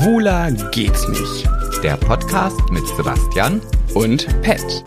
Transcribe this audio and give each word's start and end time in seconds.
Schwuler 0.00 0.50
geht's 0.70 1.06
nicht. 1.08 1.46
Der 1.82 1.98
Podcast 1.98 2.58
mit 2.70 2.86
Sebastian 2.96 3.60
Und 3.92 4.26
Pet. 4.40 4.82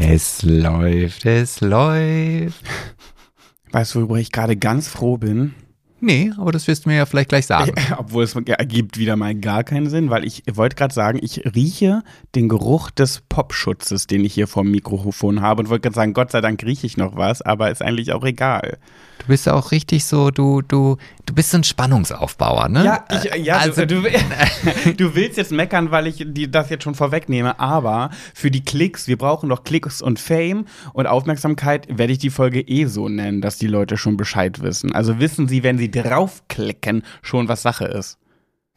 Es 0.00 0.42
läuft, 0.42 1.26
es 1.26 1.60
läuft. 1.60 2.64
Weißt 3.70 3.94
du, 3.94 3.98
worüber 3.98 4.16
ich 4.16 4.32
gerade 4.32 4.56
ganz 4.56 4.88
froh 4.88 5.18
bin? 5.18 5.54
Nee, 6.00 6.32
aber 6.36 6.52
das 6.52 6.68
wirst 6.68 6.84
du 6.84 6.90
mir 6.90 6.96
ja 6.96 7.06
vielleicht 7.06 7.28
gleich 7.28 7.46
sagen. 7.46 7.72
Obwohl 7.96 8.24
es 8.24 8.34
ergibt 8.34 8.98
wieder 8.98 9.16
mal 9.16 9.34
gar 9.34 9.64
keinen 9.64 9.90
Sinn, 9.90 10.10
weil 10.10 10.24
ich 10.24 10.42
wollte 10.52 10.76
gerade 10.76 10.94
sagen, 10.94 11.18
ich 11.20 11.42
rieche 11.54 12.02
den 12.34 12.48
Geruch 12.48 12.90
des 12.90 13.22
Popschutzes, 13.28 14.06
den 14.06 14.24
ich 14.24 14.34
hier 14.34 14.46
vom 14.46 14.70
Mikrofon 14.70 15.40
habe 15.40 15.62
und 15.62 15.68
wollte 15.70 15.82
gerade 15.82 15.96
sagen, 15.96 16.14
Gott 16.14 16.30
sei 16.30 16.40
Dank 16.40 16.62
rieche 16.62 16.86
ich 16.86 16.96
noch 16.96 17.16
was, 17.16 17.42
aber 17.42 17.70
ist 17.70 17.82
eigentlich 17.82 18.12
auch 18.12 18.24
egal. 18.24 18.78
Du 19.18 19.26
bist 19.26 19.46
ja 19.46 19.54
auch 19.54 19.72
richtig 19.72 20.04
so, 20.04 20.30
du, 20.30 20.62
du, 20.62 20.96
du 21.26 21.34
bist 21.34 21.50
so 21.50 21.58
ein 21.58 21.64
Spannungsaufbauer, 21.64 22.68
ne? 22.68 22.84
Ja, 22.84 23.04
ich, 23.10 23.44
ja 23.44 23.56
also, 23.56 23.84
du, 23.84 24.02
du, 24.02 24.08
du 24.96 25.14
willst 25.14 25.36
jetzt 25.36 25.50
meckern, 25.50 25.90
weil 25.90 26.06
ich 26.06 26.24
die, 26.24 26.48
das 26.48 26.70
jetzt 26.70 26.84
schon 26.84 26.94
vorwegnehme, 26.94 27.58
aber 27.58 28.10
für 28.34 28.50
die 28.50 28.64
Klicks, 28.64 29.08
wir 29.08 29.18
brauchen 29.18 29.48
doch 29.48 29.64
Klicks 29.64 30.00
und 30.00 30.20
Fame 30.20 30.66
und 30.92 31.06
Aufmerksamkeit, 31.06 31.88
werde 31.90 32.12
ich 32.12 32.18
die 32.18 32.30
Folge 32.30 32.60
eh 32.60 32.84
so 32.86 33.08
nennen, 33.08 33.40
dass 33.40 33.58
die 33.58 33.66
Leute 33.66 33.96
schon 33.96 34.16
Bescheid 34.16 34.62
wissen. 34.62 34.92
Also 34.92 35.18
wissen 35.18 35.48
sie, 35.48 35.62
wenn 35.64 35.78
sie 35.78 35.87
draufklicken, 35.90 37.02
schon 37.22 37.48
was 37.48 37.62
Sache 37.62 37.86
ist. 37.86 38.18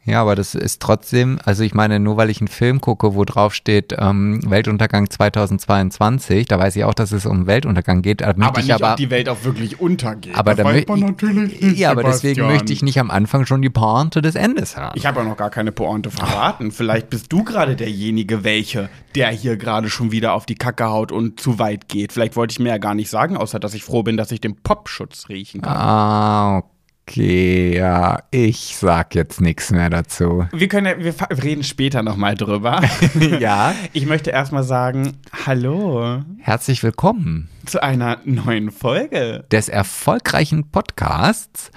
Ja, 0.03 0.21
aber 0.21 0.35
das 0.35 0.55
ist 0.55 0.81
trotzdem, 0.81 1.38
also 1.45 1.63
ich 1.63 1.75
meine, 1.75 1.99
nur 1.99 2.17
weil 2.17 2.31
ich 2.31 2.41
einen 2.41 2.47
Film 2.47 2.81
gucke, 2.81 3.13
wo 3.13 3.23
drauf 3.23 3.53
steht 3.53 3.95
ähm, 3.99 4.39
Weltuntergang 4.49 5.07
2022, 5.07 6.47
da 6.47 6.57
weiß 6.57 6.75
ich 6.75 6.85
auch, 6.85 6.95
dass 6.95 7.11
es 7.11 7.27
um 7.27 7.45
Weltuntergang 7.45 8.02
geht. 8.02 8.23
Aber 8.23 8.41
ich 8.58 8.66
nicht, 8.66 8.73
aber, 8.73 8.91
ob 8.91 8.97
die 8.97 9.11
Welt 9.11 9.30
auch 9.30 9.44
wirklich 9.44 9.80
untergeht. 9.80 10.36
aber 10.36 10.55
da 10.55 10.63
weiß 10.63 10.88
man 10.88 11.02
natürlich 11.02 11.61
nicht, 11.61 11.77
Ja, 11.77 11.91
aber 11.91 12.03
deswegen 12.03 12.47
möchte 12.47 12.73
ich 12.73 12.81
nicht 12.81 12.99
am 12.99 13.11
Anfang 13.11 13.45
schon 13.45 13.61
die 13.61 13.69
Pointe 13.69 14.23
des 14.23 14.33
Endes 14.33 14.75
haben. 14.75 14.97
Ich 14.97 15.05
habe 15.05 15.19
ja 15.19 15.25
noch 15.25 15.38
gar 15.38 15.52
keine 15.52 15.71
Pointe 15.71 16.09
verraten. 16.09 16.71
Vielleicht 16.71 17.11
bist 17.11 17.31
du 17.31 17.43
gerade 17.43 17.75
derjenige, 17.75 18.43
welche, 18.43 18.89
der 19.14 19.30
hier 19.30 19.55
gerade 19.55 19.91
schon 19.91 20.11
wieder 20.11 20.33
auf 20.33 20.47
die 20.47 20.55
Kacke 20.55 20.86
haut 20.86 21.11
und 21.11 21.39
zu 21.39 21.59
weit 21.59 21.89
geht. 21.89 22.11
Vielleicht 22.11 22.36
wollte 22.36 22.53
ich 22.53 22.59
mir 22.59 22.69
ja 22.69 22.77
gar 22.80 22.95
nicht 22.95 23.11
sagen, 23.11 23.38
außer 23.38 23.59
dass 23.59 23.75
ich 23.75 23.83
froh 23.83 24.02
bin, 24.02 24.17
dass 24.17 24.31
ich 24.31 24.41
den 24.41 24.55
Popschutz 24.55 25.30
riechen 25.30 25.61
kann. 25.61 25.77
Ah, 25.77 26.58
okay, 26.58 26.70
ja, 27.09 28.19
ich 28.31 28.75
sag 28.77 29.16
jetzt 29.16 29.41
nichts 29.41 29.71
mehr 29.71 29.89
dazu. 29.89 30.45
Wir 30.53 30.67
können 30.67 31.03
wir 31.03 31.13
reden 31.43 31.63
später 31.63 32.03
nochmal 32.03 32.35
drüber. 32.35 32.81
Ja. 33.39 33.73
Ich 33.93 34.05
möchte 34.05 34.31
erstmal 34.31 34.63
sagen, 34.63 35.17
hallo 35.45 36.21
Herzlich 36.39 36.83
willkommen 36.83 37.49
zu 37.66 37.81
einer 37.83 38.19
neuen 38.25 38.71
Folge. 38.71 39.45
des 39.52 39.67
erfolgreichen 39.69 40.69
Podcasts. 40.71 41.71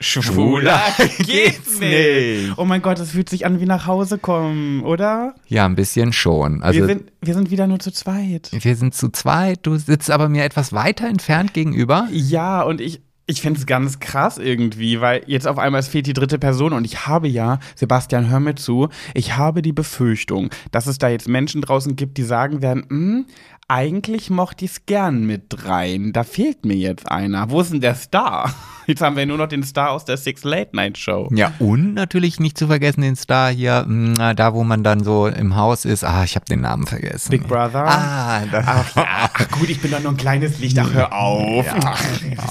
Schwuler 0.00 0.80
geht's 1.18 1.78
nicht. 1.78 2.58
Oh 2.58 2.64
mein 2.64 2.82
Gott, 2.82 2.98
es 2.98 3.12
fühlt 3.12 3.28
sich 3.28 3.46
an 3.46 3.60
wie 3.60 3.64
nach 3.66 3.86
Hause 3.86 4.18
kommen, 4.18 4.82
oder? 4.82 5.34
Ja, 5.46 5.66
ein 5.66 5.76
bisschen 5.76 6.12
schon. 6.12 6.62
Also 6.62 6.80
wir, 6.80 6.86
sind, 6.86 7.12
wir 7.22 7.34
sind 7.34 7.50
wieder 7.50 7.66
nur 7.68 7.78
zu 7.78 7.92
zweit. 7.92 8.50
wir 8.52 8.76
sind 8.76 8.94
zu 8.94 9.10
zweit. 9.10 9.60
Du 9.62 9.76
sitzt 9.76 10.10
aber 10.10 10.28
mir 10.28 10.44
etwas 10.44 10.72
weiter 10.72 11.06
entfernt 11.06 11.54
gegenüber. 11.54 12.08
Ja, 12.10 12.62
und 12.62 12.80
ich, 12.80 13.02
ich 13.26 13.40
finde 13.40 13.58
es 13.58 13.66
ganz 13.66 14.00
krass 14.00 14.38
irgendwie, 14.38 15.00
weil 15.00 15.22
jetzt 15.26 15.46
auf 15.46 15.58
einmal 15.58 15.80
es 15.80 15.88
fehlt 15.88 16.06
die 16.06 16.12
dritte 16.12 16.38
Person 16.38 16.72
und 16.72 16.84
ich 16.84 17.06
habe 17.06 17.28
ja, 17.28 17.58
Sebastian, 17.74 18.28
hör 18.28 18.40
mir 18.40 18.54
zu, 18.54 18.88
ich 19.14 19.36
habe 19.36 19.62
die 19.62 19.72
Befürchtung, 19.72 20.50
dass 20.72 20.86
es 20.86 20.98
da 20.98 21.08
jetzt 21.08 21.28
Menschen 21.28 21.62
draußen 21.62 21.96
gibt, 21.96 22.18
die 22.18 22.22
sagen 22.22 22.60
werden, 22.60 22.84
hm, 22.88 23.26
eigentlich 23.66 24.28
mochte 24.28 24.66
ich 24.66 24.72
es 24.72 24.86
gern 24.86 25.24
mit 25.24 25.66
rein. 25.66 26.12
Da 26.12 26.22
fehlt 26.22 26.66
mir 26.66 26.76
jetzt 26.76 27.10
einer. 27.10 27.50
Wo 27.50 27.60
ist 27.60 27.72
denn 27.72 27.80
der 27.80 27.94
Star? 27.94 28.54
Jetzt 28.86 29.00
haben 29.00 29.16
wir 29.16 29.26
nur 29.26 29.38
noch 29.38 29.48
den 29.48 29.62
Star 29.62 29.90
aus 29.90 30.04
der 30.04 30.16
Six 30.16 30.44
Late 30.44 30.74
Night 30.74 30.98
Show. 30.98 31.28
Ja, 31.32 31.52
und 31.58 31.94
natürlich 31.94 32.40
nicht 32.40 32.58
zu 32.58 32.66
vergessen 32.66 33.00
den 33.02 33.16
Star 33.16 33.50
hier, 33.50 33.84
mh, 33.86 34.34
da 34.34 34.54
wo 34.54 34.64
man 34.64 34.82
dann 34.84 35.02
so 35.04 35.26
im 35.26 35.56
Haus 35.56 35.84
ist. 35.84 36.04
Ah, 36.04 36.24
ich 36.24 36.36
habe 36.36 36.44
den 36.46 36.60
Namen 36.60 36.86
vergessen. 36.86 37.30
Big 37.30 37.46
Brother. 37.48 37.84
Ah, 37.86 38.42
das, 38.50 38.64
Ach, 38.66 38.96
ja, 38.96 39.04
ach 39.32 39.50
gut, 39.50 39.68
ich 39.68 39.80
bin 39.80 39.90
doch 39.90 40.00
nur 40.00 40.12
ein 40.12 40.16
kleines 40.16 40.58
Licht. 40.58 40.78
Ach, 40.78 40.92
hör 40.92 41.12
auf. 41.12 41.66
Ja, 41.66 41.94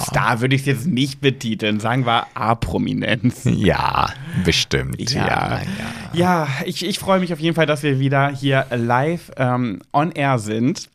Star 0.06 0.42
würde 0.42 0.56
ich 0.56 0.62
es 0.62 0.68
jetzt 0.68 0.88
nicht 0.88 1.22
betiteln. 1.22 1.80
Sagen 1.80 2.06
wir 2.06 2.26
A-Prominenz. 2.34 3.42
ja, 3.46 4.10
bestimmt. 4.44 5.12
Ja, 5.12 5.26
ja. 5.26 5.62
Ja, 6.14 6.48
ich, 6.66 6.86
ich 6.86 7.00
freue 7.00 7.20
mich 7.20 7.34
auf 7.34 7.40
jeden 7.40 7.56
Fall, 7.56 7.66
dass 7.66 7.84
wir 7.84 8.00
wieder 8.00 8.30
hier 8.30 8.66
live 8.72 9.32
ähm, 9.38 9.82
on 9.92 10.12
air 10.12 10.40
sind. 10.40 10.90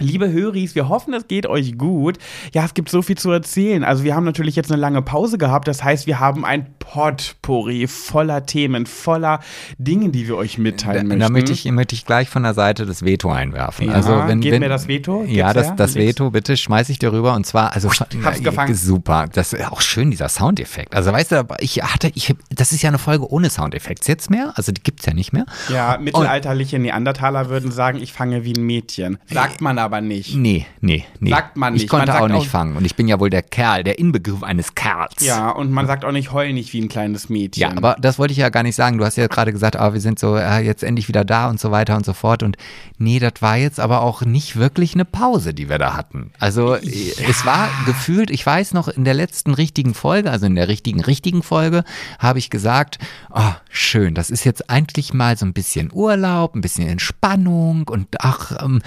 Liebe 0.00 0.30
Höris, 0.32 0.74
wir 0.74 0.88
hoffen, 0.88 1.14
es 1.14 1.28
geht 1.28 1.46
euch 1.46 1.78
gut. 1.78 2.18
Ja, 2.52 2.64
es 2.64 2.74
gibt 2.74 2.88
so 2.88 3.00
viel 3.00 3.16
zu 3.16 3.30
erzählen. 3.30 3.84
Also 3.84 4.02
wir 4.02 4.16
haben 4.16 4.24
natürlich 4.24 4.56
jetzt 4.56 4.72
eine 4.72 4.80
lange 4.80 5.02
Pause 5.02 5.38
gehabt. 5.38 5.68
Das 5.68 5.84
heißt, 5.84 6.06
wir 6.08 6.18
haben 6.18 6.44
ein 6.44 6.66
Potpourri 6.80 7.86
voller 7.86 8.44
Themen, 8.44 8.86
voller 8.86 9.38
Dinge, 9.78 10.10
die 10.10 10.26
wir 10.26 10.36
euch 10.36 10.58
mitteilen 10.58 10.96
Da, 10.96 11.02
möchten. 11.04 11.20
da 11.20 11.28
möchte 11.28 11.52
ich, 11.52 11.64
möchte 11.70 11.94
ich 11.94 12.04
gleich 12.04 12.28
von 12.28 12.42
der 12.42 12.54
Seite 12.54 12.86
das 12.86 13.04
Veto 13.04 13.30
einwerfen. 13.30 13.86
Ja, 13.86 13.92
also 13.94 14.10
wenn, 14.26 14.40
gib 14.40 14.52
wenn, 14.52 14.60
mir 14.60 14.68
das 14.68 14.88
Veto. 14.88 15.24
Ja, 15.24 15.52
Gib's 15.52 15.68
das, 15.68 15.76
das. 15.76 15.94
Veto, 15.94 16.30
bitte 16.30 16.56
schmeiß 16.56 16.88
ich 16.88 16.98
dir 16.98 17.12
rüber. 17.12 17.34
Und 17.34 17.46
zwar, 17.46 17.72
also 17.72 17.88
hab's 17.88 18.04
na, 18.14 18.30
gefangen. 18.32 18.74
super. 18.74 19.26
Das 19.32 19.52
ist 19.52 19.64
auch 19.70 19.80
schön, 19.80 20.10
dieser 20.10 20.28
Soundeffekt. 20.28 20.94
Also 20.94 21.12
weißt 21.12 21.32
du, 21.32 21.46
ich 21.60 21.82
hatte, 21.82 22.10
ich, 22.14 22.34
das 22.50 22.72
ist 22.72 22.82
ja 22.82 22.88
eine 22.88 22.98
Folge 22.98 23.30
ohne 23.30 23.48
Soundeffekte 23.48 24.10
jetzt 24.10 24.28
mehr. 24.28 24.52
Also 24.56 24.72
die 24.72 24.82
gibt's 24.82 25.06
ja 25.06 25.14
nicht 25.14 25.32
mehr. 25.32 25.46
Ja, 25.72 25.98
mittelalterliche 26.00 26.80
Neandertaler 26.80 27.48
würden 27.48 27.70
sagen, 27.70 27.98
ich 28.02 28.12
fange 28.12 28.44
wie 28.44 28.54
ein 28.54 28.62
Mädchen. 28.64 29.18
Sagt 29.30 29.60
man 29.60 29.78
aber 29.78 29.83
nicht. 30.00 30.34
Nee, 30.36 30.66
nee, 30.80 31.04
nee. 31.20 31.30
Sagt 31.30 31.56
man 31.56 31.74
Ich 31.74 31.82
nicht. 31.82 31.90
konnte 31.90 32.06
Man 32.06 32.12
sagt 32.18 32.24
auch 32.24 32.28
nicht 32.36 32.46
auch- 32.48 32.50
fangen. 32.50 32.76
Und 32.76 32.84
ich 32.84 32.94
bin 32.96 33.08
ja 33.08 33.18
wohl 33.20 33.30
der 33.30 33.42
Kerl, 33.42 33.84
der 33.84 33.98
Inbegriff 33.98 34.42
eines 34.42 34.74
Kerls. 34.74 35.24
Ja, 35.24 35.50
und 35.50 35.70
man 35.70 35.86
sagt 35.86 36.04
auch 36.04 36.12
nicht 36.12 36.32
heul 36.32 36.52
nicht 36.52 36.72
wie 36.72 36.80
ein 36.80 36.88
kleines 36.88 37.28
Mädchen. 37.28 37.60
Ja, 37.62 37.76
aber 37.76 37.96
das 38.00 38.18
wollte 38.18 38.32
ich 38.32 38.38
ja 38.38 38.48
gar 38.48 38.62
nicht 38.62 38.76
sagen. 38.76 38.98
Du 38.98 39.04
hast 39.04 39.16
ja 39.16 39.26
gerade 39.26 39.52
gesagt, 39.52 39.76
ah, 39.76 39.92
wir 39.92 40.00
sind 40.00 40.18
so 40.18 40.36
äh, 40.36 40.60
jetzt 40.60 40.82
endlich 40.84 41.08
wieder 41.08 41.24
da 41.24 41.48
und 41.48 41.60
so 41.60 41.70
weiter 41.70 41.96
und 41.96 42.04
so 42.04 42.12
fort. 42.12 42.42
Und 42.42 42.56
nee, 42.98 43.18
das 43.18 43.34
war 43.40 43.56
jetzt 43.56 43.80
aber 43.80 44.02
auch 44.02 44.22
nicht 44.22 44.56
wirklich 44.56 44.94
eine 44.94 45.04
Pause, 45.04 45.54
die 45.54 45.68
wir 45.68 45.78
da 45.78 45.94
hatten. 45.94 46.32
Also 46.38 46.74
äh, 46.74 47.12
es 47.28 47.44
war 47.46 47.68
gefühlt, 47.86 48.30
ich 48.30 48.44
weiß 48.44 48.72
noch, 48.74 48.88
in 48.88 49.04
der 49.04 49.14
letzten 49.14 49.54
richtigen 49.54 49.94
Folge, 49.94 50.30
also 50.30 50.46
in 50.46 50.54
der 50.54 50.68
richtigen, 50.68 51.00
richtigen 51.00 51.42
Folge, 51.42 51.84
habe 52.18 52.38
ich 52.38 52.50
gesagt, 52.50 52.98
oh, 53.32 53.52
schön, 53.70 54.14
das 54.14 54.30
ist 54.30 54.44
jetzt 54.44 54.70
eigentlich 54.70 55.12
mal 55.14 55.36
so 55.36 55.46
ein 55.46 55.52
bisschen 55.52 55.90
Urlaub, 55.92 56.54
ein 56.54 56.60
bisschen 56.60 56.88
Entspannung 56.88 57.88
und 57.88 58.08
ach, 58.20 58.52
ähm, 58.62 58.82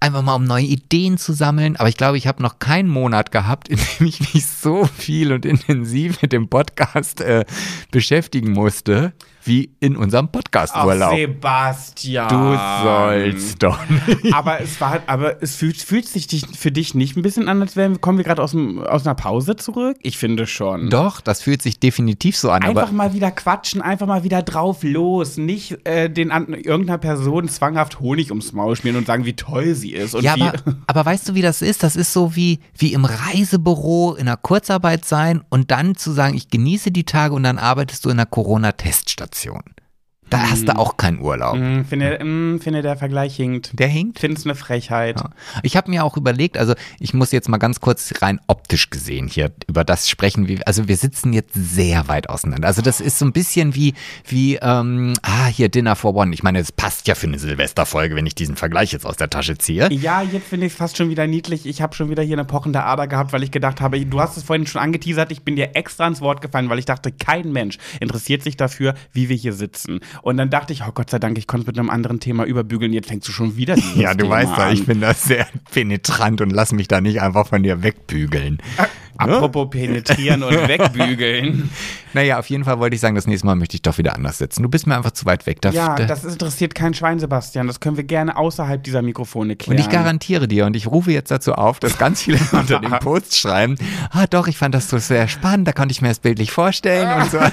einfach 0.00 0.22
mal 0.22 0.27
um 0.34 0.44
neue 0.44 0.64
Ideen 0.64 1.18
zu 1.18 1.32
sammeln. 1.32 1.76
Aber 1.76 1.88
ich 1.88 1.96
glaube, 1.96 2.18
ich 2.18 2.26
habe 2.26 2.42
noch 2.42 2.58
keinen 2.58 2.88
Monat 2.88 3.30
gehabt, 3.32 3.68
in 3.68 3.78
dem 3.78 4.06
ich 4.06 4.20
mich 4.34 4.46
so 4.46 4.84
viel 4.84 5.32
und 5.32 5.44
intensiv 5.44 6.22
mit 6.22 6.32
dem 6.32 6.48
Podcast 6.48 7.20
äh, 7.20 7.44
beschäftigen 7.90 8.52
musste, 8.52 9.12
wie 9.48 9.70
in 9.80 9.96
Podcast-Urlaub. 9.96 11.16
Sebastian. 11.16 12.28
Du 12.28 12.58
sollst 12.84 13.62
doch 13.62 13.78
nicht. 13.88 14.32
Aber 14.34 14.60
es 14.60 14.80
war, 14.80 15.00
aber 15.06 15.42
es 15.42 15.56
fühlt, 15.56 15.78
fühlt 15.78 16.06
sich 16.06 16.26
dich, 16.26 16.44
für 16.56 16.70
dich 16.70 16.94
nicht 16.94 17.16
ein 17.16 17.22
bisschen 17.22 17.48
an, 17.48 17.60
als 17.60 17.74
wären, 17.74 18.00
kommen 18.00 18.18
wir 18.18 18.24
gerade 18.24 18.42
aus, 18.42 18.54
aus 18.54 19.06
einer 19.06 19.14
Pause 19.14 19.56
zurück? 19.56 19.96
Ich 20.02 20.18
finde 20.18 20.46
schon. 20.46 20.90
Doch, 20.90 21.20
das 21.20 21.42
fühlt 21.42 21.62
sich 21.62 21.80
definitiv 21.80 22.36
so 22.36 22.50
an. 22.50 22.62
Einfach 22.62 22.92
mal 22.92 23.14
wieder 23.14 23.30
quatschen, 23.30 23.82
einfach 23.82 24.06
mal 24.06 24.22
wieder 24.22 24.42
drauf 24.42 24.82
los. 24.82 25.36
Nicht 25.36 25.86
äh, 25.86 26.08
den 26.08 26.30
an, 26.30 26.48
irgendeiner 26.48 26.98
Person 26.98 27.48
zwanghaft 27.48 28.00
Honig 28.00 28.30
ums 28.30 28.52
Maul 28.52 28.76
schmieren 28.76 28.98
und 28.98 29.06
sagen, 29.06 29.24
wie 29.24 29.34
toll 29.34 29.74
sie 29.74 29.92
ist. 29.92 30.14
Ja, 30.20 30.34
aber, 30.34 30.52
aber 30.86 31.06
weißt 31.06 31.28
du, 31.28 31.34
wie 31.34 31.42
das 31.42 31.62
ist? 31.62 31.82
Das 31.82 31.96
ist 31.96 32.12
so 32.12 32.36
wie, 32.36 32.60
wie 32.76 32.92
im 32.92 33.04
Reisebüro 33.04 34.14
in 34.14 34.28
einer 34.28 34.36
Kurzarbeit 34.36 35.04
sein 35.04 35.42
und 35.48 35.70
dann 35.70 35.96
zu 35.96 36.12
sagen, 36.12 36.36
ich 36.36 36.48
genieße 36.48 36.90
die 36.90 37.04
Tage 37.04 37.34
und 37.34 37.42
dann 37.42 37.58
arbeitest 37.58 38.04
du 38.04 38.10
in 38.10 38.18
einer 38.18 38.26
Corona-Teststation. 38.26 39.37
Aktion. 39.38 39.77
Da 40.30 40.50
hast 40.50 40.68
du 40.68 40.76
auch 40.76 40.96
keinen 40.96 41.20
Urlaub. 41.20 41.56
Mm, 41.56 41.84
finde, 41.84 42.22
mm, 42.22 42.60
finde, 42.60 42.82
der 42.82 42.96
Vergleich 42.96 43.36
hinkt. 43.36 43.78
Der 43.78 43.88
hinkt. 43.88 44.18
Finde 44.18 44.38
es 44.38 44.44
eine 44.44 44.54
Frechheit. 44.54 45.20
Ja. 45.20 45.30
Ich 45.62 45.76
habe 45.76 45.90
mir 45.90 46.04
auch 46.04 46.16
überlegt, 46.16 46.58
also 46.58 46.74
ich 46.98 47.14
muss 47.14 47.32
jetzt 47.32 47.48
mal 47.48 47.58
ganz 47.58 47.80
kurz 47.80 48.12
rein 48.20 48.40
optisch 48.46 48.90
gesehen 48.90 49.28
hier 49.28 49.52
über 49.66 49.84
das 49.84 50.08
sprechen. 50.08 50.48
Wie, 50.48 50.64
also 50.66 50.88
wir 50.88 50.96
sitzen 50.96 51.32
jetzt 51.32 51.54
sehr 51.54 52.08
weit 52.08 52.28
auseinander. 52.28 52.68
Also 52.68 52.82
das 52.82 53.00
ist 53.00 53.18
so 53.18 53.24
ein 53.24 53.32
bisschen 53.32 53.74
wie, 53.74 53.94
wie 54.26 54.56
ähm, 54.56 55.14
ah, 55.22 55.46
hier 55.46 55.68
Dinner 55.68 55.96
for 55.96 56.14
One. 56.14 56.34
Ich 56.34 56.42
meine, 56.42 56.58
es 56.58 56.72
passt 56.72 57.08
ja 57.08 57.14
für 57.14 57.26
eine 57.26 57.38
Silvesterfolge, 57.38 58.14
wenn 58.14 58.26
ich 58.26 58.34
diesen 58.34 58.56
Vergleich 58.56 58.92
jetzt 58.92 59.06
aus 59.06 59.16
der 59.16 59.30
Tasche 59.30 59.56
ziehe. 59.58 59.92
Ja, 59.92 60.22
jetzt 60.22 60.48
finde 60.48 60.66
ich 60.66 60.72
es 60.72 60.78
fast 60.78 60.96
schon 60.96 61.10
wieder 61.10 61.26
niedlich. 61.26 61.66
Ich 61.66 61.82
habe 61.82 61.94
schon 61.94 62.10
wieder 62.10 62.22
hier 62.22 62.36
eine 62.36 62.44
pochende 62.44 62.82
Ader 62.82 63.06
gehabt, 63.06 63.32
weil 63.32 63.42
ich 63.42 63.50
gedacht 63.50 63.80
habe, 63.80 64.04
du 64.04 64.20
hast 64.20 64.36
es 64.36 64.42
vorhin 64.42 64.66
schon 64.66 64.80
angeteasert, 64.80 65.32
ich 65.32 65.42
bin 65.42 65.56
dir 65.56 65.74
extra 65.74 66.06
ins 66.06 66.20
Wort 66.20 66.40
gefallen, 66.40 66.68
weil 66.68 66.78
ich 66.78 66.84
dachte, 66.84 67.12
kein 67.12 67.52
Mensch 67.52 67.78
interessiert 68.00 68.42
sich 68.42 68.56
dafür, 68.56 68.94
wie 69.12 69.28
wir 69.28 69.36
hier 69.36 69.52
sitzen. 69.52 70.00
Und 70.22 70.36
dann 70.36 70.50
dachte 70.50 70.72
ich, 70.72 70.82
oh 70.82 70.92
Gott 70.92 71.10
sei 71.10 71.18
Dank, 71.18 71.38
ich 71.38 71.46
konnte 71.46 71.62
es 71.62 71.66
mit 71.68 71.78
einem 71.78 71.90
anderen 71.90 72.20
Thema 72.20 72.44
überbügeln. 72.44 72.92
Jetzt 72.92 73.08
fängst 73.08 73.28
du 73.28 73.32
schon 73.32 73.56
wieder 73.56 73.74
dieses 73.74 73.96
Ja, 73.96 74.14
du 74.14 74.24
Thema 74.24 74.36
weißt 74.36 74.58
ja, 74.58 74.70
ich 74.70 74.86
bin 74.86 75.00
da 75.00 75.14
sehr 75.14 75.46
penetrant 75.72 76.40
und 76.40 76.50
lass 76.50 76.72
mich 76.72 76.88
da 76.88 77.00
nicht 77.00 77.20
einfach 77.20 77.46
von 77.46 77.62
dir 77.62 77.82
wegbügeln. 77.82 78.58
Apropos 79.18 79.68
penetrieren 79.70 80.42
und 80.42 80.52
wegbügeln. 80.68 81.70
Naja, 82.14 82.38
auf 82.38 82.48
jeden 82.48 82.64
Fall 82.64 82.78
wollte 82.78 82.94
ich 82.94 83.00
sagen, 83.00 83.14
das 83.14 83.26
nächste 83.26 83.46
Mal 83.46 83.54
möchte 83.56 83.74
ich 83.74 83.82
doch 83.82 83.98
wieder 83.98 84.14
anders 84.14 84.38
sitzen. 84.38 84.62
Du 84.62 84.68
bist 84.68 84.86
mir 84.86 84.96
einfach 84.96 85.10
zu 85.10 85.26
weit 85.26 85.46
weg. 85.46 85.60
Da, 85.60 85.70
Ja, 85.70 85.94
da, 85.94 86.06
das 86.06 86.24
interessiert 86.24 86.74
kein 86.74 86.94
Schwein, 86.94 87.18
Sebastian. 87.18 87.66
Das 87.66 87.80
können 87.80 87.96
wir 87.96 88.04
gerne 88.04 88.36
außerhalb 88.36 88.82
dieser 88.82 89.02
Mikrofone 89.02 89.52
und 89.52 89.58
klären. 89.58 89.80
ich 89.80 89.90
garantiere 89.90 90.48
dir, 90.48 90.66
und 90.66 90.76
ich 90.76 90.86
rufe 90.86 91.12
jetzt 91.12 91.30
dazu 91.30 91.54
auf, 91.54 91.80
dass 91.80 91.98
ganz 91.98 92.22
viele 92.22 92.38
unter 92.52 92.80
dem 92.80 92.92
Post 93.00 93.36
schreiben, 93.36 93.76
ah 94.10 94.26
doch, 94.26 94.48
ich 94.48 94.56
fand 94.56 94.74
das 94.74 94.88
so 94.88 94.98
sehr 94.98 95.28
spannend, 95.28 95.68
da 95.68 95.72
konnte 95.72 95.92
ich 95.92 96.00
mir 96.00 96.08
das 96.08 96.20
bildlich 96.20 96.50
vorstellen 96.50 97.20
und 97.20 97.30
so. 97.30 97.38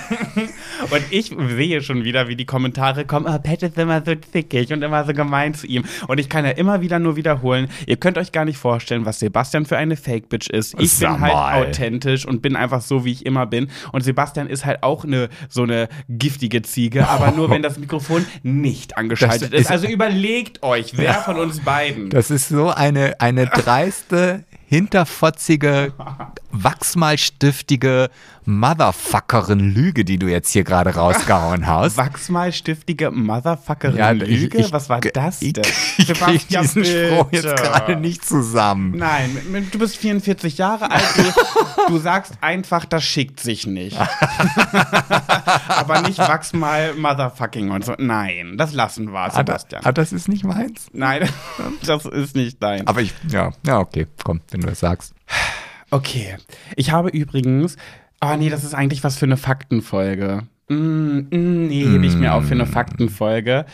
Und 0.91 1.01
ich 1.09 1.33
sehe 1.55 1.81
schon 1.81 2.03
wieder, 2.03 2.27
wie 2.27 2.35
die 2.35 2.45
Kommentare 2.45 3.05
kommen, 3.05 3.25
oh, 3.27 3.39
Pat 3.39 3.63
ist 3.63 3.77
immer 3.77 4.03
so 4.05 4.13
zickig 4.13 4.71
und 4.71 4.83
immer 4.83 5.05
so 5.05 5.13
gemein 5.13 5.53
zu 5.53 5.65
ihm. 5.65 5.83
Und 6.07 6.19
ich 6.19 6.29
kann 6.29 6.45
ja 6.45 6.51
immer 6.51 6.81
wieder 6.81 6.99
nur 6.99 7.15
wiederholen, 7.15 7.69
ihr 7.87 7.95
könnt 7.95 8.17
euch 8.17 8.31
gar 8.31 8.45
nicht 8.45 8.57
vorstellen, 8.57 9.05
was 9.05 9.19
Sebastian 9.19 9.65
für 9.65 9.77
eine 9.77 9.95
Fake-Bitch 9.95 10.49
ist. 10.49 10.79
Ich 10.79 10.93
Sag 10.93 11.13
bin 11.13 11.21
halt 11.21 11.33
mal. 11.33 11.54
Authentisch 11.55 12.25
und 12.25 12.41
bin 12.41 12.55
einfach 12.55 12.81
so, 12.81 13.05
wie 13.05 13.11
ich 13.11 13.25
immer 13.25 13.45
bin. 13.45 13.69
Und 13.91 14.03
Sebastian 14.03 14.47
ist 14.47 14.65
halt 14.65 14.83
auch 14.83 15.03
eine 15.03 15.29
so 15.49 15.63
eine 15.63 15.87
giftige 16.09 16.61
Ziege, 16.61 17.07
aber 17.07 17.31
nur, 17.31 17.49
wenn 17.49 17.61
das 17.61 17.77
Mikrofon 17.79 18.25
nicht 18.43 18.97
angeschaltet 18.97 19.53
ist. 19.53 19.61
ist- 19.61 19.71
Also 19.71 19.87
überlegt 19.87 20.63
euch, 20.63 20.97
wer 20.97 21.15
von 21.15 21.37
uns 21.37 21.59
beiden. 21.61 22.09
Das 22.09 22.31
ist 22.31 22.49
so 22.49 22.69
eine, 22.69 23.19
eine 23.19 23.47
dreiste, 23.47 24.43
hinterfotzige, 24.67 25.93
wachsmalstiftige 26.63 28.09
Motherfuckerin-Lüge, 28.47 30.05
die 30.05 30.17
du 30.19 30.27
jetzt 30.27 30.51
hier 30.51 30.63
gerade 30.63 30.93
rausgehauen 30.95 31.65
hast. 31.67 31.97
Wachsmalstiftige 31.97 33.09
Motherfuckerin 33.11 33.97
Ja, 33.97 34.11
Lüge? 34.11 34.57
ich- 34.57 34.65
ich- 34.65 34.71
Was 34.71 34.87
war 34.89 35.01
das 35.01 35.41
Ich, 35.41 35.53
denn? 35.53 35.63
ich 35.97 36.07
krieg 36.07 36.15
Sebastian, 36.17 36.63
diesen 36.63 36.85
Spruch 36.85 37.31
jetzt 37.31 37.43
bitte. 37.43 37.55
gerade 37.55 37.95
nicht 37.97 38.23
zusammen. 38.25 38.95
Nein, 38.97 39.37
du 39.71 39.79
bist 39.79 39.97
44 39.97 40.57
Jahre 40.57 40.91
alt. 40.91 41.03
Du, 41.17 41.23
du 41.93 41.97
sagst 41.97 42.33
einfach, 42.41 42.85
das 42.85 43.03
schickt 43.03 43.39
sich 43.39 43.65
nicht. 43.65 43.97
Aber 45.67 46.01
nicht 46.01 46.19
wachs 46.19 46.53
mal 46.53 46.93
Motherfucking 46.95 47.71
und 47.71 47.83
so. 47.85 47.95
Nein, 47.97 48.57
das 48.57 48.73
lassen 48.73 49.11
wir, 49.11 49.19
Ah, 49.19 49.27
das, 49.27 49.35
Sebastian. 49.37 49.81
ah, 49.85 49.91
das 49.91 50.11
ist 50.13 50.27
nicht 50.27 50.43
meins. 50.43 50.87
Nein, 50.93 51.27
das 51.85 52.05
ist 52.05 52.35
nicht 52.35 52.61
dein. 52.61 52.87
Aber 52.87 53.01
ich, 53.01 53.13
ja, 53.29 53.51
ja, 53.65 53.79
okay, 53.79 54.07
komm, 54.23 54.41
wenn 54.51 54.61
du 54.61 54.67
das 54.67 54.79
sagst. 54.81 55.13
Okay. 55.95 56.35
Ich 56.75 56.91
habe 56.91 57.07
übrigens. 57.07 57.77
Ah, 58.19 58.35
nee, 58.35 58.49
das 58.49 58.65
ist 58.65 58.73
eigentlich 58.73 59.05
was 59.05 59.17
für 59.17 59.25
eine 59.25 59.37
Faktenfolge. 59.37 60.43
Mm, 60.67 60.75
mm, 60.75 61.67
nee, 61.67 61.85
hebe 61.85 62.05
ich 62.05 62.15
mir 62.15 62.33
auf 62.33 62.45
für 62.45 62.53
eine 62.53 62.65
Faktenfolge. 62.65 63.65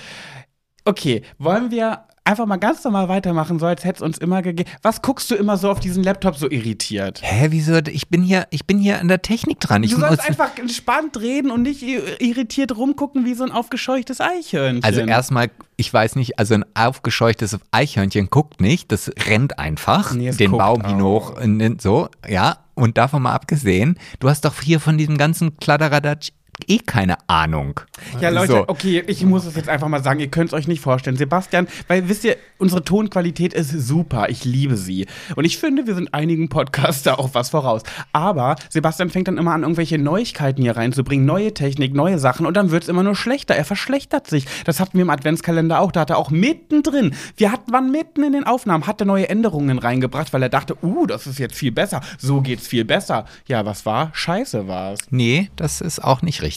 Okay, 0.85 1.23
wollen 1.39 1.71
wir 1.71 2.05
einfach 2.23 2.45
mal 2.45 2.57
ganz 2.57 2.83
normal 2.83 3.09
weitermachen, 3.09 3.59
so 3.59 3.65
als 3.65 3.83
hätte 3.83 3.97
es 3.97 4.01
uns 4.01 4.17
immer 4.17 4.41
gegeben. 4.41 4.69
Was 4.81 5.01
guckst 5.01 5.29
du 5.31 5.35
immer 5.35 5.57
so 5.57 5.69
auf 5.69 5.79
diesen 5.79 6.03
Laptop 6.03 6.37
so 6.37 6.49
irritiert? 6.49 7.21
Hä, 7.23 7.47
wieso? 7.49 7.77
Ich 7.77 8.09
bin 8.09 8.21
hier, 8.21 8.47
ich 8.51 8.65
bin 8.65 8.77
hier 8.77 8.99
an 8.99 9.07
der 9.07 9.21
Technik 9.21 9.59
dran. 9.59 9.83
Ich 9.83 9.91
Du 9.91 9.99
sollst 9.99 10.27
einfach 10.27 10.57
entspannt 10.57 11.19
reden 11.19 11.51
und 11.51 11.63
nicht 11.63 11.83
irritiert 11.83 12.75
rumgucken 12.75 13.25
wie 13.25 13.33
so 13.33 13.43
ein 13.43 13.51
aufgescheuchtes 13.51 14.21
Eichhörnchen. 14.21 14.83
also 14.83 15.01
erstmal, 15.01 15.49
ich 15.77 15.91
weiß 15.91 16.15
nicht, 16.15 16.37
also 16.37 16.53
ein 16.53 16.65
aufgescheuchtes 16.75 17.57
Eichhörnchen 17.71 18.29
guckt 18.29 18.61
nicht, 18.61 18.91
das 18.91 19.11
rennt 19.27 19.57
einfach 19.57 20.13
Nee, 20.13 20.31
den 20.31 20.51
Baum 20.51 20.85
hinauf, 20.85 21.33
so, 21.79 22.09
ja. 22.27 22.57
Und 22.73 22.97
davon 22.97 23.21
mal 23.23 23.33
abgesehen, 23.33 23.99
du 24.19 24.29
hast 24.29 24.45
doch 24.45 24.61
hier 24.61 24.79
von 24.79 24.97
diesem 24.97 25.17
ganzen 25.17 25.57
Kladderadatsch 25.57 26.31
eh 26.69 26.79
keine 26.79 27.17
Ahnung. 27.27 27.79
Ja, 28.19 28.29
Leute, 28.29 28.53
So. 28.53 28.67
okay, 28.67 29.03
ich 29.07 29.23
muss 29.23 29.45
es 29.45 29.55
jetzt 29.55 29.69
einfach 29.69 29.87
mal 29.87 30.03
sagen, 30.03 30.19
ihr 30.19 30.27
könnt 30.27 30.49
es 30.49 30.53
euch 30.53 30.67
nicht 30.67 30.81
vorstellen. 30.81 31.17
Sebastian, 31.17 31.67
weil 31.87 32.09
wisst 32.09 32.23
ihr, 32.23 32.37
unsere 32.57 32.83
Tonqualität 32.83 33.53
ist 33.53 33.69
super, 33.71 34.29
ich 34.29 34.45
liebe 34.45 34.77
sie. 34.77 35.07
Und 35.35 35.45
ich 35.45 35.57
finde, 35.57 35.87
wir 35.87 35.95
sind 35.95 36.13
einigen 36.13 36.49
Podcaster 36.49 37.19
auch 37.19 37.29
was 37.33 37.49
voraus. 37.49 37.83
Aber 38.13 38.55
Sebastian 38.69 39.09
fängt 39.09 39.27
dann 39.27 39.37
immer 39.37 39.53
an, 39.53 39.63
irgendwelche 39.63 39.97
Neuigkeiten 39.97 40.61
hier 40.61 40.75
reinzubringen, 40.77 41.25
neue 41.25 41.53
Technik, 41.53 41.93
neue 41.93 42.19
Sachen 42.19 42.45
und 42.45 42.55
dann 42.55 42.71
wird 42.71 42.83
es 42.83 42.89
immer 42.89 43.03
nur 43.03 43.15
schlechter. 43.15 43.55
Er 43.55 43.65
verschlechtert 43.65 44.27
sich. 44.27 44.45
Das 44.65 44.79
hatten 44.79 44.97
wir 44.97 45.03
im 45.03 45.09
Adventskalender 45.09 45.79
auch. 45.79 45.91
Da 45.91 46.01
hat 46.01 46.09
er 46.09 46.17
auch 46.17 46.29
mittendrin, 46.29 47.15
wir 47.37 47.51
hatten, 47.51 47.71
waren 47.71 47.91
mitten 47.91 48.23
in 48.23 48.33
den 48.33 48.43
Aufnahmen, 48.45 48.87
hat 48.87 49.01
er 49.01 49.05
neue 49.05 49.29
Änderungen 49.29 49.79
reingebracht, 49.79 50.33
weil 50.33 50.43
er 50.43 50.49
dachte, 50.49 50.75
uh, 50.83 51.05
das 51.05 51.27
ist 51.27 51.39
jetzt 51.39 51.55
viel 51.55 51.71
besser. 51.71 52.01
So 52.17 52.41
geht's 52.41 52.67
viel 52.67 52.85
besser. 52.85 53.25
Ja, 53.47 53.65
was 53.65 53.85
war? 53.85 54.11
Scheiße 54.13 54.67
war's. 54.67 54.99
Nee, 55.09 55.49
das 55.55 55.81
ist 55.81 56.03
auch 56.03 56.21
nicht 56.21 56.41
richtig. 56.41 56.50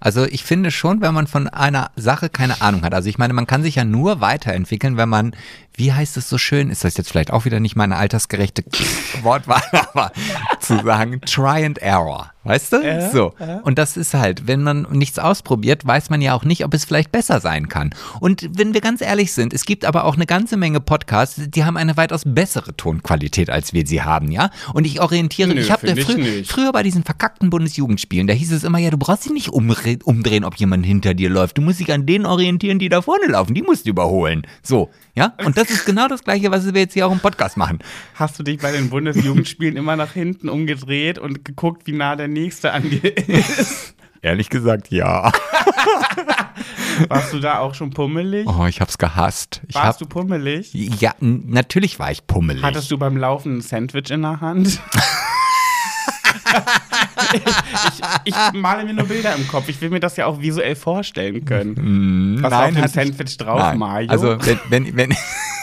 Also 0.00 0.24
ich 0.24 0.44
finde 0.44 0.70
schon, 0.70 1.02
wenn 1.02 1.12
man 1.12 1.26
von 1.26 1.46
einer 1.46 1.90
Sache 1.94 2.30
keine 2.30 2.62
Ahnung 2.62 2.82
hat. 2.84 2.94
Also 2.94 3.10
ich 3.10 3.18
meine, 3.18 3.34
man 3.34 3.46
kann 3.46 3.62
sich 3.62 3.74
ja 3.74 3.84
nur 3.84 4.22
weiterentwickeln, 4.22 4.96
wenn 4.96 5.10
man, 5.10 5.36
wie 5.80 5.94
heißt 5.94 6.18
es 6.18 6.28
so 6.28 6.36
schön, 6.36 6.68
ist 6.68 6.84
das 6.84 6.98
jetzt 6.98 7.08
vielleicht 7.08 7.32
auch 7.32 7.46
wieder 7.46 7.58
nicht 7.58 7.74
meine 7.74 7.96
altersgerechte 7.96 8.62
Wortwahl, 9.22 9.62
aber 9.72 10.12
zu 10.60 10.78
sagen, 10.84 11.22
try 11.22 11.64
and 11.64 11.78
error. 11.78 12.30
Weißt 12.42 12.72
du? 12.72 12.82
Ja, 12.82 13.10
so. 13.10 13.34
Und 13.64 13.78
das 13.78 13.98
ist 13.98 14.14
halt, 14.14 14.46
wenn 14.46 14.62
man 14.62 14.86
nichts 14.92 15.18
ausprobiert, 15.18 15.86
weiß 15.86 16.08
man 16.08 16.22
ja 16.22 16.34
auch 16.34 16.44
nicht, 16.44 16.64
ob 16.64 16.72
es 16.72 16.86
vielleicht 16.86 17.12
besser 17.12 17.38
sein 17.38 17.68
kann. 17.68 17.90
Und 18.18 18.48
wenn 18.56 18.72
wir 18.72 18.80
ganz 18.80 19.02
ehrlich 19.02 19.32
sind, 19.32 19.52
es 19.52 19.66
gibt 19.66 19.84
aber 19.84 20.04
auch 20.04 20.16
eine 20.16 20.24
ganze 20.24 20.56
Menge 20.56 20.80
Podcasts, 20.80 21.38
die 21.48 21.64
haben 21.64 21.76
eine 21.76 21.98
weitaus 21.98 22.22
bessere 22.24 22.74
Tonqualität, 22.74 23.50
als 23.50 23.74
wir 23.74 23.86
sie 23.86 24.00
haben, 24.02 24.30
ja? 24.30 24.50
Und 24.72 24.86
ich 24.86 25.02
orientiere, 25.02 25.50
Nö, 25.50 25.60
ich 25.60 25.70
habe 25.70 25.94
frü 25.96 26.44
früher 26.44 26.72
bei 26.72 26.82
diesen 26.82 27.04
verkackten 27.04 27.50
Bundesjugendspielen, 27.50 28.26
da 28.26 28.32
hieß 28.32 28.52
es 28.52 28.64
immer, 28.64 28.78
ja, 28.78 28.88
du 28.88 28.96
brauchst 28.96 29.26
dich 29.26 29.32
nicht 29.32 29.50
umdrehen, 29.50 30.44
ob 30.44 30.56
jemand 30.56 30.86
hinter 30.86 31.12
dir 31.12 31.28
läuft. 31.28 31.58
Du 31.58 31.62
musst 31.62 31.80
dich 31.80 31.92
an 31.92 32.06
denen 32.06 32.24
orientieren, 32.24 32.78
die 32.78 32.88
da 32.88 33.02
vorne 33.02 33.26
laufen. 33.26 33.54
Die 33.54 33.62
musst 33.62 33.84
du 33.84 33.90
überholen. 33.90 34.46
So, 34.62 34.88
ja? 35.14 35.34
Und 35.44 35.58
das 35.58 35.69
ist 35.70 35.86
genau 35.86 36.08
das 36.08 36.22
Gleiche, 36.24 36.50
was 36.50 36.72
wir 36.72 36.80
jetzt 36.80 36.94
hier 36.94 37.06
auch 37.06 37.12
im 37.12 37.20
Podcast 37.20 37.56
machen. 37.56 37.78
Hast 38.14 38.38
du 38.38 38.42
dich 38.42 38.58
bei 38.58 38.72
den 38.72 38.90
Bundesjugendspielen 38.90 39.76
immer 39.76 39.96
nach 39.96 40.12
hinten 40.12 40.48
umgedreht 40.48 41.18
und 41.18 41.44
geguckt, 41.44 41.86
wie 41.86 41.92
nah 41.92 42.16
der 42.16 42.28
Nächste 42.28 42.72
an 42.72 42.88
dir 42.90 43.16
ist? 43.28 43.94
Ehrlich 44.22 44.50
gesagt, 44.50 44.90
ja. 44.90 45.32
Warst 47.08 47.32
du 47.32 47.38
da 47.40 47.60
auch 47.60 47.74
schon 47.74 47.90
pummelig? 47.90 48.46
Oh, 48.46 48.66
ich 48.66 48.80
hab's 48.82 48.98
gehasst. 48.98 49.62
Ich 49.68 49.76
hab, 49.76 49.84
Warst 49.86 50.00
du 50.02 50.06
pummelig? 50.06 50.74
ja, 50.74 51.14
natürlich 51.20 51.98
war 51.98 52.10
ich 52.10 52.26
pummelig. 52.26 52.62
Hattest 52.62 52.90
du 52.90 52.98
beim 52.98 53.16
Laufen 53.16 53.56
ein 53.58 53.60
Sandwich 53.62 54.10
in 54.10 54.20
der 54.22 54.40
Hand? 54.42 54.78
ich, 57.32 57.42
ich, 58.24 58.34
ich 58.34 58.52
male 58.60 58.84
mir 58.84 58.92
nur 58.94 59.06
Bilder 59.06 59.34
im 59.34 59.46
Kopf. 59.48 59.68
Ich 59.68 59.80
will 59.80 59.88
mir 59.90 60.00
das 60.00 60.16
ja 60.16 60.26
auch 60.26 60.40
visuell 60.40 60.74
vorstellen 60.76 61.44
können. 61.44 62.38
Was 62.42 62.50
war 62.50 62.64
auf 62.64 62.68
dem 62.74 62.76
hatte 62.82 62.86
ich- 62.86 62.92
Sandwich 63.16 63.36
drauf, 63.38 63.58
Nein. 63.60 63.78
Mario? 63.78 64.10
Also, 64.10 64.36
wenn, 64.44 64.58
wenn, 64.68 64.96
wenn 64.96 65.10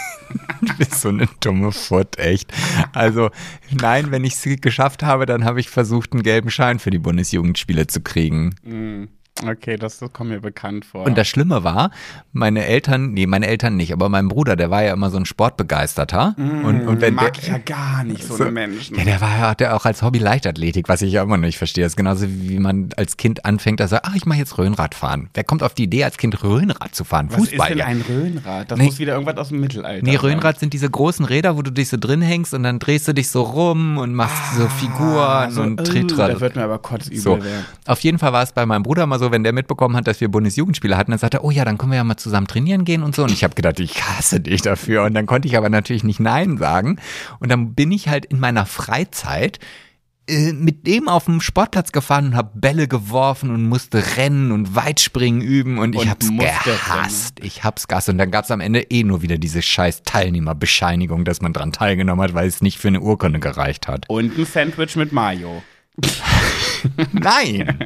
du 0.61 0.77
bist 0.77 1.01
so 1.01 1.09
eine 1.09 1.27
dumme 1.39 1.71
Foot, 1.71 2.17
echt. 2.19 2.51
Also, 2.93 3.29
nein, 3.71 4.11
wenn 4.11 4.23
ich 4.23 4.33
es 4.33 4.61
geschafft 4.61 5.03
habe, 5.03 5.25
dann 5.25 5.45
habe 5.45 5.59
ich 5.59 5.69
versucht, 5.69 6.13
einen 6.13 6.23
gelben 6.23 6.49
Schein 6.49 6.79
für 6.79 6.89
die 6.89 6.99
Bundesjugendspiele 6.99 7.87
zu 7.87 8.01
kriegen. 8.01 8.55
Hm, 8.63 9.09
okay, 9.45 9.77
das, 9.77 9.99
das 9.99 10.11
kommt 10.13 10.29
mir 10.29 10.39
bekannt 10.39 10.85
vor. 10.85 11.03
Und 11.05 11.17
das 11.17 11.27
Schlimme 11.27 11.63
war, 11.63 11.91
meine 12.33 12.65
Eltern, 12.65 13.11
nee, 13.13 13.27
meine 13.27 13.47
Eltern 13.47 13.75
nicht, 13.75 13.91
aber 13.93 14.09
mein 14.09 14.27
Bruder, 14.27 14.55
der 14.55 14.69
war 14.71 14.83
ja 14.83 14.93
immer 14.93 15.09
so 15.09 15.17
ein 15.17 15.25
Sportbegeisterter. 15.25 16.35
und, 16.37 16.87
und 16.87 17.01
wenn 17.01 17.15
mag 17.15 17.33
der, 17.33 17.43
ich 17.43 17.49
ja 17.49 17.57
gar 17.57 18.03
nicht 18.03 18.23
so, 18.23 18.35
So. 18.37 18.43
eine 18.43 18.51
Menschen. 18.51 18.97
Ja, 18.97 19.03
der 19.03 19.21
war 19.21 19.37
ja 19.37 19.55
der 19.55 19.75
auch 19.75 19.85
als 19.85 20.01
Hobby 20.01 20.19
Leichtathletik, 20.19 20.87
was 20.89 21.01
ich 21.01 21.13
ja 21.13 21.23
immer 21.23 21.37
noch 21.37 21.45
nicht 21.45 21.57
verstehe. 21.57 21.83
Das 21.83 21.93
ist 21.93 21.97
genauso 21.97 22.25
wie 22.29 22.59
man 22.59 22.89
als 22.97 23.17
Kind 23.17 23.45
anfängt, 23.45 23.79
dass 23.79 23.91
er, 23.91 24.01
ach, 24.05 24.15
ich 24.15 24.25
mache 24.25 24.39
jetzt 24.39 24.57
Röhnrad 24.57 24.95
fahren. 24.95 25.29
Wer 25.33 25.43
kommt 25.43 25.63
auf 25.63 25.73
die 25.73 25.83
Idee, 25.83 26.03
als 26.03 26.17
Kind 26.17 26.43
Röhnrad 26.43 26.93
zu 26.95 27.03
fahren? 27.03 27.27
Was 27.31 27.43
ist 27.43 27.49
Fußball. 27.49 27.69
denn 27.69 27.77
ja. 27.79 27.85
ein 27.85 28.01
Röhnrad? 28.07 28.71
Das 28.71 28.77
Nee. 28.79 28.85
muss 28.85 28.99
wieder 28.99 29.13
irgendwas 29.13 29.37
aus 29.37 29.49
dem 29.49 29.59
Mittelalter 29.59 30.03
Nee, 30.03 30.11
sein. 30.13 30.19
Röhnrad 30.21 30.59
sind 30.59 30.73
diese 30.73 30.89
großen 30.89 31.25
Räder, 31.25 31.57
wo 31.57 31.61
du 31.61 31.71
dich 31.71 31.89
so 31.89 31.97
drin 31.99 32.21
hängst 32.21 32.53
und 32.53 32.63
dann 32.63 32.79
drehst 32.79 33.07
du 33.07 33.13
dich 33.13 33.29
so 33.29 33.41
rum 33.41 33.97
und 33.97 34.13
machst 34.13 34.55
so 34.57 34.67
Figuren 34.67 34.97
Ah, 35.17 35.51
so, 35.51 35.61
und 35.61 35.79
äh, 35.79 35.83
Trittrat. 35.83 36.31
Da 36.31 36.39
wird 36.41 36.55
mir 36.55 36.63
aber 36.63 36.79
kotzübel 36.79 37.19
So. 37.19 37.43
werden. 37.43 37.65
Auf 37.85 37.99
jeden 38.01 38.19
Fall 38.19 38.33
war 38.33 38.43
es 38.43 38.51
bei 38.51 38.65
meinem 38.65 38.83
Bruder 38.83 39.05
mal 39.07 39.19
so, 39.19 39.26
wenn 39.31 39.43
der 39.43 39.53
mitbekommen 39.53 39.95
hat, 39.95 40.07
dass 40.07 40.21
wir 40.21 40.29
Bundesjugendspiele 40.29 40.97
hatten, 40.97 41.11
dann 41.11 41.19
sagte 41.19 41.37
er, 41.37 41.43
oh 41.43 41.51
ja, 41.51 41.65
dann 41.65 41.77
können 41.77 41.91
wir 41.91 41.97
ja 41.97 42.03
mal 42.03 42.17
zusammen 42.17 42.47
trainieren 42.47 42.85
gehen 42.85 43.03
und 43.03 43.15
so. 43.15 43.23
Und 43.23 43.31
ich 43.31 43.43
habe 43.43 43.55
gedacht, 43.55 43.79
ich 43.79 44.03
hasse 44.03 44.39
dich 44.39 44.61
dafür. 44.61 45.03
Und 45.03 45.13
dann 45.13 45.25
konnte 45.25 45.47
ich 45.47 45.57
aber 45.57 45.69
natürlich 45.69 46.03
nicht 46.03 46.19
Nein 46.19 46.57
sagen. 46.57 46.97
Und 47.39 47.49
dann 47.49 47.73
bin 47.73 47.91
ich 47.91 48.07
halt 48.07 48.25
in 48.25 48.39
meiner 48.39 48.65
Freizeit 48.65 49.59
äh, 50.29 50.51
mit 50.51 50.85
dem 50.87 51.07
auf 51.07 51.25
dem 51.25 51.39
Sportplatz 51.39 51.93
gefahren 51.93 52.27
und 52.27 52.35
habe 52.35 52.51
Bälle 52.55 52.89
geworfen 52.89 53.49
und 53.49 53.63
musste 53.63 54.17
rennen 54.17 54.51
und 54.51 54.75
Weitspringen 54.75 55.41
üben 55.41 55.77
und 55.77 55.95
ich 55.95 56.01
Und 56.01 56.09
hab's 56.09 56.29
musste 56.29 56.51
gehasst. 56.65 57.39
Ich 57.41 57.63
hab's 57.63 57.87
gehasst. 57.87 58.09
Und 58.09 58.17
dann 58.17 58.29
gab's 58.29 58.51
am 58.51 58.59
Ende 58.59 58.81
eh 58.81 59.03
nur 59.03 59.21
wieder 59.21 59.37
diese 59.37 59.61
scheiß 59.61 60.03
Teilnehmerbescheinigung, 60.03 61.23
dass 61.23 61.41
man 61.41 61.53
dran 61.53 61.71
teilgenommen 61.71 62.21
hat, 62.23 62.33
weil 62.33 62.47
es 62.47 62.61
nicht 62.61 62.77
für 62.77 62.89
eine 62.89 62.99
Urkunde 62.99 63.39
gereicht 63.39 63.87
hat. 63.87 64.09
Und 64.09 64.37
ein 64.37 64.45
Sandwich 64.45 64.97
mit 64.97 65.13
Mayo. 65.13 65.63
Nein! 67.11 67.79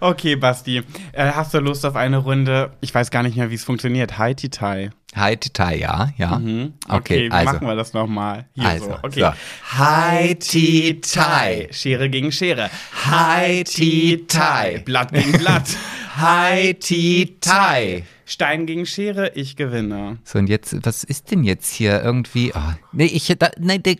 Okay, 0.00 0.36
Basti, 0.36 0.82
äh, 1.12 1.32
hast 1.32 1.54
du 1.54 1.58
Lust 1.58 1.84
auf 1.86 1.96
eine 1.96 2.18
Runde? 2.18 2.72
Ich 2.80 2.94
weiß 2.94 3.10
gar 3.10 3.22
nicht 3.22 3.36
mehr, 3.36 3.50
wie 3.50 3.54
es 3.54 3.64
funktioniert. 3.64 4.18
Hi, 4.18 4.34
Titai. 4.34 4.90
Hi, 5.16 5.36
Titai, 5.36 5.78
ja, 5.78 6.10
ja. 6.16 6.38
Mhm. 6.38 6.74
Okay, 6.88 7.26
wie 7.26 7.30
also. 7.32 7.52
machen 7.52 7.66
wir 7.66 7.74
das 7.74 7.92
nochmal? 7.94 8.44
Hier 8.54 8.68
Also, 8.68 8.84
so. 8.86 8.98
Okay. 9.02 9.20
so. 9.20 9.32
Hi, 9.78 10.34
Titai. 10.34 11.68
Schere 11.72 12.08
gegen 12.10 12.30
Schere. 12.30 12.70
Hi, 13.10 13.64
Titai. 13.64 14.82
Blatt 14.84 15.12
gegen 15.12 15.32
Blatt. 15.32 15.64
Hi, 16.16 16.74
Titai. 16.74 18.04
Stein 18.28 18.66
gegen 18.66 18.84
Schere, 18.84 19.32
ich 19.34 19.56
gewinne. 19.56 20.18
So, 20.22 20.38
und 20.38 20.48
jetzt, 20.48 20.76
was 20.84 21.02
ist 21.02 21.30
denn 21.30 21.44
jetzt 21.44 21.72
hier 21.72 22.02
irgendwie? 22.02 22.52
Oh, 22.54 22.72
nee, 22.92 23.06
ich, 23.06 23.34
da, 23.38 23.50
nee, 23.58 23.78
der, 23.78 23.96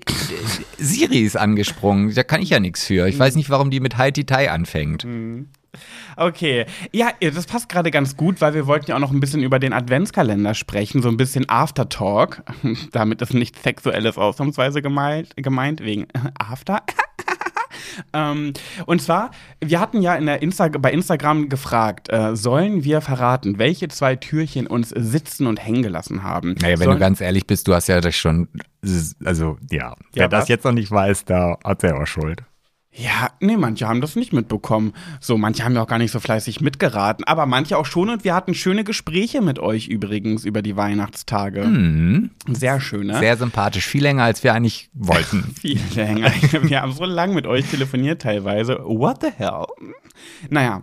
Siri 0.77 1.21
ist 1.21 1.37
angesprungen. 1.37 2.15
Da 2.15 2.23
kann 2.25 2.43
ich 2.43 2.51
ja 2.51 2.61
nichts 2.61 2.85
für. 2.85 3.09
Ich 3.09 3.19
weiß 3.19 3.37
nicht, 3.37 3.49
warum 3.49 3.71
die 3.71 3.81
mit 3.81 3.97
Haiti 3.97 4.27
Tai 4.27 4.51
anfängt. 4.51 5.07
Okay, 6.17 6.67
ja, 6.93 7.11
das 7.21 7.47
passt 7.47 7.71
gerade 7.71 7.91
ganz 7.91 8.19
gut, 8.19 8.43
weil 8.43 8.53
wir 8.53 8.67
wollten 8.67 8.91
ja 8.91 8.97
auch 8.97 9.01
noch 9.01 9.13
ein 9.13 9.21
bisschen 9.21 9.43
über 9.43 9.59
den 9.59 9.73
Adventskalender 9.73 10.55
sprechen, 10.55 11.01
so 11.01 11.09
ein 11.09 11.17
bisschen 11.17 11.49
Aftertalk. 11.49 12.43
Damit 12.93 13.23
ist 13.23 13.33
nichts 13.33 13.63
Sexuelles 13.63 14.19
ausnahmsweise 14.19 14.83
gemeint, 14.83 15.35
gemeint 15.37 15.81
wegen 15.81 16.07
After. 16.39 16.83
ähm, 18.13 18.53
und 18.87 19.03
zwar, 19.03 19.31
wir 19.61 19.81
hatten 19.81 20.03
ja 20.03 20.15
in 20.15 20.27
der 20.27 20.43
Insta 20.43 20.69
bei 20.69 20.93
Instagram 20.93 21.49
gefragt, 21.49 22.09
äh, 22.11 22.37
sollen 22.37 22.85
wir 22.85 23.01
verraten, 23.01 23.59
welche 23.59 23.89
zwei 23.89 24.17
Türchen 24.17 24.67
uns 24.67 24.91
sitzen 24.91 25.47
und 25.47 25.65
hängen 25.65 25.83
gelassen 25.83 26.23
haben? 26.23 26.55
Naja, 26.61 26.79
wenn 26.79 26.85
sollen, 26.85 26.97
du 26.97 27.01
ganz 27.01 27.21
ehrlich 27.21 27.47
bist, 27.47 27.69
du 27.69 27.75
hast 27.75 27.89
ja 27.89 28.01
das 28.01 28.15
schon, 28.15 28.49
also 29.25 29.59
ja, 29.71 29.95
wer 30.13 30.23
Ja, 30.25 30.29
das 30.29 30.43
was? 30.43 30.49
jetzt 30.49 30.65
noch 30.65 30.73
nicht 30.73 30.91
weiß, 30.91 31.25
da 31.25 31.57
hat 31.65 31.81
selber 31.81 32.07
Schuld. 32.07 32.43
Ja, 32.91 33.31
nee, 33.41 33.57
manche 33.57 33.87
haben 33.87 34.01
das 34.01 34.17
nicht 34.17 34.33
mitbekommen. 34.33 34.93
So, 35.21 35.39
manche 35.39 35.63
haben 35.65 35.75
ja 35.75 35.83
auch 35.83 35.87
gar 35.87 35.99
nicht 35.99 36.11
so 36.11 36.19
fleißig 36.21 36.61
mitgeraten, 36.63 37.25
aber 37.27 37.47
manche 37.47 37.77
auch 37.79 37.87
schon 37.87 38.09
und 38.09 38.25
wir 38.25 38.35
hatten 38.35 38.55
schöne 38.55 38.83
Gespräche 38.83 39.41
mit 39.41 39.59
euch 39.61 39.87
übrigens 39.89 40.45
über 40.45 40.63
die 40.63 40.75
Weihnachtstage. 40.77 41.65
Mhm. 41.65 42.31
Sehr 42.49 42.81
schöne. 42.81 43.19
Sehr 43.19 43.37
sympathisch, 43.37 43.87
viel 43.87 44.03
länger 44.03 44.25
als 44.25 44.43
wir 44.43 44.53
eigentlich 44.55 44.91
wollten. 44.95 45.55
viel 45.61 45.79
länger. 45.95 46.33
Wir 46.63 46.81
haben 46.83 46.93
so 46.93 47.05
lange 47.05 47.35
mit 47.35 47.47
euch 47.47 47.67
telefoniert 47.71 48.23
teilweise. 48.23 48.79
What 48.83 49.19
the 49.23 49.29
hell? 49.37 49.67
Naja, 50.51 50.83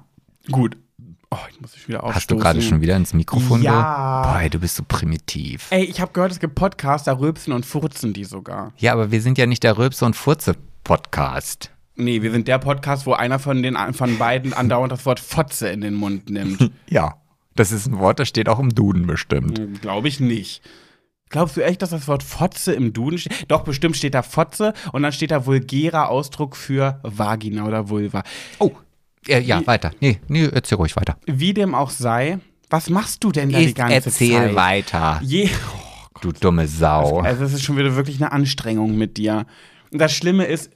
gut. 0.51 0.77
Oh, 1.31 1.37
ich 1.51 1.59
muss 1.59 1.73
mich 1.73 1.87
wieder 1.89 2.03
aufstoßen. 2.03 2.15
Hast 2.15 2.31
du 2.31 2.37
gerade 2.37 2.61
schon 2.61 2.79
wieder 2.81 2.95
ins 2.95 3.13
Mikrofon 3.13 3.61
Ja. 3.61 4.21
ge- 4.21 4.43
Boah, 4.43 4.49
du 4.49 4.59
bist 4.59 4.75
so 4.77 4.83
primitiv. 4.87 5.67
Ey, 5.71 5.83
ich 5.83 5.99
habe 5.99 6.13
gehört, 6.13 6.31
es 6.31 6.39
gibt 6.39 6.55
Podcasts, 6.55 7.05
da 7.05 7.13
rülpsen 7.17 7.51
und 7.51 7.65
furzen 7.65 8.13
die 8.13 8.23
sogar. 8.23 8.71
Ja, 8.77 8.93
aber 8.93 9.11
wir 9.11 9.21
sind 9.21 9.37
ja 9.37 9.47
nicht 9.47 9.63
der 9.63 9.77
Rülpse- 9.77 10.05
und 10.05 10.15
Furze-Podcast. 10.15 11.71
Nee, 11.95 12.21
wir 12.21 12.31
sind 12.31 12.47
der 12.47 12.59
Podcast, 12.59 13.05
wo 13.05 13.13
einer 13.13 13.39
von 13.39 13.63
den 13.63 13.77
von 13.93 14.17
beiden 14.17 14.53
andauernd 14.53 14.91
das 14.91 15.05
Wort 15.05 15.19
Fotze 15.19 15.69
in 15.69 15.81
den 15.81 15.93
Mund 15.93 16.29
nimmt. 16.29 16.71
Ja, 16.89 17.15
das 17.55 17.71
ist 17.71 17.87
ein 17.87 17.99
Wort, 17.99 18.19
das 18.19 18.27
steht 18.27 18.49
auch 18.49 18.59
im 18.59 18.75
Duden 18.75 19.07
bestimmt. 19.07 19.81
Glaube 19.81 20.07
ich 20.09 20.19
nicht. 20.19 20.61
Glaubst 21.29 21.57
du 21.57 21.61
echt, 21.63 21.81
dass 21.81 21.89
das 21.89 22.07
Wort 22.07 22.21
Fotze 22.21 22.73
im 22.73 22.93
Duden 22.93 23.17
steht? 23.17 23.45
Doch, 23.47 23.63
bestimmt 23.63 23.95
steht 23.97 24.13
da 24.13 24.21
Fotze 24.21 24.73
und 24.91 25.03
dann 25.03 25.11
steht 25.11 25.31
da 25.31 25.45
vulgärer 25.45 26.09
Ausdruck 26.09 26.55
für 26.55 26.99
Vagina 27.03 27.65
oder 27.65 27.89
Vulva. 27.89 28.23
Oh, 28.59 28.71
äh, 29.27 29.39
ja, 29.41 29.65
weiter. 29.65 29.91
Nee, 30.01 30.19
nee, 30.27 30.47
erzähl 30.51 30.77
ruhig 30.77 30.95
weiter. 30.95 31.17
Wie 31.25 31.53
dem 31.53 31.73
auch 31.73 31.89
sei, 31.89 32.39
was 32.69 32.89
machst 32.89 33.23
du 33.23 33.31
denn 33.31 33.49
da 33.49 33.57
die 33.59 33.65
Ist, 33.65 33.75
ganze 33.75 33.95
erzähl 33.95 34.33
Zeit? 34.33 34.55
weiter, 34.55 35.19
Je 35.23 35.49
du 36.21 36.31
dumme 36.31 36.67
Sau. 36.67 37.19
also 37.19 37.43
es 37.43 37.53
ist 37.53 37.63
schon 37.63 37.77
wieder 37.77 37.95
wirklich 37.95 38.17
eine 38.21 38.31
Anstrengung 38.31 38.97
mit 38.97 39.17
dir. 39.17 39.45
Und 39.91 39.99
das 39.99 40.13
Schlimme 40.13 40.45
ist, 40.45 40.71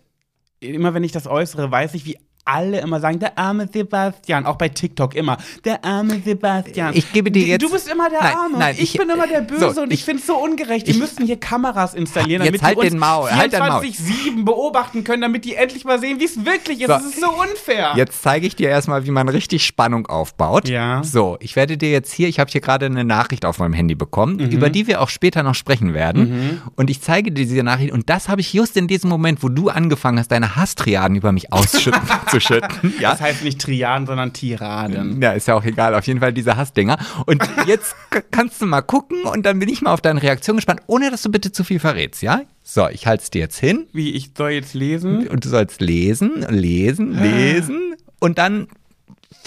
immer 0.59 0.93
wenn 0.93 1.03
ich 1.03 1.11
das 1.11 1.27
äußere, 1.27 1.71
weiß 1.71 1.93
ich, 1.93 2.05
wie 2.05 2.17
alle 2.49 2.79
immer 2.81 2.99
sagen, 2.99 3.19
der 3.19 3.37
arme 3.37 3.67
Sebastian, 3.71 4.45
auch 4.45 4.55
bei 4.57 4.69
TikTok 4.69 5.15
immer, 5.15 5.37
der 5.65 5.83
arme 5.85 6.19
Sebastian. 6.23 6.95
Ich 6.95 7.11
gebe 7.13 7.31
dir 7.31 7.45
jetzt- 7.45 7.61
Du 7.63 7.69
bist 7.71 7.87
immer 7.91 8.09
der 8.09 8.21
Nein, 8.21 8.35
Arme. 8.35 8.57
nein, 8.57 8.75
ich, 8.77 8.95
ich- 8.95 8.99
bin 8.99 9.09
immer 9.09 9.27
der 9.27 9.41
Böse 9.41 9.73
so, 9.73 9.81
und 9.81 9.91
ich, 9.93 9.99
ich- 9.99 10.05
finde 10.05 10.21
es 10.21 10.27
so 10.27 10.35
ungerecht. 10.37 10.87
Die 10.87 10.93
müssten 10.93 11.25
hier 11.25 11.37
Kameras 11.39 11.93
installieren, 11.93 12.43
damit 12.43 12.61
halt 12.61 12.77
die 12.77 12.81
uns 12.81 12.89
den 12.91 12.99
Maul, 12.99 13.29
halt 13.31 13.53
dein 13.53 13.67
Maul. 13.67 13.81
24-7 13.83 14.45
beobachten 14.45 15.03
können, 15.03 15.21
damit 15.21 15.45
die 15.45 15.55
endlich 15.55 15.85
mal 15.85 15.99
sehen, 15.99 16.19
wie 16.19 16.25
es 16.25 16.43
wirklich 16.45 16.81
ist. 16.81 16.87
So. 16.87 16.93
Das 16.93 17.03
ist 17.05 17.19
so 17.19 17.29
unfair. 17.29 17.93
Jetzt 17.95 18.21
zeige 18.23 18.47
ich 18.47 18.55
dir 18.55 18.69
erstmal, 18.69 19.05
wie 19.05 19.11
man 19.11 19.29
richtig 19.29 19.65
Spannung 19.65 20.07
aufbaut. 20.07 20.67
Ja. 20.69 21.03
So, 21.03 21.37
ich 21.39 21.55
werde 21.55 21.77
dir 21.77 21.91
jetzt 21.91 22.11
hier, 22.11 22.27
ich 22.27 22.39
habe 22.39 22.49
hier 22.49 22.61
gerade 22.61 22.85
eine 22.87 23.03
Nachricht 23.03 23.45
auf 23.45 23.59
meinem 23.59 23.73
Handy 23.73 23.95
bekommen, 23.95 24.35
Mhm. 24.37 24.49
über 24.49 24.69
die 24.69 24.87
wir 24.87 25.01
auch 25.01 25.09
später 25.09 25.43
noch 25.43 25.55
sprechen 25.55 25.93
werden. 25.93 26.61
Und 26.75 26.89
ich 26.89 27.01
zeige 27.01 27.31
dir 27.31 27.45
diese 27.45 27.63
Nachricht 27.63 27.91
und 27.93 28.09
das 28.09 28.29
habe 28.29 28.41
ich 28.41 28.53
just 28.53 28.75
in 28.77 28.87
diesem 28.87 29.09
Moment, 29.09 29.43
wo 29.43 29.49
du 29.49 29.69
angefangen 29.69 30.19
hast, 30.19 30.29
deine 30.31 30.55
Hasstriaden 30.55 31.15
über 31.15 31.31
mich 31.31 31.51
ausschütten 31.53 32.01
zu 32.29 32.38
schütten. 32.39 32.93
Ja. 32.99 33.11
Das 33.11 33.21
heißt 33.21 33.43
nicht 33.43 33.61
Triaden, 33.61 34.05
sondern 34.07 34.33
Tiraden. 34.33 35.21
Ja, 35.21 35.31
ist 35.31 35.47
ja 35.47 35.55
auch 35.55 35.63
egal. 35.63 35.95
Auf 35.95 36.05
jeden 36.07 36.19
Fall 36.19 36.33
diese 36.33 36.57
Hassdinger. 36.57 36.97
Und 37.25 37.41
jetzt 37.67 37.95
kannst 38.31 38.61
du 38.61 38.65
mal 38.65 38.81
gucken 38.81 39.23
und 39.23 39.45
dann 39.45 39.59
bin 39.59 39.69
ich 39.69 39.81
mal 39.81 39.93
auf 39.93 40.01
deine 40.01 40.21
Reaktion 40.21 40.55
gespannt, 40.57 40.81
ohne 40.87 41.11
dass 41.11 41.21
du 41.21 41.29
bitte 41.31 41.51
zu 41.51 41.63
viel 41.63 41.79
verrätst, 41.79 42.21
ja? 42.21 42.41
So, 42.63 42.87
ich 42.89 43.07
halte 43.07 43.23
es 43.23 43.29
dir 43.31 43.39
jetzt 43.39 43.57
hin 43.57 43.87
Wie, 43.93 44.11
ich 44.11 44.31
soll 44.37 44.51
jetzt 44.51 44.73
lesen? 44.73 45.27
und 45.27 45.45
du 45.45 45.49
sollst 45.49 45.81
lesen, 45.81 46.45
lesen, 46.49 47.13
lesen 47.19 47.95
und 48.19 48.37
dann 48.37 48.67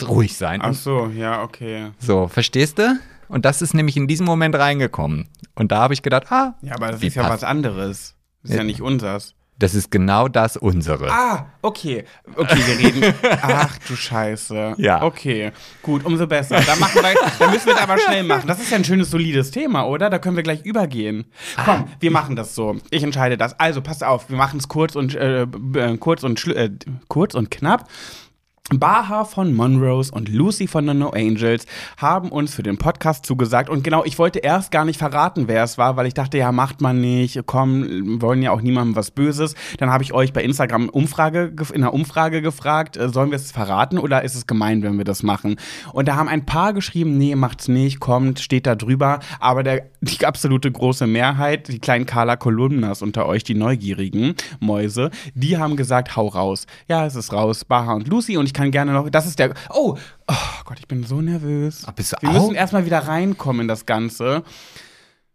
ruhig 0.06 0.36
sein. 0.36 0.60
Ach 0.62 0.74
so, 0.74 1.10
ja, 1.16 1.42
okay. 1.42 1.90
so, 1.98 2.28
verstehst 2.28 2.78
du? 2.78 2.98
Und 3.28 3.44
das 3.44 3.62
ist 3.62 3.74
nämlich 3.74 3.96
in 3.96 4.06
diesem 4.08 4.26
Moment 4.26 4.54
reingekommen. 4.54 5.28
Und 5.54 5.72
da 5.72 5.78
habe 5.78 5.94
ich 5.94 6.02
gedacht, 6.02 6.30
ah, 6.30 6.54
Ja, 6.62 6.74
aber 6.74 6.92
das 6.92 7.02
ist 7.02 7.14
ja 7.14 7.22
passt- 7.22 7.42
was 7.42 7.44
anderes. 7.44 8.14
Das 8.42 8.50
ist 8.50 8.56
ja, 8.56 8.62
Ja. 8.62 8.64
nicht 8.64 8.80
unsers. 8.80 9.34
Das 9.62 9.74
ist 9.74 9.90
genau 9.90 10.26
das 10.28 10.56
unsere. 10.56 11.10
Ah, 11.10 11.46
okay. 11.62 12.04
Okay, 12.34 12.58
wir 12.66 12.78
reden. 12.78 13.14
Ach 13.42 13.78
du 13.86 13.94
Scheiße. 13.94 14.74
Ja. 14.78 15.02
Okay, 15.02 15.52
gut, 15.82 16.04
umso 16.04 16.26
besser. 16.26 16.60
Da, 16.60 16.74
machen 16.76 17.00
wir, 17.02 17.14
da 17.38 17.50
müssen 17.50 17.66
wir 17.66 17.74
es 17.74 17.80
aber 17.80 17.96
schnell 17.98 18.24
machen. 18.24 18.48
Das 18.48 18.60
ist 18.60 18.70
ja 18.70 18.76
ein 18.76 18.84
schönes, 18.84 19.10
solides 19.10 19.52
Thema, 19.52 19.86
oder? 19.86 20.10
Da 20.10 20.18
können 20.18 20.36
wir 20.36 20.42
gleich 20.42 20.64
übergehen. 20.64 21.26
Komm, 21.64 21.84
wir 22.00 22.10
machen 22.10 22.34
das 22.34 22.54
so. 22.54 22.76
Ich 22.90 23.04
entscheide 23.04 23.36
das. 23.36 23.58
Also, 23.60 23.80
pass 23.82 24.02
auf, 24.02 24.28
wir 24.28 24.36
machen 24.36 24.58
es 24.58 24.66
kurz 24.66 24.96
und 24.96 25.14
äh, 25.14 25.42
äh, 25.42 25.96
kurz 25.98 26.24
und 26.24 26.44
äh, 26.48 26.70
kurz 27.08 27.34
und 27.34 27.50
knapp. 27.50 27.88
Baha 28.70 29.24
von 29.24 29.52
Monrose 29.52 30.12
und 30.12 30.28
Lucy 30.28 30.68
von 30.68 30.86
the 30.86 30.94
No 30.94 31.10
Angels 31.10 31.66
haben 31.96 32.30
uns 32.30 32.54
für 32.54 32.62
den 32.62 32.78
Podcast 32.78 33.26
zugesagt. 33.26 33.68
Und 33.68 33.82
genau, 33.82 34.04
ich 34.04 34.20
wollte 34.20 34.38
erst 34.38 34.70
gar 34.70 34.84
nicht 34.84 34.98
verraten, 34.98 35.48
wer 35.48 35.64
es 35.64 35.78
war, 35.78 35.96
weil 35.96 36.06
ich 36.06 36.14
dachte, 36.14 36.38
ja, 36.38 36.52
macht 36.52 36.80
man 36.80 37.00
nicht, 37.00 37.40
komm, 37.46 38.22
wollen 38.22 38.40
ja 38.40 38.52
auch 38.52 38.62
niemandem 38.62 38.94
was 38.94 39.10
Böses. 39.10 39.56
Dann 39.78 39.90
habe 39.90 40.04
ich 40.04 40.12
euch 40.12 40.32
bei 40.32 40.44
Instagram 40.44 40.88
Umfrage, 40.88 41.52
in 41.72 41.82
einer 41.82 41.92
Umfrage 41.92 42.40
gefragt, 42.40 42.96
äh, 42.96 43.08
sollen 43.08 43.30
wir 43.30 43.36
es 43.36 43.50
verraten 43.50 43.98
oder 43.98 44.22
ist 44.22 44.36
es 44.36 44.46
gemein, 44.46 44.82
wenn 44.84 44.96
wir 44.96 45.04
das 45.04 45.24
machen? 45.24 45.56
Und 45.92 46.06
da 46.06 46.14
haben 46.14 46.28
ein 46.28 46.46
paar 46.46 46.72
geschrieben, 46.72 47.18
nee, 47.18 47.34
macht's 47.34 47.66
nicht, 47.66 47.98
kommt, 47.98 48.38
steht 48.38 48.66
da 48.68 48.76
drüber. 48.76 49.18
Aber 49.40 49.64
der, 49.64 49.86
die 50.00 50.24
absolute 50.24 50.70
große 50.70 51.08
Mehrheit, 51.08 51.66
die 51.66 51.80
kleinen 51.80 52.06
Carla 52.06 52.36
Kolumnas 52.36 53.02
unter 53.02 53.26
euch, 53.26 53.42
die 53.42 53.54
neugierigen 53.54 54.34
Mäuse, 54.60 55.10
die 55.34 55.58
haben 55.58 55.76
gesagt, 55.76 56.14
hau 56.16 56.28
raus. 56.28 56.66
Ja, 56.88 57.04
es 57.04 57.16
ist 57.16 57.32
raus, 57.32 57.64
Baha 57.64 57.94
und 57.94 58.06
Lucy 58.06 58.36
und 58.36 58.51
ich 58.52 58.58
kann 58.58 58.70
gerne 58.70 58.92
noch, 58.92 59.08
das 59.08 59.26
ist 59.26 59.38
der, 59.38 59.54
oh, 59.70 59.96
oh 60.28 60.34
Gott, 60.66 60.78
ich 60.78 60.86
bin 60.86 61.04
so 61.04 61.22
nervös. 61.22 61.84
Ach, 61.86 61.92
bist 61.92 62.12
du 62.12 62.16
Wir 62.20 62.28
auch? 62.28 62.34
müssen 62.34 62.54
erstmal 62.54 62.84
wieder 62.84 62.98
reinkommen 62.98 63.62
in 63.62 63.68
das 63.68 63.86
Ganze. 63.86 64.42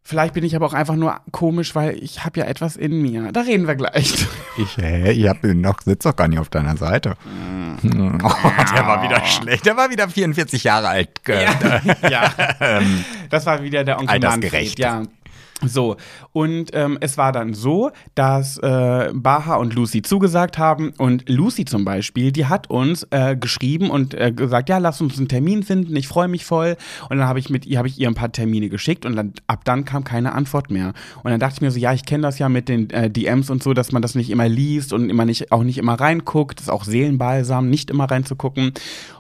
Vielleicht 0.04 0.36
bin 0.36 0.46
ich 0.46 0.56
aber 0.56 0.68
auch 0.68 0.74
einfach 0.74 0.96
nur 0.96 1.20
komisch, 1.32 1.76
weil 1.76 2.02
ich 2.02 2.24
habe 2.24 2.40
ja 2.40 2.46
etwas 2.46 2.78
in 2.78 3.02
mir. 3.02 3.32
Da 3.34 3.42
reden 3.42 3.68
wir 3.68 3.76
gleich. 3.76 4.14
Ich, 4.60 4.76
hä, 4.78 5.12
ich 5.12 5.28
hab 5.28 5.44
noch, 5.44 5.82
sitz 5.82 6.02
doch 6.04 6.16
gar 6.16 6.28
nicht 6.28 6.40
auf 6.40 6.50
deiner 6.50 6.78
Seite. 6.78 7.16
Oh, 7.84 8.50
der 8.76 8.88
war 8.88 9.04
wieder 9.04 9.24
schlecht. 9.26 9.64
Der 9.68 9.78
war 9.78 9.92
wieder 9.92 10.10
44 10.10 10.64
Jahre 10.64 10.88
alt. 10.88 11.24
Ge- 11.24 11.46
ja. 12.10 12.32
Das 13.30 13.46
war 13.46 13.62
wieder 13.62 13.84
der 13.84 14.00
Onkel 14.00 14.10
Altersgerecht. 14.16 14.80
Manfred, 14.80 14.80
ja. 14.80 15.04
So, 15.66 15.98
und 16.34 16.70
ähm, 16.74 17.00
es 17.02 17.18
war 17.18 17.32
dann 17.32 17.56
so, 17.56 17.90
dass 18.14 18.60
äh, 18.60 19.10
Baha 19.12 19.56
und 19.56 19.74
Lucy 19.74 20.04
zugesagt 20.04 20.60
haben 20.60 20.94
und 21.00 21.28
Lucy 21.28 21.66
zum 21.66 21.84
Beispiel, 21.84 22.32
die 22.32 22.46
hat 22.46 22.70
uns 22.70 23.08
äh, 23.10 23.36
geschrieben 23.36 23.90
und 23.90 24.14
äh, 24.14 24.32
gesagt, 24.32 24.70
ja, 24.70 24.78
lass 24.78 25.02
uns 25.02 25.18
einen 25.18 25.28
Termin 25.28 25.64
finden, 25.64 25.96
ich 25.96 26.08
freue 26.08 26.28
mich 26.28 26.46
voll. 26.46 26.78
Und 27.10 27.18
dann 27.18 27.28
habe 27.28 27.40
ich 27.40 27.50
mit 27.50 27.66
ihr, 27.66 27.80
habe 27.80 27.88
ich 27.88 28.00
ihr 28.00 28.08
ein 28.08 28.14
paar 28.14 28.32
Termine 28.32 28.70
geschickt 28.70 29.04
und 29.04 29.16
dann, 29.16 29.34
ab 29.48 29.66
dann 29.66 29.84
kam 29.84 30.04
keine 30.04 30.34
Antwort 30.34 30.70
mehr. 30.70 30.94
Und 31.24 31.32
dann 31.32 31.40
dachte 31.40 31.56
ich 31.56 31.62
mir 31.62 31.72
so, 31.72 31.80
ja, 31.80 31.92
ich 31.92 32.06
kenne 32.06 32.22
das 32.22 32.38
ja 32.38 32.50
mit 32.50 32.70
den 32.70 32.92
äh, 32.92 33.10
DMs 33.10 33.50
und 33.50 33.64
so, 33.64 33.74
dass 33.74 33.92
man 33.92 34.04
das 34.04 34.14
nicht 34.14 34.30
immer 34.30 34.48
liest 34.48 34.94
und 34.94 35.10
immer 35.10 35.26
nicht, 35.26 35.52
auch 35.52 35.64
nicht 35.64 35.80
immer 35.80 36.00
reinguckt. 36.00 36.60
Das 36.60 36.66
ist 36.68 36.72
auch 36.72 36.84
Seelenbalsam, 36.84 37.68
nicht 37.68 37.90
immer 37.90 38.06
reinzugucken. 38.06 38.74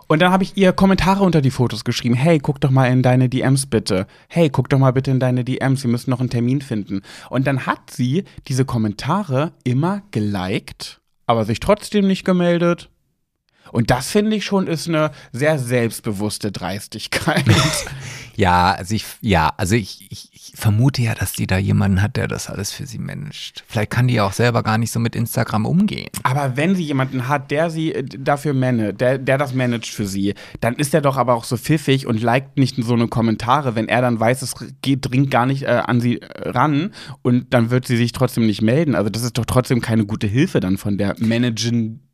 Und 0.08 0.22
dann 0.22 0.32
habe 0.32 0.44
ich 0.44 0.56
ihr 0.56 0.72
Kommentare 0.72 1.24
unter 1.24 1.42
die 1.42 1.52
Fotos 1.52 1.84
geschrieben. 1.84 2.16
Hey, 2.16 2.40
guck 2.40 2.62
doch 2.62 2.72
mal 2.72 2.86
in 2.86 3.04
deine 3.04 3.28
DMs 3.28 3.66
bitte. 3.66 4.08
Hey, 4.30 4.50
guck 4.50 4.70
doch 4.70 4.80
mal 4.80 4.92
bitte 4.94 5.12
in 5.12 5.20
deine 5.20 5.44
DMs. 5.44 5.84
Wir 5.84 5.92
müssen 5.92 6.10
noch 6.10 6.22
einen 6.22 6.30
Termin 6.30 6.62
finden. 6.62 7.02
Und 7.30 7.46
dann 7.46 7.66
hat 7.66 7.92
sie 7.92 8.24
diese 8.48 8.64
Kommentare 8.64 9.52
immer 9.66 10.04
geliked, 10.12 11.02
aber 11.26 11.44
sich 11.44 11.60
trotzdem 11.60 12.08
nicht 12.08 12.24
gemeldet. 12.24 12.90
Und 13.72 13.90
das 13.90 14.10
finde 14.10 14.36
ich 14.36 14.46
schon 14.46 14.68
ist 14.68 14.88
eine 14.88 15.12
sehr 15.32 15.60
selbstbewusste 15.60 16.52
Dreistigkeit. 16.52 17.46
Ja, 18.38 18.74
also 18.74 18.94
ich, 18.94 19.04
ja, 19.22 19.52
also 19.58 19.74
ich, 19.74 20.06
ich, 20.12 20.30
ich 20.32 20.52
vermute 20.56 21.02
ja, 21.02 21.16
dass 21.16 21.34
die 21.34 21.48
da 21.48 21.58
jemanden 21.58 22.04
hat, 22.04 22.18
der 22.18 22.28
das 22.28 22.52
alles 22.52 22.72
für 22.72 22.86
sie 22.86 23.00
managt. 23.00 23.64
Vielleicht 23.68 23.90
kann 23.90 24.08
die 24.08 24.14
ja 24.14 24.26
auch 24.28 24.32
selber 24.32 24.62
gar 24.62 24.78
nicht 24.78 24.92
so 24.92 25.00
mit 25.00 25.16
Instagram 25.16 25.66
umgehen. 25.66 26.10
Aber 26.22 26.56
wenn 26.56 26.76
sie 26.76 26.84
jemanden 26.84 27.28
hat, 27.28 27.50
der 27.50 27.72
sie 27.72 27.96
äh, 27.96 28.04
dafür 28.04 28.54
managt, 28.54 29.02
der, 29.02 29.18
der 29.18 29.40
das 29.40 29.56
managt 29.56 29.88
für 29.88 30.06
sie, 30.06 30.36
dann 30.62 30.76
ist 30.76 30.94
er 30.94 31.02
doch 31.02 31.18
aber 31.18 31.34
auch 31.34 31.46
so 31.46 31.58
pfiffig 31.58 32.06
und 32.06 32.22
liked 32.22 32.60
nicht 32.60 32.76
so 32.78 32.94
eine 32.94 33.08
Kommentare, 33.08 33.74
wenn 33.74 33.90
er 33.90 34.02
dann 34.02 34.20
weiß, 34.20 34.44
es 34.44 34.54
geht, 34.84 35.10
dringt 35.10 35.32
gar 35.32 35.48
nicht 35.48 35.64
äh, 35.64 35.82
an 35.88 36.00
sie 36.00 36.22
äh, 36.22 36.50
ran 36.50 36.94
und 37.24 37.56
dann 37.56 37.72
wird 37.72 37.88
sie 37.88 37.98
sich 37.98 38.12
trotzdem 38.12 38.46
nicht 38.46 38.62
melden. 38.62 38.94
Also 38.94 39.10
das 39.10 39.24
ist 39.24 39.40
doch 39.40 39.46
trotzdem 39.46 39.82
keine 39.82 40.06
gute 40.06 40.28
Hilfe 40.28 40.60
dann 40.60 40.78
von 40.78 41.00
der 41.00 41.16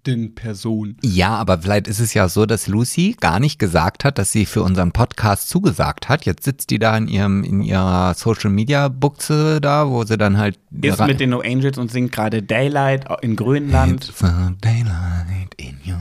managenden 0.04 0.36
Person. 0.36 0.98
Ja, 1.02 1.36
aber 1.36 1.60
vielleicht 1.60 1.88
ist 1.88 2.00
es 2.00 2.14
ja 2.14 2.28
so, 2.30 2.46
dass 2.46 2.68
Lucy 2.68 3.16
gar 3.20 3.40
nicht 3.40 3.60
gesagt 3.60 4.04
hat, 4.04 4.18
dass 4.18 4.32
sie 4.32 4.46
für 4.46 4.62
unseren 4.62 4.92
Podcast 4.92 5.50
zugesagt 5.50 6.10
hat. 6.10 6.26
Jetzt 6.26 6.44
sitzt 6.44 6.70
die 6.70 6.80
da 6.80 6.96
in 6.98 7.08
ihrem 7.08 7.44
in 7.44 7.62
ihrer 7.62 8.14
Social 8.14 8.50
Media 8.50 8.88
Buchse 8.90 9.60
da, 9.62 9.90
wo 9.90 10.04
sie 10.04 10.18
dann 10.18 10.38
halt 10.38 10.60
ist 10.82 11.00
mit 11.06 11.20
den 11.20 11.32
No 11.32 11.42
Angels 11.42 11.78
und 11.78 11.92
singt 11.92 12.12
gerade 12.12 12.42
Daylight 12.42 13.06
in 13.22 13.36
Grönland. 13.36 14.10
It's 14.10 14.24
a 14.24 14.54
daylight 14.62 15.54
in 15.58 15.78
your 15.86 15.98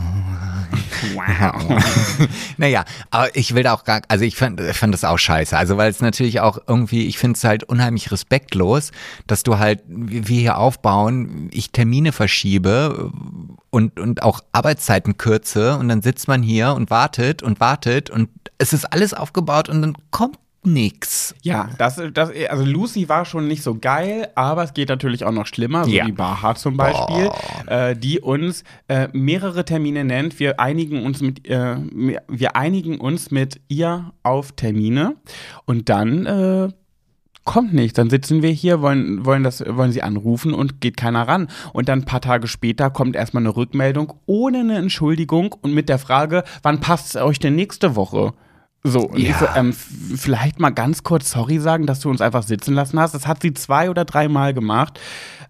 Wow. 1.15 1.83
naja, 2.57 2.85
aber 3.11 3.35
ich 3.37 3.55
will 3.55 3.65
da 3.65 3.75
auch 3.75 3.85
gar, 3.85 4.03
also 4.09 4.25
ich 4.25 4.37
fand, 4.37 4.61
ich 4.61 4.77
fand 4.77 4.95
das 4.95 5.05
auch 5.05 5.19
scheiße. 5.19 5.57
Also 5.57 5.77
weil 5.77 5.91
es 5.91 6.01
natürlich 6.01 6.41
auch 6.41 6.59
irgendwie, 6.67 7.07
ich 7.07 7.19
finde 7.19 7.37
es 7.37 7.45
halt 7.45 7.65
unheimlich 7.65 8.13
respektlos, 8.13 8.93
dass 9.27 9.43
du 9.43 9.59
halt, 9.59 9.83
wir 9.87 10.41
hier 10.41 10.59
aufbauen, 10.59 11.49
ich 11.53 11.73
Termine 11.73 12.13
verschiebe 12.13 13.11
und, 13.73 13.99
und 13.99 14.23
auch 14.23 14.41
Arbeitszeiten 14.53 15.17
kürze 15.17 15.79
und 15.79 15.89
dann 15.89 16.03
sitzt 16.03 16.29
man 16.29 16.43
hier 16.43 16.75
und 16.75 16.91
wartet 16.91 17.43
und 17.43 17.59
wartet 17.59 18.11
und 18.11 18.29
es 18.59 18.73
ist 18.73 18.85
alles 18.85 19.15
aufgebaut 19.15 19.69
und 19.71 19.81
dann 19.81 19.97
kommt 20.11 20.39
nix. 20.63 21.35
Ja, 21.43 21.71
das, 21.79 22.01
das, 22.13 22.31
also 22.51 22.65
Lucy 22.65 23.09
war 23.09 23.25
schon 23.25 23.49
nicht 23.49 23.63
so 23.63 23.75
geil, 23.75 24.29
aber 24.35 24.63
es 24.63 24.75
geht 24.75 24.91
natürlich 24.91 25.25
auch 25.25 25.33
noch 25.33 25.47
schlimmer, 25.47 25.87
so 25.87 25.91
ja. 25.91 26.07
wie 26.07 26.13
Baha 26.13 26.55
zum 26.55 26.77
Beispiel, 26.77 27.31
äh, 27.67 27.97
die 27.97 28.21
uns 28.21 28.63
äh, 28.89 29.09
mehrere 29.13 29.65
Termine 29.65 30.05
nennt. 30.05 30.39
Wir 30.39 30.61
einigen 30.61 31.05
uns 31.05 31.23
mit, 31.23 31.49
äh, 31.49 31.77
wir 32.29 32.55
einigen 32.57 33.01
uns 33.01 33.31
mit 33.31 33.61
ihr 33.69 34.13
auf 34.23 34.53
Termine 34.53 35.17
und 35.65 35.89
dann 35.89 36.27
äh, 36.27 36.69
kommt 37.45 37.73
nichts. 37.73 37.97
Dann 37.97 38.11
sitzen 38.11 38.43
wir 38.43 38.51
hier, 38.51 38.81
wollen, 38.81 39.25
wollen, 39.25 39.43
das, 39.43 39.65
wollen 39.67 39.93
sie 39.93 40.03
anrufen 40.03 40.55
und 40.55 40.81
geht 40.81 40.97
keiner 40.97 41.27
ran. 41.27 41.49
Und 41.73 41.89
dann 41.89 42.01
ein 42.01 42.05
paar 42.05 42.21
Tage 42.21 42.49
später 42.49 42.91
kommt 42.91 43.17
erstmal 43.17 43.43
eine 43.43 43.57
Rückmeldung 43.57 44.15
ohne 44.27 44.61
eine 44.61 44.77
Entschuldigung 44.77 45.55
und 45.61 45.75
mit 45.75 45.89
der 45.89 45.99
Frage, 45.99 46.45
wann 46.63 46.81
passt 46.81 47.15
es 47.15 47.23
euch 47.23 47.39
denn 47.39 47.55
nächste 47.55 47.97
Woche? 47.97 48.33
So, 48.85 49.01
und 49.01 49.19
ja. 49.19 49.31
ich 49.31 49.37
so, 49.37 49.47
ähm, 49.55 49.73
vielleicht 49.73 50.59
mal 50.59 50.71
ganz 50.71 51.05
kurz 51.05 51.31
sorry 51.31 51.59
sagen, 51.61 51.87
dass 51.87 52.01
du 52.01 52.11
uns 52.11 52.21
einfach 52.21 52.43
sitzen 52.43 52.75
lassen 52.75 52.99
hast. 52.99 53.15
Das 53.15 53.27
hat 53.29 53.43
sie 53.43 53.55
zwei 53.55 53.91
oder 53.91 54.05
dreimal 54.05 54.55
gemacht. 54.55 54.99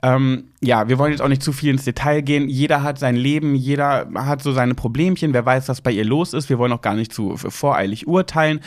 Ähm, 0.03 0.52
ja, 0.65 0.89
wir 0.89 0.99
wollen 0.99 1.11
jetzt 1.11 1.21
auch 1.21 1.29
nicht 1.29 1.43
zu 1.43 1.53
viel 1.53 1.71
ins 1.71 1.85
Detail 1.85 2.21
gehen. 2.21 2.49
Jeder 2.49 2.85
hat 2.85 2.99
sein 2.99 3.17
Leben, 3.17 3.57
jeder 3.57 4.09
hat 4.15 4.43
so 4.43 4.53
seine 4.53 4.75
Problemchen. 4.75 5.35
Wer 5.35 5.45
weiß, 5.45 5.69
was 5.69 5.81
bei 5.81 5.91
ihr 5.91 6.05
los 6.05 6.33
ist. 6.33 6.49
Wir 6.49 6.59
wollen 6.59 6.73
auch 6.73 6.81
gar 6.81 6.95
nicht 6.95 7.13
zu 7.13 7.37
voreilig 7.37 8.07
urteilen. 8.07 8.61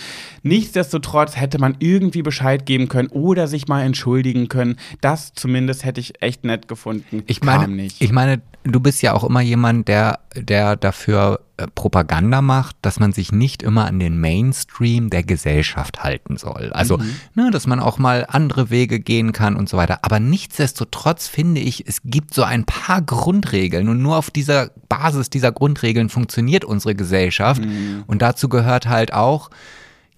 Nichtsdestotrotz 0.43 1.37
hätte 1.37 1.57
man 1.57 1.77
irgendwie 1.79 2.21
Bescheid 2.21 2.65
geben 2.65 2.89
können 2.89 3.07
oder 3.07 3.47
sich 3.47 3.69
mal 3.69 3.81
entschuldigen 3.83 4.49
können. 4.49 4.75
Das 4.99 5.33
zumindest 5.33 5.85
hätte 5.85 6.01
ich 6.01 6.21
echt 6.21 6.43
nett 6.43 6.67
gefunden. 6.67 7.23
Ich 7.27 7.41
meine, 7.41 7.83
ich 7.83 8.11
meine, 8.11 8.41
du 8.65 8.79
bist 8.79 9.01
ja 9.01 9.13
auch 9.13 9.23
immer 9.23 9.41
jemand, 9.41 9.87
der, 9.87 10.19
der 10.35 10.75
dafür 10.75 11.39
äh, 11.57 11.67
Propaganda 11.73 12.41
macht, 12.41 12.75
dass 12.81 12.99
man 12.99 13.13
sich 13.13 13.31
nicht 13.31 13.63
immer 13.63 13.85
an 13.85 13.99
den 13.99 14.19
Mainstream 14.19 15.09
der 15.09 15.23
Gesellschaft 15.23 16.03
halten 16.03 16.37
soll. 16.37 16.71
Also, 16.73 16.97
mhm. 16.97 17.15
ne, 17.35 17.51
dass 17.51 17.67
man 17.67 17.79
auch 17.79 17.97
mal 17.97 18.25
andere 18.27 18.69
Wege 18.69 18.99
gehen 18.99 19.31
kann 19.31 19.55
und 19.55 19.69
so 19.69 19.77
weiter. 19.77 19.99
Aber 20.01 20.19
nichtsdestotrotz 20.19 21.27
finde 21.27 21.61
ich, 21.61 21.84
es 21.85 22.01
gibt 22.03 22.33
so 22.33 22.43
ein 22.43 22.65
paar 22.65 23.01
Grundregeln 23.01 23.87
und 23.89 24.01
nur 24.01 24.17
auf 24.17 24.31
dieser 24.31 24.71
Basis 24.89 25.29
dieser 25.29 25.51
Grundregeln 25.51 26.09
funktioniert 26.09 26.65
unsere 26.65 26.95
Gesellschaft. 26.95 27.63
Mhm. 27.63 28.03
Und 28.07 28.21
dazu 28.21 28.49
gehört 28.49 28.87
halt 28.87 29.13
auch, 29.13 29.51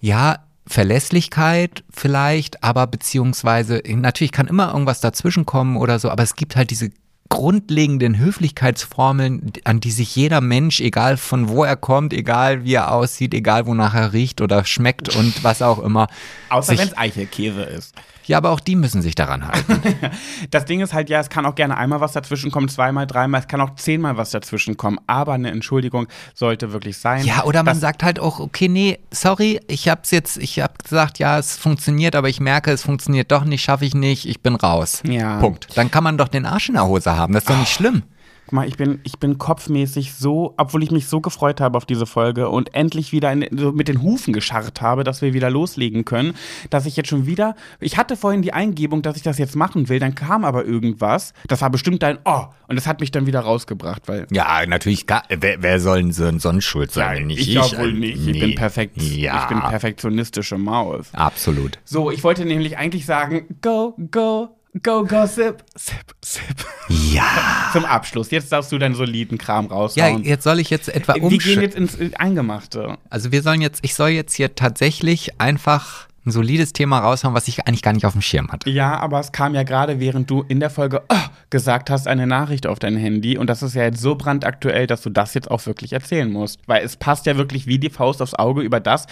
ja, 0.00 0.38
Verlässlichkeit 0.66 1.84
vielleicht, 1.90 2.62
aber 2.62 2.86
beziehungsweise, 2.86 3.82
natürlich 3.86 4.32
kann 4.32 4.48
immer 4.48 4.72
irgendwas 4.72 5.00
dazwischen 5.00 5.46
kommen 5.46 5.76
oder 5.76 5.98
so, 5.98 6.10
aber 6.10 6.22
es 6.22 6.36
gibt 6.36 6.56
halt 6.56 6.70
diese 6.70 6.90
grundlegenden 7.28 8.18
Höflichkeitsformeln, 8.18 9.52
an 9.64 9.80
die 9.80 9.90
sich 9.90 10.14
jeder 10.16 10.40
Mensch, 10.40 10.80
egal 10.80 11.16
von 11.16 11.48
wo 11.48 11.64
er 11.64 11.76
kommt, 11.76 12.12
egal 12.12 12.64
wie 12.64 12.74
er 12.74 12.92
aussieht, 12.92 13.34
egal 13.34 13.66
wonach 13.66 13.94
er 13.94 14.12
riecht 14.12 14.40
oder 14.40 14.64
schmeckt 14.64 15.14
und 15.14 15.44
was 15.44 15.62
auch 15.62 15.78
immer. 15.78 16.08
Außer 16.48 16.78
wenn 16.78 16.88
es 16.88 16.96
Eichelkäse 16.96 17.62
ist. 17.62 17.94
Ja, 18.28 18.36
aber 18.36 18.50
auch 18.50 18.60
die 18.60 18.76
müssen 18.76 19.00
sich 19.00 19.14
daran 19.14 19.48
halten. 19.48 19.80
das 20.50 20.66
Ding 20.66 20.80
ist 20.80 20.92
halt, 20.92 21.08
ja, 21.08 21.18
es 21.18 21.30
kann 21.30 21.46
auch 21.46 21.54
gerne 21.54 21.78
einmal 21.78 22.02
was 22.02 22.12
dazwischen 22.12 22.50
kommen, 22.50 22.68
zweimal, 22.68 23.06
dreimal, 23.06 23.40
es 23.40 23.48
kann 23.48 23.60
auch 23.62 23.74
zehnmal 23.76 24.18
was 24.18 24.30
dazwischen 24.30 24.76
kommen, 24.76 25.00
aber 25.06 25.32
eine 25.32 25.50
Entschuldigung 25.50 26.08
sollte 26.34 26.70
wirklich 26.74 26.98
sein. 26.98 27.24
Ja, 27.24 27.44
oder 27.44 27.62
man 27.62 27.80
sagt 27.80 28.02
halt 28.02 28.20
auch, 28.20 28.38
okay, 28.38 28.68
nee, 28.68 28.98
sorry, 29.10 29.60
ich 29.66 29.88
hab's 29.88 30.10
jetzt, 30.10 30.36
ich 30.36 30.60
hab 30.60 30.84
gesagt, 30.84 31.18
ja, 31.18 31.38
es 31.38 31.56
funktioniert, 31.56 32.14
aber 32.14 32.28
ich 32.28 32.38
merke, 32.38 32.70
es 32.70 32.82
funktioniert 32.82 33.32
doch 33.32 33.44
nicht, 33.44 33.62
schaffe 33.62 33.86
ich 33.86 33.94
nicht, 33.94 34.28
ich 34.28 34.42
bin 34.42 34.56
raus. 34.56 35.02
Ja. 35.06 35.38
Punkt. 35.38 35.68
Dann 35.74 35.90
kann 35.90 36.04
man 36.04 36.18
doch 36.18 36.28
den 36.28 36.44
Arsch 36.44 36.68
in 36.68 36.74
der 36.74 36.86
Hose 36.86 37.16
haben, 37.16 37.17
das 37.26 37.42
ist 37.42 37.50
doch 37.50 37.58
nicht 37.58 37.72
schlimm. 37.72 38.02
Guck 38.48 38.54
mal, 38.54 38.66
ich 38.66 38.78
bin, 38.78 39.00
ich 39.04 39.18
bin 39.18 39.36
kopfmäßig 39.36 40.14
so, 40.14 40.54
obwohl 40.56 40.82
ich 40.82 40.90
mich 40.90 41.06
so 41.06 41.20
gefreut 41.20 41.60
habe 41.60 41.76
auf 41.76 41.84
diese 41.84 42.06
Folge 42.06 42.48
und 42.48 42.74
endlich 42.74 43.12
wieder 43.12 43.30
in, 43.30 43.46
so 43.52 43.72
mit 43.72 43.88
den 43.88 44.00
Hufen 44.00 44.32
gescharrt 44.32 44.80
habe, 44.80 45.04
dass 45.04 45.20
wir 45.20 45.34
wieder 45.34 45.50
loslegen 45.50 46.06
können, 46.06 46.32
dass 46.70 46.86
ich 46.86 46.96
jetzt 46.96 47.10
schon 47.10 47.26
wieder, 47.26 47.56
ich 47.78 47.98
hatte 47.98 48.16
vorhin 48.16 48.40
die 48.40 48.54
Eingebung, 48.54 49.02
dass 49.02 49.18
ich 49.18 49.22
das 49.22 49.36
jetzt 49.36 49.54
machen 49.54 49.90
will, 49.90 49.98
dann 49.98 50.14
kam 50.14 50.46
aber 50.46 50.64
irgendwas, 50.64 51.34
das 51.46 51.60
war 51.60 51.68
bestimmt 51.68 52.02
dein 52.02 52.16
Oh, 52.24 52.46
und 52.68 52.76
das 52.76 52.86
hat 52.86 53.00
mich 53.00 53.10
dann 53.10 53.26
wieder 53.26 53.40
rausgebracht, 53.40 54.08
weil. 54.08 54.26
Ja, 54.30 54.64
natürlich, 54.66 55.04
wer, 55.28 55.56
wer 55.62 55.78
soll 55.78 56.00
denn 56.00 56.12
so 56.12 56.38
sonst 56.38 56.64
schuld 56.64 56.90
sein? 56.90 57.18
Ja, 57.18 57.24
nicht 57.26 57.40
ich. 57.40 57.54
Ich 57.54 57.78
wohl 57.78 57.92
nicht, 57.92 58.24
nee. 58.24 58.30
ich 58.30 58.40
bin 58.40 58.54
perfekt, 58.54 58.96
ja. 58.96 59.42
ich 59.42 59.48
bin 59.48 59.60
perfektionistische 59.60 60.56
Maus. 60.56 61.12
Absolut. 61.12 61.78
So, 61.84 62.10
ich 62.10 62.24
wollte 62.24 62.46
nämlich 62.46 62.78
eigentlich 62.78 63.04
sagen, 63.04 63.58
go, 63.60 63.94
go, 64.10 64.57
Go, 64.82 65.04
go, 65.04 65.26
sip, 65.26 65.64
sip, 65.74 66.14
sip. 66.24 66.66
Ja. 66.88 67.24
Zum 67.72 67.84
Abschluss. 67.84 68.30
Jetzt 68.30 68.52
darfst 68.52 68.70
du 68.70 68.78
deinen 68.78 68.94
soliden 68.94 69.38
Kram 69.38 69.66
raushauen. 69.66 70.22
Ja, 70.24 70.30
jetzt 70.30 70.44
soll 70.44 70.60
ich 70.60 70.70
jetzt 70.70 70.88
etwa 70.88 71.14
umschalten. 71.14 71.30
Wir 71.30 71.38
gehen 71.38 71.62
jetzt 71.62 71.76
ins 71.76 72.14
Eingemachte. 72.14 72.98
Also 73.10 73.32
wir 73.32 73.42
sollen 73.42 73.60
jetzt, 73.60 73.80
ich 73.82 73.94
soll 73.94 74.10
jetzt 74.10 74.34
hier 74.34 74.54
tatsächlich 74.54 75.40
einfach 75.40 76.08
ein 76.26 76.30
solides 76.30 76.72
Thema 76.72 77.00
raushauen, 77.00 77.34
was 77.34 77.48
ich 77.48 77.66
eigentlich 77.66 77.82
gar 77.82 77.92
nicht 77.92 78.06
auf 78.06 78.12
dem 78.12 78.22
Schirm 78.22 78.48
hatte. 78.52 78.70
Ja, 78.70 78.98
aber 78.98 79.18
es 79.20 79.32
kam 79.32 79.54
ja 79.54 79.62
gerade, 79.62 79.98
während 79.98 80.30
du 80.30 80.44
in 80.46 80.60
der 80.60 80.70
Folge 80.70 81.02
oh, 81.08 81.16
gesagt 81.50 81.90
hast, 81.90 82.06
eine 82.06 82.26
Nachricht 82.26 82.66
auf 82.66 82.78
dein 82.78 82.96
Handy. 82.96 83.38
Und 83.38 83.48
das 83.48 83.62
ist 83.62 83.74
ja 83.74 83.84
jetzt 83.84 84.00
so 84.00 84.14
brandaktuell, 84.14 84.86
dass 84.86 85.02
du 85.02 85.10
das 85.10 85.34
jetzt 85.34 85.50
auch 85.50 85.64
wirklich 85.66 85.92
erzählen 85.92 86.30
musst. 86.30 86.60
Weil 86.66 86.84
es 86.84 86.96
passt 86.96 87.26
ja 87.26 87.36
wirklich 87.36 87.66
wie 87.66 87.78
die 87.78 87.90
Faust 87.90 88.22
aufs 88.22 88.34
Auge 88.34 88.62
über 88.62 88.80
das, 88.80 89.06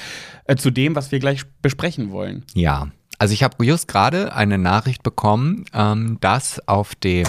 äh, 0.45 0.57
zu 0.57 0.71
dem, 0.71 0.95
was 0.95 1.11
wir 1.11 1.19
gleich 1.19 1.43
besprechen 1.63 2.11
wollen. 2.11 2.45
Ja, 2.55 2.89
also 3.19 3.33
ich 3.35 3.43
habe 3.43 3.65
just 3.65 3.89
gerade 3.89 4.35
eine 4.35 4.59
Nachricht 4.59 5.03
bekommen, 5.03 5.65
ähm, 5.73 6.19
dass 6.21 6.67
auf 6.69 6.95
dem 6.95 7.27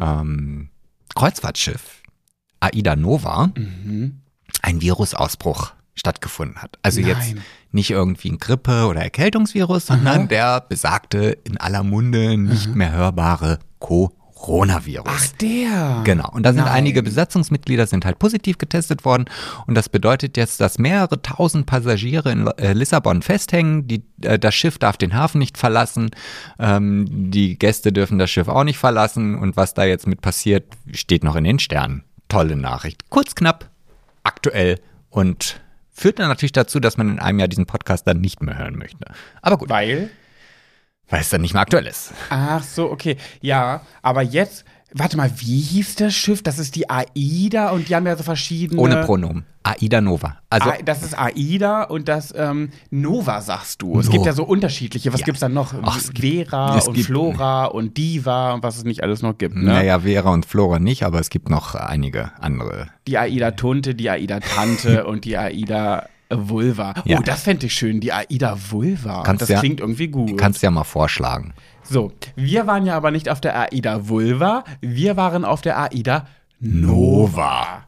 ähm, 0.00 0.68
Kreuzfahrtschiff 1.14 2.02
Aida 2.60 2.96
Nova 2.96 3.50
mhm. 3.56 4.20
ein 4.62 4.80
Virusausbruch 4.80 5.72
stattgefunden 5.94 6.62
hat. 6.62 6.78
Also 6.82 7.00
Nein. 7.00 7.10
jetzt 7.10 7.34
nicht 7.72 7.90
irgendwie 7.90 8.30
ein 8.30 8.38
Grippe- 8.38 8.86
oder 8.86 9.02
Erkältungsvirus, 9.02 9.86
sondern 9.86 10.20
Aha. 10.20 10.26
der 10.26 10.60
besagte 10.62 11.38
in 11.44 11.56
aller 11.58 11.82
Munde 11.82 12.36
nicht 12.36 12.68
Aha. 12.68 12.76
mehr 12.76 12.92
hörbare 12.92 13.58
Co 13.78 14.12
Coronavirus. 14.40 15.06
Ach, 15.06 15.26
der. 15.40 16.00
Genau. 16.04 16.30
Und 16.32 16.44
da 16.44 16.54
sind 16.54 16.64
Nein. 16.64 16.72
einige 16.72 17.02
Besatzungsmitglieder 17.02 17.86
sind 17.86 18.06
halt 18.06 18.18
positiv 18.18 18.56
getestet 18.56 19.04
worden. 19.04 19.26
Und 19.66 19.74
das 19.74 19.90
bedeutet 19.90 20.38
jetzt, 20.38 20.60
dass 20.60 20.78
mehrere 20.78 21.20
tausend 21.20 21.66
Passagiere 21.66 22.32
in 22.32 22.46
äh, 22.46 22.72
Lissabon 22.72 23.20
festhängen. 23.20 23.86
Die, 23.86 24.02
äh, 24.22 24.38
das 24.38 24.54
Schiff 24.54 24.78
darf 24.78 24.96
den 24.96 25.14
Hafen 25.14 25.38
nicht 25.40 25.58
verlassen. 25.58 26.10
Ähm, 26.58 27.30
die 27.30 27.58
Gäste 27.58 27.92
dürfen 27.92 28.18
das 28.18 28.30
Schiff 28.30 28.48
auch 28.48 28.64
nicht 28.64 28.78
verlassen. 28.78 29.36
Und 29.36 29.58
was 29.58 29.74
da 29.74 29.84
jetzt 29.84 30.06
mit 30.06 30.22
passiert, 30.22 30.64
steht 30.90 31.22
noch 31.22 31.36
in 31.36 31.44
den 31.44 31.58
Sternen. 31.58 32.04
Tolle 32.28 32.56
Nachricht. 32.56 33.10
Kurz, 33.10 33.34
knapp, 33.34 33.68
aktuell 34.22 34.80
und 35.10 35.60
führt 35.92 36.18
dann 36.18 36.28
natürlich 36.28 36.52
dazu, 36.52 36.80
dass 36.80 36.96
man 36.96 37.10
in 37.10 37.18
einem 37.18 37.40
Jahr 37.40 37.48
diesen 37.48 37.66
Podcast 37.66 38.06
dann 38.06 38.22
nicht 38.22 38.40
mehr 38.42 38.56
hören 38.56 38.76
möchte. 38.76 39.04
Aber 39.42 39.58
gut. 39.58 39.68
Weil? 39.68 40.10
Weil 41.10 41.20
es 41.20 41.28
dann 41.28 41.40
nicht 41.40 41.52
mehr 41.52 41.62
aktuell 41.62 41.86
ist. 41.86 42.12
Ach 42.30 42.62
so, 42.62 42.90
okay. 42.90 43.16
Ja, 43.40 43.82
aber 44.00 44.22
jetzt, 44.22 44.64
warte 44.92 45.16
mal, 45.16 45.30
wie 45.36 45.60
hieß 45.60 45.96
das 45.96 46.14
Schiff? 46.14 46.42
Das 46.42 46.58
ist 46.58 46.76
die 46.76 46.88
AIDA 46.88 47.70
und 47.70 47.88
die 47.88 47.96
haben 47.96 48.06
ja 48.06 48.16
so 48.16 48.22
verschiedene. 48.22 48.80
Ohne 48.80 49.04
Pronomen. 49.04 49.44
AIDA 49.62 50.00
Nova. 50.00 50.38
Also, 50.48 50.72
das 50.84 51.02
ist 51.02 51.18
AIDA 51.18 51.82
und 51.82 52.08
das 52.08 52.32
ähm, 52.34 52.70
Nova, 52.90 53.42
sagst 53.42 53.82
du. 53.82 53.98
Es 53.98 54.06
no. 54.06 54.12
gibt 54.12 54.24
ja 54.24 54.32
so 54.32 54.44
unterschiedliche. 54.44 55.12
Was 55.12 55.20
ja. 55.20 55.26
es 55.32 55.40
dann 55.40 55.52
noch? 55.52 55.74
Ach, 55.82 56.00
Vera 56.00 56.74
gibt, 56.74 56.88
und 56.88 56.94
gibt, 56.94 57.06
Flora 57.06 57.66
und 57.66 57.96
Diva 57.98 58.54
und 58.54 58.62
was 58.62 58.78
es 58.78 58.84
nicht 58.84 59.02
alles 59.02 59.20
noch 59.20 59.36
gibt. 59.36 59.56
Ne? 59.56 59.64
Naja, 59.64 60.00
Vera 60.00 60.30
und 60.30 60.46
Flora 60.46 60.78
nicht, 60.78 61.02
aber 61.02 61.20
es 61.20 61.28
gibt 61.28 61.50
noch 61.50 61.74
einige 61.74 62.32
andere. 62.40 62.86
Die 63.06 63.18
AIDA 63.18 63.50
Tunte, 63.50 63.94
die 63.94 64.08
AIDA 64.08 64.40
Tante 64.40 65.06
und 65.06 65.24
die 65.24 65.36
AIDA 65.36 66.06
Vulva. 66.32 66.94
Ja. 67.04 67.18
Oh, 67.18 67.22
das 67.22 67.42
fände 67.42 67.66
ich 67.66 67.74
schön, 67.74 68.00
die 68.00 68.12
AIDA 68.12 68.56
Vulva. 68.70 69.22
Kannst 69.22 69.42
das 69.42 69.48
ja- 69.48 69.60
klingt 69.60 69.80
irgendwie 69.80 70.08
gut. 70.08 70.36
Kannst 70.38 70.62
du 70.62 70.66
ja 70.66 70.70
mal 70.70 70.84
vorschlagen. 70.84 71.52
so, 71.82 72.12
wir 72.36 72.66
waren 72.66 72.86
ja 72.86 72.96
aber 72.96 73.10
nicht 73.10 73.28
auf 73.28 73.40
der 73.40 73.58
AIDA 73.58 74.08
Vulva, 74.08 74.64
wir 74.80 75.16
waren 75.16 75.44
auf 75.44 75.60
der 75.60 75.78
AIDA 75.78 76.26
Nova. 76.60 77.84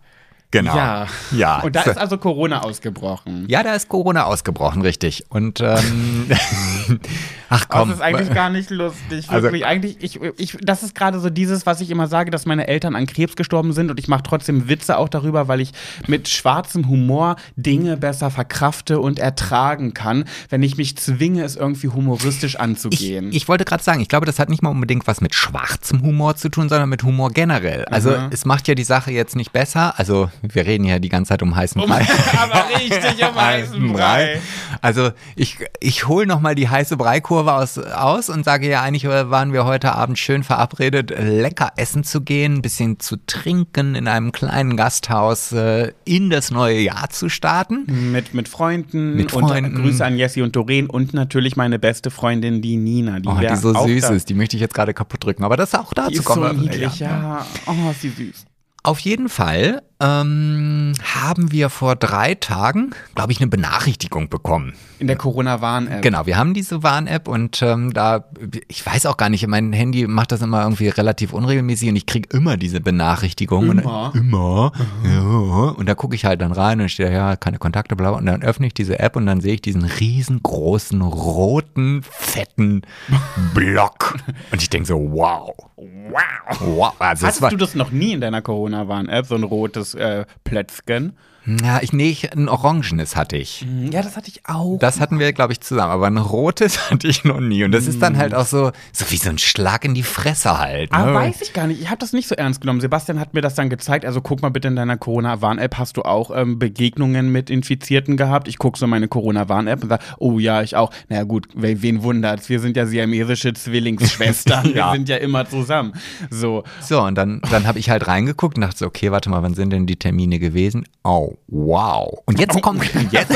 Genau. 0.52 0.76
Ja. 0.76 1.06
Ja. 1.32 1.60
Und 1.62 1.74
da 1.74 1.82
ist 1.82 1.98
also 1.98 2.18
Corona 2.18 2.62
ausgebrochen. 2.62 3.46
ja, 3.48 3.62
da 3.64 3.74
ist 3.74 3.88
Corona 3.88 4.24
ausgebrochen, 4.24 4.82
richtig. 4.82 5.24
Und 5.30 5.60
ähm, 5.60 6.26
ach 7.48 7.68
komm. 7.68 7.88
Das 7.88 7.98
ist 7.98 8.02
eigentlich 8.04 8.32
gar 8.32 8.50
nicht 8.50 8.70
lustig. 8.70 9.28
Also- 9.28 9.44
Wirklich. 9.44 9.66
eigentlich, 9.66 9.96
ich, 10.00 10.20
ich, 10.38 10.56
das 10.60 10.82
ist 10.82 10.94
gerade 10.94 11.18
so 11.20 11.30
dieses, 11.30 11.66
was 11.66 11.80
ich 11.80 11.90
immer 11.90 12.06
sage, 12.06 12.30
dass 12.30 12.46
meine 12.46 12.68
Eltern 12.68 12.94
an 12.96 13.06
Krebs 13.06 13.36
gestorben 13.36 13.72
sind 13.72 13.90
und 13.90 13.98
ich 13.98 14.08
mache 14.08 14.22
trotzdem 14.22 14.68
Witze 14.68 14.98
auch 14.98 15.08
darüber, 15.08 15.48
weil 15.48 15.60
ich 15.60 15.72
mit 16.06 16.28
schwarzem 16.28 16.88
Humor 16.88 17.36
Dinge 17.56 17.96
besser 17.96 18.30
verkrafte 18.30 19.00
und 19.00 19.18
ertragen 19.18 19.94
kann, 19.94 20.24
wenn 20.50 20.62
ich 20.62 20.76
mich 20.76 20.96
zwinge, 20.96 21.42
es 21.44 21.56
irgendwie 21.56 21.88
humoristisch 21.88 22.54
ich, 22.54 22.60
anzugehen. 22.60 23.30
ich 23.32 23.48
wollte 23.48 23.64
gerade 23.64 23.82
sagen, 23.82 24.00
ich 24.00 24.08
glaube, 24.08 24.26
das 24.26 24.38
hat 24.38 24.48
nicht 24.50 24.62
mal 24.62 24.70
unbedingt 24.70 25.06
was 25.06 25.20
mit 25.20 25.34
schwarzem 25.34 26.02
Humor 26.02 26.36
zu 26.36 26.48
tun, 26.50 26.68
sondern 26.68 26.88
mit 26.88 27.02
Humor 27.02 27.30
generell. 27.30 27.84
Also 27.86 28.10
Mhm. 28.10 28.28
es 28.30 28.44
macht 28.44 28.68
ja 28.68 28.74
die 28.74 28.84
Sache 28.84 29.10
jetzt 29.10 29.34
nicht 29.36 29.52
besser. 29.52 29.98
Also 29.98 30.30
wir 30.42 30.66
reden 30.66 30.84
ja 30.84 30.98
die 30.98 31.08
ganze 31.08 31.30
Zeit 31.30 31.42
um 31.42 31.54
heißen 31.56 31.80
Brei. 31.82 32.06
aber 32.38 32.64
richtig 32.78 33.28
um 33.28 33.34
heißen 33.40 33.92
Brei. 33.92 34.40
Also 34.80 35.10
ich, 35.36 35.58
ich 35.80 36.06
hole 36.08 36.26
nochmal 36.26 36.54
die 36.54 36.68
heiße 36.68 36.96
Breikurve 36.96 37.52
aus, 37.52 37.78
aus 37.78 38.28
und 38.28 38.44
sage 38.44 38.68
ja, 38.68 38.82
eigentlich 38.82 39.04
waren 39.06 39.52
wir 39.52 39.64
heute 39.64 39.92
Abend 39.92 40.18
schön 40.18 40.42
verabredet, 40.44 41.10
lecker 41.18 41.72
essen 41.76 42.04
zu 42.04 42.20
gehen, 42.20 42.54
ein 42.54 42.62
bisschen 42.62 42.98
zu 43.00 43.16
trinken, 43.26 43.94
in 43.94 44.08
einem 44.08 44.32
kleinen 44.32 44.76
Gasthaus 44.76 45.52
äh, 45.52 45.92
in 46.04 46.30
das 46.30 46.50
neue 46.50 46.78
Jahr 46.80 47.10
zu 47.10 47.28
starten. 47.28 48.10
Mit, 48.12 48.34
mit 48.34 48.48
Freunden 48.48 49.16
Mit 49.16 49.32
und 49.32 49.48
Freunden. 49.48 49.74
Grüße 49.82 50.04
an 50.04 50.16
Jessie 50.16 50.42
und 50.42 50.54
Doreen 50.56 50.88
und 50.88 51.14
natürlich 51.14 51.56
meine 51.56 51.78
beste 51.78 52.10
Freundin, 52.10 52.62
die 52.62 52.76
Nina. 52.76 53.20
Die, 53.20 53.28
Oh, 53.28 53.38
die 53.40 53.56
so 53.56 53.72
süß 53.72 54.10
ist, 54.10 54.28
die 54.28 54.34
möchte 54.34 54.56
ich 54.56 54.60
jetzt 54.60 54.74
gerade 54.74 54.92
kaputt 54.94 55.24
drücken. 55.24 55.44
Aber 55.44 55.56
das 55.56 55.72
ist 55.72 55.78
auch 55.78 55.94
dazu 55.94 56.10
Die 56.10 56.16
ist 56.18 56.24
so 56.26 56.34
kommen. 56.34 56.60
niedlich, 56.60 56.98
ja. 56.98 57.46
Oh, 57.66 57.90
ist 57.90 58.02
sie 58.02 58.10
süß. 58.10 58.44
Auf 58.82 58.98
jeden 58.98 59.28
Fall 59.28 59.82
ähm, 60.02 60.92
haben 61.14 61.52
wir 61.52 61.70
vor 61.70 61.94
drei 61.94 62.34
Tagen, 62.34 62.90
glaube 63.14 63.32
ich, 63.32 63.40
eine 63.40 63.48
Benachrichtigung 63.48 64.28
bekommen. 64.28 64.74
In 64.98 65.06
der 65.06 65.16
Corona-Warn-App. 65.16 66.02
Genau, 66.02 66.26
wir 66.26 66.36
haben 66.36 66.54
diese 66.54 66.82
Warn-App 66.82 67.28
und 67.28 67.62
ähm, 67.62 67.92
da, 67.92 68.24
ich 68.68 68.84
weiß 68.84 69.06
auch 69.06 69.16
gar 69.16 69.28
nicht, 69.28 69.46
mein 69.46 69.72
Handy 69.72 70.06
macht 70.06 70.32
das 70.32 70.42
immer 70.42 70.62
irgendwie 70.62 70.88
relativ 70.88 71.32
unregelmäßig 71.32 71.88
und 71.88 71.96
ich 71.96 72.06
kriege 72.06 72.28
immer 72.36 72.56
diese 72.56 72.80
Benachrichtigung. 72.80 73.70
Immer? 73.70 74.12
Und, 74.12 74.20
immer. 74.20 74.72
Ja. 75.04 75.74
Und 75.76 75.88
da 75.88 75.94
gucke 75.94 76.16
ich 76.16 76.24
halt 76.24 76.40
dann 76.40 76.52
rein 76.52 76.80
und 76.80 76.88
steht, 76.88 77.12
ja, 77.12 77.36
keine 77.36 77.58
Kontakte, 77.58 77.94
bla, 77.94 78.10
bla. 78.10 78.18
Und 78.18 78.26
dann 78.26 78.42
öffne 78.42 78.66
ich 78.66 78.74
diese 78.74 78.98
App 78.98 79.16
und 79.16 79.26
dann 79.26 79.40
sehe 79.40 79.54
ich 79.54 79.62
diesen 79.62 79.84
riesengroßen, 79.84 81.00
roten, 81.00 82.02
fetten 82.02 82.82
Block. 83.54 84.16
Und 84.50 84.62
ich 84.62 84.70
denke 84.70 84.88
so, 84.88 84.98
wow. 84.98 85.54
Wow. 85.76 86.60
Wow. 86.60 86.94
Also 86.98 87.22
es 87.22 87.28
Hattest 87.28 87.42
war, 87.42 87.50
du 87.50 87.56
das 87.56 87.74
noch 87.74 87.90
nie 87.90 88.12
in 88.12 88.20
deiner 88.20 88.42
Corona-Warn-App, 88.42 89.26
so 89.26 89.34
ein 89.34 89.42
rotes 89.42 89.91
äh, 89.94 90.24
Plötzgen? 90.44 91.16
Ja, 91.44 91.80
ich, 91.82 91.92
nee, 91.92 92.10
ich, 92.10 92.32
ein 92.32 92.48
orangenes 92.48 93.16
hatte 93.16 93.36
ich. 93.36 93.66
Ja, 93.90 94.02
das 94.02 94.16
hatte 94.16 94.28
ich 94.28 94.42
auch. 94.46 94.78
Das 94.78 95.00
hatten 95.00 95.18
wir, 95.18 95.32
glaube 95.32 95.52
ich, 95.52 95.60
zusammen. 95.60 95.90
Aber 95.90 96.06
ein 96.06 96.16
rotes 96.16 96.90
hatte 96.90 97.08
ich 97.08 97.24
noch 97.24 97.40
nie. 97.40 97.64
Und 97.64 97.72
das 97.72 97.86
ist 97.86 98.00
dann 98.00 98.16
halt 98.16 98.32
auch 98.32 98.46
so, 98.46 98.70
so 98.92 99.10
wie 99.10 99.16
so 99.16 99.28
ein 99.28 99.38
Schlag 99.38 99.84
in 99.84 99.94
die 99.94 100.04
Fresse 100.04 100.58
halt. 100.58 100.92
Ne? 100.92 100.98
Aber 100.98 101.14
weiß 101.14 101.42
ich 101.42 101.52
gar 101.52 101.66
nicht. 101.66 101.80
Ich 101.80 101.88
habe 101.88 101.98
das 101.98 102.12
nicht 102.12 102.28
so 102.28 102.36
ernst 102.36 102.60
genommen. 102.60 102.80
Sebastian 102.80 103.18
hat 103.18 103.34
mir 103.34 103.40
das 103.40 103.56
dann 103.56 103.70
gezeigt. 103.70 104.04
Also 104.04 104.20
guck 104.20 104.40
mal 104.40 104.50
bitte 104.50 104.68
in 104.68 104.76
deiner 104.76 104.96
Corona-Warn-App. 104.96 105.78
Hast 105.78 105.96
du 105.96 106.02
auch 106.02 106.30
ähm, 106.34 106.60
Begegnungen 106.60 107.32
mit 107.32 107.50
Infizierten 107.50 108.16
gehabt? 108.16 108.46
Ich 108.46 108.58
gucke 108.58 108.78
so 108.78 108.86
meine 108.86 109.08
Corona-Warn-App 109.08 109.82
und 109.82 109.88
sage, 109.88 110.04
oh 110.18 110.38
ja, 110.38 110.62
ich 110.62 110.76
auch. 110.76 110.92
Naja 111.08 111.24
gut, 111.24 111.48
wen, 111.54 111.82
wen 111.82 112.02
wundert's? 112.04 112.48
Wir 112.48 112.60
sind 112.60 112.76
ja 112.76 112.86
siamesische 112.86 113.52
Zwillingsschwestern. 113.52 114.62
Ja. 114.72 114.92
Wir 114.92 114.98
sind 114.98 115.08
ja 115.08 115.16
immer 115.16 115.46
zusammen. 115.48 115.92
So. 116.30 116.64
So, 116.80 117.02
und 117.02 117.16
dann, 117.16 117.40
dann 117.50 117.66
habe 117.66 117.78
ich 117.78 117.90
halt 117.90 118.06
reingeguckt 118.06 118.56
und 118.56 118.62
dachte 118.62 118.78
so, 118.78 118.86
okay, 118.86 119.10
warte 119.10 119.28
mal, 119.28 119.42
wann 119.42 119.54
sind 119.54 119.70
denn 119.70 119.86
die 119.86 119.96
Termine 119.96 120.38
gewesen? 120.38 120.86
Oh, 121.02 121.31
wow. 121.48 122.22
Und 122.26 122.38
jetzt 122.38 122.60
kommt, 122.62 122.82
jetzt, 123.10 123.32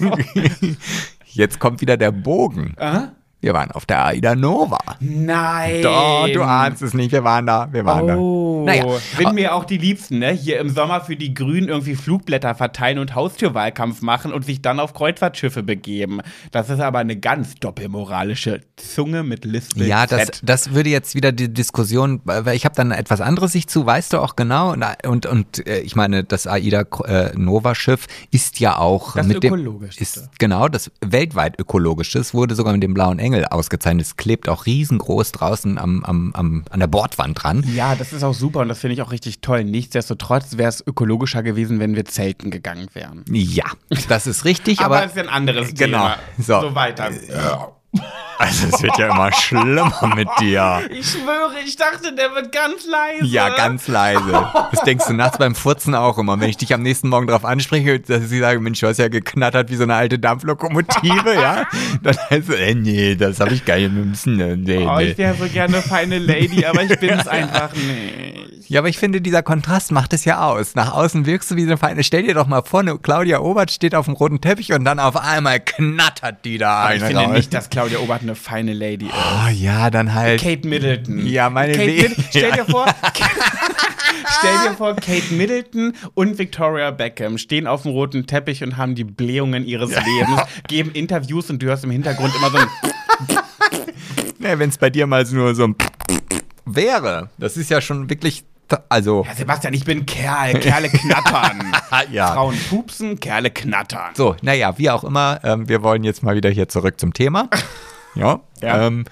jetzt 1.26 1.58
kommt 1.58 1.80
wieder 1.80 1.96
der 1.96 2.12
Bogen. 2.12 2.74
Wir 3.42 3.54
waren 3.54 3.72
auf 3.72 3.86
der 3.86 4.06
Aida 4.06 4.34
Nova. 4.36 4.78
Nein. 5.00 5.82
Doch, 5.82 6.28
du 6.32 6.42
ahnst 6.42 6.80
es 6.80 6.94
nicht, 6.94 7.10
wir 7.10 7.24
waren 7.24 7.44
da, 7.44 7.68
wir 7.72 7.84
waren 7.84 8.08
Oh, 8.16 8.64
da. 8.64 8.72
Naja, 8.72 8.84
sind 9.18 9.34
mir 9.34 9.54
auch 9.54 9.64
die 9.64 9.78
Liebsten, 9.78 10.20
ne? 10.20 10.30
Hier 10.30 10.60
im 10.60 10.68
Sommer 10.70 11.00
für 11.00 11.16
die 11.16 11.34
Grünen 11.34 11.68
irgendwie 11.68 11.96
Flugblätter 11.96 12.54
verteilen 12.54 13.00
und 13.00 13.16
Haustürwahlkampf 13.16 14.00
machen 14.00 14.32
und 14.32 14.44
sich 14.44 14.62
dann 14.62 14.78
auf 14.78 14.94
Kreuzfahrtschiffe 14.94 15.64
begeben. 15.64 16.20
Das 16.52 16.70
ist 16.70 16.78
aber 16.80 17.00
eine 17.00 17.16
ganz 17.16 17.56
doppelmoralische 17.56 18.60
Zunge 18.76 19.24
mit 19.24 19.44
Lispel. 19.44 19.88
Ja, 19.88 20.06
das, 20.06 20.28
das 20.44 20.72
würde 20.74 20.90
jetzt 20.90 21.16
wieder 21.16 21.32
die 21.32 21.52
Diskussion, 21.52 22.20
weil 22.24 22.54
ich 22.54 22.64
habe 22.64 22.76
dann 22.76 22.92
etwas 22.92 23.20
anderes 23.20 23.50
sich 23.52 23.66
zu, 23.66 23.84
weißt 23.84 24.12
du 24.12 24.18
auch 24.20 24.36
genau. 24.36 24.70
Und, 24.72 24.84
und, 25.04 25.26
und 25.26 25.66
äh, 25.66 25.80
ich 25.80 25.96
meine, 25.96 26.22
das 26.22 26.46
AIDA 26.46 26.84
äh, 27.06 27.32
Nova 27.36 27.74
Schiff 27.74 28.06
ist 28.30 28.60
ja 28.60 28.76
auch 28.78 29.14
Das 29.16 29.26
mit 29.26 29.42
dem 29.42 29.52
ökologischste. 29.54 30.00
ist 30.02 30.28
genau 30.38 30.68
das 30.68 30.92
weltweit 31.04 31.58
ökologischste. 31.58 32.20
Es 32.20 32.32
wurde 32.34 32.54
sogar 32.54 32.72
mit 32.72 32.84
dem 32.84 32.94
blauen 32.94 33.18
Engel 33.18 33.31
ausgezeichnet. 33.50 34.06
Es 34.06 34.16
klebt 34.16 34.48
auch 34.48 34.66
riesengroß 34.66 35.32
draußen 35.32 35.78
am, 35.78 36.04
am, 36.04 36.32
am, 36.34 36.64
an 36.70 36.80
der 36.80 36.86
Bordwand 36.86 37.42
dran. 37.42 37.64
Ja, 37.74 37.94
das 37.94 38.12
ist 38.12 38.22
auch 38.22 38.34
super 38.34 38.60
und 38.60 38.68
das 38.68 38.78
finde 38.80 38.94
ich 38.94 39.02
auch 39.02 39.10
richtig 39.12 39.40
toll. 39.40 39.64
Nichtsdestotrotz 39.64 40.56
wäre 40.56 40.68
es 40.68 40.86
ökologischer 40.86 41.42
gewesen, 41.42 41.80
wenn 41.80 41.96
wir 41.96 42.04
zelten 42.04 42.50
gegangen 42.50 42.88
wären. 42.92 43.24
Ja, 43.28 43.66
das 44.08 44.26
ist 44.26 44.44
richtig, 44.44 44.80
Aber, 44.80 44.96
aber, 44.96 45.04
das 45.06 45.12
ist 45.12 45.16
ja 45.16 45.22
ein 45.24 45.28
anderes 45.28 45.74
Genau. 45.74 45.98
Thema. 45.98 46.16
So. 46.38 46.60
so 46.60 46.74
weiter. 46.74 47.10
Also 48.38 48.66
es 48.72 48.82
wird 48.82 48.96
ja 48.98 49.10
immer 49.10 49.32
schlimmer 49.32 50.12
mit 50.16 50.28
dir. 50.40 50.80
Ich 50.90 51.10
schwöre, 51.10 51.52
ich 51.64 51.76
dachte, 51.76 52.14
der 52.14 52.34
wird 52.34 52.50
ganz 52.50 52.86
leise. 52.86 53.24
Ja, 53.26 53.50
ganz 53.50 53.86
leise. 53.86 54.48
Das 54.72 54.82
denkst 54.82 55.06
du 55.06 55.12
nachts 55.12 55.38
beim 55.38 55.54
Furzen 55.54 55.94
auch 55.94 56.18
immer. 56.18 56.40
Wenn 56.40 56.48
ich 56.48 56.56
dich 56.56 56.72
am 56.74 56.82
nächsten 56.82 57.08
Morgen 57.08 57.26
darauf 57.26 57.44
anspreche, 57.44 58.00
dass 58.00 58.30
ich 58.32 58.40
sage, 58.40 58.60
Mensch, 58.60 58.80
du 58.80 58.86
hast 58.88 58.98
ja 58.98 59.08
geknattert 59.08 59.70
wie 59.70 59.76
so 59.76 59.82
eine 59.84 59.94
alte 59.94 60.18
Dampflokomotive, 60.18 61.34
ja? 61.34 61.66
Dann 62.02 62.16
heißt 62.30 62.48
es, 62.48 62.54
äh, 62.56 62.74
nee, 62.74 63.14
das 63.14 63.40
habe 63.40 63.52
ich 63.54 63.64
gar 63.64 63.76
nicht 63.76 63.92
müssen. 63.92 64.40
äh, 64.40 64.56
Nee, 64.56 64.86
Oh, 64.88 64.96
nee. 64.96 65.10
ich 65.10 65.18
wäre 65.18 65.34
so 65.36 65.46
gerne 65.46 65.82
feine 65.82 66.18
Lady, 66.18 66.64
aber 66.64 66.82
ich 66.82 66.98
bin 66.98 67.10
es 67.10 67.28
einfach 67.28 67.72
nicht. 67.74 68.68
Ja, 68.68 68.80
aber 68.80 68.88
ich 68.88 68.96
finde, 68.96 69.20
dieser 69.20 69.42
Kontrast 69.42 69.92
macht 69.92 70.14
es 70.14 70.24
ja 70.24 70.46
aus. 70.46 70.74
Nach 70.74 70.94
außen 70.94 71.26
wirkst 71.26 71.50
du 71.50 71.56
wie 71.56 71.62
so 71.64 71.68
eine 71.68 71.76
feine. 71.76 72.02
Stell 72.04 72.22
dir 72.22 72.32
doch 72.32 72.46
mal 72.46 72.62
vor, 72.62 72.80
eine 72.80 72.96
Claudia 72.98 73.40
Obert 73.40 73.70
steht 73.70 73.94
auf 73.94 74.06
dem 74.06 74.14
roten 74.14 74.40
Teppich 74.40 74.72
und 74.72 74.84
dann 74.86 74.98
auf 74.98 75.14
einmal 75.16 75.60
knattert 75.60 76.42
die 76.46 76.56
da 76.56 76.84
Aber 76.84 76.94
ich 76.94 77.02
eine 77.02 77.06
finde 77.12 77.24
raus. 77.26 77.36
nicht, 77.36 77.52
dass 77.52 77.68
Claudia 77.68 77.81
Obert 78.00 78.22
eine 78.22 78.34
feine 78.34 78.72
Lady 78.72 79.06
ist. 79.06 79.14
Oh 79.14 79.48
ja, 79.48 79.90
dann 79.90 80.14
halt. 80.14 80.40
Kate 80.40 80.66
Middleton. 80.66 81.26
Ja, 81.26 81.50
meine 81.50 81.72
Kate. 81.72 81.86
Mid 81.86 82.16
Stell 82.30 82.52
dir 82.52 82.64
vor, 82.64 82.86
stell 84.38 84.68
dir 84.68 84.74
vor, 84.76 84.94
Kate 84.96 85.34
Middleton 85.34 85.94
und 86.14 86.38
Victoria 86.38 86.90
Beckham 86.90 87.38
stehen 87.38 87.66
auf 87.66 87.82
dem 87.82 87.92
roten 87.92 88.26
Teppich 88.26 88.62
und 88.62 88.76
haben 88.76 88.94
die 88.94 89.04
Blähungen 89.04 89.64
ihres 89.66 89.90
Lebens, 89.90 90.42
geben 90.68 90.92
Interviews 90.92 91.50
und 91.50 91.62
du 91.62 91.66
hörst 91.66 91.84
im 91.84 91.90
Hintergrund 91.90 92.34
immer 92.36 92.50
so 92.50 92.58
ein 92.58 92.66
Ja, 94.38 94.58
Wenn 94.58 94.70
es 94.70 94.78
bei 94.78 94.90
dir 94.90 95.06
mal 95.06 95.24
nur 95.24 95.54
so 95.54 95.64
ein 95.64 95.76
wäre. 96.64 97.30
Das 97.38 97.56
ist 97.56 97.70
ja 97.70 97.80
schon 97.80 98.08
wirklich. 98.10 98.44
Also. 98.88 99.24
Ja, 99.26 99.34
Sebastian, 99.34 99.74
ich 99.74 99.84
bin 99.84 100.06
Kerl, 100.06 100.54
Kerle 100.60 100.88
knattern. 100.88 101.72
Ja. 102.10 102.32
Frauen 102.32 102.56
pupsen, 102.68 103.20
Kerle 103.20 103.50
knattern. 103.50 104.14
So, 104.14 104.34
naja, 104.42 104.76
wie 104.78 104.90
auch 104.90 105.04
immer, 105.04 105.40
ähm, 105.44 105.68
wir 105.68 105.82
wollen 105.82 106.04
jetzt 106.04 106.22
mal 106.22 106.34
wieder 106.34 106.50
hier 106.50 106.68
zurück 106.68 106.98
zum 106.98 107.12
Thema. 107.12 107.48
Ja. 108.14 108.40
Ja. 108.60 108.86
Ähm, 108.88 109.06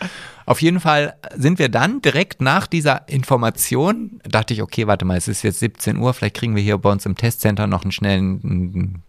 auf 0.50 0.60
jeden 0.62 0.80
Fall 0.80 1.14
sind 1.36 1.60
wir 1.60 1.68
dann 1.68 2.02
direkt 2.02 2.42
nach 2.42 2.66
dieser 2.66 3.08
Information, 3.08 4.20
dachte 4.28 4.52
ich, 4.52 4.62
okay, 4.62 4.88
warte 4.88 5.04
mal, 5.04 5.16
es 5.16 5.28
ist 5.28 5.42
jetzt 5.42 5.60
17 5.60 5.96
Uhr, 5.96 6.12
vielleicht 6.12 6.34
kriegen 6.34 6.56
wir 6.56 6.62
hier 6.62 6.76
bei 6.76 6.90
uns 6.90 7.06
im 7.06 7.14
Testcenter 7.14 7.68
noch 7.68 7.84
einen 7.84 7.92
schnellen 7.92 9.00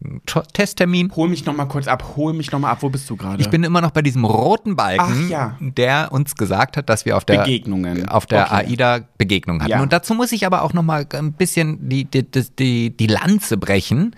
Testtermin. 0.54 1.12
Hol 1.16 1.30
mich 1.30 1.44
noch 1.48 1.56
mal 1.56 1.66
kurz 1.66 1.88
ab, 1.88 2.14
hol 2.16 2.34
mich 2.34 2.52
noch 2.52 2.60
mal 2.60 2.70
ab. 2.70 2.84
Wo 2.84 2.90
bist 2.90 3.10
du 3.10 3.16
gerade? 3.16 3.42
Ich 3.42 3.50
bin 3.50 3.64
immer 3.64 3.82
noch 3.82 3.90
bei 3.90 4.04
diesem 4.04 4.24
roten 4.24 4.76
Balken, 4.76 5.30
ja. 5.30 5.58
der 5.60 6.12
uns 6.12 6.36
gesagt 6.36 6.78
hat, 6.78 6.90
dass 6.90 7.06
wir 7.06 7.18
auf 7.18 7.26
der 7.26 7.40
Begegnungen. 7.40 8.08
auf 8.08 8.28
der 8.28 8.44
Okay. 8.44 8.66
AIDA 8.68 9.00
Begegnung 9.18 9.62
hatten. 9.62 9.72
Ja. 9.72 9.82
Und 9.82 9.94
dazu 9.94 10.14
muss 10.14 10.32
ich 10.34 10.46
aber 10.46 10.62
auch 10.62 10.74
noch 10.74 10.84
mal 10.84 11.08
ein 11.12 11.34
bisschen 11.34 11.90
die, 11.90 12.06
die, 12.06 12.24
die, 12.24 12.96
die 12.96 13.08
Lanze 13.08 13.58
brechen. 13.58 14.16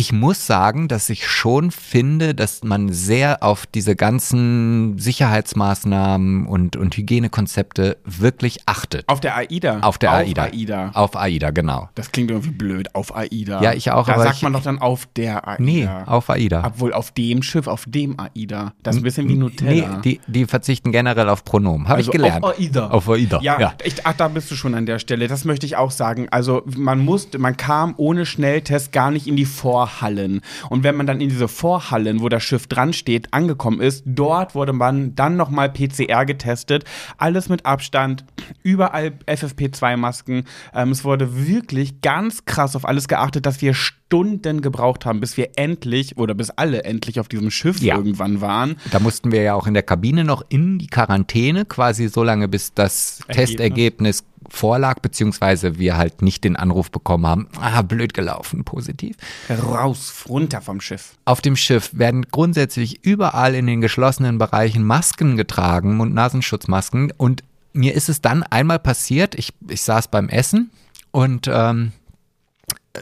Ich 0.00 0.14
muss 0.14 0.46
sagen, 0.46 0.88
dass 0.88 1.10
ich 1.10 1.26
schon 1.28 1.70
finde, 1.70 2.34
dass 2.34 2.64
man 2.64 2.90
sehr 2.90 3.42
auf 3.42 3.66
diese 3.66 3.94
ganzen 3.96 4.98
Sicherheitsmaßnahmen 4.98 6.46
und, 6.46 6.74
und 6.76 6.96
Hygienekonzepte 6.96 7.98
wirklich 8.06 8.60
achtet. 8.64 9.06
auf 9.10 9.20
der 9.20 9.36
AIDA. 9.36 9.80
Auf 9.80 9.98
der 9.98 10.12
AIDA. 10.12 10.44
AIDA. 10.44 10.90
Auf 10.94 11.16
AIDA, 11.16 11.50
genau. 11.50 11.90
Das 11.96 12.12
klingt 12.12 12.30
irgendwie 12.30 12.48
blöd, 12.48 12.94
auf 12.94 13.14
AIDA. 13.14 13.60
Ja, 13.62 13.74
ich 13.74 13.90
auch, 13.90 14.06
Da 14.06 14.16
sagt 14.22 14.36
ich- 14.36 14.42
man 14.42 14.54
doch 14.54 14.62
dann 14.62 14.78
auf 14.78 15.06
der 15.16 15.46
AIDA. 15.46 15.62
Nee, 15.62 15.86
auf 16.06 16.30
AIDA. 16.30 16.64
Obwohl 16.66 16.94
auf 16.94 17.10
dem 17.10 17.42
Schiff, 17.42 17.66
auf 17.66 17.84
dem 17.86 18.18
AIDA. 18.18 18.72
Das 18.82 18.94
ist 18.96 19.00
ein 19.02 19.04
bisschen 19.04 19.28
wie 19.28 19.34
Nutella. 19.36 19.96
Nee, 19.96 20.00
die, 20.02 20.20
die 20.26 20.46
verzichten 20.46 20.92
generell 20.92 21.28
auf 21.28 21.44
Pronomen. 21.44 21.88
Habe 21.88 21.98
Also 21.98 22.10
ich 22.10 22.16
gelernt. 22.16 22.42
auf 22.42 22.58
AIDA. 22.58 22.86
Auf 22.88 23.06
AIDA. 23.06 23.40
Ja, 23.42 23.74
Ich, 23.84 24.06
ach, 24.06 24.14
da 24.14 24.28
bist 24.28 24.50
du 24.50 24.54
schon 24.54 24.74
an 24.74 24.86
der 24.86 24.98
Stelle. 24.98 25.28
Das 25.28 25.44
möchte 25.44 25.66
ich 25.66 25.76
auch 25.76 25.90
sagen. 25.90 26.28
Also 26.30 26.62
man 26.74 27.00
musste, 27.00 27.38
man 27.38 27.58
kam 27.58 27.92
ohne 27.98 28.24
Schnelltest 28.24 28.92
gar 28.92 29.10
nicht 29.10 29.26
in 29.26 29.36
die 29.36 29.44
Vorhallen. 29.90 30.40
Und 30.68 30.84
wenn 30.84 30.96
man 30.96 31.06
dann 31.06 31.20
in 31.20 31.28
diese 31.28 31.48
Vorhallen, 31.48 32.20
wo 32.20 32.28
das 32.28 32.42
Schiff 32.42 32.66
dran 32.66 32.92
steht, 32.92 33.32
angekommen 33.32 33.80
ist, 33.80 34.02
dort 34.06 34.54
wurde 34.54 34.72
man 34.72 35.14
dann 35.14 35.36
nochmal 35.36 35.70
PCR 35.70 36.24
getestet. 36.24 36.84
Alles 37.18 37.48
mit 37.48 37.66
Abstand, 37.66 38.24
überall 38.62 39.12
FFP2-Masken. 39.26 40.44
Ähm, 40.74 40.90
es 40.90 41.04
wurde 41.04 41.46
wirklich 41.46 42.00
ganz 42.00 42.44
krass 42.44 42.76
auf 42.76 42.86
alles 42.86 43.08
geachtet, 43.08 43.46
dass 43.46 43.60
wir 43.60 43.74
Stunden 43.74 44.60
gebraucht 44.60 45.06
haben, 45.06 45.20
bis 45.20 45.36
wir 45.36 45.50
endlich 45.56 46.16
oder 46.16 46.34
bis 46.34 46.50
alle 46.50 46.84
endlich 46.84 47.20
auf 47.20 47.28
diesem 47.28 47.50
Schiff 47.50 47.80
Ja. 47.80 47.96
irgendwann 47.96 48.40
waren. 48.40 48.76
Da 48.90 48.98
mussten 48.98 49.30
wir 49.32 49.42
ja 49.42 49.54
auch 49.54 49.66
in 49.66 49.74
der 49.74 49.82
Kabine 49.82 50.24
noch 50.24 50.44
in 50.48 50.78
die 50.78 50.88
Quarantäne, 50.88 51.64
quasi 51.64 52.08
so 52.08 52.22
lange, 52.24 52.48
bis 52.48 52.74
das 52.74 53.20
Ergebnis. 53.28 53.36
Testergebnis 53.36 54.24
vorlag, 54.50 55.00
beziehungsweise 55.00 55.78
wir 55.78 55.96
halt 55.96 56.22
nicht 56.22 56.44
den 56.44 56.56
Anruf 56.56 56.90
bekommen 56.90 57.26
haben, 57.26 57.48
ah, 57.60 57.82
blöd 57.82 58.14
gelaufen, 58.14 58.64
positiv. 58.64 59.16
Raus, 59.48 60.24
runter 60.28 60.60
vom 60.60 60.80
Schiff. 60.80 61.16
Auf 61.24 61.40
dem 61.40 61.56
Schiff 61.56 61.90
werden 61.92 62.26
grundsätzlich 62.30 63.04
überall 63.04 63.54
in 63.54 63.66
den 63.66 63.80
geschlossenen 63.80 64.38
Bereichen 64.38 64.84
Masken 64.84 65.36
getragen, 65.36 65.96
Mund-Nasenschutzmasken. 65.96 67.12
Und 67.16 67.42
mir 67.72 67.94
ist 67.94 68.08
es 68.08 68.20
dann 68.20 68.42
einmal 68.42 68.78
passiert, 68.78 69.34
ich, 69.34 69.52
ich 69.68 69.82
saß 69.82 70.08
beim 70.08 70.28
Essen 70.28 70.70
und 71.10 71.48
ähm, 71.52 71.92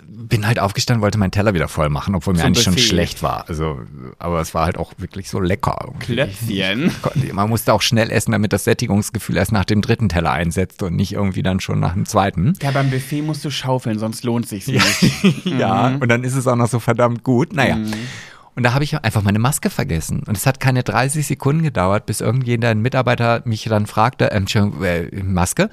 bin 0.07 0.47
halt 0.47 0.59
aufgestanden, 0.59 1.03
wollte 1.03 1.19
meinen 1.19 1.31
Teller 1.31 1.55
wieder 1.55 1.67
voll 1.69 1.89
machen, 1.89 2.15
obwohl 2.15 2.35
mir 2.35 2.41
Zum 2.41 2.49
eigentlich 2.49 2.65
schon 2.65 2.77
schlecht 2.77 3.23
war. 3.23 3.49
Also, 3.49 3.81
aber 4.19 4.41
es 4.41 4.53
war 4.53 4.67
halt 4.67 4.77
auch 4.77 4.93
wirklich 4.99 5.31
so 5.31 5.41
lecker. 5.41 5.93
Klöpfchen. 6.01 6.93
Man 7.33 7.49
musste 7.49 7.73
auch 7.73 7.81
schnell 7.81 8.11
essen, 8.11 8.33
damit 8.33 8.53
das 8.53 8.65
Sättigungsgefühl 8.65 9.37
erst 9.37 9.53
nach 9.53 9.65
dem 9.65 9.81
dritten 9.81 10.11
Teller 10.11 10.33
einsetzt 10.33 10.83
und 10.83 10.95
nicht 10.95 11.13
irgendwie 11.13 11.43
dann 11.43 11.61
schon 11.61 11.81
nach 11.81 11.95
dem 11.95 12.05
zweiten. 12.05 12.53
Ja, 12.63 12.71
beim 12.71 12.91
Buffet 12.91 13.23
musst 13.23 13.45
du 13.45 13.51
schaufeln, 13.51 13.99
sonst 13.99 14.25
lohnt 14.25 14.47
sich's 14.47 14.67
nicht. 14.67 14.85
Ja, 15.45 15.97
und 16.01 16.09
dann 16.09 16.25
ist 16.25 16.35
es 16.35 16.47
auch 16.47 16.57
noch 16.57 16.69
so 16.69 16.79
verdammt 16.79 17.25
gut. 17.25 17.53
Naja. 17.53 17.79
Und 18.59 18.65
da 18.65 18.75
habe 18.75 18.83
ich 18.83 19.05
einfach 19.05 19.23
meine 19.23 19.39
Maske 19.39 19.71
vergessen. 19.71 20.25
Und 20.27 20.37
es 20.37 20.45
hat 20.45 20.59
keine 20.59 20.83
30 20.83 21.25
Sekunden 21.25 21.63
gedauert, 21.63 22.07
bis 22.07 22.21
irgendjemand, 22.21 22.65
ein 22.65 22.83
Mitarbeiter, 22.83 23.41
mich 23.45 23.63
dann 23.63 23.87
fragte, 23.87 24.31
ähm, 24.33 24.39
Entschuldigung, 24.39 24.83
äh, 24.83 25.23
Maske? 25.23 25.71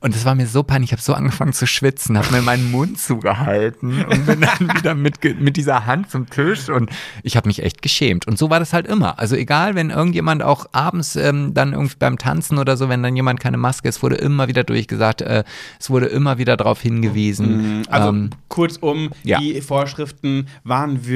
Und 0.00 0.14
das 0.14 0.26
war 0.26 0.34
mir 0.34 0.46
so 0.46 0.62
peinlich. 0.62 0.90
Ich 0.90 0.92
habe 0.92 1.00
so 1.00 1.14
angefangen 1.14 1.54
zu 1.54 1.66
schwitzen, 1.66 2.18
habe 2.18 2.30
mir 2.30 2.42
meinen 2.42 2.70
Mund 2.70 2.98
zugehalten 2.98 4.04
und 4.04 4.26
bin 4.26 4.42
dann 4.42 4.68
wieder 4.76 4.94
mit, 4.94 5.40
mit 5.40 5.56
dieser 5.56 5.86
Hand 5.86 6.10
zum 6.10 6.28
Tisch 6.28 6.68
und 6.68 6.90
ich 7.22 7.38
habe 7.38 7.48
mich 7.48 7.62
echt 7.62 7.80
geschämt. 7.80 8.26
Und 8.26 8.36
so 8.36 8.50
war 8.50 8.58
das 8.58 8.74
halt 8.74 8.86
immer. 8.86 9.18
Also 9.18 9.34
egal, 9.34 9.74
wenn 9.76 9.88
irgendjemand 9.88 10.42
auch 10.42 10.66
abends 10.72 11.16
ähm, 11.16 11.54
dann 11.54 11.72
irgendwie 11.72 11.96
beim 11.98 12.18
Tanzen 12.18 12.58
oder 12.58 12.76
so, 12.76 12.90
wenn 12.90 13.02
dann 13.02 13.16
jemand 13.16 13.40
keine 13.40 13.56
Maske 13.56 13.88
ist, 13.88 14.02
wurde 14.02 14.16
immer 14.16 14.48
wieder 14.48 14.62
durchgesagt, 14.62 15.22
äh, 15.22 15.44
es 15.80 15.88
wurde 15.88 16.06
immer 16.06 16.36
wieder 16.36 16.58
darauf 16.58 16.82
hingewiesen. 16.82 17.86
Also 17.88 18.10
ähm, 18.10 18.30
kurzum, 18.48 19.10
ja. 19.22 19.38
die 19.38 19.62
Vorschriften 19.62 20.48
waren 20.64 21.06
wirklich 21.06 21.13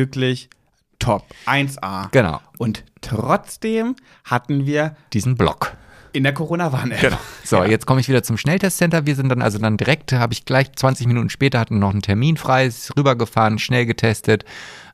top. 0.98 1.24
1A. 1.46 2.08
genau, 2.11 2.40
Und 2.58 2.84
trotzdem 3.00 3.96
hatten 4.24 4.66
wir 4.66 4.96
diesen 5.12 5.37
Block. 5.37 5.76
in 6.12 6.24
der 6.24 6.34
Corona-Warn-App. 6.34 7.18
So, 7.44 7.62
jetzt 7.64 7.87
komme 7.87 8.00
ich 8.00 8.08
wieder 8.08 8.22
zum 8.22 8.37
Schnelltestcenter. 8.37 9.06
Wir 9.06 9.14
sind 9.14 9.28
dann 9.28 9.42
also 9.42 9.58
dann 9.58 9.76
direkt, 9.76 10.12
habe 10.12 10.32
ich 10.32 10.44
gleich 10.44 10.72
20 10.72 11.06
Minuten 11.06 11.30
später 11.30 11.61
hatten 11.61 11.78
noch 11.78 11.90
einen 11.90 12.02
Termin 12.02 12.37
frei, 12.37 12.66
ist 12.66 12.96
rübergefahren, 12.96 13.58
schnell 13.58 13.87
getestet. 13.87 14.44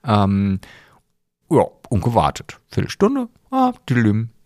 Ähm, 0.04 0.60
ja, 1.50 1.64
und 1.88 2.02
gewartet. 2.02 2.58
Viertelstunde, 2.70 3.28
ah, 3.50 3.72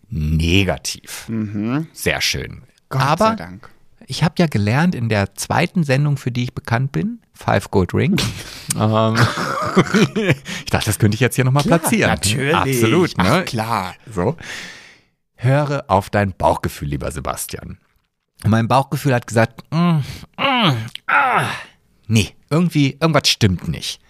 negativ. 0.09 1.27
Mhm. 1.27 1.87
Sehr 1.93 2.21
schön. 2.21 2.63
Gott 2.89 3.01
sei 3.01 3.07
Aber 3.07 3.35
Dank. 3.35 3.69
ich 4.07 4.23
habe 4.23 4.35
ja 4.37 4.47
gelernt 4.47 4.95
in 4.95 5.09
der 5.09 5.35
zweiten 5.35 5.83
Sendung, 5.83 6.17
für 6.17 6.31
die 6.31 6.43
ich 6.43 6.53
bekannt 6.53 6.91
bin, 6.91 7.19
Five 7.39 7.71
Gold 7.71 7.93
Ring. 7.93 8.19
ähm, 8.79 9.15
ich 10.65 10.69
dachte, 10.69 10.85
das 10.87 10.99
könnte 10.99 11.15
ich 11.15 11.21
jetzt 11.21 11.35
hier 11.35 11.45
nochmal 11.45 11.63
platzieren. 11.63 12.11
Natürlich. 12.11 12.53
Absolut, 12.53 13.17
ne? 13.17 13.23
Ach, 13.41 13.45
klar. 13.45 13.95
So. 14.11 14.35
Höre 15.35 15.85
auf 15.87 16.09
dein 16.09 16.33
Bauchgefühl, 16.33 16.89
lieber 16.89 17.11
Sebastian. 17.11 17.77
Und 18.43 18.51
mein 18.51 18.67
Bauchgefühl 18.67 19.13
hat 19.13 19.25
gesagt, 19.25 19.63
mm, 19.71 19.99
mm, 20.37 20.73
ah, 21.07 21.45
nee, 22.07 22.35
irgendwie, 22.49 22.97
irgendwas 22.99 23.29
stimmt 23.29 23.69
nicht. 23.69 24.01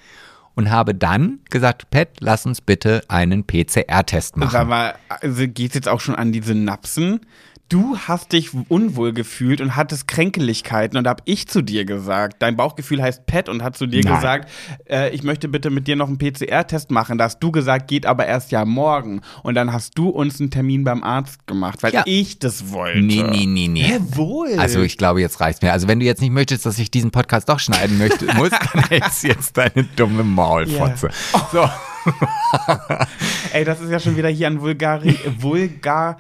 Und 0.55 0.71
habe 0.71 0.95
dann 0.95 1.39
gesagt, 1.49 1.89
Pat, 1.91 2.09
lass 2.19 2.47
uns 2.47 2.61
bitte 2.61 3.03
einen 3.09 3.45
PCR-Test 3.45 4.35
Sag 4.35 4.53
machen. 4.53 4.69
mal, 4.69 4.95
also 5.07 5.47
geht's 5.47 5.75
jetzt 5.75 5.87
auch 5.87 6.01
schon 6.01 6.15
an 6.15 6.31
die 6.31 6.41
Synapsen? 6.41 7.21
Du 7.69 7.95
hast 7.99 8.31
dich 8.31 8.49
unwohl 8.67 9.13
gefühlt 9.13 9.61
und 9.61 9.75
hattest 9.75 10.07
Kränkeligkeiten 10.07 10.97
und 10.97 11.03
da 11.03 11.11
hab 11.11 11.21
ich 11.25 11.47
zu 11.47 11.61
dir 11.61 11.85
gesagt, 11.85 12.37
dein 12.41 12.55
Bauchgefühl 12.57 12.99
heißt 12.99 13.27
Pet 13.27 13.47
und 13.47 13.61
hat 13.61 13.77
zu 13.77 13.85
dir 13.85 14.01
Nein. 14.03 14.15
gesagt, 14.15 14.49
äh, 14.89 15.11
ich 15.13 15.21
möchte 15.21 15.47
bitte 15.47 15.69
mit 15.69 15.85
dir 15.87 15.95
noch 15.95 16.07
einen 16.07 16.17
PCR-Test 16.17 16.89
machen. 16.89 17.19
Da 17.19 17.25
hast 17.25 17.37
du 17.41 17.51
gesagt, 17.51 17.87
geht 17.87 18.07
aber 18.07 18.25
erst 18.25 18.51
ja 18.51 18.65
morgen. 18.65 19.21
Und 19.43 19.53
dann 19.53 19.71
hast 19.71 19.95
du 19.99 20.09
uns 20.09 20.39
einen 20.39 20.49
Termin 20.49 20.83
beim 20.83 21.03
Arzt 21.03 21.45
gemacht, 21.45 21.83
weil 21.83 21.93
Ja. 21.93 22.01
ich 22.07 22.39
das 22.39 22.71
wollte. 22.71 23.01
Nee, 23.01 23.21
nee, 23.21 23.45
nee, 23.45 23.67
nee. 23.67 23.83
Hä, 23.83 23.99
wohl? 24.13 24.57
Also 24.57 24.81
ich 24.81 24.97
glaube, 24.97 25.21
jetzt 25.21 25.39
reicht's 25.39 25.61
mir. 25.61 25.71
Also 25.71 25.87
wenn 25.87 25.99
du 25.99 26.07
jetzt 26.07 26.21
nicht 26.21 26.31
möchtest, 26.33 26.65
dass 26.65 26.79
ich 26.79 26.89
diesen 26.89 27.11
Podcast 27.11 27.49
doch 27.49 27.59
schneiden 27.59 27.99
möchte, 27.99 28.25
muss, 28.35 28.49
dann 28.49 28.83
hältst 28.89 29.23
jetzt 29.23 29.55
deine 29.57 29.83
dumme 29.95 30.23
Maulfotze. 30.23 31.09
So. 31.51 31.69
Ey, 33.53 33.63
das 33.63 33.79
ist 33.79 33.91
ja 33.91 33.99
schon 33.99 34.17
wieder 34.17 34.29
hier 34.29 34.47
an 34.47 34.59
Vulgari 34.59 35.15
Vulgar 35.37 36.17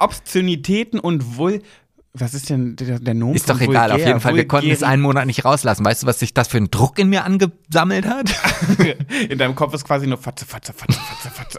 Obszönitäten 0.00 0.98
und 1.00 1.36
Vul 1.36 1.62
was 2.14 2.34
ist 2.34 2.50
denn 2.50 2.76
der, 2.76 2.98
der 2.98 3.14
Nomen 3.14 3.34
Ist 3.34 3.48
doch 3.48 3.58
egal, 3.60 3.86
auf 3.90 3.96
vulgär? 3.96 4.08
jeden 4.08 4.20
Fall. 4.20 4.36
Wir 4.36 4.46
konnten 4.46 4.70
es 4.70 4.82
einen 4.82 5.00
Monat 5.00 5.24
nicht 5.24 5.46
rauslassen. 5.46 5.82
Weißt 5.82 6.02
du, 6.02 6.06
was 6.06 6.18
sich 6.18 6.34
das 6.34 6.46
für 6.46 6.58
ein 6.58 6.70
Druck 6.70 6.98
in 6.98 7.08
mir 7.08 7.24
angesammelt 7.24 8.06
hat? 8.06 8.30
In 9.30 9.38
deinem 9.38 9.54
Kopf 9.54 9.72
ist 9.72 9.84
quasi 9.84 10.06
nur 10.06 10.18
Fatze, 10.18 10.44
Fatze, 10.44 10.74
Fatze, 10.74 11.00
Fatze, 11.00 11.30
Fatze. 11.30 11.58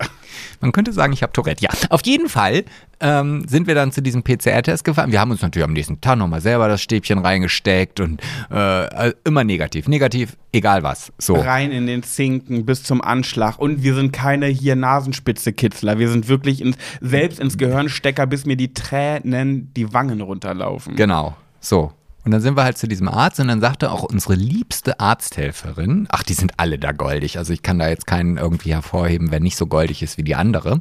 Man 0.61 0.71
könnte 0.71 0.93
sagen, 0.93 1.13
ich 1.13 1.23
habe 1.23 1.33
Tourette. 1.33 1.63
Ja, 1.63 1.69
auf 1.89 2.01
jeden 2.05 2.29
Fall 2.29 2.65
ähm, 2.99 3.45
sind 3.47 3.67
wir 3.67 3.75
dann 3.75 3.91
zu 3.91 4.01
diesem 4.01 4.23
PCR-Test 4.23 4.83
gefahren. 4.83 5.11
Wir 5.11 5.19
haben 5.19 5.31
uns 5.31 5.41
natürlich 5.41 5.65
am 5.65 5.73
nächsten 5.73 5.99
Tag 6.01 6.17
nochmal 6.17 6.41
selber 6.41 6.67
das 6.67 6.81
Stäbchen 6.81 7.19
reingesteckt 7.19 7.99
und 7.99 8.21
äh, 8.51 9.09
äh, 9.09 9.13
immer 9.25 9.43
negativ. 9.43 9.87
Negativ, 9.87 10.37
egal 10.51 10.83
was. 10.83 11.11
So. 11.17 11.35
Rein 11.35 11.71
in 11.71 11.87
den 11.87 12.03
Zinken 12.03 12.65
bis 12.65 12.83
zum 12.83 13.01
Anschlag. 13.01 13.59
Und 13.59 13.83
wir 13.83 13.95
sind 13.95 14.13
keine 14.13 14.47
hier 14.47 14.75
Nasenspitze-Kitzler. 14.75 15.99
Wir 15.99 16.09
sind 16.09 16.27
wirklich 16.27 16.61
ins, 16.61 16.77
selbst 17.01 17.39
ins 17.39 17.57
Gehirnstecker, 17.57 18.25
bis 18.25 18.45
mir 18.45 18.55
die 18.55 18.73
Tränen 18.73 19.73
die 19.73 19.93
Wangen 19.93 20.21
runterlaufen. 20.21 20.95
Genau. 20.95 21.35
So. 21.59 21.91
Und 22.25 22.31
dann 22.31 22.41
sind 22.41 22.55
wir 22.55 22.63
halt 22.63 22.77
zu 22.77 22.87
diesem 22.87 23.09
Arzt 23.09 23.39
und 23.39 23.49
dann 23.49 23.59
sagte 23.59 23.91
auch 23.91 24.03
unsere 24.03 24.35
liebste 24.35 24.99
Arzthelferin, 24.99 26.07
ach, 26.09 26.23
die 26.23 26.33
sind 26.33 26.53
alle 26.57 26.79
da 26.79 26.93
goldig, 26.93 27.37
also 27.37 27.51
ich 27.51 27.63
kann 27.63 27.79
da 27.79 27.89
jetzt 27.89 28.07
keinen 28.07 28.37
irgendwie 28.37 28.73
hervorheben, 28.73 29.31
wer 29.31 29.41
nicht 29.41 29.57
so 29.57 29.67
goldig 29.67 30.01
ist 30.01 30.17
wie 30.17 30.23
die 30.23 30.35
andere. 30.35 30.79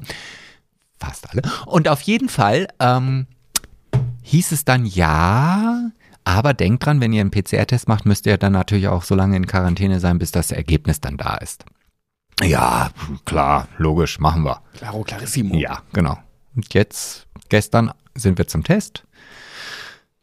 Fast 1.00 1.28
alle. 1.30 1.42
Und 1.66 1.88
auf 1.88 2.00
jeden 2.02 2.28
Fall 2.28 2.68
ähm, 2.78 3.26
hieß 4.22 4.52
es 4.52 4.64
dann 4.64 4.86
ja, 4.86 5.90
aber 6.24 6.54
denkt 6.54 6.86
dran, 6.86 7.00
wenn 7.00 7.12
ihr 7.12 7.20
einen 7.20 7.32
PCR-Test 7.32 7.88
macht, 7.88 8.06
müsst 8.06 8.26
ihr 8.26 8.38
dann 8.38 8.52
natürlich 8.52 8.86
auch 8.86 9.02
so 9.02 9.16
lange 9.16 9.36
in 9.36 9.46
Quarantäne 9.46 9.98
sein, 9.98 10.18
bis 10.18 10.30
das 10.30 10.52
Ergebnis 10.52 11.00
dann 11.00 11.16
da 11.16 11.36
ist. 11.36 11.64
Ja, 12.40 12.90
klar, 13.24 13.68
logisch, 13.78 14.18
machen 14.20 14.44
wir. 14.44 14.62
Claro, 14.74 15.02
Clarissimo. 15.02 15.56
Ja, 15.56 15.82
genau. 15.92 16.18
Und 16.54 16.72
jetzt, 16.74 17.26
gestern 17.48 17.92
sind 18.14 18.38
wir 18.38 18.46
zum 18.46 18.62
Test. 18.62 19.04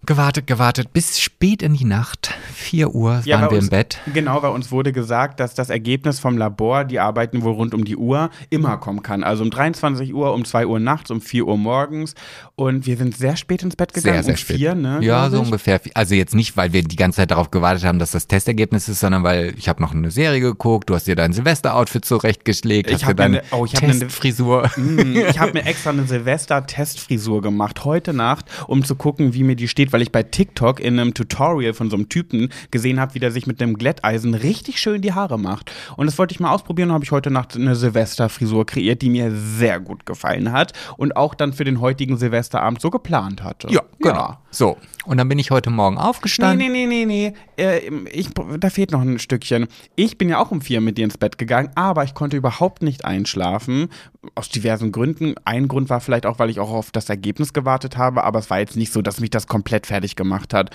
Gewartet, 0.10 0.48
gewartet, 0.48 0.92
bis 0.92 1.20
spät 1.20 1.62
in 1.62 1.76
die 1.76 1.86
Nacht. 1.86 2.34
4 2.56 2.96
Uhr 2.96 3.22
Ja, 3.26 3.42
waren 3.42 3.52
wir 3.52 3.58
uns, 3.58 3.66
im 3.66 3.70
Bett. 3.70 4.00
Genau, 4.12 4.42
bei 4.42 4.48
uns 4.48 4.72
wurde 4.72 4.92
gesagt, 4.92 5.40
dass 5.40 5.54
das 5.54 5.70
Ergebnis 5.70 6.20
vom 6.20 6.36
Labor, 6.36 6.84
die 6.84 7.00
arbeiten 7.00 7.44
wohl 7.44 7.54
rund 7.54 7.76
um 7.76 7.86
die 7.86 7.96
Uhr, 7.96 8.32
immer 8.50 8.78
kommen 8.78 9.04
kann. 9.04 9.24
Also 9.24 9.44
um 9.44 9.52
23 9.52 10.12
Uhr, 10.16 10.34
um 10.34 10.46
2 10.46 10.66
Uhr 10.66 10.80
nachts, 10.80 11.12
um 11.12 11.22
4 11.22 11.46
Uhr 11.46 11.60
morgens. 11.60 12.16
Und 12.56 12.88
wir 12.88 12.98
sind 12.98 13.16
sehr 13.18 13.36
spät 13.36 13.62
ins 13.62 13.76
Bett 13.76 13.94
gegangen. 13.94 14.16
Sehr, 14.16 14.24
sehr 14.24 14.34
um 14.34 14.38
spät. 14.38 14.58
4, 14.58 14.74
ne? 14.74 14.98
ja, 15.02 15.30
so 15.30 15.42
ungefähr. 15.42 15.80
Also 15.94 16.16
jetzt 16.16 16.34
nicht, 16.34 16.58
weil 16.58 16.74
wir 16.74 16.82
die 16.82 16.96
ganze 16.96 17.18
Zeit 17.18 17.30
darauf 17.30 17.52
gewartet 17.52 17.84
haben, 17.84 18.00
dass 18.00 18.10
das 18.10 18.26
Testergebnis 18.26 18.90
ist, 18.90 19.02
sondern 19.02 19.22
weil 19.22 19.54
ich 19.60 19.70
habe 19.70 19.80
noch 19.80 19.94
eine 19.94 20.10
Serie 20.10 20.40
geguckt, 20.42 20.90
du 20.90 20.96
hast 20.96 21.06
dir 21.06 21.16
dein 21.16 21.34
Silvester-Outfit 21.34 22.04
zurechtgelegt, 22.04 22.90
Ich 22.90 23.04
hast 23.04 23.10
dir 23.12 23.14
deine 23.14 23.36
ne- 23.38 23.44
oh, 23.52 23.64
ich 23.64 23.76
hab 23.76 23.82
Testfrisur. 23.82 24.72
Mm, 24.76 25.18
ich 25.30 25.38
habe 25.38 25.54
mir 25.54 25.66
extra 25.68 25.92
eine 25.92 26.08
Silvester-Testfrisur 26.08 27.44
gemacht 27.44 27.86
heute 27.86 28.12
Nacht, 28.14 28.46
um 28.66 28.84
zu 28.84 28.96
gucken, 28.96 29.36
wie 29.36 29.44
mir 29.44 29.56
die 29.56 29.68
steht, 29.68 29.94
weil 29.94 29.99
ich 30.02 30.12
bei 30.12 30.24
TikTok 30.24 30.80
in 30.80 31.00
einem 31.00 31.14
Tutorial 31.14 31.74
von 31.74 31.90
so 31.90 31.96
einem 31.96 32.10
Typen 32.10 32.50
gesehen 32.72 33.00
habe, 33.00 33.14
wie 33.16 33.20
der 33.20 33.32
sich 33.32 33.48
mit 33.48 33.62
einem 33.62 33.78
Glätteisen 33.78 34.34
richtig 34.34 34.80
schön 34.80 35.02
die 35.02 35.14
Haare 35.14 35.40
macht. 35.40 35.72
Und 35.98 36.06
das 36.06 36.18
wollte 36.18 36.34
ich 36.34 36.40
mal 36.40 36.52
ausprobieren 36.52 36.90
und 36.90 36.96
habe 36.96 37.06
ich 37.06 37.12
heute 37.12 37.32
Nacht 37.32 37.56
eine 37.56 37.76
Silvester-Frisur 37.76 38.66
kreiert, 38.66 39.02
die 39.02 39.10
mir 39.10 39.32
sehr 39.32 39.80
gut 39.80 40.06
gefallen 40.06 40.52
hat 40.52 40.74
und 40.98 41.16
auch 41.16 41.34
dann 41.36 41.54
für 41.54 41.64
den 41.64 41.80
heutigen 41.82 42.18
Silvesterabend 42.18 42.82
so 42.82 42.90
geplant 42.90 43.44
hatte. 43.44 43.68
Ja, 43.72 43.82
genau. 44.00 44.38
So. 44.52 44.78
Und 45.10 45.18
dann 45.18 45.28
bin 45.28 45.40
ich 45.40 45.50
heute 45.50 45.72
Morgen 45.72 45.98
aufgestanden. 45.98 46.60
Nee, 46.60 46.86
nee, 46.86 46.86
nee, 46.86 47.04
nee, 47.04 47.34
nee. 47.58 47.64
Äh, 47.64 47.90
ich, 48.12 48.30
da 48.60 48.70
fehlt 48.70 48.92
noch 48.92 49.02
ein 49.02 49.18
Stückchen. 49.18 49.66
Ich 49.96 50.20
bin 50.20 50.30
ja 50.30 50.38
auch 50.38 50.52
um 50.52 50.62
vier 50.62 50.82
mit 50.82 51.00
dir 51.00 51.06
ins 51.06 51.18
Bett 51.18 51.40
gegangen, 51.40 51.72
aber 51.74 52.04
ich 52.04 52.14
konnte 52.14 52.38
überhaupt 52.38 52.84
nicht 52.84 53.06
einschlafen. 53.06 53.88
Aus 54.36 54.50
diversen 54.50 54.92
Gründen. 54.92 55.34
Ein 55.46 55.68
Grund 55.68 55.90
war 55.90 56.00
vielleicht 56.00 56.28
auch, 56.28 56.38
weil 56.38 56.52
ich 56.52 56.60
auch 56.60 56.70
auf 56.70 56.92
das 56.92 57.10
Ergebnis 57.10 57.54
gewartet 57.54 57.98
habe, 57.98 58.24
aber 58.24 58.38
es 58.38 58.52
war 58.52 58.60
jetzt 58.60 58.78
nicht 58.78 58.94
so, 58.94 59.02
dass 59.02 59.20
mich 59.20 59.32
das 59.32 59.48
komplett 59.48 59.88
fertig 59.88 60.16
gemacht 60.16 60.54
hat. 60.54 60.70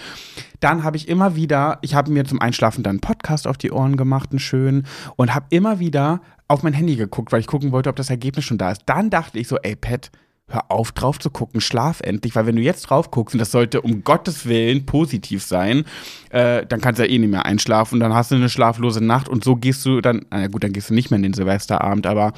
Dann 0.59 0.83
habe 0.83 0.97
ich 0.97 1.07
immer 1.07 1.37
wieder, 1.37 1.79
ich 1.83 1.95
habe 1.95 2.11
mir 2.11 2.25
zum 2.25 2.41
Einschlafen 2.41 2.83
dann 2.83 2.95
einen 2.95 3.01
Podcast 3.01 3.47
auf 3.47 3.57
die 3.57 3.71
Ohren 3.71 3.97
gemacht, 3.97 4.31
einen 4.33 4.41
schönen, 4.41 4.85
und 5.15 5.33
habe 5.33 5.47
immer 5.51 5.79
wieder 5.79 6.21
auf 6.49 6.65
mein 6.65 6.73
Handy 6.73 6.97
geguckt, 6.97 7.31
weil 7.31 7.39
ich 7.39 7.47
gucken 7.47 7.71
wollte, 7.71 7.89
ob 7.89 7.95
das 7.95 8.11
Ergebnis 8.11 8.47
schon 8.47 8.59
da 8.59 8.73
ist. 8.73 8.83
Dann 8.87 9.11
dachte 9.11 9.39
ich 9.39 9.47
so, 9.47 9.59
ey, 9.59 9.77
Pat, 9.77 10.11
hör 10.49 10.71
auf 10.71 10.93
drauf 10.93 11.19
zu 11.19 11.31
gucken, 11.31 11.61
schlaf 11.61 12.01
endlich, 12.01 12.35
weil 12.37 12.47
wenn 12.47 12.57
du 12.57 12.63
jetzt 12.63 12.83
drauf 12.83 13.11
guckst, 13.11 13.35
und 13.35 13.39
das 13.39 13.51
sollte 13.51 13.81
um 13.81 14.05
Gottes 14.05 14.47
Willen 14.47 14.87
positiv 14.87 15.43
sein, 15.43 15.85
äh, 16.31 16.67
dann 16.67 16.81
kannst 16.81 16.99
du 16.99 17.05
ja 17.05 17.11
eh 17.11 17.19
nicht 17.19 17.31
mehr 17.31 17.47
einschlafen, 17.47 18.01
dann 18.01 18.15
hast 18.15 18.31
du 18.31 18.35
eine 18.35 18.49
schlaflose 18.49 19.03
Nacht 19.03 19.29
und 19.29 19.43
so 19.45 19.57
gehst 19.57 19.85
du 19.87 20.01
dann, 20.01 20.27
na 20.31 20.47
gut, 20.49 20.63
dann 20.63 20.73
gehst 20.73 20.91
du 20.91 20.95
nicht 20.95 21.11
mehr 21.11 21.17
in 21.17 21.23
den 21.23 21.35
Silvesterabend, 21.35 22.07
aber 22.07 22.33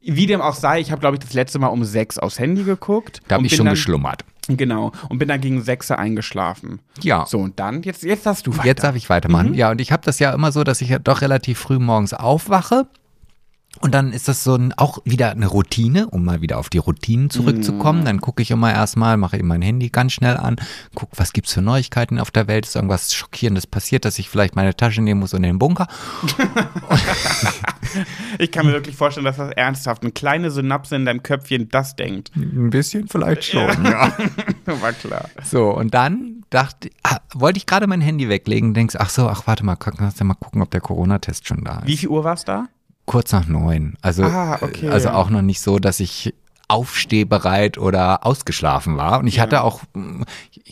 wie 0.00 0.26
dem 0.26 0.40
auch 0.40 0.54
sei, 0.54 0.80
ich 0.80 0.90
habe, 0.90 1.00
glaube 1.00 1.16
ich, 1.16 1.20
das 1.20 1.34
letzte 1.34 1.58
Mal 1.58 1.68
um 1.68 1.84
sechs 1.84 2.18
aufs 2.18 2.38
Handy 2.38 2.62
geguckt. 2.62 3.20
Da 3.28 3.36
habe 3.36 3.46
ich 3.46 3.56
schon 3.56 3.66
dann, 3.66 3.74
geschlummert. 3.74 4.24
Genau, 4.48 4.92
und 5.08 5.18
bin 5.18 5.28
dann 5.28 5.40
gegen 5.40 5.60
sechs 5.60 5.90
eingeschlafen. 5.90 6.80
Ja. 7.02 7.26
So, 7.26 7.40
und 7.40 7.58
dann, 7.58 7.82
jetzt, 7.82 8.04
jetzt 8.04 8.24
darfst 8.24 8.46
du 8.46 8.56
weiter. 8.56 8.66
Jetzt 8.66 8.84
darf 8.84 8.96
ich 8.96 9.10
weitermachen. 9.10 9.54
Ja, 9.54 9.70
und 9.70 9.80
ich 9.80 9.92
habe 9.92 10.02
das 10.04 10.18
ja 10.18 10.32
immer 10.32 10.52
so, 10.52 10.64
dass 10.64 10.80
ich 10.80 10.88
ja 10.88 10.98
doch 10.98 11.20
relativ 11.20 11.58
früh 11.58 11.78
morgens 11.78 12.14
aufwache. 12.14 12.86
Und 13.80 13.94
dann 13.94 14.12
ist 14.12 14.26
das 14.28 14.42
so 14.42 14.54
ein, 14.54 14.72
auch 14.72 14.98
wieder 15.04 15.30
eine 15.30 15.46
Routine, 15.46 16.08
um 16.08 16.24
mal 16.24 16.40
wieder 16.40 16.58
auf 16.58 16.68
die 16.68 16.78
Routinen 16.78 17.30
zurückzukommen. 17.30 18.04
Dann 18.04 18.20
gucke 18.20 18.42
ich 18.42 18.50
immer 18.50 18.72
erstmal, 18.72 19.16
mache 19.16 19.36
ich 19.36 19.42
mein 19.42 19.62
Handy 19.62 19.88
ganz 19.88 20.14
schnell 20.14 20.36
an, 20.36 20.56
gucke, 20.94 21.12
was 21.16 21.32
gibt's 21.32 21.52
für 21.52 21.62
Neuigkeiten 21.62 22.18
auf 22.18 22.30
der 22.30 22.48
Welt, 22.48 22.66
ist 22.66 22.74
irgendwas 22.74 23.14
Schockierendes 23.14 23.66
passiert, 23.66 24.04
dass 24.04 24.18
ich 24.18 24.28
vielleicht 24.28 24.56
meine 24.56 24.74
Tasche 24.74 25.00
nehmen 25.00 25.20
muss 25.20 25.32
und 25.32 25.44
in 25.44 25.50
den 25.50 25.58
Bunker. 25.58 25.86
Ich 28.38 28.52
kann 28.52 28.66
mir 28.66 28.72
wirklich 28.72 28.96
vorstellen, 28.96 29.24
dass 29.24 29.38
das 29.38 29.50
ernsthaft 29.52 30.02
eine 30.02 30.12
kleine 30.12 30.50
Synapse 30.50 30.94
in 30.94 31.06
deinem 31.06 31.22
Köpfchen 31.22 31.70
das 31.70 31.96
denkt. 31.96 32.30
Ein 32.36 32.68
bisschen 32.68 33.08
vielleicht 33.08 33.44
schon, 33.44 33.84
ja. 33.84 34.12
War 34.66 34.92
klar. 34.92 35.30
So, 35.42 35.70
und 35.70 35.94
dann 35.94 36.44
dachte, 36.50 36.90
ah, 37.02 37.18
wollte 37.32 37.56
ich 37.56 37.66
gerade 37.66 37.86
mein 37.86 38.02
Handy 38.02 38.28
weglegen, 38.28 38.74
denkst, 38.74 38.96
ach 38.98 39.10
so, 39.10 39.28
ach 39.28 39.46
warte 39.46 39.64
mal, 39.64 39.76
kannst 39.76 40.20
du 40.20 40.24
mal 40.24 40.34
gucken, 40.34 40.62
ob 40.62 40.70
der 40.70 40.80
Corona-Test 40.80 41.48
schon 41.48 41.64
da 41.64 41.78
ist. 41.78 41.86
Wie 41.86 41.96
viel 41.96 42.10
Uhr 42.10 42.24
war 42.24 42.34
es 42.34 42.44
da? 42.44 42.66
Kurz 43.08 43.32
nach 43.32 43.46
neun. 43.48 43.94
Also, 44.02 44.22
Ah, 44.24 44.58
okay. 44.60 44.88
also 44.90 45.08
auch 45.10 45.30
noch 45.30 45.42
nicht 45.42 45.60
so, 45.60 45.78
dass 45.78 45.98
ich 45.98 46.34
aufstehbereit 46.68 47.78
oder 47.78 48.26
ausgeschlafen 48.26 48.96
war. 48.96 49.18
Und 49.20 49.26
ich 49.26 49.36
Ja. 49.36 49.42
hatte 49.42 49.62
auch, 49.62 49.82
mm, 49.94 50.22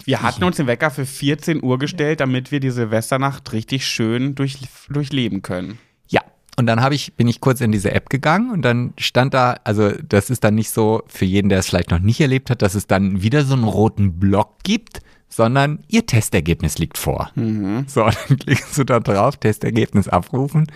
Wir 0.05 0.21
hatten 0.23 0.45
uns 0.45 0.57
den 0.57 0.67
Wecker 0.67 0.91
für 0.91 1.07
14 1.07 1.63
Uhr 1.63 1.79
gestellt, 1.79 2.21
damit 2.21 2.53
wir 2.53 2.61
die 2.61 2.71
Silvesternacht 2.71 3.53
richtig 3.53 3.87
schön 3.87 4.35
durch, 4.35 4.59
durchleben 4.89 5.43
können. 5.43 5.79
ja. 6.09 6.21
Und 6.59 6.67
dann 6.67 6.81
habe 6.81 6.95
ich, 6.95 7.13
bin 7.15 7.29
ich 7.29 7.41
kurz 7.41 7.61
in 7.61 7.71
diese 7.73 7.91
App 7.93 8.09
gegangen 8.09 8.51
und 8.51 8.63
dann 8.63 8.95
stand 8.99 9.35
da, 9.35 9.57
also 9.65 9.91
das 10.09 10.31
ist 10.31 10.43
dann 10.45 10.55
nicht 10.55 10.71
so 10.71 11.03
für 11.07 11.25
jeden, 11.27 11.49
der 11.51 11.59
es 11.59 11.67
vielleicht 11.67 11.91
noch 11.91 11.99
nicht 11.99 12.19
erlebt 12.21 12.49
hat, 12.51 12.63
dass 12.63 12.75
es 12.75 12.87
dann 12.87 13.21
wieder 13.23 13.45
so 13.45 13.53
einen 13.55 13.65
roten 13.65 14.19
Block 14.19 14.63
gibt, 14.63 15.01
sondern 15.29 15.81
ihr 15.89 16.07
Testergebnis 16.07 16.79
liegt 16.79 16.97
vor. 16.99 17.31
So, 17.35 18.05
dann 18.29 18.39
klickst 18.39 18.79
du 18.79 18.85
da 18.85 19.01
drauf, 19.01 19.37
Testergebnis 19.39 20.09
abrufen 20.09 20.67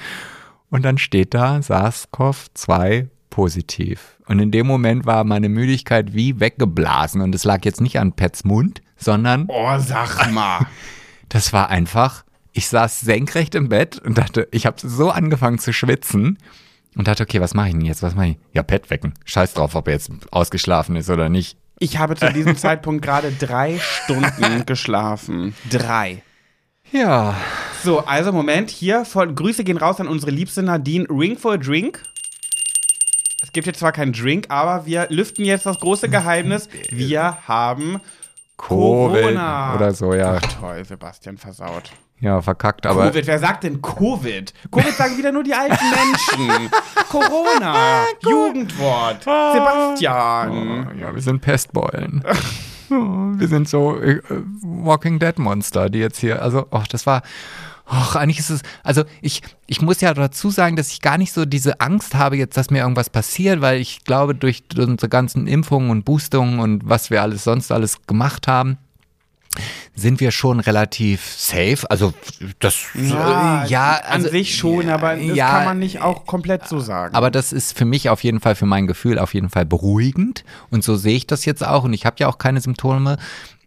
und 0.71 0.83
dann 0.85 0.99
steht 0.99 1.35
da 1.35 1.57
SARS-CoV-2 1.57 3.09
positiv. 3.29 4.17
Und 4.27 4.39
in 4.39 4.51
dem 4.51 4.67
Moment 4.67 5.07
war 5.07 5.25
meine 5.25 5.49
Müdigkeit 5.49 6.15
wie 6.15 6.41
weggeblasen 6.41 7.21
und 7.21 7.35
es 7.35 7.45
lag 7.45 7.65
jetzt 7.65 7.81
nicht 7.81 7.99
an 7.99 8.13
Pets 8.13 8.45
Mund, 8.45 8.83
sondern 8.97 9.47
Oh, 9.49 9.79
sag 9.79 10.31
mal. 10.33 10.67
das 11.29 11.53
war 11.53 11.69
einfach, 11.69 12.25
ich 12.53 12.69
saß 12.69 13.01
senkrecht 13.01 13.55
im 13.55 13.69
Bett 13.69 13.99
und 13.99 14.19
dachte, 14.19 14.49
ich 14.51 14.67
habe 14.67 14.77
so 14.81 15.11
angefangen 15.11 15.59
zu 15.59 15.73
schwitzen 15.73 16.39
und 16.97 17.09
dachte, 17.09 17.23
okay, 17.23 17.41
was 17.41 17.55
mache 17.55 17.69
ich 17.69 17.75
denn 17.75 17.85
jetzt? 17.85 18.03
Was 18.03 18.15
mache 18.15 18.29
ich? 18.29 18.39
Ja, 18.53 18.63
Pet 18.63 18.91
wecken. 18.91 19.15
Scheiß 19.25 19.55
drauf, 19.55 19.75
ob 19.75 19.87
er 19.89 19.95
jetzt 19.95 20.11
ausgeschlafen 20.33 20.97
ist 20.97 21.09
oder 21.11 21.29
nicht. 21.29 21.57
Ich 21.79 21.99
habe 21.99 22.15
zu 22.15 22.31
diesem 22.33 22.57
Zeitpunkt 22.57 23.03
gerade 23.03 23.33
drei 23.33 23.79
Stunden 23.79 24.65
geschlafen. 24.67 25.55
Drei. 25.71 26.23
Ja, 26.93 27.37
So, 27.83 28.01
also 28.01 28.33
Moment, 28.33 28.69
hier, 28.71 29.05
voll, 29.05 29.33
Grüße 29.33 29.65
gehen 29.65 29.79
raus 29.79 30.01
an 30.01 30.09
unsere 30.09 30.31
liebste 30.31 30.63
Nadine. 30.63 31.07
Ring 31.09 31.39
for 31.39 31.53
a 31.55 31.57
Drink. 31.57 32.03
Es 33.43 33.53
gibt 33.53 33.67
jetzt 33.67 33.79
zwar 33.81 33.93
keinen 33.93 34.13
Drink, 34.13 34.47
aber 34.51 34.85
wir 34.87 35.07
lüften 35.09 35.45
jetzt 35.45 35.65
das 35.67 35.81
große 35.81 36.09
Geheimnis. 36.09 36.69
Wir 36.91 37.39
haben 37.49 38.01
Covid 38.59 39.23
Corona. 39.23 39.75
oder 39.75 39.95
so, 39.95 40.13
ja. 40.15 40.39
Ach 40.43 40.61
toll, 40.61 40.85
Sebastian 40.85 41.39
versaut. 41.39 41.91
Ja, 42.21 42.43
verkackt, 42.43 42.85
aber 42.85 43.09
Covid, 43.11 43.27
wer 43.27 43.39
sagt 43.39 43.65
denn 43.65 43.81
Covid? 43.81 44.53
Covid 44.71 44.95
sagen 44.95 45.17
wieder 45.17 45.33
nur 45.33 45.43
die 45.43 45.55
alten 45.55 45.79
Menschen. 45.89 46.71
Corona, 47.09 48.05
Jugendwort, 48.23 49.23
Sebastian. 49.23 50.99
ja, 51.01 51.15
wir 51.15 51.23
sind 51.23 51.41
Pestbeulen. 51.41 52.23
wir 52.91 53.49
sind 53.49 53.69
so 53.69 53.99
äh, 54.01 54.21
Walking 54.63 55.19
Dead 55.19 55.39
Monster, 55.39 55.89
die 55.89 55.99
jetzt 55.99 56.19
hier, 56.19 56.43
also, 56.43 56.67
ach, 56.71 56.87
das 56.89 57.07
war, 57.07 57.23
ach, 57.87 58.17
eigentlich 58.17 58.39
ist 58.39 58.51
es, 58.51 58.63
also 58.83 59.05
ich, 59.21 59.43
ich 59.67 59.83
muss 59.83 60.01
ja 60.01 60.15
dazu 60.15 60.51
sagen, 60.51 60.77
dass 60.77 60.93
ich 60.93 61.01
gar 61.01 61.19
nicht 61.19 61.33
so 61.33 61.45
diese 61.45 61.81
Angst 61.81 62.15
habe 62.15 62.37
jetzt, 62.37 62.57
dass 62.57 62.71
mir 62.71 62.81
irgendwas 62.81 63.11
passiert, 63.11 63.61
weil 63.61 63.81
ich 63.81 64.05
glaube, 64.05 64.35
durch 64.35 64.63
unsere 64.77 65.09
ganzen 65.09 65.47
Impfungen 65.47 65.91
und 65.91 66.05
Boostungen 66.05 66.61
und 66.61 66.89
was 66.89 67.11
wir 67.11 67.23
alles 67.23 67.45
sonst 67.45 67.73
alles 67.73 68.07
gemacht 68.07 68.49
haben, 68.49 68.79
sind 69.95 70.21
wir 70.21 70.31
schon 70.31 70.61
relativ 70.61 71.25
safe. 71.37 71.79
Also 71.91 72.15
das 72.61 72.77
Ja, 72.95 73.65
äh, 73.65 73.69
ja 73.69 73.93
an 73.97 74.13
also, 74.13 74.29
sich 74.31 74.57
schon, 74.57 74.89
aber 74.89 75.17
das 75.17 75.37
ja, 75.37 75.49
kann 75.51 75.65
man 75.65 75.79
nicht 75.79 76.01
auch 76.01 76.25
komplett 76.27 76.69
so 76.69 76.79
sagen. 76.81 77.15
aber 77.15 77.31
das 77.31 77.53
ist 77.53 77.77
für 77.77 77.85
mich 77.85 78.09
auf 78.09 78.23
jeden 78.23 78.41
Fall, 78.41 78.55
für 78.55 78.67
mein 78.67 78.87
Gefühl 78.87 79.19
auf 79.19 79.35
jeden 79.35 79.51
Fall 79.51 79.67
beruhigend. 79.67 80.45
Und 80.71 80.85
so 80.85 80.97
sehe 80.97 81.17
ich 81.17 81.27
das 81.27 81.45
jetzt 81.45 81.67
auch. 81.67 81.85
Und 81.85 81.93
ich 81.93 82.07
habe 82.07 82.17
ja 82.19 82.29
auch 82.29 82.39
keine 82.39 82.61
Symptome. 82.61 83.19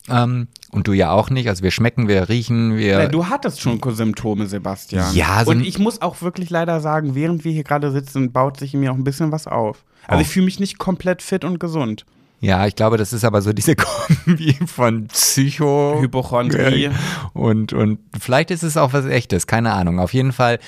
Ähm, 0.09 0.47
und 0.71 0.87
du 0.87 0.93
ja 0.93 1.11
auch 1.11 1.29
nicht. 1.29 1.47
Also 1.47 1.63
wir 1.63 1.71
schmecken, 1.71 2.07
wir 2.07 2.27
riechen, 2.27 2.75
wir. 2.77 2.99
Ja, 3.03 3.07
du 3.07 3.27
hattest 3.27 3.61
schon 3.61 3.79
Symptome, 3.93 4.47
Sebastian. 4.47 5.13
Ja, 5.15 5.43
so 5.45 5.51
und 5.51 5.61
ich 5.65 5.79
muss 5.79 6.01
auch 6.01 6.21
wirklich 6.21 6.49
leider 6.49 6.81
sagen, 6.81 7.15
während 7.15 7.45
wir 7.45 7.51
hier 7.53 7.63
gerade 7.63 7.91
sitzen, 7.91 8.31
baut 8.31 8.57
sich 8.57 8.73
in 8.73 8.79
mir 8.81 8.91
auch 8.91 8.97
ein 8.97 9.03
bisschen 9.03 9.31
was 9.31 9.47
auf. 9.47 9.83
Also 10.07 10.19
Oh. 10.19 10.21
ich 10.21 10.27
fühle 10.27 10.45
mich 10.45 10.59
nicht 10.59 10.77
komplett 10.77 11.21
fit 11.21 11.45
und 11.45 11.59
gesund. 11.59 12.05
Ja, 12.43 12.67
ich 12.67 12.75
glaube, 12.75 12.97
das 12.97 13.13
ist 13.13 13.23
aber 13.23 13.41
so 13.41 13.53
diese 13.53 13.73
Kombi 14.25 14.57
von 14.67 15.07
Psycho. 15.07 15.99
Hypochondrie. 16.01 16.89
Und, 17.33 17.71
und 17.71 17.99
vielleicht 18.19 18.51
ist 18.51 18.63
es 18.63 18.75
auch 18.75 18.91
was 18.91 19.05
echtes, 19.05 19.47
keine 19.47 19.71
Ahnung. 19.71 19.97
Auf 19.97 20.13
jeden 20.13 20.33
Fall, 20.33 20.59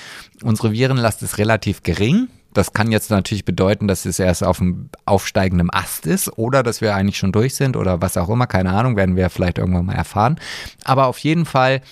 unsere 0.42 0.72
Virenlast 0.72 1.22
ist 1.22 1.36
relativ 1.36 1.82
gering. 1.82 2.28
Das 2.54 2.72
kann 2.72 2.90
jetzt 2.90 3.10
natürlich 3.10 3.44
bedeuten, 3.44 3.88
dass 3.88 4.06
es 4.06 4.18
erst 4.18 4.42
auf 4.42 4.56
dem 4.56 4.88
aufsteigenden 5.04 5.68
Ast 5.70 6.06
ist 6.06 6.38
oder 6.38 6.62
dass 6.62 6.80
wir 6.80 6.94
eigentlich 6.94 7.18
schon 7.18 7.32
durch 7.32 7.54
sind 7.54 7.76
oder 7.76 8.00
was 8.00 8.16
auch 8.16 8.30
immer, 8.30 8.46
keine 8.46 8.70
Ahnung, 8.70 8.96
werden 8.96 9.14
wir 9.14 9.28
vielleicht 9.28 9.58
irgendwann 9.58 9.84
mal 9.84 9.96
erfahren. 9.96 10.40
Aber 10.82 11.08
auf 11.08 11.18
jeden 11.18 11.44
Fall, 11.44 11.82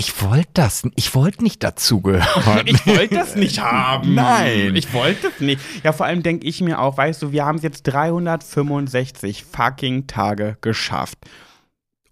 ich 0.00 0.22
wollte 0.22 0.48
das, 0.54 0.88
ich 0.96 1.14
wollte 1.14 1.42
nicht 1.42 1.62
dazugehören. 1.62 2.66
Ich 2.66 2.86
wollte 2.86 3.16
das 3.16 3.36
nicht 3.36 3.60
haben. 3.62 4.14
Nein. 4.14 4.74
Ich 4.74 4.94
wollte 4.94 5.26
es 5.26 5.40
nicht. 5.40 5.60
Ja, 5.84 5.92
vor 5.92 6.06
allem 6.06 6.22
denke 6.22 6.46
ich 6.46 6.62
mir 6.62 6.80
auch, 6.80 6.96
weißt 6.96 7.20
du, 7.20 7.32
wir 7.32 7.44
haben 7.44 7.56
es 7.56 7.62
jetzt 7.62 7.82
365 7.82 9.44
fucking 9.44 10.06
Tage 10.06 10.56
geschafft. 10.62 11.18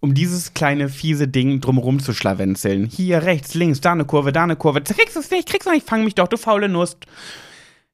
Um 0.01 0.13
dieses 0.13 0.53
kleine 0.53 0.91
fiese 0.91 1.29
Ding 1.29 1.63
drumherum 1.63 1.99
zu 1.99 2.13
schlawenzeln. 2.13 2.85
Hier, 2.85 3.23
rechts, 3.23 3.55
links, 3.55 3.81
da 3.81 3.93
eine 3.93 4.05
Kurve, 4.05 4.33
da 4.33 4.43
eine 4.43 4.57
Kurve. 4.57 4.83
Kriegst 4.83 5.17
du 5.17 5.21
es 5.21 5.31
nicht, 5.31 5.49
kriegst 5.49 5.67
du 5.67 5.73
nicht, 5.73 5.89
fang 5.89 6.05
mich 6.05 6.15
doch, 6.15 6.29
du 6.29 6.37
faule 6.37 6.69
Nuss. 6.69 6.99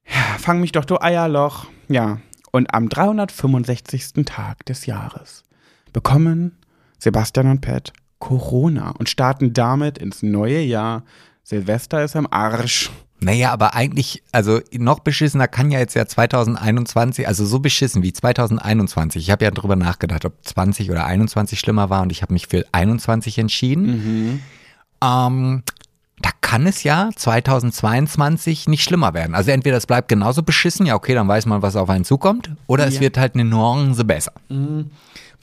Ja, 0.05 0.37
fang 0.39 0.59
mich 0.59 0.73
doch, 0.73 0.83
du 0.83 0.99
Eierloch. 0.99 1.67
Ja, 1.87 2.19
und 2.51 2.73
am 2.73 2.89
365. 2.89 4.25
Tag 4.25 4.65
des 4.65 4.87
Jahres 4.87 5.43
bekommen 5.93 6.57
Sebastian 6.99 7.47
und 7.49 7.61
Pat 7.61 7.93
Corona 8.25 8.89
und 8.97 9.07
starten 9.07 9.53
damit 9.53 9.99
ins 9.99 10.23
neue 10.23 10.59
Jahr. 10.61 11.03
Silvester 11.43 12.03
ist 12.03 12.15
am 12.15 12.27
Arsch. 12.31 12.89
Naja, 13.19 13.51
aber 13.53 13.75
eigentlich, 13.75 14.23
also 14.31 14.59
noch 14.73 14.99
beschissener 14.99 15.47
kann 15.47 15.69
ja 15.71 15.77
jetzt 15.79 15.93
ja 15.93 16.05
2021, 16.07 17.27
also 17.27 17.45
so 17.45 17.59
beschissen 17.59 18.01
wie 18.01 18.11
2021. 18.11 19.21
Ich 19.21 19.29
habe 19.31 19.45
ja 19.45 19.51
drüber 19.51 19.75
nachgedacht, 19.75 20.25
ob 20.25 20.33
20 20.43 20.89
oder 20.89 21.05
21 21.05 21.59
schlimmer 21.59 21.89
war 21.91 22.01
und 22.01 22.11
ich 22.11 22.23
habe 22.23 22.33
mich 22.33 22.47
für 22.47 22.65
21 22.71 23.37
entschieden. 23.37 24.41
Ähm, 25.03 25.63
da 26.21 26.29
kann 26.41 26.65
es 26.65 26.83
ja 26.83 27.09
2022 27.15 28.67
nicht 28.67 28.83
schlimmer 28.83 29.13
werden. 29.13 29.35
Also 29.35 29.51
entweder 29.51 29.77
es 29.77 29.85
bleibt 29.85 30.07
genauso 30.07 30.41
beschissen, 30.43 30.85
ja 30.87 30.95
okay, 30.95 31.13
dann 31.13 31.27
weiß 31.27 31.45
man, 31.45 31.61
was 31.61 31.75
auf 31.75 31.89
einen 31.89 32.05
zukommt, 32.05 32.49
oder 32.67 32.87
es 32.87 32.95
Ja. 32.95 33.01
wird 33.01 33.17
halt 33.17 33.35
eine 33.35 33.45
Nuance 33.45 34.03
besser. 34.03 34.33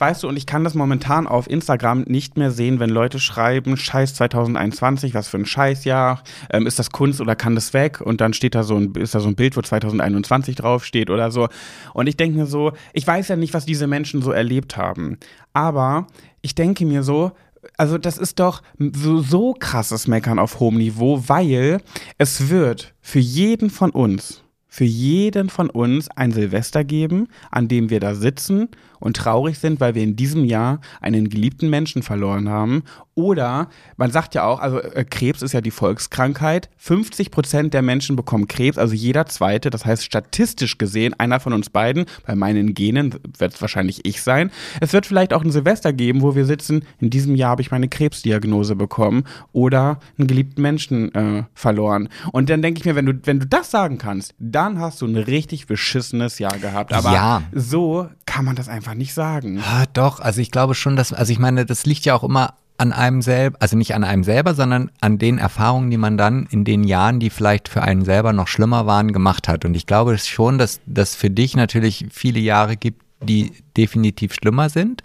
Weißt 0.03 0.23
du, 0.23 0.27
und 0.27 0.35
ich 0.35 0.45
kann 0.45 0.65
das 0.65 0.73
momentan 0.73 1.27
auf 1.27 1.49
Instagram 1.49 2.01
nicht 2.01 2.35
mehr 2.35 2.51
sehen, 2.51 2.81
wenn 2.81 2.89
Leute 2.89 3.19
schreiben, 3.19 3.77
Scheiß 3.77 4.15
2021, 4.15 5.13
was 5.13 5.29
für 5.29 5.37
ein 5.37 5.45
Scheißjahr, 5.45 6.21
ähm, 6.49 6.67
ist 6.67 6.77
das 6.77 6.91
Kunst 6.91 7.21
oder 7.21 7.37
kann 7.37 7.55
das 7.55 7.71
weg? 7.71 8.01
Und 8.01 8.19
dann 8.19 8.33
steht 8.33 8.53
da 8.53 8.63
so 8.63 8.75
ein, 8.75 8.91
ist 8.95 9.15
da 9.15 9.21
so 9.21 9.29
ein 9.29 9.35
Bild, 9.35 9.55
wo 9.55 9.61
2021 9.61 10.57
draufsteht 10.57 11.09
oder 11.09 11.31
so. 11.31 11.47
Und 11.93 12.07
ich 12.07 12.17
denke 12.17 12.37
mir 12.37 12.47
so, 12.47 12.73
ich 12.91 13.07
weiß 13.07 13.29
ja 13.29 13.37
nicht, 13.37 13.53
was 13.53 13.65
diese 13.65 13.87
Menschen 13.87 14.21
so 14.21 14.31
erlebt 14.31 14.75
haben. 14.75 15.19
Aber 15.53 16.07
ich 16.41 16.53
denke 16.53 16.85
mir 16.85 17.03
so, 17.03 17.31
also 17.77 17.97
das 17.97 18.17
ist 18.17 18.39
doch 18.39 18.61
so, 18.77 19.21
so 19.21 19.53
krasses 19.57 20.09
Meckern 20.09 20.37
auf 20.37 20.59
hohem 20.59 20.79
Niveau, 20.79 21.23
weil 21.27 21.77
es 22.17 22.49
wird 22.49 22.93
für 22.99 23.19
jeden 23.19 23.69
von 23.69 23.89
uns, 23.89 24.43
für 24.67 24.83
jeden 24.83 25.49
von 25.49 25.69
uns 25.69 26.09
ein 26.09 26.33
Silvester 26.33 26.83
geben, 26.83 27.29
an 27.51 27.69
dem 27.69 27.89
wir 27.89 28.01
da 28.01 28.15
sitzen 28.15 28.67
und 29.03 29.17
traurig 29.17 29.59
sind, 29.59 29.81
weil 29.81 29.95
wir 29.95 30.01
in 30.03 30.15
diesem 30.15 30.45
Jahr 30.45 30.79
einen 31.01 31.29
geliebten 31.29 31.69
Menschen 31.69 32.03
verloren 32.03 32.47
haben. 32.49 32.83
Oder 33.15 33.67
man 33.97 34.09
sagt 34.11 34.33
ja 34.33 34.45
auch, 34.45 34.59
also 34.59 34.79
äh, 34.79 35.03
Krebs 35.03 35.41
ist 35.41 35.51
ja 35.51 35.61
die 35.61 35.71
Volkskrankheit. 35.71 36.69
50 36.77 37.29
Prozent 37.29 37.73
der 37.73 37.81
Menschen 37.81 38.15
bekommen 38.15 38.47
Krebs, 38.47 38.77
also 38.77 38.93
jeder 38.95 39.25
zweite. 39.27 39.69
Das 39.69 39.85
heißt 39.85 40.03
statistisch 40.03 40.77
gesehen 40.77 41.13
einer 41.19 41.39
von 41.39 41.53
uns 41.53 41.69
beiden. 41.69 42.05
Bei 42.25 42.33
meinen 42.33 42.73
Genen 42.73 43.13
wird 43.37 43.53
es 43.53 43.61
wahrscheinlich 43.61 44.05
ich 44.05 44.21
sein. 44.21 44.51
Es 44.81 44.93
wird 44.93 45.05
vielleicht 45.05 45.33
auch 45.33 45.43
ein 45.43 45.51
Silvester 45.51 45.93
geben, 45.93 46.21
wo 46.21 46.33
wir 46.33 46.45
sitzen. 46.45 46.85
In 46.99 47.09
diesem 47.09 47.35
Jahr 47.35 47.51
habe 47.51 47.61
ich 47.61 47.71
meine 47.71 47.89
Krebsdiagnose 47.89 48.75
bekommen 48.75 49.25
oder 49.51 49.99
einen 50.17 50.27
geliebten 50.27 50.61
Menschen 50.61 51.13
äh, 51.13 51.43
verloren. 51.53 52.09
Und 52.31 52.49
dann 52.49 52.61
denke 52.61 52.79
ich 52.79 52.85
mir, 52.85 52.95
wenn 52.95 53.05
du 53.05 53.13
wenn 53.25 53.39
du 53.39 53.45
das 53.45 53.69
sagen 53.69 53.97
kannst, 53.97 54.33
dann 54.39 54.79
hast 54.79 55.01
du 55.01 55.05
ein 55.05 55.15
richtig 55.17 55.67
beschissenes 55.67 56.39
Jahr 56.39 56.57
gehabt. 56.57 56.93
Aber 56.93 57.11
Ja. 57.13 57.43
so 57.51 58.07
kann 58.25 58.45
man 58.45 58.55
das 58.55 58.69
einfach 58.69 58.92
nicht 58.95 59.13
sagen. 59.13 59.59
Ah, 59.59 59.85
doch, 59.93 60.19
also 60.19 60.41
ich 60.41 60.51
glaube 60.51 60.75
schon, 60.75 60.95
dass, 60.95 61.13
also 61.13 61.31
ich 61.31 61.39
meine, 61.39 61.65
das 61.65 61.85
liegt 61.85 62.05
ja 62.05 62.15
auch 62.15 62.23
immer 62.23 62.55
an 62.77 62.91
einem 62.91 63.21
selber, 63.21 63.57
also 63.61 63.77
nicht 63.77 63.93
an 63.93 64.03
einem 64.03 64.23
selber, 64.23 64.55
sondern 64.55 64.91
an 64.99 65.17
den 65.17 65.37
Erfahrungen, 65.37 65.91
die 65.91 65.97
man 65.97 66.17
dann 66.17 66.47
in 66.49 66.65
den 66.65 66.83
Jahren, 66.83 67.19
die 67.19 67.29
vielleicht 67.29 67.67
für 67.67 67.81
einen 67.83 68.03
selber 68.03 68.33
noch 68.33 68.47
schlimmer 68.47 68.85
waren, 68.85 69.13
gemacht 69.13 69.47
hat. 69.47 69.63
Und 69.63 69.75
ich 69.75 69.85
glaube 69.85 70.17
schon, 70.17 70.57
dass 70.57 70.79
das 70.85 71.15
für 71.15 71.29
dich 71.29 71.55
natürlich 71.55 72.07
viele 72.11 72.39
Jahre 72.39 72.75
gibt, 72.75 73.01
die 73.21 73.53
definitiv 73.77 74.33
schlimmer 74.33 74.69
sind. 74.69 75.03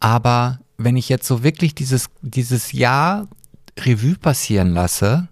Aber 0.00 0.60
wenn 0.76 0.96
ich 0.96 1.08
jetzt 1.08 1.26
so 1.26 1.42
wirklich 1.42 1.74
dieses, 1.74 2.08
dieses 2.22 2.72
Jahr 2.72 3.28
Revue 3.78 4.16
passieren 4.16 4.72
lasse, 4.72 5.28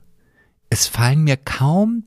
es 0.71 0.87
fallen 0.87 1.25
mir 1.25 1.37
kaum 1.37 2.05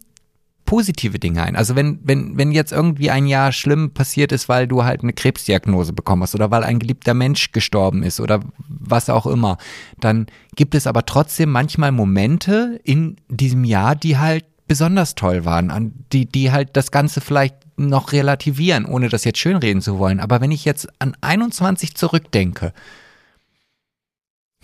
positive 0.71 1.19
Dinge 1.19 1.43
ein. 1.43 1.57
Also 1.57 1.75
wenn, 1.75 1.99
wenn, 2.01 2.37
wenn 2.37 2.53
jetzt 2.53 2.71
irgendwie 2.71 3.11
ein 3.11 3.27
Jahr 3.27 3.51
schlimm 3.51 3.93
passiert 3.93 4.31
ist, 4.31 4.47
weil 4.47 4.69
du 4.69 4.85
halt 4.85 5.03
eine 5.03 5.11
Krebsdiagnose 5.11 5.91
bekommen 5.91 6.23
hast 6.23 6.33
oder 6.33 6.49
weil 6.49 6.63
ein 6.63 6.79
geliebter 6.79 7.13
Mensch 7.13 7.51
gestorben 7.51 8.03
ist 8.03 8.21
oder 8.21 8.39
was 8.69 9.09
auch 9.09 9.27
immer, 9.27 9.57
dann 9.99 10.27
gibt 10.55 10.73
es 10.73 10.87
aber 10.87 11.05
trotzdem 11.05 11.49
manchmal 11.49 11.91
Momente 11.91 12.79
in 12.85 13.17
diesem 13.27 13.65
Jahr, 13.65 13.97
die 13.97 14.17
halt 14.17 14.45
besonders 14.65 15.15
toll 15.15 15.43
waren, 15.43 16.05
die, 16.13 16.25
die 16.25 16.53
halt 16.53 16.69
das 16.77 16.89
Ganze 16.89 17.19
vielleicht 17.19 17.55
noch 17.75 18.13
relativieren, 18.13 18.85
ohne 18.85 19.09
das 19.09 19.25
jetzt 19.25 19.39
schönreden 19.39 19.81
zu 19.81 19.99
wollen. 19.99 20.21
Aber 20.21 20.39
wenn 20.39 20.51
ich 20.51 20.63
jetzt 20.63 20.87
an 20.99 21.17
21 21.19 21.95
zurückdenke, 21.95 22.71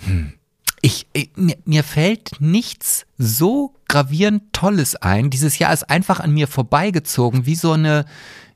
hm, 0.05 0.36
ich, 0.81 1.07
ich, 1.13 1.31
mir, 1.35 1.57
mir 1.65 1.83
fällt 1.83 2.39
nichts 2.39 3.05
so 3.17 3.73
gravierend 3.87 4.53
Tolles 4.53 4.95
ein. 4.95 5.29
Dieses 5.29 5.59
Jahr 5.59 5.73
ist 5.73 5.89
einfach 5.89 6.19
an 6.19 6.31
mir 6.31 6.47
vorbeigezogen, 6.47 7.45
wie 7.45 7.55
so 7.55 7.71
eine, 7.71 8.05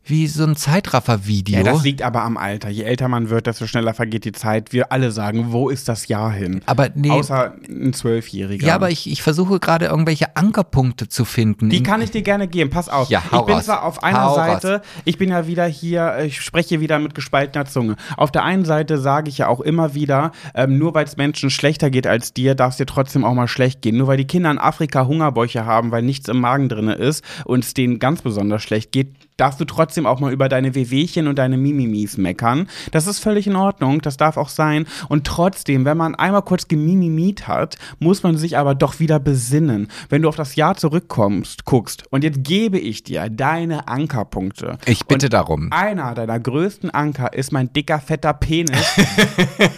wie 0.03 0.27
so 0.27 0.43
ein 0.43 0.55
Zeitraffer-Video. 0.55 1.57
Ja, 1.57 1.63
das 1.63 1.83
liegt 1.83 2.01
aber 2.01 2.23
am 2.23 2.37
Alter. 2.37 2.69
Je 2.69 2.83
älter 2.83 3.07
man 3.07 3.29
wird, 3.29 3.47
desto 3.47 3.67
schneller 3.67 3.93
vergeht 3.93 4.25
die 4.25 4.31
Zeit. 4.31 4.73
Wir 4.73 4.91
alle 4.91 5.11
sagen, 5.11 5.51
wo 5.51 5.69
ist 5.69 5.87
das 5.87 6.07
Jahr 6.07 6.31
hin? 6.31 6.61
aber 6.65 6.89
nee, 6.95 7.11
Außer 7.11 7.53
ein 7.69 7.93
Zwölfjähriger. 7.93 8.65
ja, 8.65 8.75
aber 8.75 8.89
ich, 8.89 9.09
ich 9.09 9.21
versuche 9.21 9.59
gerade 9.59 9.85
irgendwelche 9.85 10.35
Ankerpunkte 10.35 11.07
zu 11.07 11.23
finden. 11.25 11.69
Die 11.69 11.83
kann 11.83 12.01
ich 12.01 12.11
dir 12.11 12.23
gerne 12.23 12.47
geben. 12.47 12.69
Pass 12.69 12.89
auf. 12.89 13.09
Ja, 13.09 13.21
ich 13.23 13.41
bin 13.41 13.55
raus. 13.55 13.65
zwar 13.65 13.83
auf 13.83 14.03
einer 14.03 14.23
Hau 14.23 14.35
Seite, 14.35 14.81
ich 15.05 15.17
bin 15.17 15.29
ja 15.29 15.47
wieder 15.47 15.65
hier, 15.65 16.17
ich 16.25 16.41
spreche 16.41 16.79
wieder 16.79 16.99
mit 16.99 17.13
gespaltener 17.13 17.65
Zunge. 17.65 17.95
Auf 18.17 18.31
der 18.31 18.43
einen 18.43 18.65
Seite 18.65 18.97
sage 18.97 19.29
ich 19.29 19.37
ja 19.37 19.47
auch 19.47 19.61
immer 19.61 19.93
wieder, 19.93 20.31
ähm, 20.55 20.77
nur 20.77 20.93
weil 20.93 21.05
es 21.05 21.17
Menschen 21.17 21.49
schlechter 21.49 21.89
geht 21.89 22.07
als 22.07 22.33
dir, 22.33 22.55
darf 22.55 22.71
es 22.71 22.77
dir 22.77 22.85
trotzdem 22.85 23.23
auch 23.23 23.33
mal 23.33 23.47
schlecht 23.47 23.81
gehen. 23.81 23.97
Nur 23.97 24.07
weil 24.07 24.17
die 24.17 24.27
Kinder 24.27 24.49
in 24.51 24.57
Afrika 24.57 25.05
Hungerbäuche 25.05 25.65
haben, 25.65 25.91
weil 25.91 26.01
nichts 26.01 26.27
im 26.27 26.39
Magen 26.39 26.69
drin 26.69 26.87
ist 26.87 27.23
und 27.45 27.63
es 27.63 27.73
denen 27.73 27.99
ganz 27.99 28.21
besonders 28.21 28.63
schlecht 28.63 28.91
geht, 28.91 29.15
darfst 29.37 29.59
du 29.59 29.65
trotzdem 29.65 30.05
auch 30.05 30.19
mal 30.19 30.31
über 30.31 30.49
deine 30.49 30.75
Wehwehchen 30.75 31.27
und 31.27 31.39
deine 31.39 31.57
Mimimis 31.57 32.17
meckern. 32.17 32.67
Das 32.91 33.07
ist 33.07 33.19
völlig 33.19 33.47
in 33.47 33.55
Ordnung, 33.55 34.01
das 34.01 34.17
darf 34.17 34.37
auch 34.37 34.49
sein. 34.49 34.85
Und 35.09 35.25
trotzdem, 35.25 35.85
wenn 35.85 35.97
man 35.97 36.15
einmal 36.15 36.43
kurz 36.43 36.67
gemimimiet 36.67 37.47
hat, 37.47 37.77
muss 37.99 38.23
man 38.23 38.37
sich 38.37 38.57
aber 38.57 38.75
doch 38.75 38.99
wieder 38.99 39.19
besinnen. 39.19 39.87
Wenn 40.09 40.21
du 40.21 40.29
auf 40.29 40.35
das 40.35 40.55
Jahr 40.55 40.75
zurückkommst, 40.75 41.65
guckst, 41.65 42.03
und 42.11 42.23
jetzt 42.23 42.43
gebe 42.43 42.79
ich 42.79 43.03
dir 43.03 43.29
deine 43.29 43.87
Ankerpunkte. 43.87 44.77
Ich 44.85 45.05
bitte 45.05 45.27
und 45.27 45.33
darum. 45.33 45.71
Einer 45.71 46.13
deiner 46.13 46.39
größten 46.39 46.91
Anker 46.91 47.33
ist 47.33 47.51
mein 47.51 47.73
dicker, 47.73 47.99
fetter 47.99 48.33
Penis. 48.33 48.85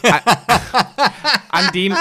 an 1.50 1.66
dem, 1.74 1.96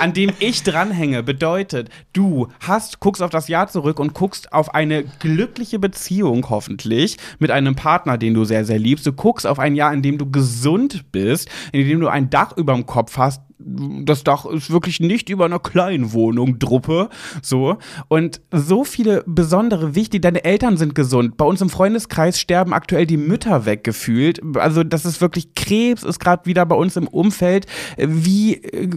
an 0.00 0.12
dem 0.12 0.32
ich 0.38 0.62
dranhänge, 0.62 1.22
bedeutet, 1.22 1.88
du 2.12 2.48
hast, 2.60 3.00
guckst 3.00 3.22
auf 3.22 3.30
das 3.30 3.48
Jahr 3.48 3.68
zurück 3.68 3.98
und 3.98 4.14
guckst 4.14 4.52
auf 4.52 4.74
eine 4.74 5.04
glückliche 5.04 5.78
Beziehung, 5.78 6.48
hoffentlich, 6.50 7.16
mit 7.38 7.50
einem 7.50 7.74
Partner, 7.74 8.18
den 8.18 8.34
du 8.34 8.44
sehr, 8.44 8.64
sehr 8.64 8.78
liebst. 8.78 9.06
Du 9.06 9.12
guckst 9.12 9.46
auf 9.46 9.58
ein 9.58 9.74
Jahr, 9.74 9.92
in 9.92 10.02
dem 10.02 10.18
du 10.18 10.30
gesund 10.30 11.12
bist, 11.12 11.48
in 11.72 11.86
dem 11.86 12.00
du 12.00 12.08
ein 12.08 12.30
Dach 12.30 12.56
über 12.56 12.74
dem 12.74 12.86
Kopf 12.86 13.16
hast. 13.18 13.42
Das 13.64 14.24
Dach 14.24 14.44
ist 14.46 14.70
wirklich 14.70 15.00
nicht 15.00 15.28
über 15.28 15.44
einer 15.44 15.58
kleinen 15.58 16.12
Wohnung, 16.12 16.58
Druppe, 16.58 17.08
so. 17.42 17.78
Und 18.08 18.40
so 18.50 18.84
viele 18.84 19.22
besondere, 19.26 19.94
wichtige, 19.94 20.20
deine 20.20 20.44
Eltern 20.44 20.76
sind 20.76 20.94
gesund. 20.94 21.36
Bei 21.36 21.44
uns 21.44 21.60
im 21.60 21.70
Freundeskreis 21.70 22.38
sterben 22.38 22.72
aktuell 22.72 23.06
die 23.06 23.16
Mütter 23.16 23.66
weggefühlt. 23.66 24.40
Also, 24.56 24.84
das 24.84 25.04
ist 25.04 25.20
wirklich, 25.20 25.54
Krebs 25.54 26.02
ist 26.02 26.18
gerade 26.18 26.46
wieder 26.46 26.66
bei 26.66 26.76
uns 26.76 26.96
im 26.96 27.08
Umfeld, 27.08 27.66
wie, 27.96 28.54
äh, 28.54 28.88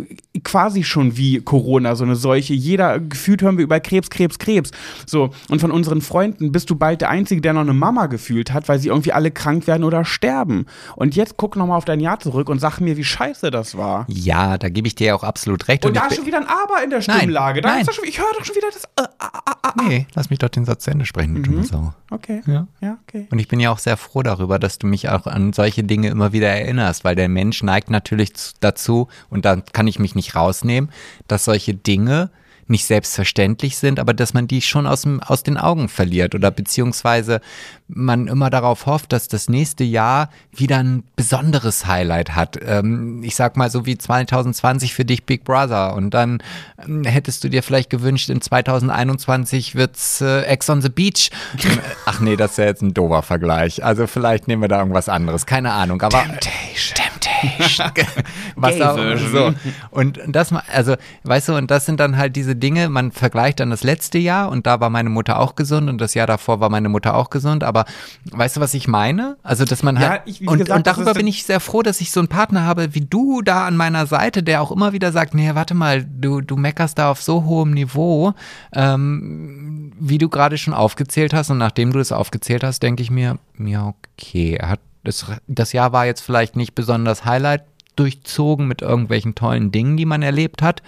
quasi 0.43 0.83
schon 0.83 1.17
wie 1.17 1.39
Corona, 1.39 1.95
so 1.95 2.03
eine 2.03 2.15
Seuche. 2.15 2.53
Jeder, 2.53 2.99
gefühlt 2.99 3.41
hören 3.41 3.57
wir 3.57 3.63
über 3.63 3.79
Krebs, 3.79 4.09
Krebs, 4.09 4.39
Krebs. 4.39 4.71
So. 5.05 5.29
Und 5.49 5.59
von 5.61 5.71
unseren 5.71 6.01
Freunden 6.01 6.51
bist 6.51 6.69
du 6.69 6.75
bald 6.75 7.01
der 7.01 7.09
Einzige, 7.09 7.41
der 7.41 7.53
noch 7.53 7.61
eine 7.61 7.73
Mama 7.73 8.07
gefühlt 8.07 8.53
hat, 8.53 8.67
weil 8.67 8.79
sie 8.79 8.89
irgendwie 8.89 9.13
alle 9.13 9.31
krank 9.31 9.67
werden 9.67 9.83
oder 9.83 10.05
sterben. 10.05 10.65
Und 10.95 11.15
jetzt 11.15 11.37
guck 11.37 11.55
nochmal 11.55 11.77
auf 11.77 11.85
dein 11.85 11.99
Jahr 11.99 12.19
zurück 12.19 12.49
und 12.49 12.59
sag 12.59 12.79
mir, 12.79 12.97
wie 12.97 13.03
scheiße 13.03 13.51
das 13.51 13.77
war. 13.77 14.05
Ja, 14.09 14.54
da 14.57 14.69
gebe 14.69 14.87
ich 14.87 14.95
dir 14.95 15.15
auch 15.15 15.23
absolut 15.23 15.67
recht. 15.67 15.85
Und, 15.85 15.95
ich 15.95 15.99
da 16.01 16.07
ist 16.07 16.15
schon 16.15 16.25
wieder 16.25 16.37
ein 16.39 16.47
Aber 16.47 16.83
in 16.83 16.89
der 16.89 16.99
Nein, 17.07 17.17
Stimmlage. 17.19 17.61
Nein. 17.61 17.85
doch 17.85 17.93
schon, 17.93 18.05
ich 18.05 18.17
höre 18.19 18.31
doch 18.37 18.45
schon 18.45 18.55
wieder 18.55 18.67
das. 18.71 18.83
Äh, 18.83 19.07
ah, 19.19 19.29
ah, 19.45 19.55
ah. 19.61 19.73
Nee, 19.87 20.07
lass 20.13 20.29
mich 20.29 20.39
doch 20.39 20.49
den 20.49 20.65
Satz 20.65 20.83
zu 20.85 20.91
Ende 20.91 21.05
sprechen, 21.05 21.35
du 21.35 21.41
dumme 21.41 21.63
Sau. 21.63 21.93
Okay. 22.11 22.41
Ja. 22.45 22.67
Ja, 22.81 22.97
okay. 23.07 23.27
Und 23.31 23.39
ich 23.39 23.47
bin 23.47 23.59
ja 23.59 23.71
auch 23.71 23.79
sehr 23.79 23.97
froh 23.97 24.23
darüber, 24.23 24.59
dass 24.59 24.77
du 24.79 24.87
mich 24.87 25.09
auch 25.09 25.27
an 25.27 25.53
solche 25.53 25.83
Dinge 25.83 26.07
immer 26.09 26.31
wieder 26.33 26.49
erinnerst, 26.49 27.03
weil 27.03 27.15
der 27.15 27.29
Mensch 27.29 27.61
neigt 27.63 27.89
natürlich 27.89 28.33
zu- 28.35 28.53
dazu, 28.59 29.07
und 29.29 29.45
da 29.45 29.57
kann 29.57 29.87
ich 29.87 29.99
mich 29.99 30.15
nicht 30.15 30.35
rausnehmen, 30.35 30.91
dass 31.27 31.45
solche 31.45 31.73
Dinge 31.73 32.29
nicht 32.67 32.85
selbstverständlich 32.85 33.77
sind, 33.77 33.99
aber 33.99 34.13
dass 34.13 34.33
man 34.33 34.47
die 34.47 34.61
schon 34.61 34.87
aus, 34.87 35.01
dem, 35.01 35.21
aus 35.21 35.43
den 35.43 35.57
Augen 35.57 35.87
verliert 35.87 36.33
oder 36.33 36.51
beziehungsweise 36.51 37.41
man 37.87 38.27
immer 38.27 38.49
darauf 38.49 38.87
hofft, 38.87 39.13
dass 39.13 39.27
das 39.27 39.49
nächste 39.49 39.83
Jahr 39.83 40.29
wieder 40.51 40.79
ein 40.79 41.03
besonderes 41.15 41.85
Highlight 41.85 42.35
hat. 42.35 42.57
Ähm, 42.65 43.21
ich 43.23 43.35
sag 43.35 43.57
mal 43.57 43.69
so 43.69 43.85
wie 43.85 43.97
2020 43.97 44.93
für 44.93 45.05
dich 45.05 45.25
Big 45.25 45.43
Brother 45.43 45.93
und 45.95 46.11
dann 46.13 46.41
ähm, 46.83 47.03
hättest 47.03 47.43
du 47.43 47.49
dir 47.49 47.61
vielleicht 47.61 47.89
gewünscht, 47.89 48.29
in 48.29 48.41
2021 48.41 49.75
wird's 49.75 50.21
äh, 50.21 50.41
Ex 50.41 50.69
on 50.69 50.81
the 50.81 50.89
Beach. 50.89 51.29
Ach 52.05 52.19
nee, 52.19 52.35
das 52.35 52.51
ist 52.51 52.57
ja 52.57 52.65
jetzt 52.65 52.81
ein 52.81 52.93
doofer 52.93 53.21
Vergleich. 53.21 53.83
Also 53.83 54.07
vielleicht 54.07 54.47
nehmen 54.47 54.63
wir 54.63 54.69
da 54.69 54.79
irgendwas 54.79 55.09
anderes, 55.09 55.45
keine 55.45 55.71
Ahnung. 55.71 56.01
Aber 56.01 56.19
Temptation. 56.19 56.95
Temptation. 56.95 57.14
Was 58.55 58.75
Gay 58.75 58.83
auch, 58.83 58.95
Version. 58.95 59.55
so. 59.63 59.71
Und 59.91 60.19
das, 60.27 60.51
also, 60.71 60.95
weißt 61.23 61.49
du, 61.49 61.55
und 61.55 61.71
das 61.71 61.85
sind 61.85 61.99
dann 61.99 62.17
halt 62.17 62.35
diese 62.35 62.55
Dinge, 62.55 62.89
man 62.89 63.11
vergleicht 63.11 63.59
dann 63.59 63.69
das 63.69 63.83
letzte 63.83 64.17
Jahr 64.17 64.49
und 64.49 64.65
da 64.67 64.79
war 64.79 64.89
meine 64.89 65.09
Mutter 65.09 65.39
auch 65.39 65.55
gesund 65.55 65.89
und 65.89 65.99
das 65.99 66.13
Jahr 66.13 66.27
davor 66.27 66.59
war 66.59 66.69
meine 66.69 66.89
Mutter 66.89 67.15
auch 67.15 67.29
gesund, 67.29 67.63
aber 67.63 67.85
weißt 68.31 68.57
du, 68.57 68.61
was 68.61 68.73
ich 68.73 68.87
meine? 68.87 69.37
Also, 69.43 69.65
dass 69.65 69.83
man 69.83 69.95
Ja, 69.97 70.09
halt, 70.09 70.21
ich- 70.25 70.41
wie 70.41 70.47
und, 70.47 70.59
gesagt, 70.59 70.77
und 70.77 70.87
darüber 70.87 71.13
bin 71.13 71.27
ich 71.27 71.43
sehr 71.43 71.59
froh, 71.59 71.81
dass 71.81 72.01
ich 72.01 72.11
so 72.11 72.19
einen 72.19 72.27
Partner 72.29 72.63
habe 72.65 72.93
wie 72.95 73.01
du 73.01 73.41
da 73.41 73.65
an 73.67 73.77
meiner 73.77 74.05
Seite, 74.07 74.43
der 74.43 74.61
auch 74.61 74.71
immer 74.71 74.93
wieder 74.93 75.11
sagt, 75.11 75.33
nee, 75.33 75.51
warte 75.53 75.73
mal, 75.73 76.03
du, 76.05 76.41
du 76.41 76.55
meckerst 76.55 76.97
da 76.97 77.11
auf 77.11 77.21
so 77.21 77.43
hohem 77.45 77.71
Niveau, 77.71 78.33
ähm, 78.73 79.91
wie 79.99 80.17
du 80.17 80.29
gerade 80.29 80.57
schon 80.57 80.73
aufgezählt 80.73 81.33
hast 81.33 81.49
und 81.49 81.57
nachdem 81.57 81.91
du 81.91 81.99
das 81.99 82.11
aufgezählt 82.11 82.63
hast, 82.63 82.81
denke 82.83 83.03
ich 83.03 83.11
mir, 83.11 83.37
ja, 83.57 83.93
okay, 84.17 84.55
er 84.59 84.69
hat 84.69 84.79
das, 85.05 85.25
das 85.47 85.71
Jahr 85.71 85.93
war 85.93 86.05
jetzt 86.05 86.21
vielleicht 86.21 86.55
nicht 86.55 86.75
besonders 86.75 87.23
Highlight 87.23 87.63
durchzogen 87.95 88.67
mit 88.67 88.81
irgendwelchen 88.81 89.35
tollen 89.35 89.71
Dingen, 89.71 89.95
die 89.95 90.05
man 90.05 90.21
erlebt 90.21 90.61
hat. 90.61 90.81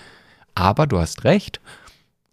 Aber 0.55 0.87
du 0.87 0.99
hast 0.99 1.23
recht. 1.23 1.61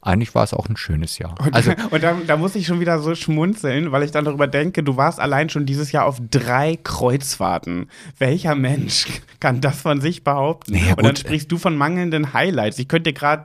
Eigentlich 0.06 0.34
war 0.34 0.44
es 0.44 0.52
auch 0.54 0.68
ein 0.68 0.76
schönes 0.76 1.18
Jahr. 1.18 1.34
Und, 1.44 1.54
Also 1.54 1.72
und 1.90 2.02
da, 2.02 2.16
da 2.26 2.36
muss 2.36 2.54
ich 2.54 2.66
schon 2.66 2.80
wieder 2.80 2.98
so 3.00 3.14
schmunzeln, 3.14 3.90
weil 3.92 4.02
ich 4.02 4.10
dann 4.10 4.24
darüber 4.24 4.46
denke, 4.46 4.82
du 4.82 4.96
warst 4.96 5.18
allein 5.20 5.48
schon 5.48 5.66
dieses 5.66 5.92
Jahr 5.92 6.04
auf 6.06 6.18
drei 6.30 6.78
Kreuzfahrten. 6.82 7.88
Welcher 8.18 8.54
Mensch 8.54 9.06
kann 9.40 9.60
das 9.60 9.80
von 9.82 10.00
sich 10.00 10.24
behaupten? 10.24 10.72
Naja, 10.72 10.94
und 10.96 11.04
dann 11.04 11.16
sprichst 11.16 11.50
du 11.50 11.58
von 11.58 11.76
mangelnden 11.76 12.32
Highlights. 12.32 12.78
Ich 12.78 12.88
könnte 12.88 13.10
dir 13.12 13.18
gerade 13.18 13.44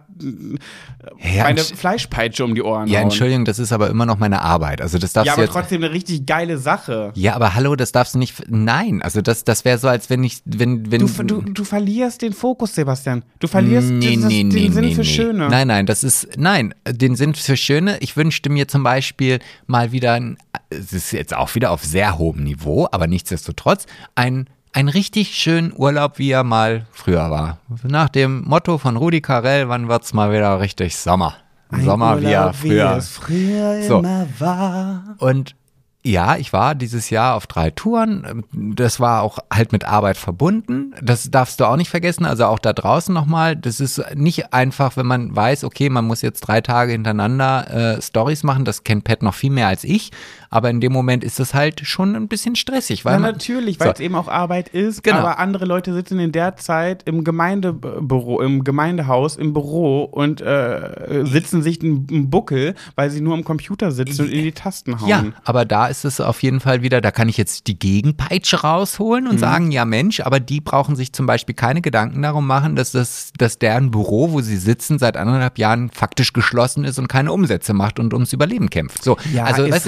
Ja, 1.34 1.44
meine 1.44 1.62
entsch- 1.62 1.76
Fleischpeitsche 1.76 2.44
um 2.44 2.56
die 2.56 2.62
Ohren 2.62 2.88
ja, 2.88 3.00
hauen. 3.00 3.04
Entschuldigung, 3.06 3.46
das 3.46 3.60
ist 3.60 3.72
aber 3.72 3.90
immer 3.90 4.06
noch 4.06 4.18
meine 4.18 4.42
Arbeit. 4.42 4.82
Also 4.82 4.98
das 4.98 5.14
darfst 5.14 5.28
Ja, 5.28 5.34
aber 5.34 5.44
jetzt. 5.44 5.54
trotzdem 5.54 5.84
eine 5.84 5.94
richtig 5.94 6.26
geile 6.26 6.58
Sache. 6.58 7.12
Ja, 7.16 7.36
aber 7.36 7.56
hallo, 7.56 7.76
das 7.76 7.92
darfst 7.92 8.16
du 8.16 8.20
nicht. 8.20 8.44
Nein, 8.50 9.02
also 9.02 9.22
das, 9.22 9.44
das 9.44 9.66
wäre 9.66 9.78
so, 9.78 9.88
als 9.88 10.10
wenn 10.10 10.24
ich, 10.24 10.42
wenn, 10.46 10.92
wenn. 10.92 11.00
Du, 11.08 11.24
du, 11.24 11.42
du 11.42 11.64
verlierst 11.64 12.22
den 12.22 12.34
Fokus, 12.34 12.76
Sebastian. 12.76 13.24
Du 13.40 13.48
verlierst 13.48 13.90
Nee, 13.90 14.10
dieses, 14.12 14.28
nee, 14.28 14.44
den 14.44 14.48
nee, 14.50 14.70
Sinn 14.70 14.92
für. 14.96 15.04
Schöne. 15.04 15.50
Nein, 15.50 15.68
nein, 15.68 15.86
das 15.86 16.04
ist, 16.04 16.28
nein, 16.38 16.49
den 16.88 17.16
Sinn 17.16 17.34
für 17.36 17.58
Schöne. 17.58 17.98
Ich 18.00 18.18
wünschte 18.18 18.50
mir 18.50 18.68
zum 18.68 18.84
Beispiel 18.84 19.40
mal 19.68 19.92
wieder, 19.92 20.14
ein, 20.14 20.38
es 20.70 20.94
ist 20.94 21.12
jetzt 21.12 21.36
auch 21.36 21.56
wieder 21.56 21.72
auf 21.72 21.84
sehr 21.84 22.18
hohem 22.18 22.44
Niveau, 22.44 22.88
aber 22.92 23.08
nichtsdestotrotz, 23.08 23.86
ein, 24.16 24.50
ein 24.74 24.88
richtig 24.88 25.36
schönen 25.36 25.74
Urlaub, 25.76 26.18
wie 26.20 26.32
er 26.32 26.44
mal 26.44 26.86
früher 26.92 27.30
war. 27.32 27.60
Nach 27.84 28.10
dem 28.10 28.44
Motto 28.44 28.78
von 28.78 28.98
Rudi 28.98 29.22
Carell, 29.22 29.70
wann 29.70 29.88
wird's 29.88 30.14
mal 30.14 30.32
wieder 30.32 30.60
richtig 30.60 30.96
Sommer? 30.98 31.36
Ein 31.72 31.86
Sommer 31.86 32.20
wie 32.22 32.26
er 32.26 32.42
Urlaub, 32.42 32.56
früher. 32.56 32.96
es 32.98 33.10
früher 33.10 33.84
So. 33.84 34.00
immer 34.00 34.28
war. 34.40 35.16
Und 35.20 35.56
ja, 36.02 36.38
ich 36.38 36.54
war 36.54 36.76
dieses 36.76 37.10
Jahr 37.10 37.36
auf 37.36 37.46
drei 37.46 37.72
Touren. 37.72 38.46
Das 38.54 39.02
war 39.02 39.22
auch 39.22 39.40
halt 39.54 39.74
mit 39.74 39.84
Arbeit 39.84 40.16
verbunden. 40.16 40.96
Das 41.02 41.30
darfst 41.30 41.60
du 41.60 41.66
auch 41.66 41.76
nicht 41.76 41.90
vergessen. 41.90 42.26
Also 42.26 42.46
auch 42.46 42.60
da 42.60 42.72
draußen 42.72 43.14
nochmal. 43.14 43.58
Das 43.58 43.82
ist 43.82 44.02
nicht 44.16 44.54
einfach, 44.54 44.96
wenn 44.96 45.06
man 45.06 45.36
weiß, 45.36 45.66
okay, 45.66 45.90
man 45.90 46.06
muss 46.06 46.22
jetzt 46.22 46.42
drei 46.42 46.62
Tage 46.62 46.94
hintereinander 46.94 47.98
äh, 47.98 48.02
Stories 48.02 48.44
machen. 48.44 48.64
Das 48.64 48.86
kennt 48.86 49.04
Pat 49.04 49.22
noch 49.22 49.34
viel 49.34 49.52
mehr 49.52 49.68
als 49.68 49.84
ich. 49.84 50.12
Aber 50.52 50.70
in 50.70 50.82
dem 50.82 50.92
Moment 50.92 51.24
ist 51.24 51.40
es 51.40 51.54
halt 51.54 51.82
schon 51.86 52.16
ein 52.16 52.28
bisschen 52.28 52.56
stressig. 52.56 53.06
Weil 53.06 53.14
Ja, 53.14 53.20
natürlich, 53.20 53.80
weil 53.80 53.88
So. 53.90 53.94
es 53.94 54.00
eben 54.00 54.16
auch 54.16 54.28
Arbeit 54.28 54.70
ist. 54.70 55.04
Genau. 55.04 55.18
Aber 55.20 55.38
andere 55.40 55.66
Leute 55.66 55.94
sitzen 55.94 56.20
in 56.20 56.32
der 56.32 56.56
Zeit 56.58 57.04
im 57.08 57.24
Gemeindebüro, 57.24 58.42
im 58.42 58.64
Gemeindehaus, 58.64 59.36
im 59.36 59.54
Büro 59.54 60.04
und 60.06 60.42
äh, 60.42 61.24
sitzen 61.26 61.62
sich 61.62 61.82
einen 61.84 62.30
Buckel, 62.30 62.76
weil 62.96 63.10
sie 63.10 63.22
nur 63.22 63.34
am 63.36 63.44
Computer 63.44 63.92
sitzen 63.92 64.24
und 64.24 64.32
in 64.32 64.44
die 64.44 64.52
Tasten 64.52 65.00
hauen. 65.00 65.10
Ja, 65.10 65.26
aber 65.44 65.66
da 65.66 65.88
ist 65.88 66.06
es 66.06 66.20
auf 66.20 66.42
jeden 66.44 66.60
Fall 66.60 66.82
wieder, 66.82 67.02
da 67.02 67.12
kann 67.12 67.30
ich 67.30 67.38
jetzt 67.38 67.68
die 67.68 67.78
Gegenpeitsche 67.78 68.62
rausholen 68.62 69.26
Mhm. 69.26 69.30
und 69.32 69.38
sagen, 69.40 69.72
ja 69.72 69.86
Mensch, 69.86 70.20
aber 70.22 70.40
die 70.40 70.62
brauchen 70.62 70.96
sich 70.96 71.14
zum 71.14 71.26
Beispiel 71.26 71.56
keine 71.56 71.82
Gedanken 71.82 72.22
darum 72.22 72.48
machen, 72.48 72.76
dass 72.76 72.92
das, 72.92 73.32
dass 73.38 73.60
deren 73.60 73.92
Büro, 73.92 74.32
wo 74.32 74.42
sie 74.42 74.58
sitzen, 74.58 74.98
seit 75.00 75.18
anderthalb 75.18 75.58
Jahren 75.58 75.90
faktisch 75.92 76.34
geschlossen 76.34 76.84
ist 76.86 76.98
und 77.00 77.08
keine 77.08 77.32
Umsätze 77.32 77.74
macht 77.74 78.00
und 78.00 78.14
ums 78.14 78.34
Überleben 78.34 78.70
kämpft. 78.70 79.04
So, 79.04 79.18
Ja, 79.34 79.44
also, 79.46 79.64
ist 79.64 79.74
weißt 79.74 79.88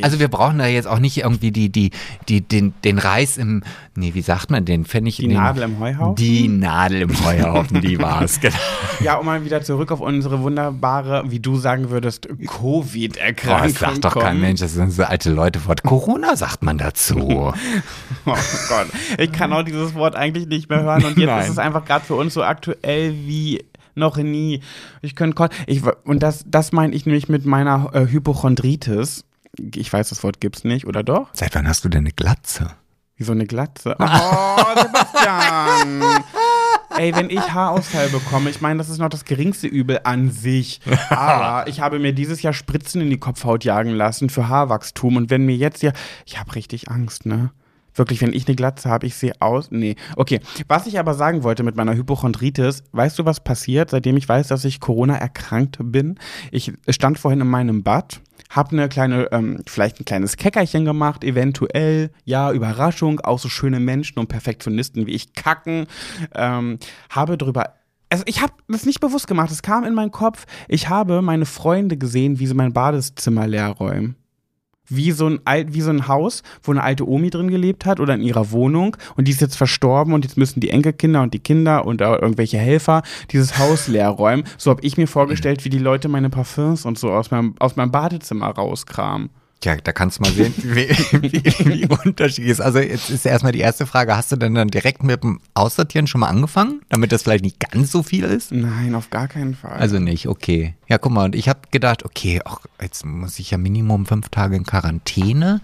richtig. 0.00 0.04
also 0.04 0.20
wir 0.20 0.28
brauchen 0.28 0.58
da 0.58 0.66
jetzt 0.66 0.86
auch 0.86 0.98
nicht 0.98 1.18
irgendwie 1.18 1.50
die, 1.50 1.70
die, 1.70 1.90
die, 2.28 2.40
den, 2.40 2.74
den 2.84 2.98
Reis 2.98 3.36
im, 3.36 3.62
nee, 3.94 4.14
wie 4.14 4.22
sagt 4.22 4.50
man 4.50 4.64
den? 4.64 4.84
Pfennig, 4.84 5.16
Die 5.16 5.28
den, 5.28 5.36
Nadel 5.36 5.64
im 5.64 5.78
Heuhaufen? 5.78 6.16
Die 6.16 6.48
Nadel 6.48 7.02
im 7.02 7.24
Heuhaufen, 7.24 7.80
die 7.80 7.98
war's, 7.98 8.40
genau. 8.40 8.56
Ja, 9.00 9.16
um 9.16 9.26
mal 9.26 9.44
wieder 9.44 9.62
zurück 9.62 9.92
auf 9.92 10.00
unsere 10.00 10.40
wunderbare, 10.42 11.24
wie 11.30 11.40
du 11.40 11.56
sagen 11.56 11.90
würdest, 11.90 12.28
Covid-Erkrankung. 12.46 13.68
das 13.72 13.78
sagt 13.78 14.04
doch 14.04 14.18
kein. 14.18 14.40
Mensch, 14.40 14.60
das 14.60 14.74
sind 14.74 14.90
so 14.90 15.04
alte 15.04 15.30
Leute. 15.30 15.64
Wort 15.66 15.82
Corona 15.82 16.36
sagt 16.36 16.62
man 16.62 16.78
dazu. 16.78 17.52
Oh 18.26 18.34
Gott, 18.68 18.86
ich 19.18 19.32
kann 19.32 19.52
auch 19.52 19.62
dieses 19.62 19.94
Wort 19.94 20.14
eigentlich 20.14 20.46
nicht 20.46 20.68
mehr 20.68 20.82
hören 20.82 21.04
und 21.04 21.16
jetzt 21.16 21.26
Nein. 21.26 21.40
ist 21.44 21.50
es 21.50 21.58
einfach 21.58 21.84
gerade 21.84 22.04
für 22.04 22.14
uns 22.14 22.34
so 22.34 22.42
aktuell 22.42 23.14
wie 23.26 23.64
noch 23.94 24.16
nie. 24.16 24.60
Ich 25.02 25.16
könnte 25.16 25.48
ich 25.66 25.82
und 26.04 26.22
das 26.22 26.44
das 26.46 26.72
meine 26.72 26.94
ich 26.94 27.06
nämlich 27.06 27.28
mit 27.28 27.46
meiner 27.46 27.90
äh, 27.92 28.06
Hypochondritis. 28.06 29.24
Ich 29.74 29.92
weiß, 29.92 30.08
das 30.08 30.22
Wort 30.22 30.40
gibt's 30.40 30.64
nicht, 30.64 30.86
oder 30.86 31.02
doch? 31.02 31.28
Seit 31.32 31.54
wann 31.54 31.68
hast 31.68 31.84
du 31.84 31.88
denn 31.88 32.00
eine 32.00 32.12
Glatze? 32.12 32.70
Wie 33.16 33.24
so 33.24 33.32
eine 33.32 33.46
Glatze. 33.46 33.96
Oh, 34.00 34.80
Sebastian! 34.80 36.02
Ey, 36.96 37.14
wenn 37.14 37.30
ich 37.30 37.52
Haarausfall 37.52 38.08
bekomme, 38.08 38.50
ich 38.50 38.60
meine, 38.60 38.78
das 38.78 38.88
ist 38.88 38.98
noch 38.98 39.08
das 39.08 39.24
geringste 39.24 39.66
Übel 39.66 40.00
an 40.04 40.30
sich. 40.30 40.80
Aber 41.08 41.68
ich 41.68 41.80
habe 41.80 41.98
mir 41.98 42.12
dieses 42.12 42.42
Jahr 42.42 42.52
Spritzen 42.52 43.00
in 43.00 43.10
die 43.10 43.18
Kopfhaut 43.18 43.64
jagen 43.64 43.90
lassen 43.90 44.28
für 44.28 44.48
Haarwachstum. 44.48 45.16
Und 45.16 45.30
wenn 45.30 45.46
mir 45.46 45.56
jetzt 45.56 45.82
ja. 45.82 45.92
Ich 46.26 46.38
habe 46.38 46.54
richtig 46.54 46.90
Angst, 46.90 47.26
ne? 47.26 47.52
Wirklich, 47.94 48.20
wenn 48.22 48.32
ich 48.32 48.46
eine 48.46 48.56
Glatze 48.56 48.88
habe, 48.88 49.06
ich 49.06 49.14
sehe 49.14 49.32
aus. 49.40 49.70
Nee. 49.70 49.96
Okay. 50.16 50.40
Was 50.68 50.86
ich 50.86 50.98
aber 50.98 51.14
sagen 51.14 51.42
wollte 51.42 51.62
mit 51.62 51.76
meiner 51.76 51.94
Hypochondritis, 51.94 52.82
weißt 52.92 53.18
du, 53.18 53.24
was 53.24 53.40
passiert, 53.40 53.90
seitdem 53.90 54.16
ich 54.16 54.28
weiß, 54.28 54.48
dass 54.48 54.64
ich 54.64 54.80
Corona 54.80 55.16
erkrankt 55.16 55.78
bin? 55.80 56.18
Ich 56.50 56.72
stand 56.88 57.18
vorhin 57.18 57.40
in 57.40 57.48
meinem 57.48 57.82
Bad, 57.82 58.20
hab 58.50 58.72
eine 58.72 58.88
kleine, 58.88 59.32
ähm, 59.32 59.62
vielleicht 59.66 60.00
ein 60.00 60.04
kleines 60.04 60.36
Keckerchen 60.36 60.84
gemacht, 60.84 61.24
eventuell, 61.24 62.10
ja, 62.24 62.52
Überraschung, 62.52 63.20
auch 63.20 63.38
so 63.38 63.48
schöne 63.48 63.80
Menschen 63.80 64.18
und 64.18 64.28
Perfektionisten 64.28 65.06
wie 65.06 65.12
ich 65.12 65.32
kacken, 65.32 65.86
ähm, 66.34 66.78
habe 67.08 67.38
drüber 67.38 67.74
also 68.12 68.24
ich 68.26 68.42
habe 68.42 68.52
das 68.66 68.86
nicht 68.86 68.98
bewusst 68.98 69.28
gemacht, 69.28 69.52
es 69.52 69.62
kam 69.62 69.84
in 69.84 69.94
meinen 69.94 70.10
Kopf. 70.10 70.44
Ich 70.66 70.88
habe 70.88 71.22
meine 71.22 71.46
Freunde 71.46 71.96
gesehen, 71.96 72.40
wie 72.40 72.46
sie 72.48 72.54
mein 72.54 72.72
Badezimmer 72.72 73.46
leer 73.46 73.68
räumen. 73.68 74.16
Wie 74.90 75.12
so, 75.12 75.26
ein 75.26 75.40
alt, 75.44 75.72
wie 75.72 75.80
so 75.80 75.90
ein 75.90 76.08
Haus, 76.08 76.42
wo 76.62 76.72
eine 76.72 76.82
alte 76.82 77.08
Omi 77.08 77.30
drin 77.30 77.48
gelebt 77.48 77.86
hat 77.86 78.00
oder 78.00 78.14
in 78.14 78.22
ihrer 78.22 78.50
Wohnung 78.50 78.96
und 79.16 79.26
die 79.26 79.32
ist 79.32 79.40
jetzt 79.40 79.56
verstorben 79.56 80.12
und 80.12 80.24
jetzt 80.24 80.36
müssen 80.36 80.60
die 80.60 80.70
Enkelkinder 80.70 81.22
und 81.22 81.32
die 81.32 81.38
Kinder 81.38 81.86
und 81.86 82.00
äh, 82.00 82.14
irgendwelche 82.16 82.58
Helfer 82.58 83.02
dieses 83.30 83.58
Haus 83.58 83.88
leer 83.88 84.08
räumen. 84.08 84.44
So 84.58 84.70
habe 84.70 84.82
ich 84.82 84.96
mir 84.96 85.06
vorgestellt, 85.06 85.64
wie 85.64 85.70
die 85.70 85.78
Leute 85.78 86.08
meine 86.08 86.30
Parfums 86.30 86.84
und 86.84 86.98
so 86.98 87.10
aus 87.10 87.30
meinem, 87.30 87.54
aus 87.58 87.76
meinem 87.76 87.90
Badezimmer 87.90 88.48
rauskramen. 88.48 89.30
Ja, 89.62 89.76
da 89.76 89.92
kannst 89.92 90.18
du 90.18 90.22
mal 90.22 90.32
sehen, 90.32 90.54
wie, 90.62 90.88
wie, 91.20 91.42
wie 91.66 91.86
unterschiedlich 91.86 92.52
ist. 92.52 92.60
Also 92.60 92.78
jetzt 92.78 93.10
ist 93.10 93.26
erstmal 93.26 93.52
die 93.52 93.60
erste 93.60 93.86
Frage, 93.86 94.16
hast 94.16 94.32
du 94.32 94.36
denn 94.36 94.54
dann 94.54 94.68
direkt 94.68 95.02
mit 95.02 95.22
dem 95.22 95.40
Aussortieren 95.54 96.06
schon 96.06 96.22
mal 96.22 96.28
angefangen, 96.28 96.80
damit 96.88 97.12
das 97.12 97.22
vielleicht 97.22 97.44
nicht 97.44 97.60
ganz 97.60 97.92
so 97.92 98.02
viel 98.02 98.24
ist? 98.24 98.52
Nein, 98.52 98.94
auf 98.94 99.10
gar 99.10 99.28
keinen 99.28 99.54
Fall. 99.54 99.78
Also 99.78 99.98
nicht, 99.98 100.28
okay. 100.28 100.74
Ja, 100.90 100.98
guck 100.98 101.12
mal, 101.12 101.26
und 101.26 101.36
ich 101.36 101.48
habe 101.48 101.60
gedacht, 101.70 102.04
okay, 102.04 102.40
ach, 102.44 102.58
jetzt 102.82 103.06
muss 103.06 103.38
ich 103.38 103.52
ja 103.52 103.58
Minimum 103.58 104.06
fünf 104.06 104.28
Tage 104.28 104.56
in 104.56 104.64
Quarantäne. 104.64 105.60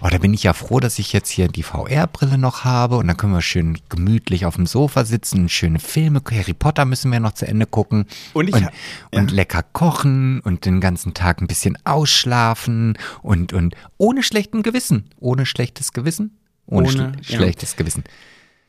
Oh, 0.00 0.08
da 0.10 0.16
bin 0.16 0.32
ich 0.32 0.42
ja 0.44 0.54
froh, 0.54 0.80
dass 0.80 0.98
ich 0.98 1.12
jetzt 1.12 1.28
hier 1.28 1.48
die 1.48 1.62
VR-Brille 1.62 2.38
noch 2.38 2.64
habe 2.64 2.96
und 2.96 3.06
dann 3.06 3.18
können 3.18 3.34
wir 3.34 3.42
schön 3.42 3.76
gemütlich 3.90 4.46
auf 4.46 4.56
dem 4.56 4.64
Sofa 4.64 5.04
sitzen, 5.04 5.50
schöne 5.50 5.80
Filme, 5.80 6.22
Harry 6.30 6.54
Potter 6.54 6.86
müssen 6.86 7.12
wir 7.12 7.20
noch 7.20 7.32
zu 7.32 7.46
Ende 7.46 7.66
gucken 7.66 8.06
Und 8.32 8.48
ich 8.48 8.54
und, 8.54 8.64
ha- 8.64 8.70
und 9.12 9.30
ja. 9.30 9.36
lecker 9.36 9.62
kochen 9.74 10.40
und 10.40 10.64
den 10.64 10.80
ganzen 10.80 11.12
Tag 11.12 11.42
ein 11.42 11.46
bisschen 11.46 11.76
ausschlafen 11.84 12.96
und, 13.20 13.52
und 13.52 13.74
ohne 13.98 14.22
schlechten 14.22 14.62
Gewissen, 14.62 15.10
ohne 15.18 15.44
schlechtes 15.44 15.92
Gewissen, 15.92 16.38
ohne, 16.64 16.88
Ohne, 16.88 16.90
schle 16.90 17.12
ja. 17.26 17.36
schlechtes 17.36 17.76
Gewissen. 17.76 18.04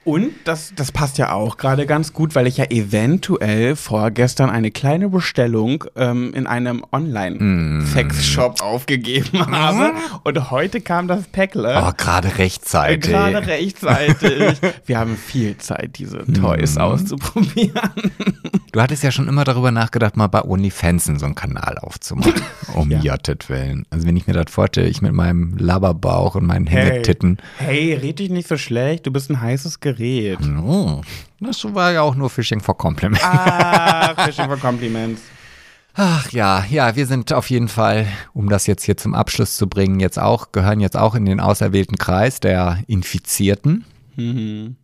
Und 0.04 0.32
das, 0.46 0.74
das 0.76 0.92
passt 0.92 1.20
ja 1.20 1.32
auch 1.32 1.58
gerade 1.58 1.86
ganz 1.86 2.12
gut, 2.12 2.34
weil 2.34 2.48
ich 2.48 2.58
ja 2.58 2.66
eventuell 2.72 3.76
vorgestern 3.76 4.50
eine 4.50 4.72
kleine 4.72 5.10
Bestellung 5.10 5.84
ähm, 5.96 6.34
in 6.34 6.48
einem 6.48 6.84
Online-Sex-Shop 6.92 8.62
aufgegeben 8.62 9.46
habe. 9.46 9.92
Und 10.24 10.50
heute 10.50 10.82
kam 10.82 11.08
das 11.08 11.28
Päckle. 11.28 11.84
Oh, 11.86 11.92
gerade 11.96 12.36
rechtzeitig. 12.40 13.12
Gerade 13.12 13.46
rechtzeitig. 13.46 14.60
Wir 14.88 14.98
haben 14.98 15.16
viel 15.16 15.58
Zeit, 15.58 16.00
diese 16.00 16.26
Toys 16.34 16.78
auszuprobieren. 16.78 17.92
Du 18.72 18.82
hattest 18.82 19.04
ja 19.04 19.12
schon 19.12 19.28
immer 19.28 19.44
darüber 19.44 19.70
nachgedacht, 19.72 20.18
mal 20.18 20.28
bei 20.28 20.44
OnlyFans 20.44 21.06
so 21.18 21.26
einen 21.26 21.36
Kanal 21.36 21.78
aufzumachen. 21.78 22.34
Um 22.74 22.90
Ja. 22.90 23.00
Jottet 23.02 23.50
willen. 23.50 23.86
Also 23.90 24.08
wenn 24.08 24.16
ich 24.16 24.28
mir 24.28 24.34
das 24.34 24.46
vorstelle, 24.50 24.88
ich 24.88 25.02
mit 25.02 25.12
meinem 25.12 25.58
Laberbauch 25.58 26.36
und 26.36 26.46
meinen 26.46 26.68
Hey, 26.68 26.86
Hängetitten. 26.90 27.38
hey, 27.58 27.94
red 27.96 28.20
dich 28.20 28.30
nicht 28.30 28.48
so 28.48 28.56
schlecht. 28.58 29.06
Du 29.06 29.12
bist 29.12 29.30
ein 29.30 29.42
heißes 29.42 29.82
Gerät. 29.82 29.91
Oh, 30.64 31.02
das 31.40 31.64
war 31.74 31.92
ja 31.92 32.02
auch 32.02 32.16
nur 32.16 32.30
Fishing 32.30 32.60
for 32.60 32.78
Compliment. 32.78 33.24
Ah, 33.24 34.14
Fishing 34.26 34.46
for 34.46 34.58
Compliments. 34.58 35.22
Ach 35.94 36.32
ja, 36.32 36.64
ja, 36.70 36.96
wir 36.96 37.06
sind 37.06 37.34
auf 37.34 37.50
jeden 37.50 37.68
Fall, 37.68 38.08
um 38.34 38.48
das 38.48 38.66
jetzt 38.66 38.84
hier 38.84 38.96
zum 38.96 39.14
Abschluss 39.14 39.58
zu 39.58 39.68
bringen, 39.68 40.00
jetzt 40.00 40.20
auch, 40.20 40.54
gehören 40.54 40.80
jetzt 40.80 40.96
auch 40.96 41.16
in 41.16 41.26
den 41.26 41.40
auserwählten 41.40 41.98
Kreis 41.98 42.40
der 42.40 42.80
Infizierten. 42.88 43.84
Mhm. 44.16 44.78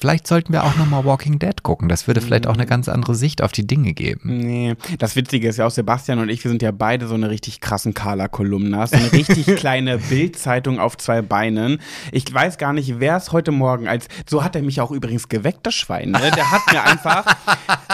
Vielleicht 0.00 0.26
sollten 0.26 0.52
wir 0.52 0.64
auch 0.64 0.76
nochmal 0.76 1.04
Walking 1.04 1.38
Dead 1.38 1.62
gucken. 1.62 1.88
Das 1.88 2.06
würde 2.06 2.20
vielleicht 2.20 2.44
Mhm. 2.44 2.50
auch 2.50 2.54
eine 2.54 2.66
ganz 2.66 2.88
andere 2.88 3.14
Sicht 3.14 3.42
auf 3.42 3.52
die 3.52 3.66
Dinge 3.66 3.92
geben. 3.94 4.38
Nee, 4.38 4.74
das 4.98 5.14
Witzige 5.16 5.48
ist 5.48 5.58
ja 5.58 5.66
auch, 5.66 5.70
Sebastian 5.70 6.18
und 6.18 6.28
ich, 6.28 6.42
wir 6.44 6.50
sind 6.50 6.62
ja 6.62 6.70
beide 6.72 7.06
so 7.06 7.14
eine 7.14 7.30
richtig 7.30 7.60
krassen 7.60 7.94
Carla-Kolumnas. 7.94 8.90
So 8.90 8.96
eine 8.96 9.12
richtig 9.12 9.46
kleine 9.56 9.98
Bildzeitung 9.98 10.78
auf 10.80 10.96
zwei 10.98 11.22
Beinen. 11.22 11.80
Ich 12.10 12.32
weiß 12.32 12.58
gar 12.58 12.72
nicht, 12.72 12.98
wer 13.00 13.16
es 13.16 13.32
heute 13.32 13.52
Morgen 13.52 13.86
als, 13.88 14.08
so 14.28 14.42
hat 14.42 14.56
er 14.56 14.62
mich 14.62 14.80
auch 14.80 14.90
übrigens 14.90 15.28
geweckt, 15.28 15.60
das 15.66 15.74
Schwein, 15.74 16.10
ne? 16.10 16.30
Der 16.34 16.50
hat 16.50 16.62
mir 16.72 16.82
einfach, 16.82 17.24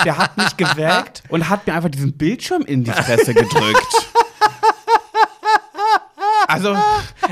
der 0.05 0.18
hat 0.18 0.37
mich 0.37 0.57
geweckt 0.57 1.22
und 1.29 1.49
hat 1.49 1.66
mir 1.66 1.74
einfach 1.74 1.91
diesen 1.91 2.12
Bildschirm 2.14 2.62
in 2.62 2.85
die 2.85 2.91
Fresse 2.93 3.35
gedrückt. 3.35 3.87
Also, 6.49 6.75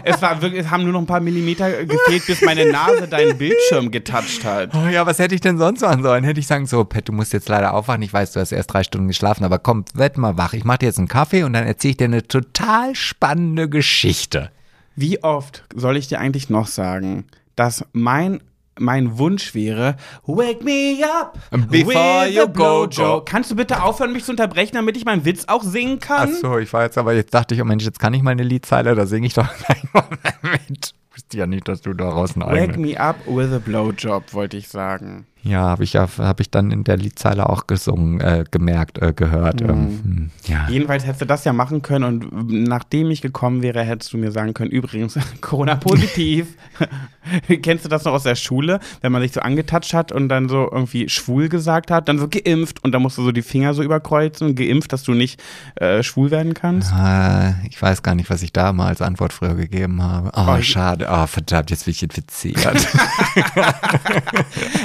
es, 0.05 0.21
war 0.21 0.43
wirklich, 0.43 0.67
es 0.67 0.71
haben 0.71 0.85
nur 0.85 0.93
noch 0.93 1.01
ein 1.01 1.07
paar 1.07 1.21
Millimeter 1.21 1.87
gefehlt, 1.87 2.27
bis 2.27 2.43
meine 2.43 2.71
Nase 2.71 3.09
deinen 3.09 3.39
Bildschirm 3.39 3.91
getoucht 3.91 4.45
hat. 4.45 4.75
Oh 4.75 4.89
ja, 4.89 5.07
was 5.07 5.19
hätte 5.19 5.35
ich 5.35 5.41
denn 5.41 5.57
sonst 5.57 5.81
machen 5.81 6.03
sollen? 6.03 6.23
Hätte 6.23 6.39
ich 6.39 6.47
sagen, 6.47 6.67
so, 6.67 6.85
Pet, 6.85 7.09
du 7.09 7.13
musst 7.13 7.33
jetzt 7.33 7.49
leider 7.49 7.73
aufwachen. 7.73 8.03
Ich 8.03 8.13
weiß, 8.13 8.33
du 8.33 8.41
hast 8.41 8.53
erst 8.53 8.75
drei 8.75 8.85
Stunden 8.85 9.09
geschlafen, 9.09 9.45
aber 9.45 9.59
komm, 9.59 9.87
werd 9.95 10.19
mal 10.19 10.37
wach. 10.37 10.53
Ich 10.53 10.65
mache 10.65 10.79
dir 10.79 10.87
jetzt 10.87 10.99
einen 10.99 11.09
Kaffee 11.09 11.45
und 11.45 11.55
dann 11.55 11.67
erzähle 11.67 11.93
ich 11.93 11.97
dir 11.97 12.05
eine 12.05 12.29
total 12.29 12.95
spannende 12.95 13.71
Geschichte. 13.71 14.51
Wie 14.97 15.23
oft 15.23 15.65
soll 15.75 15.97
ich 15.97 16.09
dir 16.09 16.21
eigentlich 16.21 16.51
noch 16.51 16.67
sagen, 16.67 17.25
dass 17.55 17.87
mein 17.93 18.43
mein 18.79 19.19
Wunsch 19.19 19.55
wäre, 19.55 19.97
wake 20.27 20.63
me 20.63 20.99
up 21.05 21.39
Before 21.71 22.27
with 22.27 22.35
you 22.35 22.43
a 22.43 22.47
go, 22.47 22.53
blowjob. 22.53 23.27
Kannst 23.27 23.51
du 23.51 23.57
bitte 23.57 23.83
aufhören, 23.83 24.13
mich 24.13 24.25
zu 24.25 24.33
unterbrechen, 24.33 24.75
damit 24.75 24.97
ich 24.97 25.05
meinen 25.05 25.25
Witz 25.25 25.45
auch 25.49 25.63
singen 25.63 25.99
kann? 25.99 26.31
Ach 26.33 26.41
so, 26.41 26.59
ich 26.59 26.73
war 26.73 26.83
jetzt 26.83 26.99
aber, 26.99 27.15
jetzt 27.15 27.33
dachte 27.35 27.55
ich, 27.55 27.63
oh 27.63 27.65
Mensch, 27.65 27.85
jetzt 27.85 27.99
kann 27.99 28.15
ich 28.15 28.23
mal 28.23 28.33
eine 28.33 28.43
Liedzeile, 28.43 28.95
da 28.95 29.07
singe 29.07 29.27
ich 29.27 29.35
doch 29.35 29.49
gleich 29.67 29.83
mal 29.93 30.05
mit. 30.43 30.95
Ich 31.11 31.23
wusste 31.23 31.39
ja 31.39 31.47
nicht, 31.47 31.67
dass 31.67 31.81
du 31.81 31.95
daraus 31.95 32.37
eine 32.37 32.47
Wake 32.47 32.77
me 32.77 32.99
up 33.01 33.17
with 33.27 33.53
a 33.53 33.59
blowjob, 33.59 34.35
wollte 34.35 34.57
ich 34.59 34.69
sagen. 34.69 35.27
Ja, 35.47 35.63
habe 35.63 35.85
ich 35.85 35.93
ja, 35.93 36.09
habe 36.19 36.43
ich 36.43 36.51
dann 36.51 36.71
in 36.71 36.83
der 36.85 36.97
Liedzeile 36.97 37.49
auch 37.49 37.67
gesungen, 37.67 38.21
äh, 38.21 38.45
gemerkt, 38.51 38.99
äh, 38.99 39.13
gehört. 39.15 39.61
Mhm. 39.63 39.69
Ähm, 39.71 40.01
hm, 40.03 40.31
ja. 40.47 40.67
Jedenfalls 40.69 41.05
hättest 41.05 41.21
du 41.23 41.27
das 41.27 41.45
ja 41.45 41.53
machen 41.53 41.83
können 41.83 42.05
und 42.05 42.65
nachdem 42.69 43.11
ich 43.11 43.23
gekommen 43.23 43.63
wäre, 43.63 43.83
hättest 43.83 44.13
du 44.13 44.19
mir 44.19 44.33
sagen 44.33 44.55
können, 44.55 44.71
übrigens, 44.71 45.19
Corona-positiv. 45.41 46.49
Kennst 47.63 47.85
du 47.85 47.89
das 47.89 48.05
noch 48.05 48.13
aus 48.13 48.23
der 48.23 48.37
Schule, 48.37 48.79
wenn 49.01 49.11
man 49.13 49.21
sich 49.23 49.33
so 49.33 49.41
angetatscht 49.41 49.95
hat 49.95 50.13
und 50.13 50.29
dann 50.29 50.49
so 50.49 50.69
irgendwie 50.71 51.09
schwul 51.09 51.49
gesagt 51.49 51.91
hat, 51.91 52.09
dann 52.09 52.19
so 52.19 52.29
geimpft 52.29 52.83
und 52.85 52.93
dann 52.93 53.03
musst 53.03 53.19
du 53.19 53.23
so 53.25 53.33
die 53.33 53.43
Finger 53.43 53.75
so 53.75 53.83
überkreuzen 53.83 54.55
geimpft, 54.55 54.93
dass 54.93 55.03
du 55.03 55.13
nicht 55.13 55.43
äh, 55.77 56.03
schwul 56.05 56.31
werden 56.31 56.55
kannst? 56.55 56.93
Äh, 56.93 57.67
ich 57.69 57.81
weiß 57.81 58.03
gar 58.03 58.15
nicht, 58.15 58.31
was 58.31 58.43
ich 58.43 58.53
da 58.53 58.73
mal 58.73 58.87
als 58.89 59.03
Antwort 59.03 59.33
früher 59.33 59.55
gegeben 59.55 60.03
habe. 60.03 60.31
Oh, 60.37 60.47
Oh, 60.49 60.57
ich- 60.59 60.69
schade. 60.69 61.09
Oh, 61.11 61.27
verdammt, 61.27 61.71
jetzt 61.71 61.85
bin 61.87 61.93
ich 61.93 62.03
infiziert. 62.03 62.57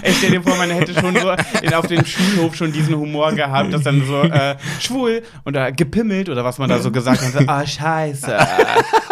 Ich 0.04 0.18
stell 0.18 0.32
dir 0.32 0.42
vor, 0.42 0.51
man 0.58 0.70
hätte 0.70 0.94
schon 1.00 1.16
so 1.16 1.32
in, 1.62 1.74
auf 1.74 1.88
dem 1.88 2.06
Schulhof 2.06 2.56
schon 2.56 2.72
diesen 2.72 2.96
Humor 2.96 3.34
gehabt, 3.34 3.74
dass 3.74 3.84
dann 3.84 4.06
so 4.06 4.22
äh, 4.24 4.56
schwul 4.80 5.22
oder 5.46 5.72
gepimmelt 5.72 6.30
oder 6.30 6.44
was 6.44 6.58
man 6.58 6.70
da 6.70 6.80
so 6.80 6.92
gesagt 6.92 7.22
hat. 7.22 7.32
So, 7.32 7.40
ah, 7.48 7.66
scheiße, 7.66 8.38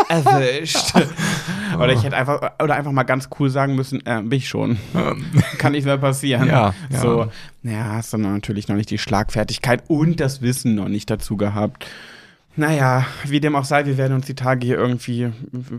erwischt. 0.09 0.93
Oder 1.77 1.93
ich 1.93 2.03
hätte 2.03 2.17
einfach, 2.17 2.51
oder 2.61 2.75
einfach 2.75 2.91
mal 2.91 3.03
ganz 3.03 3.29
cool 3.39 3.49
sagen 3.49 3.75
müssen, 3.75 4.05
äh, 4.05 4.21
bin 4.21 4.33
ich 4.33 4.49
schon. 4.49 4.77
Kann 5.57 5.73
nicht 5.73 5.85
mehr 5.85 5.97
passieren. 5.97 6.47
Ja, 6.47 6.73
ja. 6.89 6.99
So, 6.99 7.27
naja, 7.61 7.85
hast 7.93 8.13
du 8.13 8.17
natürlich 8.17 8.67
noch 8.67 8.75
nicht 8.75 8.89
die 8.89 8.97
Schlagfertigkeit 8.97 9.83
und 9.87 10.19
das 10.19 10.41
Wissen 10.41 10.75
noch 10.75 10.89
nicht 10.89 11.09
dazu 11.09 11.37
gehabt. 11.37 11.85
Naja, 12.55 13.05
wie 13.25 13.39
dem 13.39 13.55
auch 13.55 13.63
sei, 13.63 13.85
wir 13.85 13.97
werden 13.97 14.13
uns 14.13 14.25
die 14.25 14.35
Tage 14.35 14.65
hier 14.65 14.77
irgendwie 14.77 15.29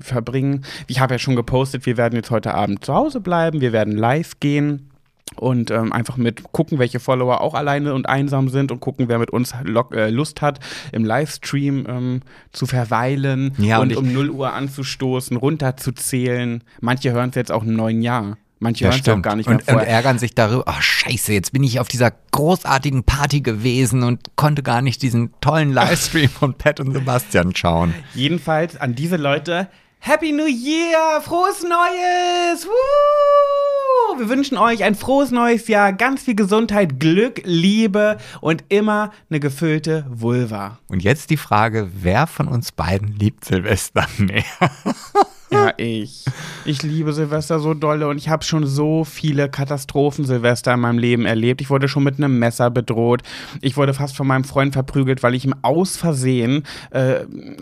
verbringen. 0.00 0.64
Ich 0.86 1.00
habe 1.00 1.14
ja 1.14 1.18
schon 1.18 1.36
gepostet, 1.36 1.84
wir 1.84 1.96
werden 1.96 2.14
jetzt 2.14 2.30
heute 2.30 2.54
Abend 2.54 2.84
zu 2.84 2.94
Hause 2.94 3.20
bleiben, 3.20 3.60
wir 3.60 3.72
werden 3.72 3.96
live 3.96 4.40
gehen 4.40 4.89
und 5.36 5.70
ähm, 5.70 5.92
einfach 5.92 6.16
mit 6.16 6.52
gucken, 6.52 6.78
welche 6.78 7.00
Follower 7.00 7.40
auch 7.40 7.54
alleine 7.54 7.94
und 7.94 8.08
einsam 8.08 8.48
sind 8.48 8.72
und 8.72 8.80
gucken, 8.80 9.08
wer 9.08 9.18
mit 9.18 9.30
uns 9.30 9.52
äh, 9.92 10.10
Lust 10.10 10.42
hat, 10.42 10.60
im 10.92 11.04
Livestream 11.04 11.86
ähm, 11.88 12.20
zu 12.52 12.66
verweilen 12.66 13.52
Ja, 13.58 13.78
und 13.78 13.96
und, 13.96 14.08
um 14.08 14.12
0 14.12 14.30
Uhr 14.30 14.52
anzustoßen, 14.52 15.36
runterzuzählen. 15.36 16.62
Manche 16.80 17.12
hören 17.12 17.30
es 17.30 17.36
jetzt 17.36 17.52
auch 17.52 17.62
im 17.62 17.74
neuen 17.74 18.02
Jahr. 18.02 18.36
Manche 18.62 18.84
hören 18.84 19.00
es 19.00 19.08
auch 19.08 19.22
gar 19.22 19.36
nicht 19.36 19.48
mehr 19.48 19.56
und, 19.56 19.68
und 19.68 19.70
vorher. 19.70 19.88
ärgern 19.88 20.18
sich 20.18 20.34
darüber, 20.34 20.64
ach 20.66 20.82
scheiße, 20.82 21.32
jetzt 21.32 21.52
bin 21.54 21.62
ich 21.64 21.80
auf 21.80 21.88
dieser 21.88 22.12
großartigen 22.32 23.04
Party 23.04 23.40
gewesen 23.40 24.02
und 24.02 24.36
konnte 24.36 24.62
gar 24.62 24.82
nicht 24.82 25.00
diesen 25.00 25.32
tollen 25.40 25.72
Livestream 25.72 26.28
von 26.28 26.52
Pat 26.52 26.78
und 26.78 26.92
Sebastian 26.92 27.56
schauen. 27.56 27.94
Jedenfalls 28.14 28.76
an 28.76 28.94
diese 28.94 29.16
Leute, 29.16 29.68
Happy 30.02 30.32
New 30.32 30.46
Year, 30.46 31.20
frohes 31.20 31.62
Neues! 31.62 32.66
Woo! 32.66 34.18
Wir 34.18 34.30
wünschen 34.30 34.56
euch 34.56 34.82
ein 34.82 34.94
frohes 34.94 35.30
neues 35.30 35.68
Jahr, 35.68 35.92
ganz 35.92 36.22
viel 36.22 36.34
Gesundheit, 36.34 36.98
Glück, 36.98 37.42
Liebe 37.44 38.16
und 38.40 38.64
immer 38.70 39.12
eine 39.28 39.40
gefüllte 39.40 40.06
Vulva. 40.08 40.78
Und 40.88 41.02
jetzt 41.02 41.28
die 41.28 41.36
Frage, 41.36 41.90
wer 41.92 42.26
von 42.26 42.48
uns 42.48 42.72
beiden 42.72 43.08
liebt 43.08 43.44
Silvester 43.44 44.06
mehr? 44.16 44.42
Ja, 45.50 45.72
ich. 45.76 46.24
Ich 46.64 46.82
liebe 46.82 47.12
Silvester 47.12 47.58
so 47.58 47.74
dolle 47.74 48.06
und 48.08 48.18
ich 48.18 48.28
habe 48.28 48.44
schon 48.44 48.66
so 48.66 49.04
viele 49.04 49.48
Katastrophen-Silvester 49.48 50.74
in 50.74 50.80
meinem 50.80 50.98
Leben 50.98 51.26
erlebt. 51.26 51.60
Ich 51.60 51.70
wurde 51.70 51.88
schon 51.88 52.04
mit 52.04 52.18
einem 52.18 52.38
Messer 52.38 52.70
bedroht. 52.70 53.22
Ich 53.60 53.76
wurde 53.76 53.92
fast 53.94 54.16
von 54.16 54.26
meinem 54.26 54.44
Freund 54.44 54.74
verprügelt, 54.74 55.22
weil 55.22 55.34
ich 55.34 55.44
ihm 55.44 55.54
aus 55.62 55.96
Versehen 55.96 56.64
äh, 56.90 57.20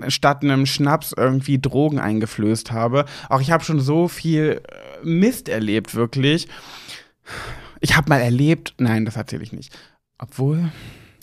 statt 0.09 0.43
einem 0.43 0.66
Schnaps 0.66 1.14
irgendwie 1.16 1.59
Drogen 1.59 1.99
eingeflößt 1.99 2.72
habe. 2.72 3.07
Auch 3.28 3.41
ich 3.41 3.51
habe 3.51 3.64
schon 3.64 3.80
so 3.80 4.09
viel 4.09 4.61
äh, 4.68 5.07
Mist 5.07 5.49
erlebt, 5.49 5.95
wirklich. 5.95 6.49
Ich 7.80 7.97
habe 7.97 8.09
mal 8.09 8.20
erlebt, 8.20 8.74
nein, 8.78 9.05
das 9.05 9.16
erzähle 9.16 9.43
ich 9.43 9.53
nicht. 9.53 9.76
Obwohl, 10.18 10.70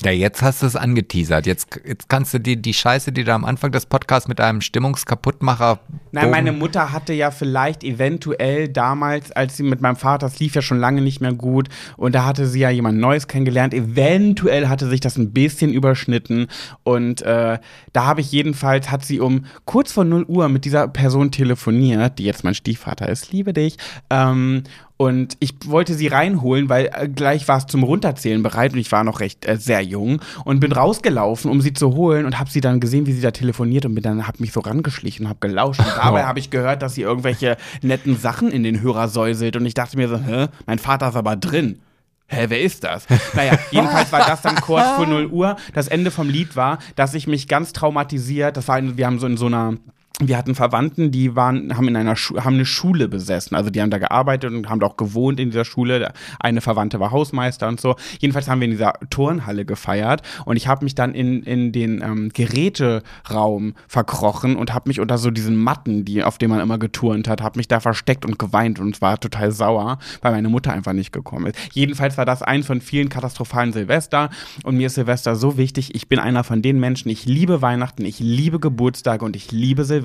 Ja, 0.03 0.11
jetzt 0.11 0.41
hast 0.41 0.61
du 0.61 0.65
es 0.65 0.75
angeteasert. 0.75 1.45
Jetzt, 1.45 1.79
jetzt 1.85 2.09
kannst 2.09 2.33
du 2.33 2.39
die, 2.39 2.61
die 2.61 2.73
Scheiße, 2.73 3.13
die 3.13 3.23
du 3.23 3.33
am 3.33 3.45
Anfang 3.45 3.71
des 3.71 3.85
Podcasts 3.85 4.27
mit 4.27 4.41
einem 4.41 4.59
Stimmungskaputtmacher. 4.59 5.79
Nein, 6.11 6.29
meine 6.31 6.51
Mutter 6.51 6.91
hatte 6.91 7.13
ja 7.13 7.31
vielleicht 7.31 7.83
eventuell 7.83 8.67
damals, 8.67 9.31
als 9.31 9.55
sie 9.55 9.63
mit 9.63 9.79
meinem 9.79 9.95
Vater, 9.95 10.27
es 10.27 10.39
lief 10.39 10.53
ja 10.53 10.61
schon 10.61 10.79
lange 10.79 11.01
nicht 11.01 11.21
mehr 11.21 11.33
gut 11.33 11.69
und 11.95 12.13
da 12.13 12.25
hatte 12.25 12.45
sie 12.45 12.59
ja 12.59 12.69
jemand 12.69 12.99
Neues 12.99 13.27
kennengelernt. 13.27 13.73
Eventuell 13.73 14.67
hatte 14.67 14.89
sich 14.89 14.99
das 14.99 15.17
ein 15.17 15.31
bisschen 15.31 15.71
überschnitten 15.71 16.47
und 16.83 17.21
äh, 17.21 17.57
da 17.93 18.05
habe 18.05 18.19
ich 18.19 18.31
jedenfalls, 18.31 18.91
hat 18.91 19.05
sie 19.05 19.21
um 19.21 19.45
kurz 19.63 19.93
vor 19.93 20.03
0 20.03 20.25
Uhr 20.25 20.49
mit 20.49 20.65
dieser 20.65 20.89
Person 20.89 21.31
telefoniert, 21.31 22.19
die 22.19 22.25
jetzt 22.25 22.43
mein 22.43 22.53
Stiefvater 22.53 23.07
ist, 23.07 23.31
liebe 23.31 23.53
dich, 23.53 23.77
ähm, 24.09 24.63
und 24.97 25.35
ich 25.39 25.53
wollte 25.65 25.93
sie 25.93 26.07
reinholen, 26.07 26.69
weil 26.69 26.89
äh, 26.93 27.09
gleich 27.09 27.47
war 27.47 27.57
es 27.57 27.67
zum 27.67 27.83
Runterzählen 27.83 28.41
bereit 28.41 28.73
und 28.73 28.79
ich 28.79 28.91
war 28.91 29.03
noch 29.03 29.19
recht 29.19 29.45
äh, 29.45 29.57
sehr 29.57 29.81
jung 29.81 30.21
und 30.45 30.61
bin 30.61 30.71
rausgelaufen, 30.71 31.51
um 31.51 31.59
sie 31.59 31.73
zu 31.73 31.95
holen 31.95 32.25
und 32.25 32.39
habe 32.39 32.49
sie 32.49 32.61
dann 32.61 32.79
gesehen, 32.79 33.05
wie 33.05 33.11
sie 33.11 33.21
da 33.21 33.31
telefoniert 33.31 33.85
und 33.85 33.95
bin 33.95 34.03
dann 34.03 34.25
hab 34.25 34.39
mich 34.39 34.53
so 34.53 34.61
rangeschlichen 34.61 35.25
und 35.25 35.29
habe 35.29 35.47
gelauscht. 35.47 35.81
Und 35.81 35.87
dabei 35.97 36.23
habe 36.23 36.39
ich 36.39 36.49
gehört, 36.49 36.81
dass 36.81 36.95
sie 36.95 37.01
irgendwelche 37.01 37.57
netten 37.81 38.17
Sachen 38.17 38.51
in 38.51 38.63
den 38.63 38.81
Hörer 38.81 39.09
säuselt 39.09 39.57
und 39.57 39.65
ich 39.65 39.73
dachte 39.73 39.97
mir 39.97 40.07
so, 40.07 40.17
hä, 40.17 40.47
mein 40.65 40.79
Vater 40.79 41.09
ist 41.09 41.15
aber 41.15 41.35
drin. 41.35 41.81
Hä, 42.27 42.45
wer 42.47 42.61
ist 42.61 42.83
das? 42.83 43.05
Naja, 43.33 43.59
jedenfalls 43.71 44.11
war 44.11 44.25
das 44.25 44.41
dann 44.41 44.55
kurz 44.55 44.87
vor 44.95 45.05
0 45.05 45.27
Uhr. 45.27 45.57
Das 45.73 45.89
Ende 45.89 46.09
vom 46.09 46.29
Lied 46.29 46.55
war, 46.55 46.79
dass 46.95 47.13
ich 47.13 47.27
mich 47.27 47.47
ganz 47.47 47.73
traumatisiert, 47.73 48.55
das 48.55 48.67
war, 48.67 48.81
wir 48.81 49.05
haben 49.05 49.19
so 49.19 49.27
in 49.27 49.37
so 49.37 49.47
einer 49.47 49.73
wir 50.21 50.37
hatten 50.37 50.55
Verwandten, 50.55 51.11
die 51.11 51.35
waren, 51.35 51.75
haben 51.75 51.89
in 51.89 51.95
einer 51.97 52.15
Schu 52.15 52.37
haben 52.37 52.55
eine 52.55 52.65
Schule 52.65 53.09
besessen. 53.09 53.55
Also 53.55 53.69
die 53.69 53.81
haben 53.81 53.89
da 53.89 53.97
gearbeitet 53.97 54.53
und 54.53 54.69
haben 54.69 54.79
da 54.79 54.87
auch 54.87 54.95
gewohnt 54.95 55.39
in 55.39 55.49
dieser 55.49 55.65
Schule. 55.65 56.13
Eine 56.39 56.61
Verwandte 56.61 56.99
war 57.01 57.11
Hausmeister 57.11 57.67
und 57.67 57.81
so. 57.81 57.95
Jedenfalls 58.19 58.47
haben 58.47 58.61
wir 58.61 58.65
in 58.65 58.71
dieser 58.71 58.93
Turnhalle 59.09 59.65
gefeiert 59.65 60.21
und 60.45 60.55
ich 60.55 60.67
habe 60.67 60.85
mich 60.85 60.95
dann 60.95 61.13
in, 61.13 61.43
in 61.43 61.73
den 61.73 62.01
ähm, 62.01 62.29
Geräteraum 62.33 63.73
verkrochen 63.87 64.55
und 64.55 64.73
habe 64.73 64.87
mich 64.87 65.01
unter 65.01 65.17
so 65.17 65.31
diesen 65.31 65.57
Matten, 65.57 66.05
die, 66.05 66.23
auf 66.23 66.37
denen 66.37 66.51
man 66.51 66.61
immer 66.61 66.77
geturnt 66.77 67.27
hat, 67.27 67.41
habe 67.41 67.57
mich 67.57 67.67
da 67.67 67.81
versteckt 67.81 68.25
und 68.25 68.39
geweint 68.39 68.79
und 68.79 69.01
war 69.01 69.19
total 69.19 69.51
sauer, 69.51 69.99
weil 70.21 70.31
meine 70.31 70.47
Mutter 70.47 70.71
einfach 70.71 70.93
nicht 70.93 71.11
gekommen 71.11 71.47
ist. 71.47 71.57
Jedenfalls 71.73 72.17
war 72.17 72.25
das 72.25 72.41
eins 72.41 72.67
von 72.67 72.79
vielen 72.79 73.09
katastrophalen 73.09 73.73
Silvester 73.73 74.29
und 74.63 74.77
mir 74.77 74.87
ist 74.87 74.95
Silvester 74.95 75.35
so 75.35 75.57
wichtig. 75.57 75.93
Ich 75.93 76.07
bin 76.07 76.19
einer 76.19 76.45
von 76.45 76.61
den 76.61 76.79
Menschen, 76.79 77.09
ich 77.09 77.25
liebe 77.25 77.61
Weihnachten, 77.61 78.05
ich 78.05 78.19
liebe 78.19 78.61
Geburtstage 78.61 79.25
und 79.25 79.35
ich 79.35 79.51
liebe 79.51 79.83
Silvester. 79.83 80.04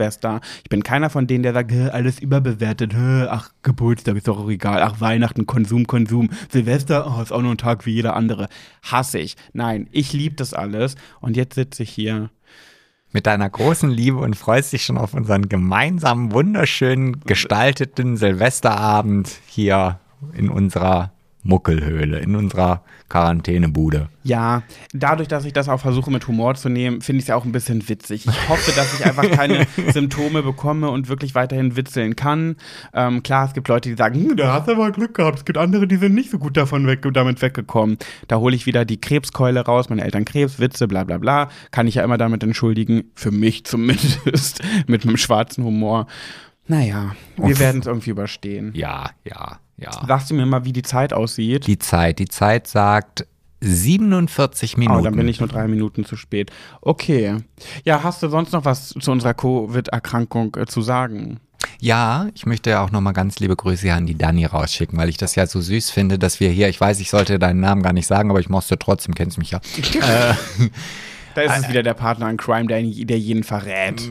Ich 0.63 0.71
bin 0.71 0.83
keiner 0.83 1.11
von 1.11 1.27
denen, 1.27 1.43
der 1.43 1.53
sagt, 1.53 1.73
"Hä, 1.73 1.91
alles 1.91 2.19
überbewertet. 2.19 2.95
Ach, 3.29 3.51
Geburtstag 3.63 4.17
ist 4.17 4.29
doch 4.29 4.39
auch 4.39 4.49
egal. 4.49 4.83
Ach, 4.83 5.01
Weihnachten, 5.01 5.47
Konsum, 5.47 5.87
Konsum. 5.87 6.31
Silvester, 6.51 7.07
oh, 7.07 7.23
ist 7.23 7.33
auch 7.33 7.43
nur 7.43 7.53
ein 7.53 7.59
Tag 7.59 7.87
wie 7.87 7.93
jeder 7.93 8.17
andere. 8.17 8.49
Hasse 8.83 9.19
ich. 9.19 9.37
Nein, 9.53 9.89
ich 9.93 10.13
liebe 10.13 10.37
das 10.37 10.55
alles. 10.55 10.95
Und 11.21 11.37
jetzt 11.37 11.55
sitze 11.55 11.83
ich 11.83 11.91
hier. 11.91 12.31
Mit 13.13 13.27
deiner 13.27 13.51
großen 13.51 13.91
Liebe 13.91 14.19
und 14.19 14.37
freust 14.37 14.73
dich 14.73 14.85
schon 14.85 14.97
auf 14.97 15.15
unseren 15.15 15.49
gemeinsamen, 15.49 16.31
wunderschön 16.31 17.21
gestalteten 17.23 18.17
Silvesterabend 18.17 19.29
hier 19.47 19.99
in 20.33 20.49
unserer 20.49 21.11
Muckelhöhle, 21.43 22.18
in 22.18 22.36
unserer 22.36 22.82
Quarantänebude. 23.09 24.09
Ja, 24.22 24.62
dadurch, 24.93 25.28
dass 25.28 25.45
ich 25.45 25.53
das 25.53 25.68
auch 25.68 25.80
versuche 25.80 26.11
mit 26.11 26.28
Humor 26.28 26.55
zu 26.55 26.68
nehmen, 26.68 27.01
finde 27.01 27.18
ich 27.18 27.24
es 27.24 27.28
ja 27.28 27.36
auch 27.36 27.45
ein 27.45 27.53
bisschen 27.53 27.88
witzig. 27.88 28.26
Ich 28.26 28.49
hoffe, 28.49 28.72
dass 28.72 28.93
ich 28.95 29.05
einfach 29.05 29.28
keine 29.30 29.66
Symptome 29.93 30.43
bekomme 30.43 30.91
und 30.91 31.09
wirklich 31.09 31.34
weiterhin 31.34 31.76
witzeln 31.76 32.14
kann. 32.16 32.57
Ähm, 32.93 33.22
klar, 33.22 33.47
es 33.47 33.55
gibt 33.55 33.68
Leute, 33.68 33.88
die 33.88 33.97
sagen, 33.97 34.14
hm, 34.14 34.36
da 34.36 34.53
hast 34.53 34.68
du 34.68 34.72
aber 34.72 34.91
Glück 34.93 35.14
gehabt. 35.14 35.38
Es 35.38 35.45
gibt 35.45 35.59
andere, 35.59 35.86
die 35.86 35.97
sind 35.97 36.14
nicht 36.14 36.30
so 36.30 36.38
gut 36.38 36.57
davon 36.57 36.86
weg 36.86 37.07
damit 37.12 37.43
weggekommen. 37.43 37.99
Da 38.28 38.36
hole 38.36 38.55
ich 38.55 38.66
wieder 38.66 38.84
die 38.84 39.01
Krebskeule 39.01 39.61
raus, 39.61 39.88
meine 39.88 40.05
Eltern 40.05 40.24
Krebs, 40.24 40.61
Witze, 40.61 40.86
bla 40.86 41.05
bla 41.05 41.18
bla. 41.18 41.49
Kann 41.70 41.86
ich 41.86 41.97
ja 41.97 42.05
immer 42.05 42.18
damit 42.18 42.43
entschuldigen, 42.43 43.11
für 43.14 43.30
mich 43.30 43.64
zumindest, 43.64 44.61
mit 44.86 45.05
einem 45.05 45.16
schwarzen 45.16 45.64
Humor. 45.64 46.07
Naja, 46.66 47.16
wir 47.36 47.59
werden 47.59 47.80
es 47.80 47.88
irgendwie 47.88 48.11
überstehen. 48.11 48.70
Ja, 48.74 49.11
ja, 49.24 49.59
ja. 49.81 49.91
Sagst 50.07 50.31
du 50.31 50.35
mir 50.35 50.47
mal, 50.47 50.64
wie 50.64 50.72
die 50.72 50.83
Zeit 50.83 51.12
aussieht? 51.12 51.66
Die 51.66 51.78
Zeit, 51.78 52.18
die 52.18 52.28
Zeit 52.28 52.66
sagt 52.66 53.26
47 53.61 54.76
Minuten. 54.76 55.01
Oh, 55.01 55.03
dann 55.03 55.16
bin 55.16 55.28
ich 55.28 55.41
nur 55.41 55.49
drei 55.49 55.68
Minuten 55.68 56.05
zu 56.05 56.16
spät. 56.16 56.51
Okay. 56.81 57.37
Ja, 57.85 58.03
hast 58.03 58.22
du 58.22 58.28
sonst 58.28 58.53
noch 58.53 58.64
was 58.64 58.89
zu 58.89 59.11
unserer 59.11 59.35
Covid-Erkrankung 59.35 60.57
äh, 60.57 60.66
zu 60.66 60.81
sagen? 60.83 61.41
Ja, 61.78 62.28
ich 62.35 62.47
möchte 62.47 62.70
ja 62.70 62.83
auch 62.83 62.91
nochmal 62.91 63.12
ganz 63.12 63.39
liebe 63.39 63.57
Grüße 63.57 63.93
an 63.93 64.07
die 64.07 64.16
Dani 64.16 64.45
rausschicken, 64.45 64.99
weil 64.99 65.09
ich 65.09 65.16
das 65.16 65.35
ja 65.35 65.47
so 65.47 65.61
süß 65.61 65.91
finde, 65.91 66.18
dass 66.18 66.41
wir 66.41 66.51
hier, 66.51 66.68
ich 66.68 66.81
weiß, 66.81 67.01
ich 67.01 67.11
sollte 67.11 67.39
deinen 67.39 67.61
Namen 67.61 67.83
gar 67.83 67.93
nicht 67.93 68.07
sagen, 68.07 68.31
aber 68.31 68.41
ich 68.41 68.49
musste 68.49 68.78
trotzdem, 68.78 69.14
kennst 69.14 69.39
mich 69.39 69.51
ja. 69.51 69.61
äh, 69.95 70.35
Da 71.35 71.43
ist 71.43 71.59
es 71.59 71.68
wieder 71.68 71.83
der 71.83 71.95
Partner 71.95 72.28
in 72.31 72.37
Crime, 72.37 72.66
der, 72.66 72.83
der 72.83 73.18
jeden 73.18 73.45
verrät. 73.45 74.03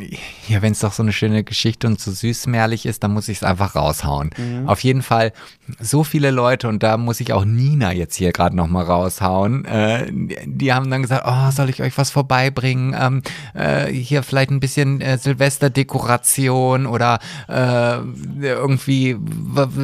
Ja, 0.47 0.61
wenn 0.61 0.71
es 0.71 0.79
doch 0.79 0.93
so 0.93 1.03
eine 1.03 1.11
schöne 1.11 1.43
Geschichte 1.43 1.87
und 1.87 1.99
so 1.99 2.11
süßmärlich 2.11 2.85
ist, 2.85 3.03
dann 3.03 3.13
muss 3.13 3.27
ich 3.27 3.37
es 3.37 3.43
einfach 3.43 3.75
raushauen. 3.75 4.31
Mhm. 4.37 4.67
Auf 4.67 4.83
jeden 4.83 5.01
Fall 5.01 5.33
so 5.79 6.03
viele 6.03 6.31
Leute 6.31 6.67
und 6.67 6.81
da 6.81 6.97
muss 6.97 7.19
ich 7.19 7.33
auch 7.33 7.45
Nina 7.45 7.91
jetzt 7.91 8.15
hier 8.15 8.31
gerade 8.31 8.55
nochmal 8.55 8.85
raushauen. 8.85 9.65
Äh, 9.65 10.07
die 10.45 10.73
haben 10.73 10.89
dann 10.89 11.01
gesagt, 11.01 11.25
oh, 11.27 11.51
soll 11.51 11.69
ich 11.69 11.81
euch 11.81 11.97
was 11.97 12.09
vorbeibringen? 12.09 12.95
Ähm, 12.99 13.21
äh, 13.53 13.91
hier 13.91 14.23
vielleicht 14.23 14.51
ein 14.51 14.59
bisschen 14.59 15.01
äh, 15.01 15.17
Silvesterdekoration 15.17 16.85
oder 16.85 17.19
äh, 17.47 17.97
irgendwie 18.41 19.17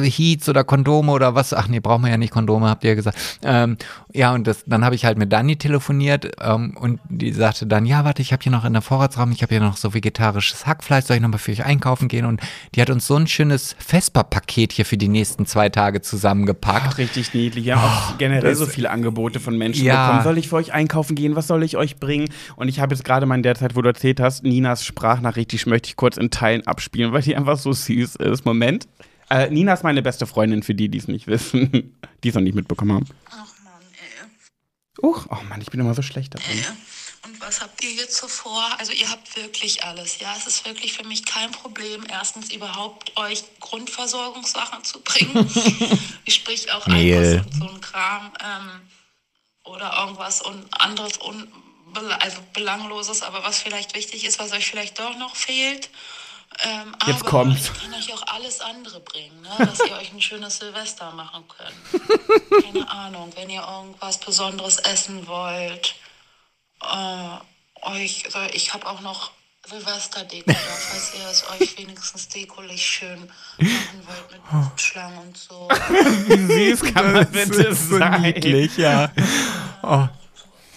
Heats 0.02 0.48
oder 0.48 0.64
Kondome 0.64 1.12
oder 1.12 1.34
was. 1.34 1.52
Ach 1.52 1.68
nee, 1.68 1.80
brauchen 1.80 2.02
wir 2.02 2.10
ja 2.10 2.18
nicht 2.18 2.32
Kondome, 2.32 2.68
habt 2.68 2.84
ihr 2.84 2.90
ja 2.90 2.96
gesagt. 2.96 3.18
Ähm, 3.42 3.76
ja, 4.12 4.32
und 4.34 4.46
das, 4.46 4.64
dann 4.66 4.84
habe 4.84 4.94
ich 4.94 5.04
halt 5.04 5.18
mit 5.18 5.32
Dani 5.32 5.56
telefoniert 5.56 6.32
ähm, 6.40 6.76
und 6.76 7.00
die 7.08 7.25
sagte 7.32 7.66
dann, 7.66 7.86
ja, 7.86 8.04
warte, 8.04 8.22
ich 8.22 8.32
habe 8.32 8.42
hier 8.42 8.52
noch 8.52 8.64
in 8.64 8.72
der 8.72 8.82
Vorratsraum, 8.82 9.32
ich 9.32 9.42
habe 9.42 9.54
hier 9.54 9.60
noch 9.60 9.76
so 9.76 9.94
vegetarisches 9.94 10.66
Hackfleisch, 10.66 11.04
soll 11.06 11.16
ich 11.16 11.22
nochmal 11.22 11.38
für 11.38 11.52
euch 11.52 11.64
einkaufen 11.64 12.08
gehen? 12.08 12.24
Und 12.24 12.40
die 12.74 12.80
hat 12.82 12.90
uns 12.90 13.06
so 13.06 13.16
ein 13.16 13.26
schönes 13.26 13.74
Vesper-Paket 13.78 14.72
hier 14.72 14.84
für 14.84 14.96
die 14.96 15.08
nächsten 15.08 15.46
zwei 15.46 15.68
Tage 15.68 16.02
zusammengepackt. 16.02 16.86
Ach, 16.90 16.98
richtig 16.98 17.34
niedlich. 17.34 17.64
Wir 17.64 17.80
haben 17.80 17.88
auch 18.14 18.18
generell 18.18 18.54
so 18.54 18.66
viele 18.66 18.90
Angebote 18.90 19.40
von 19.40 19.56
Menschen 19.56 19.84
Ja. 19.84 20.06
bekommen. 20.06 20.24
Soll 20.24 20.38
ich 20.38 20.48
für 20.48 20.56
euch 20.56 20.72
einkaufen 20.72 21.14
gehen? 21.16 21.36
Was 21.36 21.46
soll 21.46 21.62
ich 21.62 21.76
euch 21.76 21.96
bringen? 21.96 22.28
Und 22.56 22.68
ich 22.68 22.80
habe 22.80 22.94
jetzt 22.94 23.04
gerade 23.04 23.26
mal 23.26 23.34
in 23.36 23.42
der 23.42 23.54
Zeit, 23.54 23.76
wo 23.76 23.82
du 23.82 23.88
erzählt 23.88 24.20
hast, 24.20 24.42
Ninas 24.44 24.84
Sprachnachricht, 24.84 25.52
die 25.52 25.60
möchte 25.68 25.88
ich 25.88 25.96
kurz 25.96 26.16
in 26.16 26.30
Teilen 26.30 26.66
abspielen, 26.66 27.12
weil 27.12 27.22
die 27.22 27.36
einfach 27.36 27.58
so 27.58 27.72
süß 27.72 28.16
ist. 28.16 28.44
Moment. 28.44 28.86
Äh, 29.28 29.50
Nina 29.50 29.72
ist 29.72 29.82
meine 29.82 30.02
beste 30.02 30.26
Freundin, 30.26 30.62
für 30.62 30.74
die, 30.74 30.88
die 30.88 30.98
es 30.98 31.08
nicht 31.08 31.26
wissen, 31.26 31.96
die 32.22 32.28
es 32.28 32.34
noch 32.36 32.42
nicht 32.42 32.54
mitbekommen 32.54 32.92
haben. 32.92 33.06
Ach 33.28 33.34
Mann, 33.64 33.82
ey. 33.94 35.04
Uch, 35.04 35.26
oh 35.30 35.36
Mann, 35.48 35.60
ich 35.60 35.70
bin 35.70 35.80
immer 35.80 35.94
so 35.94 36.02
schlecht 36.02 36.34
da 36.34 36.38
drin. 36.38 36.58
Und 37.26 37.40
was 37.40 37.60
habt 37.60 37.82
ihr 37.82 37.90
jetzt 37.90 38.16
so 38.16 38.28
vor? 38.28 38.64
Also 38.78 38.92
ihr 38.92 39.10
habt 39.10 39.34
wirklich 39.36 39.82
alles, 39.82 40.20
ja? 40.20 40.32
Es 40.36 40.46
ist 40.46 40.64
wirklich 40.64 40.92
für 40.92 41.02
mich 41.04 41.26
kein 41.26 41.50
Problem, 41.50 42.06
erstens 42.08 42.52
überhaupt 42.52 43.16
euch 43.16 43.42
Grundversorgungssachen 43.58 44.84
zu 44.84 45.00
bringen. 45.00 45.50
Sprich 46.28 46.70
auch 46.72 46.86
Mehl. 46.86 47.44
Und 47.44 47.54
so 47.54 47.68
ein 47.68 47.80
Kram 47.80 48.32
ähm, 48.44 48.80
oder 49.64 49.98
irgendwas 49.98 50.40
und 50.40 50.66
anderes 50.80 51.18
un 51.18 51.52
also 52.20 52.42
belangloses, 52.52 53.22
aber 53.22 53.42
was 53.42 53.58
vielleicht 53.58 53.94
wichtig 53.94 54.24
ist, 54.24 54.38
was 54.38 54.52
euch 54.52 54.66
vielleicht 54.66 54.98
doch 54.98 55.16
noch 55.16 55.34
fehlt. 55.34 55.88
Ähm, 56.60 56.94
Jetzt 57.06 57.22
aber 57.22 57.30
kommt's. 57.30 57.70
ich 57.74 57.82
kann 57.82 57.94
euch 57.94 58.12
auch 58.12 58.26
alles 58.28 58.60
andere 58.60 59.00
bringen, 59.00 59.40
ne? 59.40 59.50
dass 59.66 59.80
ihr 59.80 59.96
euch 59.96 60.12
ein 60.12 60.20
schönes 60.20 60.58
Silvester 60.58 61.10
machen 61.12 61.44
könnt. 61.48 62.62
Keine 62.64 62.88
Ahnung, 62.88 63.32
wenn 63.34 63.50
ihr 63.50 63.66
irgendwas 63.66 64.18
Besonderes 64.18 64.78
essen 64.78 65.26
wollt. 65.26 65.94
Äh, 66.92 67.88
euch, 67.88 68.24
so, 68.28 68.38
ich 68.52 68.72
habe 68.74 68.86
auch 68.86 69.00
noch 69.00 69.30
Silvesterdeko 69.68 70.44
da, 70.46 70.54
falls 70.54 71.12
ihr 71.14 71.28
es 71.30 71.44
euch 71.60 71.78
wenigstens 71.78 72.28
dekolich 72.28 72.84
schön 72.84 73.20
machen 73.58 74.00
wollt 74.06 74.32
mit 74.32 74.40
Luftschlangen 74.52 75.18
und 75.18 75.36
so. 75.36 75.68
Wie 76.28 76.74
süß 76.74 76.94
kann 76.94 77.12
man 77.12 77.26
bitte 77.30 77.74
sein? 77.74 78.34
ja. 78.76 79.10
Oh. 79.82 80.06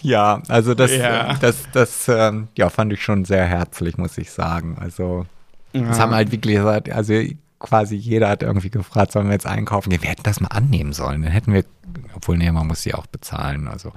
Ja, 0.02 0.42
also 0.48 0.74
das, 0.74 0.92
Ja. 0.92 1.34
äh, 1.34 1.40
das, 1.40 1.58
das 1.74 2.08
ähm, 2.08 2.48
ja, 2.58 2.70
fand 2.70 2.94
ich 2.94 3.04
schon 3.04 3.26
sehr 3.26 3.46
herzlich, 3.46 3.98
muss 3.98 4.18
ich 4.18 4.32
sagen. 4.32 4.78
Also, 4.80 5.26
das 5.74 6.00
haben 6.00 6.14
halt 6.16 6.32
wirklich 6.32 6.56
gesagt, 6.56 6.90
also 6.90 7.14
quasi 7.60 7.96
jeder 7.96 8.30
hat 8.30 8.42
irgendwie 8.42 8.70
gefragt, 8.70 9.12
sollen 9.12 9.28
wir 9.28 9.34
jetzt 9.34 9.46
einkaufen 9.46 9.90
gehen? 9.90 10.02
Wir 10.02 10.10
hätten 10.10 10.24
das 10.24 10.40
mal 10.40 10.48
annehmen 10.48 10.94
sollen. 10.94 11.22
Dann 11.22 11.32
hätten 11.32 11.54
wir, 11.54 11.66
obwohl, 12.16 12.38
nee, 12.38 12.52
man 12.52 12.68
muss 12.68 12.82
sie 12.82 12.94
auch 12.94 13.06
bezahlen. 13.06 13.68
Also, 13.68 13.92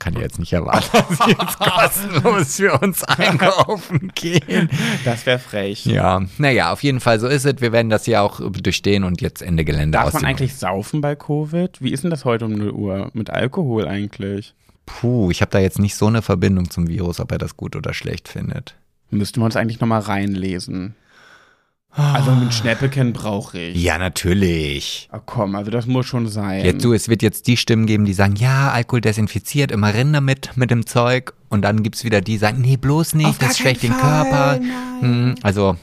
kann 0.00 0.14
ja 0.14 0.20
jetzt 0.20 0.38
nicht 0.38 0.52
erwarten, 0.52 0.88
dass 0.92 1.18
sie 1.18 1.30
jetzt 1.30 1.58
kostenlos 1.58 2.56
für 2.56 2.78
uns 2.80 3.04
einkaufen 3.04 4.12
gehen. 4.14 4.68
Das 5.04 5.24
wäre 5.26 5.38
frech. 5.38 5.86
Ja, 5.86 6.22
naja, 6.38 6.72
auf 6.72 6.82
jeden 6.82 7.00
Fall 7.00 7.20
so 7.20 7.28
ist 7.28 7.46
es. 7.46 7.60
Wir 7.60 7.72
werden 7.72 7.90
das 7.90 8.06
ja 8.06 8.20
auch 8.20 8.40
durchstehen 8.50 9.04
und 9.04 9.20
jetzt 9.20 9.42
Ende 9.42 9.64
Gelände 9.64 9.98
Darf 9.98 10.12
man 10.12 10.24
eigentlich 10.24 10.56
saufen 10.56 11.00
bei 11.00 11.14
Covid? 11.14 11.80
Wie 11.80 11.92
ist 11.92 12.02
denn 12.02 12.10
das 12.10 12.24
heute 12.24 12.46
um 12.46 12.52
0 12.52 12.70
Uhr? 12.70 13.10
Mit 13.14 13.30
Alkohol 13.30 13.86
eigentlich? 13.86 14.54
Puh, 14.86 15.30
ich 15.30 15.40
habe 15.40 15.50
da 15.50 15.60
jetzt 15.60 15.78
nicht 15.78 15.94
so 15.94 16.08
eine 16.08 16.20
Verbindung 16.20 16.68
zum 16.68 16.88
Virus, 16.88 17.20
ob 17.20 17.32
er 17.32 17.38
das 17.38 17.56
gut 17.56 17.76
oder 17.76 17.94
schlecht 17.94 18.28
findet. 18.28 18.74
Müssten 19.10 19.40
wir 19.40 19.44
uns 19.44 19.56
eigentlich 19.56 19.80
nochmal 19.80 20.00
reinlesen. 20.00 20.94
Also 21.96 22.32
mit 22.32 22.52
Schnäppeken 22.52 23.12
brauche 23.12 23.58
ich. 23.58 23.80
Ja, 23.80 23.98
natürlich. 23.98 25.08
Ah, 25.12 25.20
komm, 25.24 25.54
also 25.54 25.70
das 25.70 25.86
muss 25.86 26.06
schon 26.06 26.26
sein. 26.26 26.64
Jetzt, 26.64 26.84
du, 26.84 26.92
es 26.92 27.08
wird 27.08 27.22
jetzt 27.22 27.46
die 27.46 27.56
Stimmen 27.56 27.86
geben, 27.86 28.04
die 28.04 28.12
sagen, 28.14 28.34
ja, 28.34 28.72
Alkohol 28.72 29.00
desinfiziert, 29.00 29.70
immer 29.70 29.94
rein 29.94 30.12
damit, 30.12 30.50
mit 30.56 30.72
dem 30.72 30.86
Zeug. 30.86 31.34
Und 31.50 31.62
dann 31.62 31.84
gibt's 31.84 32.02
wieder 32.02 32.20
die, 32.20 32.32
die 32.32 32.38
sagen, 32.38 32.60
nee, 32.60 32.76
bloß 32.76 33.14
nicht, 33.14 33.28
Auf 33.28 33.38
das 33.38 33.58
schwächt 33.58 33.84
den 33.84 33.96
Körper. 33.96 34.58
Hm, 35.00 35.36
also, 35.42 35.76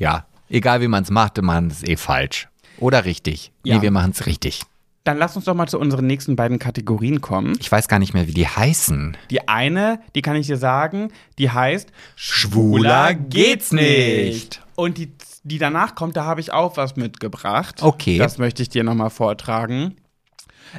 ja, 0.00 0.26
egal 0.48 0.80
wie 0.80 0.88
man 0.88 1.04
es 1.04 1.10
macht, 1.10 1.40
man 1.40 1.70
ist 1.70 1.88
eh 1.88 1.96
falsch. 1.96 2.48
Oder 2.78 3.04
richtig. 3.04 3.52
Ja. 3.62 3.76
Nee, 3.76 3.82
wir 3.82 3.90
machen 3.92 4.10
es 4.10 4.26
richtig. 4.26 4.62
Dann 5.04 5.18
lass 5.18 5.36
uns 5.36 5.44
doch 5.44 5.54
mal 5.54 5.68
zu 5.68 5.78
unseren 5.78 6.06
nächsten 6.06 6.34
beiden 6.34 6.58
Kategorien 6.58 7.20
kommen. 7.20 7.56
Ich 7.60 7.70
weiß 7.70 7.86
gar 7.86 7.98
nicht 8.00 8.14
mehr, 8.14 8.26
wie 8.26 8.34
die 8.34 8.46
heißen. 8.46 9.16
Die 9.30 9.48
eine, 9.48 10.00
die 10.14 10.22
kann 10.22 10.36
ich 10.36 10.46
dir 10.46 10.56
sagen, 10.56 11.12
die 11.38 11.50
heißt 11.50 11.92
Schwuler 12.16 13.14
geht's 13.14 13.72
nicht. 13.72 14.62
Und 14.76 14.98
die, 14.98 15.12
die 15.42 15.58
danach 15.58 15.94
kommt, 15.94 16.16
da 16.16 16.24
habe 16.24 16.40
ich 16.40 16.52
auch 16.52 16.76
was 16.76 16.96
mitgebracht. 16.96 17.82
Okay. 17.82 18.18
Das 18.18 18.38
möchte 18.38 18.62
ich 18.62 18.68
dir 18.68 18.84
nochmal 18.84 19.10
vortragen. 19.10 19.96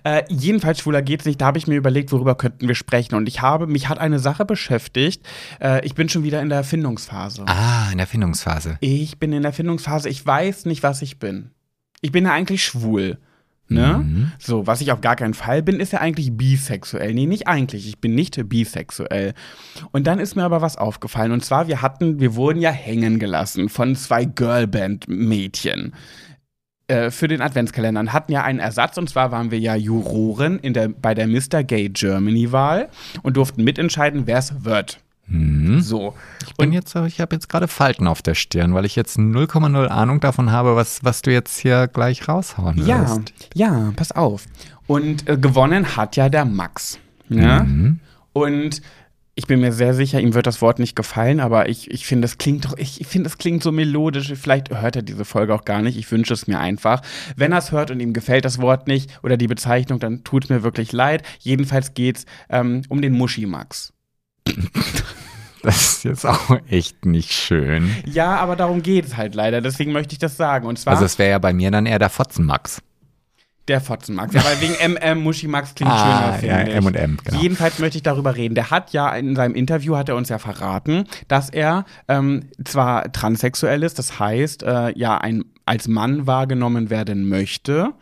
Äh, 0.04 0.24
jedenfalls 0.30 0.80
schwuler 0.80 1.02
geht's 1.02 1.26
nicht. 1.26 1.40
Da 1.42 1.48
habe 1.48 1.58
ich 1.58 1.68
mir 1.68 1.76
überlegt, 1.76 2.12
worüber 2.12 2.36
könnten 2.36 2.68
wir 2.68 2.76
sprechen. 2.76 3.16
Und 3.16 3.28
ich 3.28 3.42
habe, 3.42 3.68
mich 3.68 3.90
hat 3.90 4.00
eine 4.00 4.20
Sache 4.20 4.46
beschäftigt. 4.46 5.26
Äh, 5.62 5.86
ich 5.86 5.96
bin 5.96 6.10
schon 6.10 6.24
wieder 6.24 6.42
in 6.42 6.50
der 6.50 6.60
Erfindungsphase. 6.60 7.44
Ah, 7.46 7.90
in 7.92 7.98
der 7.98 8.08
Findungsphase. 8.08 8.78
Ich 8.80 9.20
bin 9.20 9.34
in 9.34 9.44
der 9.44 9.50
Erfindungsphase. 9.50 10.10
Ich 10.10 10.26
weiß 10.26 10.66
nicht, 10.66 10.84
was 10.84 11.02
ich 11.02 11.20
bin. 11.20 11.52
Ich 12.02 12.12
bin 12.12 12.26
ja 12.26 12.34
eigentlich 12.34 12.64
schwul. 12.64 13.20
Ne? 13.74 14.04
Mhm. 14.06 14.32
So, 14.40 14.68
was 14.68 14.82
ich 14.82 14.92
auf 14.92 15.02
gar 15.02 15.16
keinen 15.16 15.34
Fall 15.34 15.64
bin, 15.64 15.80
ist 15.80 15.94
ja 15.94 16.00
eigentlich 16.00 16.36
bisexuell. 16.36 17.14
Nee, 17.14 17.26
nicht 17.26 17.48
eigentlich. 17.48 17.88
Ich 17.88 18.00
bin 18.00 18.16
nicht 18.16 18.38
bisexuell. 18.50 19.34
Und 19.92 20.08
dann 20.08 20.20
ist 20.20 20.36
mir 20.36 20.44
aber 20.44 20.62
was 20.62 20.78
aufgefallen. 20.78 21.32
Und 21.32 21.44
zwar, 21.44 21.68
wir 21.68 21.82
hatten, 21.82 22.20
wir 22.20 22.36
wurden 22.36 22.62
ja 22.62 22.72
hängen 22.72 23.20
gelassen 23.20 23.70
von 23.70 23.96
zwei 23.96 24.26
Girlband-Mädchen 24.26 25.94
äh, 26.88 27.12
für 27.12 27.28
den 27.28 27.42
Adventskalender 27.42 28.02
und 28.02 28.14
hatten 28.14 28.32
ja 28.32 28.44
einen 28.44 28.60
Ersatz. 28.60 28.98
Und 28.98 29.10
zwar 29.10 29.32
waren 29.32 29.52
wir 29.52 29.60
ja 29.60 29.76
Juroren 29.76 30.60
in 30.60 30.74
der, 30.74 30.90
bei 30.90 31.14
der 31.14 31.28
Mr. 31.28 31.64
Gay 31.64 31.90
Germany-Wahl 31.90 32.90
und 33.22 33.38
durften 33.38 33.64
mitentscheiden, 33.64 34.28
wer 34.28 34.38
es 34.38 34.64
wird. 34.66 35.00
Mhm. 35.34 35.82
So. 35.82 36.14
Ich 36.46 36.54
bin 36.56 36.72
jetzt, 36.72 36.96
ich 36.96 37.20
habe 37.20 37.36
jetzt 37.36 37.50
gerade 37.50 37.68
Falten 37.68 38.08
auf 38.08 38.22
der 38.22 38.36
Stirn, 38.36 38.74
weil 38.74 38.86
ich 38.86 38.96
jetzt 38.96 39.18
0,0 39.18 39.88
Ahnung 39.88 40.20
davon 40.20 40.52
habe, 40.52 40.76
was, 40.76 41.04
was 41.04 41.22
du 41.22 41.32
jetzt 41.32 41.58
hier 41.60 41.88
gleich 41.88 42.28
raushauen 42.28 42.78
Ja, 42.86 43.02
wirst. 43.02 43.34
ja, 43.54 43.92
pass 43.96 44.12
auf. 44.12 44.46
Und 44.88 45.28
äh, 45.28 45.38
gewonnen 45.38 45.96
hat 45.96 46.16
ja 46.16 46.30
der 46.30 46.46
Max. 46.46 47.00
Ne? 47.30 47.64
Mhm. 47.66 48.00
Und 48.34 48.82
ich 49.36 49.48
bin 49.48 49.62
mir 49.62 49.72
sehr 49.74 49.96
sicher, 49.96 50.20
ihm 50.22 50.36
wird 50.36 50.46
das 50.46 50.62
Wort 50.62 50.78
nicht 50.78 50.96
gefallen, 50.96 51.40
aber 51.40 51.68
ich, 51.68 51.90
ich 51.90 52.06
finde, 52.06 52.26
es 52.26 52.38
klingt 52.38 52.66
doch, 52.66 52.78
ich 52.78 53.04
finde, 53.08 53.28
es 53.28 53.40
klingt 53.40 53.64
so 53.64 53.72
melodisch. 53.72 54.32
Vielleicht 54.36 54.70
hört 54.70 54.96
er 54.96 55.02
diese 55.02 55.26
Folge 55.26 55.56
auch 55.56 55.66
gar 55.66 55.82
nicht. 55.82 55.98
Ich 55.98 56.12
wünsche 56.12 56.36
es 56.36 56.46
mir 56.46 56.60
einfach. 56.60 57.02
Wenn 57.36 57.52
er 57.52 57.58
es 57.58 57.72
hört 57.72 57.90
und 57.90 58.00
ihm 58.00 58.14
gefällt 58.14 58.46
das 58.46 58.62
Wort 58.62 58.86
nicht 58.88 59.10
oder 59.24 59.36
die 59.38 59.48
Bezeichnung, 59.48 59.98
dann 60.00 60.24
tut 60.24 60.44
es 60.44 60.50
mir 60.52 60.62
wirklich 60.62 60.92
leid. 60.92 61.24
Jedenfalls 61.40 61.96
geht 61.96 62.18
es 62.18 62.26
ähm, 62.50 62.84
um 62.90 63.02
den 63.02 63.14
Muschi-Max. 63.14 63.92
Das 65.64 65.76
ist 65.94 66.04
jetzt 66.04 66.26
auch 66.26 66.60
echt 66.70 67.06
nicht 67.06 67.32
schön. 67.32 67.90
Ja, 68.06 68.36
aber 68.36 68.56
darum 68.56 68.84
geht 68.84 69.06
es 69.06 69.18
halt 69.18 69.34
leider. 69.34 69.62
Deswegen 69.62 69.92
möchte 69.94 70.14
ich 70.14 70.20
das 70.20 70.38
sagen. 70.38 70.68
Und 70.68 70.78
zwar 70.78 70.94
Also 70.94 71.06
es 71.06 71.18
wäre 71.18 71.32
ja 71.32 71.40
bei 71.40 71.54
mir 71.54 71.72
dann 71.72 71.86
eher 71.86 72.00
der 72.00 72.10
Fotzenmax. 72.10 72.82
der 73.70 73.80
Fotzenmax. 73.80 74.34
Ja, 74.34 74.44
weil 74.44 74.60
wegen 74.60 74.74
MM 74.94 75.24
Muschi-Max 75.24 75.74
klingt 75.74 75.92
Ah, 75.92 76.38
schöner, 76.38 76.50
ja, 76.52 76.58
finde 76.58 76.72
ich. 76.72 76.78
M 76.78 76.86
und 76.86 76.96
M, 76.96 77.18
genau. 77.24 77.40
Jedenfalls 77.42 77.80
möchte 77.80 77.98
ich 77.98 78.04
darüber 78.04 78.36
reden. 78.36 78.56
Der 78.56 78.72
hat 78.72 78.92
ja 78.92 79.10
in 79.16 79.36
seinem 79.38 79.56
Interview 79.56 79.96
hat 79.96 80.10
er 80.10 80.18
uns 80.18 80.28
ja 80.28 80.38
verraten, 80.38 81.06
dass 81.30 81.50
er 81.50 81.86
ähm, 82.10 82.50
zwar 82.66 83.10
transsexuell 83.14 83.84
ist, 83.84 83.98
das 84.00 84.20
heißt, 84.20 84.64
äh, 84.64 84.98
ja, 85.00 85.18
ein 85.18 85.46
als 85.66 85.88
Mann 85.88 86.28
wahrgenommen 86.28 86.90
werden 86.90 87.30
möchte. 87.30 87.94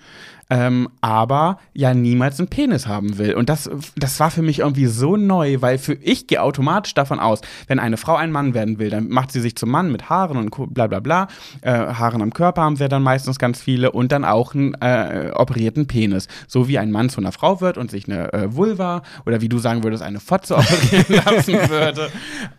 Ähm, 0.51 0.89
aber 0.99 1.59
ja 1.73 1.93
niemals 1.93 2.37
einen 2.37 2.49
Penis 2.49 2.85
haben 2.85 3.17
will. 3.17 3.35
Und 3.35 3.47
das, 3.47 3.69
das 3.95 4.19
war 4.19 4.31
für 4.31 4.41
mich 4.41 4.59
irgendwie 4.59 4.85
so 4.85 5.15
neu, 5.15 5.61
weil 5.61 5.77
für 5.77 5.93
ich 5.93 6.27
gehe 6.27 6.41
automatisch 6.41 6.93
davon 6.93 7.19
aus, 7.19 7.39
wenn 7.67 7.79
eine 7.79 7.95
Frau 7.95 8.15
ein 8.15 8.33
Mann 8.33 8.53
werden 8.53 8.77
will, 8.77 8.89
dann 8.89 9.07
macht 9.07 9.31
sie 9.31 9.39
sich 9.39 9.55
zum 9.55 9.69
Mann 9.69 9.93
mit 9.93 10.09
Haaren 10.09 10.35
und 10.35 10.73
bla 10.73 10.87
bla 10.87 10.99
bla. 10.99 11.29
Äh, 11.61 11.71
Haaren 11.71 12.21
am 12.21 12.33
Körper 12.33 12.63
haben 12.63 12.75
sie 12.75 12.83
ja 12.83 12.89
dann 12.89 13.01
meistens 13.01 13.39
ganz 13.39 13.61
viele 13.61 13.93
und 13.93 14.11
dann 14.11 14.25
auch 14.25 14.53
einen 14.53 14.73
äh, 14.81 15.31
operierten 15.33 15.87
Penis. 15.87 16.27
So 16.49 16.67
wie 16.67 16.77
ein 16.77 16.91
Mann 16.91 17.07
zu 17.07 17.21
einer 17.21 17.31
Frau 17.31 17.61
wird 17.61 17.77
und 17.77 17.89
sich 17.89 18.09
eine 18.09 18.33
äh, 18.33 18.53
Vulva 18.53 19.03
oder 19.25 19.39
wie 19.39 19.47
du 19.47 19.57
sagen 19.57 19.85
würdest, 19.85 20.03
eine 20.03 20.19
Fotze 20.19 20.57
operieren 20.57 21.05
lassen 21.25 21.53
würde. 21.69 22.09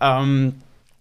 Ähm, 0.00 0.54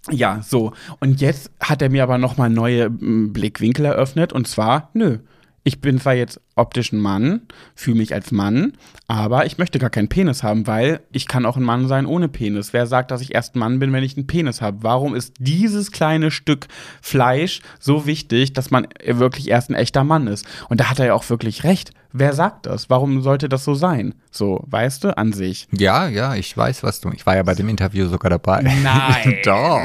ja, 0.10 0.42
so. 0.44 0.74
Und 1.00 1.22
jetzt 1.22 1.52
hat 1.62 1.82
er 1.82 1.90
mir 1.90 2.04
aber 2.04 2.18
nochmal 2.18 2.50
neue 2.50 2.90
Blickwinkel 2.90 3.86
eröffnet. 3.86 4.34
Und 4.34 4.50
zwar, 4.50 4.90
nö. 4.94 5.20
Ich 5.64 5.80
bin 5.80 6.00
zwar 6.00 6.16
jetzt 6.16 6.42
optisch 6.56 6.92
ein 6.92 7.00
Mann, 7.00 7.42
fühle 7.76 7.98
mich 7.98 8.16
als 8.16 8.32
Mann, 8.32 8.74
aber 9.08 9.46
ich 9.46 9.60
möchte 9.60 9.78
gar 9.78 9.92
keinen 9.92 10.08
Penis 10.08 10.42
haben, 10.42 10.66
weil 10.66 11.02
ich 11.12 11.28
kann 11.28 11.46
auch 11.46 11.56
ein 11.56 11.64
Mann 11.64 11.88
sein 11.88 12.08
ohne 12.08 12.28
Penis. 12.30 12.74
Wer 12.74 12.88
sagt, 12.88 13.12
dass 13.12 13.22
ich 13.22 13.36
erst 13.36 13.56
ein 13.56 13.60
Mann 13.60 13.78
bin, 13.78 13.94
wenn 13.94 14.04
ich 14.04 14.18
einen 14.18 14.26
Penis 14.26 14.62
habe? 14.62 14.80
Warum 14.82 15.14
ist 15.14 15.36
dieses 15.38 15.92
kleine 15.92 16.32
Stück 16.32 16.68
Fleisch 17.02 17.62
so 17.80 18.08
wichtig, 18.08 18.54
dass 18.54 18.72
man 18.72 18.88
wirklich 19.06 19.50
erst 19.50 19.70
ein 19.70 19.76
echter 19.76 20.04
Mann 20.04 20.26
ist? 20.26 20.48
Und 20.70 20.80
da 20.80 20.90
hat 20.90 21.00
er 21.00 21.08
ja 21.08 21.14
auch 21.14 21.30
wirklich 21.30 21.64
recht. 21.64 21.92
Wer 22.14 22.34
sagt 22.34 22.66
das? 22.66 22.90
Warum 22.90 23.22
sollte 23.22 23.48
das 23.48 23.64
so 23.64 23.74
sein? 23.74 24.16
So, 24.32 24.64
weißt 24.68 25.04
du, 25.04 25.18
an 25.18 25.34
sich. 25.34 25.68
Ja, 25.72 26.08
ja, 26.08 26.36
ich 26.36 26.56
weiß, 26.56 26.84
was 26.84 27.00
du. 27.00 27.10
Ich 27.12 27.26
war 27.26 27.36
ja 27.36 27.44
bei 27.44 27.54
dem 27.56 27.70
Interview 27.70 28.08
sogar 28.08 28.30
dabei. 28.30 28.62
Nein. 28.62 29.38
Doch. 29.46 29.82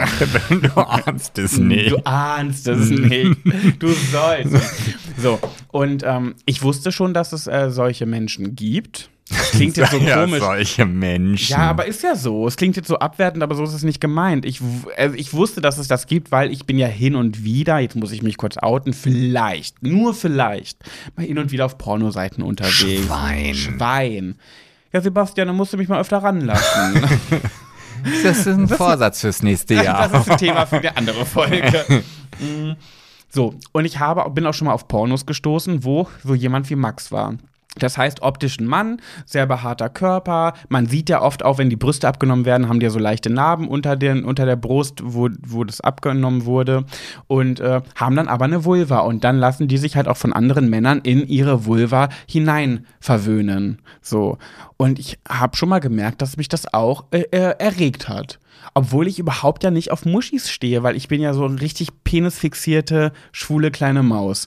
Du 0.51 0.81
ahnst 0.81 1.39
es 1.39 1.59
nicht. 1.59 1.93
Du 1.93 2.05
ahnst 2.05 2.67
es 2.69 2.91
nicht. 2.91 3.37
Du 3.79 3.89
sollst. 3.89 4.57
So, 5.19 5.41
und 5.69 6.03
ähm, 6.05 6.35
ich 6.45 6.63
wusste 6.63 6.93
schon, 6.93 7.15
dass 7.15 7.33
es 7.33 7.47
äh, 7.47 7.71
solche 7.71 8.05
Menschen 8.05 8.55
gibt. 8.55 9.09
Das 9.29 9.51
klingt 9.51 9.77
jetzt 9.77 9.91
so 9.91 9.99
ja, 9.99 10.25
komisch. 10.25 10.41
solche 10.41 10.87
Menschen. 10.87 11.53
Ja, 11.53 11.71
aber 11.71 11.87
ist 11.87 12.03
ja 12.03 12.15
so. 12.15 12.47
Es 12.47 12.57
klingt 12.57 12.77
jetzt 12.77 12.89
so 12.89 12.99
abwertend, 12.99 13.43
aber 13.43 13.55
so 13.55 13.65
ist 13.65 13.73
es 13.73 13.83
nicht 13.83 14.01
gemeint. 14.01 14.45
Ich, 14.45 14.61
also 14.97 15.17
ich 15.17 15.33
wusste, 15.33 15.61
dass 15.61 15.79
es 15.79 15.89
das 15.89 16.07
gibt, 16.07 16.31
weil 16.31 16.53
ich 16.53 16.65
bin 16.65 16.79
ja 16.79 16.87
hin 16.87 17.17
und 17.17 17.43
wieder, 17.43 17.79
jetzt 17.79 17.97
muss 17.97 18.13
ich 18.13 18.23
mich 18.23 18.37
kurz 18.37 18.57
outen, 18.57 18.93
vielleicht, 18.93 19.83
nur 19.83 20.15
vielleicht, 20.15 20.79
mal 21.17 21.27
hin 21.27 21.39
und 21.39 21.51
wieder 21.51 21.67
auf 21.67 21.77
Pornoseiten 21.79 22.43
unterwegs. 22.43 23.05
Schwein. 23.07 23.55
Schwein. 23.55 24.39
Ja, 24.93 25.01
Sebastian, 25.01 25.49
dann 25.49 25.57
musst 25.57 25.73
du 25.73 25.77
mich 25.77 25.89
mal 25.89 26.01
öfter 26.01 26.19
ranlassen. 26.19 27.03
Das 28.23 28.41
ist 28.41 28.47
ein 28.47 28.69
Vorsatz 28.69 29.23
fürs 29.23 29.43
nächste 29.43 29.75
Jahr. 29.83 30.09
Das 30.09 30.23
ist 30.23 30.31
ein 30.31 30.39
Thema 30.39 30.67
für 30.67 30.77
eine 30.77 30.97
andere 30.97 31.25
Folge. 31.25 32.05
Mm. 32.39 32.73
so, 33.31 33.55
und 33.73 33.85
ich 33.87 33.99
habe, 33.99 34.29
bin 34.31 34.47
auch 34.47 34.53
schon 34.55 34.67
mal 34.67 34.75
auf 34.75 34.87
Pornos 34.87 35.27
gestoßen, 35.27 35.83
wo 35.83 36.07
so 36.23 36.35
jemand 36.35 36.69
wie 36.69 36.77
Max 36.77 37.11
war. 37.11 37.35
Das 37.79 37.99
heißt, 37.99 38.23
optischen 38.23 38.67
Mann, 38.67 39.01
sehr 39.25 39.47
behaarter 39.47 39.89
Körper. 39.89 40.55
Man 40.69 40.87
sieht 40.87 41.09
ja 41.09 41.23
oft 41.23 41.45
auch, 41.45 41.59
wenn 41.59 41.71
die 41.71 41.77
Brüste 41.77 42.09
abgenommen 42.09 42.45
werden, 42.45 42.69
haben 42.69 42.81
die 42.81 42.85
ja 42.85 42.91
so 42.91 42.99
leichte 42.99 43.31
Narben 43.31 43.69
unter, 43.69 43.97
den, 43.97 44.25
unter 44.25 44.47
der 44.47 44.57
Brust, 44.57 45.01
wo, 45.03 45.29
wo 45.47 45.65
das 45.65 45.81
abgenommen 45.81 46.47
wurde. 46.47 46.85
Und 47.27 47.61
äh, 47.61 47.83
haben 47.95 48.17
dann 48.17 48.29
aber 48.29 48.47
eine 48.47 48.65
Vulva. 48.65 49.01
Und 49.01 49.25
dann 49.25 49.39
lassen 49.39 49.69
die 49.69 49.79
sich 49.79 49.97
halt 49.97 50.09
auch 50.09 50.17
von 50.17 50.33
anderen 50.33 50.71
Männern 50.71 51.01
in 51.03 51.27
ihre 51.27 51.67
Vulva 51.67 52.09
hinein 52.29 52.87
verwöhnen. 53.01 53.83
So. 54.01 54.39
Und 54.77 54.99
ich 54.99 55.19
habe 55.29 55.57
schon 55.57 55.69
mal 55.69 55.81
gemerkt, 55.81 56.23
dass 56.23 56.37
mich 56.37 56.49
das 56.49 56.73
auch 56.73 57.05
äh, 57.11 57.23
äh, 57.31 57.55
erregt 57.59 58.09
hat. 58.09 58.39
Obwohl 58.75 59.07
ich 59.07 59.19
überhaupt 59.19 59.65
ja 59.65 59.71
nicht 59.71 59.91
auf 59.91 60.05
Muschis 60.05 60.51
stehe, 60.51 60.83
weil 60.83 60.97
ich 60.97 61.09
bin 61.09 61.21
ja 61.21 61.33
so 61.35 61.45
eine 61.45 61.61
richtig 61.61 62.05
penisfixierte, 62.05 63.13
schwule 63.33 63.71
kleine 63.71 64.03
Maus. 64.03 64.47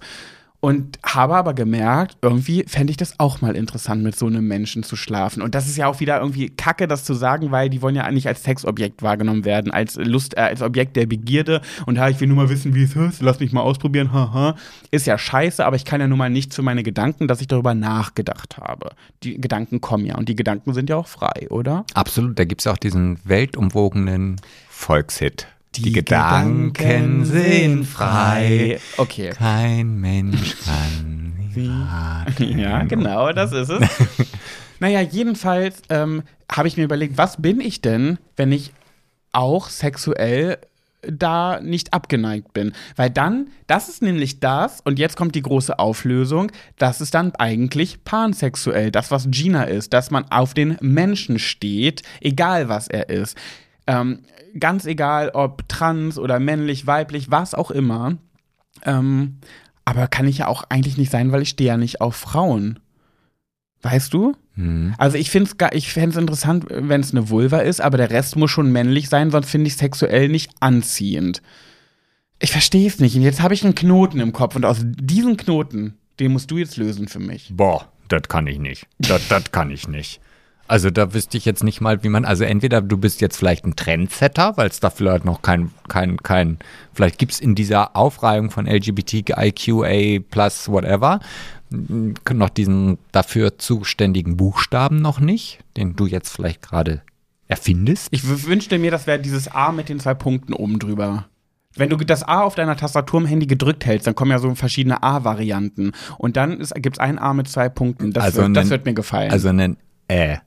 Und 0.62 1.00
habe 1.04 1.36
aber 1.36 1.54
gemerkt, 1.54 2.18
irgendwie 2.22 2.66
fände 2.68 2.92
ich 2.92 2.98
das 2.98 3.18
auch 3.18 3.40
mal 3.40 3.56
interessant, 3.56 4.04
mit 4.04 4.18
so 4.18 4.26
einem 4.26 4.46
Menschen 4.46 4.84
zu 4.84 4.98
schlafen. 4.98 5.42
Und 5.42 5.56
das 5.56 5.68
ist 5.68 5.78
ja 5.78 5.88
auch 5.88 6.02
wieder 6.02 6.20
irgendwie 6.20 6.50
kacke, 6.50 6.86
das 6.86 7.06
zu 7.06 7.14
sagen, 7.14 7.52
weil 7.52 7.70
die 7.70 7.82
wollen 7.82 7.96
ja 7.96 8.04
eigentlich 8.04 8.28
als 8.28 8.44
Sexobjekt 8.44 9.02
wahrgenommen 9.02 9.46
werden, 9.46 9.72
als 9.72 9.96
Lust, 9.96 10.36
äh, 10.36 10.42
als 10.42 10.62
Objekt 10.62 10.98
der 10.98 11.06
Begierde. 11.06 11.62
Und 11.86 11.98
ha, 11.98 12.10
ich 12.10 12.20
will 12.20 12.28
nur 12.28 12.36
mal 12.36 12.50
wissen, 12.50 12.76
wie 12.76 12.84
es 12.84 12.96
ist, 12.96 13.22
lass 13.22 13.40
mich 13.40 13.54
mal 13.54 13.62
ausprobieren, 13.62 14.12
haha. 14.12 14.56
Ist 14.92 15.08
ja 15.08 15.18
scheiße, 15.18 15.66
aber 15.66 15.78
ich 15.78 15.86
kann 15.86 16.02
ja 16.02 16.08
nun 16.08 16.18
mal 16.18 16.30
nicht 16.30 16.54
für 16.54 16.62
meine 16.62 16.84
Gedanken, 16.84 17.30
dass 17.30 17.40
ich 17.40 17.48
darüber 17.48 17.74
nachgedacht 17.74 18.58
habe. 18.58 18.92
Die 19.24 19.40
Gedanken 19.40 19.80
kommen 19.80 20.06
ja 20.06 20.18
und 20.18 20.28
die 20.28 20.36
Gedanken 20.36 20.74
sind 20.74 20.90
ja 20.90 20.98
auch 20.98 21.08
frei, 21.08 21.48
oder? 21.50 21.86
Absolut, 21.94 22.38
da 22.38 22.44
gibt 22.44 22.62
es 22.62 22.68
auch 22.68 22.78
diesen 22.78 23.20
weltumwogenen 23.24 24.42
Volkshit. 24.70 25.48
Die 25.76 25.92
Gedanken 25.92 27.26
sind 27.26 27.86
frei. 27.86 28.80
Okay. 28.98 29.30
Kein 29.32 30.00
Mensch 30.00 30.56
kann 30.66 31.50
sie 31.54 31.68
raten. 31.68 32.60
Ja, 32.60 32.84
genau, 32.84 33.32
das 33.32 33.52
ist 33.52 33.70
es. 33.70 33.88
naja, 34.80 35.02
jedenfalls 35.02 35.82
ähm, 35.90 36.24
habe 36.52 36.68
ich 36.68 36.78
mir 36.78 36.84
überlegt, 36.84 37.18
was 37.18 37.42
bin 37.42 37.62
ich 37.62 37.82
denn, 37.82 38.18
wenn 38.36 38.52
ich 38.52 38.74
auch 39.32 39.70
sexuell 39.70 40.58
da 41.02 41.60
nicht 41.62 41.94
abgeneigt 41.94 42.54
bin. 42.54 42.74
Weil 42.96 43.10
dann, 43.10 43.50
das 43.68 43.90
ist 43.90 44.02
nämlich 44.02 44.40
das, 44.40 44.82
und 44.82 45.00
jetzt 45.00 45.16
kommt 45.16 45.36
die 45.36 45.42
große 45.42 45.80
Auflösung, 45.80 46.52
das 46.78 47.00
ist 47.00 47.14
dann 47.14 47.34
eigentlich 47.36 48.04
pansexuell, 48.04 48.92
das, 48.92 49.12
was 49.12 49.30
Gina 49.30 49.64
ist, 49.64 49.94
dass 49.94 50.12
man 50.12 50.26
auf 50.30 50.54
den 50.54 50.78
Menschen 50.82 51.40
steht, 51.40 52.04
egal 52.22 52.70
was 52.70 52.88
er 52.88 53.10
ist. 53.10 53.38
Ähm, 53.88 54.20
ganz 54.58 54.86
egal, 54.86 55.30
ob 55.30 55.68
trans 55.68 56.18
oder 56.18 56.40
männlich, 56.40 56.88
weiblich, 56.88 57.32
was 57.32 57.54
auch 57.54 57.72
immer. 57.72 58.18
Ähm, 58.84 59.38
aber 59.86 60.08
kann 60.08 60.28
ich 60.28 60.40
ja 60.40 60.48
auch 60.48 60.64
eigentlich 60.70 60.98
nicht 60.98 61.12
sein, 61.12 61.32
weil 61.32 61.42
ich 61.42 61.50
stehe 61.50 61.70
ja 61.70 61.78
nicht 61.78 62.02
auf 62.02 62.16
Frauen. 62.16 62.80
Weißt 63.82 64.14
du? 64.14 64.36
Hm. 64.56 64.94
Also 64.98 65.18
ich 65.18 65.30
finde 65.30 65.52
es 65.52 65.68
ich 65.74 65.94
fänd's 65.94 66.18
interessant, 66.18 66.66
wenn 66.70 67.02
es 67.02 67.12
eine 67.12 67.30
Vulva 67.30 67.60
ist, 67.60 67.82
aber 67.82 67.98
der 67.98 68.12
Rest 68.12 68.36
muss 68.36 68.52
schon 68.52 68.72
männlich 68.72 69.10
sein, 69.10 69.32
sonst 69.32 69.50
finde 69.50 69.68
ich 69.68 69.78
sexuell 69.78 70.30
nicht 70.30 70.52
anziehend. 70.60 71.42
Ich 72.40 72.52
verstehe 72.52 72.88
es 72.88 73.00
nicht. 73.00 73.16
Und 73.16 73.22
jetzt 73.22 73.42
habe 73.42 73.54
ich 73.54 73.64
einen 73.64 73.76
Knoten 73.76 74.20
im 74.20 74.34
Kopf 74.34 74.56
und 74.56 74.66
aus 74.66 74.80
diesem 74.84 75.38
Knoten, 75.38 75.98
den 76.20 76.34
musst 76.34 76.52
du 76.52 76.58
jetzt 76.58 76.78
lösen 76.78 77.08
für 77.08 77.20
mich. 77.20 77.52
Boah, 77.54 77.92
das 78.08 78.24
kann 78.24 78.48
ich 78.48 78.60
nicht. 78.60 78.88
Das 79.00 79.22
kann 79.52 79.72
ich 79.72 79.88
nicht. 79.88 80.22
Also 80.70 80.92
da 80.92 81.14
wüsste 81.16 81.36
ich 81.36 81.46
jetzt 81.46 81.64
nicht 81.64 81.82
mal, 81.82 82.04
wie 82.04 82.10
man, 82.10 82.26
also 82.26 82.44
entweder 82.44 82.82
du 82.82 82.96
bist 82.98 83.22
jetzt 83.22 83.38
vielleicht 83.38 83.66
ein 83.66 83.76
Trendsetter, 83.76 84.56
weil 84.56 84.68
es 84.70 84.80
da 84.80 84.92
vielleicht 84.92 85.26
noch 85.26 85.42
kein, 85.42 85.72
kein, 85.88 86.18
kein, 86.18 86.60
vielleicht 86.94 87.18
gibt 87.18 87.32
es 87.32 87.40
in 87.40 87.56
dieser 87.56 87.96
Aufreihung 87.96 88.52
von 88.52 88.68
LGBTIQA 88.68 90.20
plus 90.30 90.70
whatever 90.70 91.22
m, 91.72 92.14
noch 92.32 92.50
diesen 92.50 93.00
dafür 93.12 93.58
zuständigen 93.58 94.38
Buchstaben 94.38 95.02
noch 95.02 95.20
nicht, 95.20 95.60
den 95.76 95.96
du 95.96 96.06
jetzt 96.06 96.30
vielleicht 96.30 96.62
gerade 96.62 97.02
erfindest. 97.48 98.10
Ich 98.12 98.22
wünschte 98.46 98.78
mir, 98.78 98.92
das 98.92 99.08
wäre 99.08 99.20
dieses 99.20 99.48
A 99.48 99.72
mit 99.72 99.90
den 99.90 100.00
zwei 100.00 100.14
Punkten 100.14 100.54
oben 100.54 100.78
drüber. 100.78 101.26
Wenn 101.76 101.90
du 101.90 101.98
das 101.98 102.22
A 102.24 102.44
auf 102.44 102.54
deiner 102.56 102.78
Tastatur 102.78 103.22
im 103.22 103.26
Handy 103.26 103.48
gedrückt 103.48 103.86
hältst, 103.86 104.06
dann 104.06 104.14
kommen 104.14 104.30
ja 104.32 104.40
so 104.40 104.54
verschiedene 104.54 105.02
A-Varianten. 105.02 105.94
Und 106.18 106.38
dann 106.38 106.60
gibt 106.76 106.98
es 106.98 107.00
ein 107.00 107.18
A 107.18 107.34
mit 107.34 107.48
zwei 107.48 107.70
Punkten. 107.70 108.12
Das, 108.12 108.24
Also 108.24 108.42
wird, 108.44 108.56
das 108.56 108.70
wird 108.70 108.86
mir 108.86 108.94
gefallen. 108.94 109.32
Also 109.32 109.50
ein 109.50 109.78
Äh. 110.08 110.38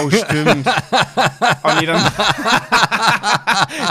Oh, 0.00 0.10
stimmt. 0.10 0.66
oh 1.64 1.70
nee, 1.80 1.86
dann. 1.86 2.00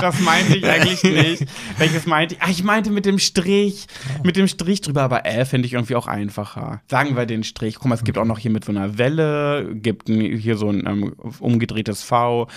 das 0.02 0.20
meinte 0.22 0.56
ich 0.58 0.66
eigentlich 0.66 1.04
nicht. 1.04 1.46
Welches 1.78 2.06
meinte 2.06 2.36
ich? 2.36 2.42
Ah, 2.42 2.50
ich 2.50 2.64
meinte 2.64 2.92
mit 2.92 3.06
dem 3.06 3.20
Strich. 3.20 3.88
Mit 4.24 4.38
dem 4.38 4.48
Strich 4.48 4.82
drüber, 4.82 5.02
aber 5.04 5.26
äh, 5.26 5.46
finde 5.46 5.66
ich 5.66 5.74
irgendwie 5.74 5.96
auch 5.96 6.08
einfacher. 6.08 6.82
Sagen 6.90 7.16
wir 7.18 7.26
den 7.26 7.44
Strich. 7.44 7.76
Guck 7.76 7.88
mal, 7.88 7.96
es 7.96 8.04
gibt 8.04 8.18
auch 8.18 8.26
noch 8.26 8.40
hier 8.40 8.52
mit 8.52 8.64
so 8.64 8.72
einer 8.72 8.98
Welle, 8.98 9.76
gibt 9.76 10.08
hier 10.08 10.58
so 10.58 10.70
ein 10.70 10.86
ähm, 10.88 11.14
umgedrehtes 11.40 12.04
V. 12.04 12.48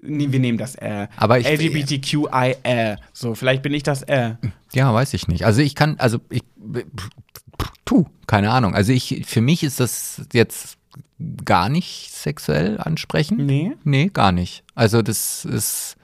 Nee, 0.00 0.28
wir 0.30 0.40
nehmen 0.40 0.58
das 0.58 0.74
äh. 0.76 1.08
Aber 1.16 1.38
ich- 1.38 1.46
LGBTQI 1.46 2.56
äh. 2.62 2.96
So, 3.12 3.34
vielleicht 3.34 3.62
bin 3.62 3.74
ich 3.74 3.82
das 3.82 4.02
äh. 4.02 4.34
Ja, 4.72 4.92
weiß 4.92 5.14
ich 5.14 5.28
nicht. 5.28 5.44
Also 5.44 5.60
ich 5.60 5.74
kann, 5.74 5.96
also 5.98 6.18
ich, 6.28 6.42
tu, 7.84 8.06
keine 8.26 8.50
Ahnung. 8.50 8.74
Also 8.74 8.92
ich, 8.92 9.24
für 9.26 9.40
mich 9.40 9.62
ist 9.62 9.80
das 9.80 10.22
jetzt 10.32 10.76
gar 11.44 11.68
nicht 11.68 12.10
sexuell 12.12 12.78
ansprechend. 12.78 13.40
Nee. 13.40 13.72
Nee, 13.84 14.10
gar 14.12 14.32
nicht. 14.32 14.64
Also 14.74 15.02
das 15.02 15.44
ist, 15.44 15.96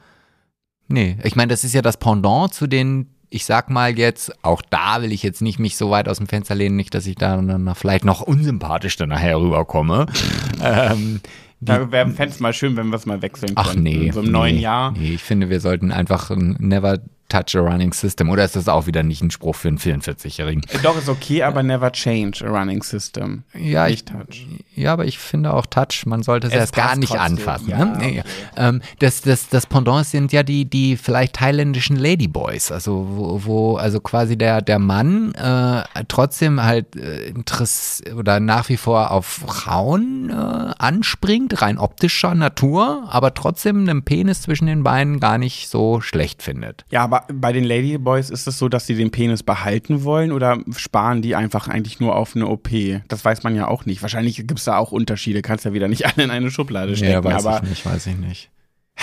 nee. 0.89 1.17
Ich 1.25 1.37
meine, 1.37 1.51
das 1.51 1.65
ist 1.65 1.75
ja 1.75 1.83
das 1.83 1.97
Pendant 1.97 2.55
zu 2.55 2.67
den, 2.67 3.09
ich 3.31 3.45
sag 3.45 3.69
mal 3.71 3.99
jetzt, 3.99 4.33
auch 4.45 4.63
da 4.71 5.03
will 5.03 5.13
ich 5.13 5.23
jetzt 5.23 5.43
nicht 5.43 5.59
mich 5.59 5.77
so 5.77 5.91
weit 5.91 6.09
aus 6.09 6.19
dem 6.19 6.29
Fenster 6.29 6.55
lehnen, 6.55 6.77
nicht, 6.77 6.95
dass 6.95 7.07
ich 7.07 7.17
da 7.17 7.37
dann 7.37 7.75
vielleicht 7.75 8.05
noch 8.05 8.21
unsympathisch 8.23 8.97
dann 8.97 9.11
nachher 9.11 9.39
rüberkomme. 9.41 10.07
ähm, 10.63 11.21
Da 11.61 11.91
wäre 11.91 12.13
es 12.17 12.41
mal 12.41 12.53
schön, 12.53 12.77
wenn 12.77 12.89
wir 12.89 12.97
es 12.97 13.05
mal 13.07 13.21
wechseln 13.21 13.53
Ach 13.57 13.71
könnten. 13.73 13.83
nee. 13.83 14.11
So 14.13 14.21
im 14.21 14.31
neuen 14.31 14.57
nee, 14.57 14.63
Jahr. 14.63 14.93
Nee, 14.93 15.15
ich 15.15 15.23
finde, 15.23 15.51
wir 15.51 15.61
sollten 15.61 15.91
einfach 15.91 16.31
never 16.31 17.01
touch 17.29 17.55
a 17.57 17.61
running 17.61 17.93
system. 17.93 18.31
Oder 18.31 18.45
ist 18.45 18.57
das 18.57 18.69
auch 18.69 18.87
wieder 18.87 19.03
nicht 19.03 19.23
ein 19.23 19.31
Spruch 19.31 19.55
für 19.55 19.69
einen 19.69 19.79
44-Jährigen? 19.79 20.63
Äh, 20.71 20.79
Doch, 20.83 20.97
ist 20.97 21.09
okay, 21.09 21.43
aber 21.43 21.63
never 21.63 21.93
change 21.93 22.45
a 22.47 22.51
running 22.51 22.83
system. 22.83 23.43
Ja, 23.55 23.87
ich, 23.87 24.05
Nicht 24.05 24.09
touch. 24.09 24.47
ja, 24.75 24.93
aber 24.93 25.05
ich 25.07 25.19
finde 25.19 25.53
auch 25.53 25.67
Touch, 25.67 26.07
man 26.07 26.23
sollte 26.23 26.47
es 26.49 26.53
Es 26.55 26.59
erst 26.61 26.75
gar 26.75 26.97
nicht 26.97 27.11
trotzdem, 27.11 27.39
anfassen. 27.39 27.69
ja, 27.69 27.85
ne? 27.85 27.95
Okay. 27.97 28.23
ähm, 28.57 28.83
das, 28.99 29.21
das, 29.23 29.49
das 29.49 29.67
Pendant 29.67 30.07
sind 30.07 30.33
ja 30.33 30.43
die, 30.43 30.65
die 30.65 30.97
vielleicht 30.97 31.35
thailändischen 31.35 31.97
Ladyboys, 31.97 32.73
also 32.73 33.07
wo, 33.11 33.45
wo 33.45 33.77
also 33.77 34.01
quasi 34.01 34.37
der, 34.39 34.63
der 34.63 34.79
Mann 34.79 35.35
äh, 35.35 35.83
trotzdem 36.09 36.63
halt 36.63 36.97
äh, 36.97 37.27
Interess 37.29 38.03
oder 38.17 38.41
nach 38.41 38.69
wie 38.69 38.77
vor 38.77 39.11
auf 39.11 39.27
Frauen 39.27 40.31
äh, 40.31 40.73
anspringt, 40.79 41.61
rein 41.61 41.79
optischer 41.79 42.35
Natur, 42.35 43.05
aber 43.11 43.35
trotzdem 43.35 43.81
einen 43.89 44.03
Penis 44.03 44.43
zwischen 44.43 44.67
den 44.67 44.83
Beinen 44.83 45.21
gar 45.21 45.37
nicht 45.39 45.69
so 45.69 46.01
schlecht 46.01 46.43
findet. 46.43 46.85
Ja, 46.91 47.05
aber 47.05 47.18
bei 47.33 47.53
den 47.53 47.65
Ladyboys 47.65 48.31
ist 48.31 48.47
es 48.47 48.59
so, 48.59 48.69
dass 48.69 48.87
sie 48.87 48.95
den 48.95 49.11
Penis 49.11 49.43
behalten 49.43 50.05
wollen 50.05 50.33
oder 50.33 50.59
sparen 50.77 51.23
die 51.23 51.35
einfach 51.37 51.69
eigentlich 51.69 52.01
nur 52.01 52.17
auf 52.17 52.35
eine 52.37 52.47
OP? 52.47 52.69
Das 53.09 53.25
weiß 53.25 53.43
man 53.43 53.55
ja 53.55 53.67
auch 53.69 53.85
nicht. 53.87 54.03
Wahrscheinlich 54.03 54.37
gibt 54.37 54.59
es 54.59 54.65
da 54.65 54.77
auch 54.79 54.93
Unterschiede, 54.93 55.43
kannst 55.43 55.65
ja 55.65 55.73
wieder 55.73 55.89
nicht 55.89 56.07
alle 56.13 56.25
in 56.25 56.31
eine 56.31 56.51
Schublade 56.51 56.97
stecken. 56.97 57.27
aber 57.27 57.61
ich 57.63 57.69
nicht, 57.71 57.87
weiß 57.87 58.07
ich 58.09 58.17
nicht. 58.17 58.51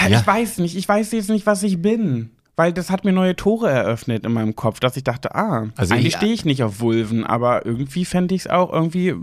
Ja. 0.10 0.20
ich 0.20 0.28
weiß 0.28 0.58
nicht, 0.58 0.76
ich 0.76 0.88
weiß 0.88 1.12
jetzt 1.14 1.30
nicht, 1.30 1.46
was 1.46 1.64
ich 1.64 1.82
bin. 1.82 2.32
Weil 2.58 2.72
das 2.72 2.90
hat 2.90 3.04
mir 3.04 3.12
neue 3.12 3.36
Tore 3.36 3.70
eröffnet 3.70 4.26
in 4.26 4.32
meinem 4.32 4.56
Kopf, 4.56 4.80
dass 4.80 4.96
ich 4.96 5.04
dachte, 5.04 5.36
ah, 5.36 5.68
Also 5.76 5.94
eigentlich 5.94 6.08
ich- 6.14 6.16
stehe 6.16 6.34
ich 6.34 6.46
nicht 6.46 6.64
auf 6.64 6.80
Vulven, 6.80 7.26
aber 7.26 7.66
irgendwie 7.66 8.06
fände 8.06 8.34
ich 8.34 8.42
es 8.44 8.48
auch 8.48 8.72
irgendwie, 8.72 9.14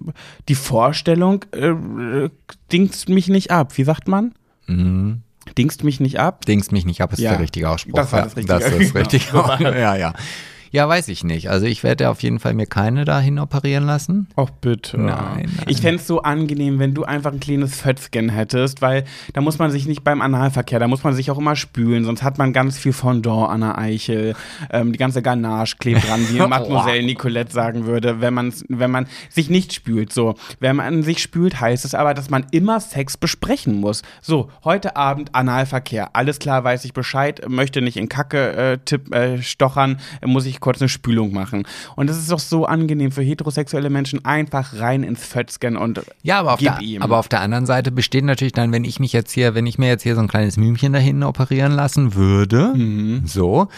die 0.50 0.54
Vorstellung 0.54 1.42
äh, 1.52 1.68
äh, 1.68 2.30
dingst 2.72 3.08
mich 3.08 3.28
nicht 3.28 3.50
ab. 3.50 3.78
Wie 3.78 3.84
sagt 3.84 4.06
man? 4.06 4.34
Mhm. 4.66 5.22
Dingst 5.58 5.84
mich 5.84 6.00
nicht 6.00 6.18
ab? 6.18 6.44
Dingst 6.46 6.72
mich 6.72 6.84
nicht 6.84 7.00
ab, 7.00 7.12
ist 7.12 7.18
Ja, 7.20 7.30
der 7.32 7.40
richtige 7.40 7.68
Ausspruch. 7.68 7.94
das 7.94 8.12
war 8.12 8.22
das 8.22 8.36
Richtige. 8.36 8.58
Das 8.58 8.72
ist 8.72 8.92
Genau, 8.92 8.98
richtig. 9.00 9.30
ja, 9.60 9.94
ja. 9.96 10.14
Ja, 10.72 10.88
weiß 10.88 11.08
ich 11.08 11.22
nicht. 11.22 11.50
Also 11.50 11.66
ich 11.66 11.82
werde 11.82 12.08
auf 12.08 12.22
jeden 12.22 12.38
Fall 12.38 12.54
mir 12.54 12.64
keine 12.64 13.04
dahin 13.04 13.38
operieren 13.38 13.84
lassen. 13.84 14.26
Ach 14.36 14.48
bitte. 14.48 14.98
Nein, 14.98 15.50
nein. 15.54 15.66
Ich 15.66 15.82
fände 15.82 15.96
es 15.96 16.06
so 16.06 16.22
angenehm, 16.22 16.78
wenn 16.78 16.94
du 16.94 17.04
einfach 17.04 17.30
ein 17.30 17.40
kleines 17.40 17.78
Fötzgen 17.78 18.30
hättest, 18.30 18.80
weil 18.80 19.04
da 19.34 19.42
muss 19.42 19.58
man 19.58 19.70
sich 19.70 19.86
nicht 19.86 20.02
beim 20.02 20.22
Analverkehr, 20.22 20.78
da 20.78 20.88
muss 20.88 21.04
man 21.04 21.12
sich 21.12 21.30
auch 21.30 21.38
immer 21.38 21.56
spülen, 21.56 22.04
sonst 22.04 22.22
hat 22.22 22.38
man 22.38 22.54
ganz 22.54 22.78
viel 22.78 22.94
Fondant 22.94 23.50
an 23.50 23.60
der 23.60 23.76
Eichel, 23.76 24.34
ähm, 24.70 24.92
die 24.92 24.98
ganze 24.98 25.20
Ganache 25.20 25.76
klebt 25.78 26.08
dran, 26.08 26.26
wie 26.30 26.38
Mademoiselle 26.48 27.02
Nicolette 27.02 27.52
sagen 27.52 27.84
würde, 27.84 28.22
wenn 28.22 28.32
man, 28.32 28.54
wenn 28.68 28.90
man 28.90 29.06
sich 29.28 29.50
nicht 29.50 29.74
spült. 29.74 30.10
So, 30.10 30.36
wenn 30.58 30.76
man 30.76 31.02
sich 31.02 31.20
spült, 31.22 31.60
heißt 31.60 31.84
es 31.84 31.94
aber, 31.94 32.14
dass 32.14 32.30
man 32.30 32.46
immer 32.50 32.80
Sex 32.80 33.18
besprechen 33.18 33.78
muss. 33.78 34.00
So, 34.22 34.48
heute 34.64 34.96
Abend 34.96 35.34
Analverkehr, 35.34 36.16
alles 36.16 36.38
klar, 36.38 36.64
weiß 36.64 36.86
ich 36.86 36.94
Bescheid, 36.94 37.42
möchte 37.46 37.82
nicht 37.82 37.98
in 37.98 38.08
Kacke 38.08 38.52
äh, 38.52 38.78
tipp, 38.82 39.14
äh, 39.14 39.42
stochern, 39.42 39.98
muss 40.24 40.46
ich 40.46 40.61
kurz 40.62 40.80
eine 40.80 40.88
Spülung 40.88 41.34
machen. 41.34 41.64
Und 41.96 42.08
das 42.08 42.16
ist 42.16 42.30
doch 42.32 42.38
so 42.38 42.64
angenehm 42.64 43.12
für 43.12 43.20
heterosexuelle 43.22 43.90
Menschen, 43.90 44.24
einfach 44.24 44.78
rein 44.80 45.02
ins 45.02 45.22
Fötzgen 45.26 45.76
und 45.76 46.00
Ja, 46.22 46.38
aber 46.40 46.54
auf, 46.54 46.58
gib 46.60 46.72
der, 46.72 46.80
ihm. 46.80 47.02
aber 47.02 47.18
auf 47.18 47.28
der 47.28 47.40
anderen 47.42 47.66
Seite 47.66 47.90
besteht 47.92 48.24
natürlich 48.24 48.54
dann, 48.54 48.72
wenn 48.72 48.84
ich 48.84 48.98
mich 48.98 49.12
jetzt 49.12 49.32
hier, 49.32 49.54
wenn 49.54 49.66
ich 49.66 49.76
mir 49.78 49.88
jetzt 49.88 50.02
hier 50.04 50.14
so 50.14 50.22
ein 50.22 50.28
kleines 50.28 50.56
Mümchen 50.56 50.94
dahin 50.94 51.22
operieren 51.22 51.72
lassen 51.72 52.14
würde, 52.14 52.72
Mhm. 52.74 53.26
so, 53.26 53.68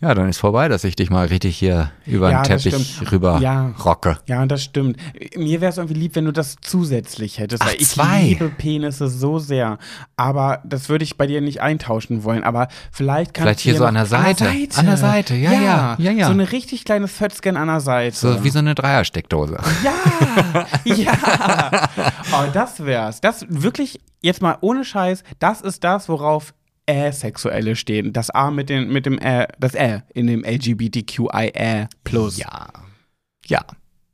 ja, 0.00 0.12
dann 0.14 0.28
ist 0.28 0.38
vorbei, 0.38 0.68
dass 0.68 0.84
ich 0.84 0.96
dich 0.96 1.08
mal 1.08 1.26
richtig 1.26 1.56
hier 1.56 1.90
über 2.04 2.30
Ja, 2.30 2.42
den 2.42 2.58
Teppich 2.58 3.00
rüber 3.10 3.38
Ja. 3.40 3.72
rocke. 3.84 4.18
Ja, 4.26 4.44
das 4.44 4.62
stimmt. 4.62 4.98
Mir 5.36 5.60
wäre 5.62 5.70
es 5.70 5.78
irgendwie 5.78 5.94
lieb, 5.98 6.14
wenn 6.16 6.26
du 6.26 6.32
das 6.32 6.56
zusätzlich 6.60 7.38
hättest. 7.38 7.62
Ach, 7.64 7.72
ich 7.72 7.88
zwei. 7.88 8.22
liebe 8.22 8.48
Penisse 8.50 9.08
so 9.08 9.38
sehr. 9.38 9.78
Aber 10.16 10.60
das 10.64 10.88
würde 10.90 11.04
ich 11.04 11.16
bei 11.16 11.26
dir 11.26 11.40
nicht 11.40 11.62
eintauschen 11.62 12.22
wollen. 12.24 12.44
Aber 12.44 12.68
vielleicht 12.92 13.32
kannst 13.32 13.44
Vielleicht 13.46 13.60
du 13.60 13.62
hier 13.62 13.72
dir 13.72 13.78
so 13.78 13.82
noch- 13.84 13.88
an 13.88 13.94
der 13.94 14.06
Seite. 14.06 14.48
An 14.76 14.86
der 14.86 14.96
Seite, 14.98 15.34
ja, 15.36 15.52
ja, 15.52 15.96
ja, 15.98 16.10
ja. 16.10 16.26
So 16.26 16.32
eine 16.32 16.52
richtig 16.52 16.84
kleine 16.84 17.08
Fötzgen 17.08 17.56
an 17.56 17.68
der 17.68 17.80
Seite. 17.80 18.14
So 18.16 18.44
wie 18.44 18.50
so 18.50 18.58
eine 18.58 18.74
Dreiersteckdose. 18.74 19.56
Ja, 19.82 20.64
ja. 20.84 21.88
Oh, 22.32 22.44
das 22.52 22.84
wär's. 22.84 23.20
Das 23.20 23.46
wirklich, 23.48 24.00
jetzt 24.20 24.42
mal 24.42 24.58
ohne 24.60 24.84
Scheiß, 24.84 25.22
das 25.38 25.60
ist 25.60 25.82
das, 25.84 26.08
worauf 26.08 26.52
Asexuelle 26.88 27.76
stehen. 27.76 28.12
Das 28.12 28.30
A 28.30 28.50
mit, 28.50 28.68
den, 28.68 28.92
mit 28.92 29.06
dem 29.06 29.18
Ä, 29.18 29.46
das 29.58 29.74
Ä 29.74 30.02
in 30.12 30.26
dem 30.26 30.44
LGBTQIA 30.44 31.88
plus. 32.04 32.38
Ja. 32.38 32.68
Ja. 33.46 33.60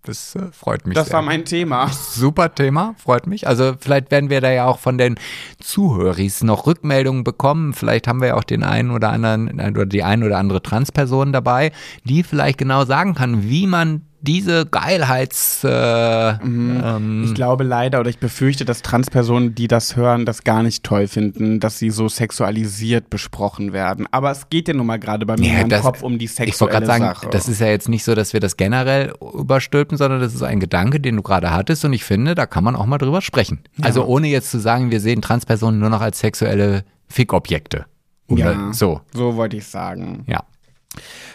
Das 0.02 0.34
äh, 0.34 0.50
freut 0.50 0.86
mich 0.86 0.94
Das 0.94 1.08
sehr. 1.08 1.16
war 1.16 1.22
mein 1.22 1.44
Thema. 1.44 1.88
Super 1.88 2.54
Thema, 2.54 2.94
freut 2.96 3.26
mich. 3.26 3.46
Also 3.46 3.74
vielleicht 3.78 4.10
werden 4.10 4.30
wir 4.30 4.40
da 4.40 4.50
ja 4.50 4.64
auch 4.64 4.78
von 4.78 4.96
den 4.96 5.16
Zuhörers 5.58 6.42
noch 6.42 6.66
Rückmeldungen 6.66 7.22
bekommen. 7.22 7.74
Vielleicht 7.74 8.08
haben 8.08 8.22
wir 8.22 8.28
ja 8.28 8.34
auch 8.36 8.44
den 8.44 8.62
einen 8.64 8.92
oder 8.92 9.10
anderen 9.10 9.60
oder 9.60 9.84
die 9.84 10.02
ein 10.02 10.22
oder 10.24 10.38
andere 10.38 10.62
Transperson 10.62 11.34
dabei, 11.34 11.72
die 12.04 12.22
vielleicht 12.22 12.56
genau 12.56 12.86
sagen 12.86 13.14
kann, 13.14 13.48
wie 13.50 13.66
man 13.66 14.06
diese 14.22 14.66
Geilheits 14.66 15.64
äh, 15.64 16.30
ähm, 16.42 17.24
Ich 17.24 17.34
glaube 17.34 17.64
leider 17.64 18.00
oder 18.00 18.10
ich 18.10 18.18
befürchte, 18.18 18.64
dass 18.64 18.82
Transpersonen, 18.82 19.54
die 19.54 19.68
das 19.68 19.96
hören, 19.96 20.26
das 20.26 20.44
gar 20.44 20.62
nicht 20.62 20.84
toll 20.84 21.06
finden, 21.06 21.58
dass 21.60 21.78
sie 21.78 21.90
so 21.90 22.08
sexualisiert 22.08 23.08
besprochen 23.10 23.72
werden. 23.72 24.06
Aber 24.10 24.30
es 24.30 24.50
geht 24.50 24.68
ja 24.68 24.74
nun 24.74 24.86
mal 24.86 24.98
gerade 24.98 25.24
bei 25.26 25.36
mir 25.36 25.52
Ja, 25.52 25.60
im 25.60 25.70
Kopf 25.70 26.02
um 26.02 26.18
die 26.18 26.26
ich 26.26 26.30
wollte 26.38 26.44
sexuelle 26.52 26.72
gerade 26.72 26.86
sagen, 26.86 27.04
Sache. 27.04 27.28
das 27.30 27.48
ist 27.48 27.60
ja 27.60 27.68
jetzt 27.68 27.88
nicht 27.88 28.04
so, 28.04 28.14
dass 28.14 28.32
wir 28.32 28.40
das 28.40 28.56
generell 28.56 29.12
überstülpen, 29.20 29.96
sondern 29.96 30.20
das 30.20 30.34
ist 30.34 30.42
ein 30.42 30.60
Gedanke, 30.60 31.00
den 31.00 31.16
du 31.16 31.22
gerade 31.22 31.50
hattest 31.50 31.84
und 31.84 31.92
ich 31.92 32.04
finde, 32.04 32.34
da 32.34 32.46
kann 32.46 32.62
man 32.64 32.76
auch 32.76 32.86
mal 32.86 32.98
drüber 32.98 33.22
sprechen. 33.22 33.60
Also 33.80 34.04
ohne 34.04 34.28
jetzt 34.28 34.50
zu 34.50 34.58
sagen, 34.60 34.90
wir 34.90 35.00
sehen 35.00 35.22
Transpersonen 35.22 35.80
nur 35.80 35.90
noch 35.90 36.00
als 36.02 36.18
sexuelle 36.20 36.84
Fickobjekte. 37.08 37.86
Oder 38.28 38.52
ja, 38.52 38.72
so, 38.72 39.00
So 39.12 39.34
wollte 39.36 39.56
ich 39.56 39.66
sagen. 39.66 40.24
ja. 40.26 40.42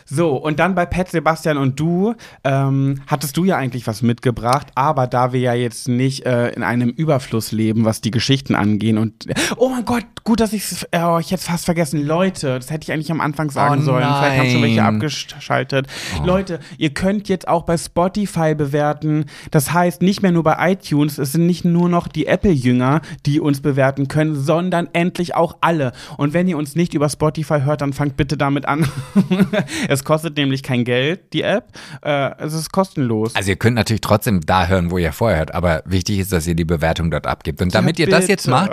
So, 0.08 0.36
und 0.36 0.60
dann 0.60 0.76
bei 0.76 0.86
Pet, 0.86 1.10
Sebastian 1.10 1.58
und 1.58 1.80
du, 1.80 2.14
ähm, 2.44 3.02
hattest 3.08 3.38
du 3.38 3.44
ja 3.44 3.58
eigentlich 3.58 3.88
was 3.88 4.02
mitgebracht, 4.02 4.68
aber 4.76 5.08
da 5.08 5.34
wir 5.34 5.40
ja 5.40 5.54
jetzt 5.54 5.88
nicht 5.88 6.26
äh, 6.26 6.50
in 6.50 6.62
einem 6.62 6.90
Überfluss 6.90 7.52
leben, 7.52 7.86
was 7.86 8.02
die 8.02 8.12
Geschichten 8.12 8.54
angehen 8.54 8.98
und 8.98 9.26
oh 9.58 9.70
mein 9.70 9.84
Gott, 9.86 10.06
gut, 10.24 10.42
dass 10.42 10.54
ich 10.54 10.86
äh, 10.92 11.02
oh, 11.02 11.18
ich 11.20 11.32
jetzt 11.32 11.46
fast 11.46 11.66
vergessen, 11.66 12.06
Leute, 12.06 12.56
das 12.56 12.70
hätte 12.70 12.84
ich 12.84 12.92
eigentlich 12.92 13.12
am 13.12 13.22
Anfang 13.22 13.50
sagen 13.50 13.82
Oh 13.82 13.86
sollen. 13.86 14.04
Vielleicht 14.04 14.40
haben 14.40 14.50
schon 14.50 14.62
welche 14.62 14.82
nein. 14.82 14.96
abgeschaltet. 14.96 15.88
Leute, 16.24 16.60
ihr 16.78 16.94
könnt 16.94 17.28
jetzt 17.28 17.48
auch 17.48 17.64
bei 17.64 17.78
Spotify 17.78 18.54
bewerten. 18.54 19.26
Das 19.52 19.74
heißt, 19.74 20.02
nicht 20.02 20.22
mehr 20.22 20.32
nur 20.32 20.44
bei 20.44 20.72
iTunes, 20.72 21.18
es 21.18 21.32
sind 21.32 21.48
nicht 21.48 21.66
nur 21.66 21.90
noch 21.90 22.08
die 22.08 22.28
Apple-Jünger, 22.28 23.02
die 23.26 23.40
uns 23.40 23.62
bewerten 23.62 24.08
können, 24.08 24.36
sondern 24.36 24.88
endlich 24.94 25.36
auch 25.36 25.58
alle. 25.62 25.94
Und 26.18 26.34
wenn 26.34 26.48
ihr 26.48 26.58
uns 26.58 26.76
nicht 26.76 26.94
über 26.94 27.10
Spotify 27.10 27.62
hört, 27.62 27.82
dann 27.82 27.94
fangt 27.94 28.18
bitte 28.18 28.38
damit 28.38 28.68
an. 28.68 28.88
es 29.88 30.04
kostet 30.04 30.38
nämlich 30.38 30.64
kein 30.64 30.84
Geld, 30.84 31.34
die 31.34 31.42
App. 31.42 31.68
Äh, 32.02 32.32
es 32.40 32.54
ist 32.54 32.72
kostenlos. 32.72 33.36
Also 33.36 33.50
ihr 33.50 33.56
könnt 33.56 33.76
natürlich 33.76 34.02
trotzdem 34.02 34.42
da 34.42 34.68
hören, 34.68 34.92
wo 34.92 34.98
ihr 34.98 35.14
vorher 35.14 35.40
hört, 35.40 35.54
aber 35.54 35.84
wichtig 35.86 36.20
ist, 36.20 36.32
dass 36.32 36.48
ihr 36.48 36.56
die 36.56 36.66
Bewertung 36.66 37.12
dort 37.12 37.28
abgibt. 37.28 37.62
Und 37.62 37.74
damit 37.74 38.00
ihr 38.00 38.08
das 38.08 38.28
jetzt 38.28 38.48
macht, 38.48 38.72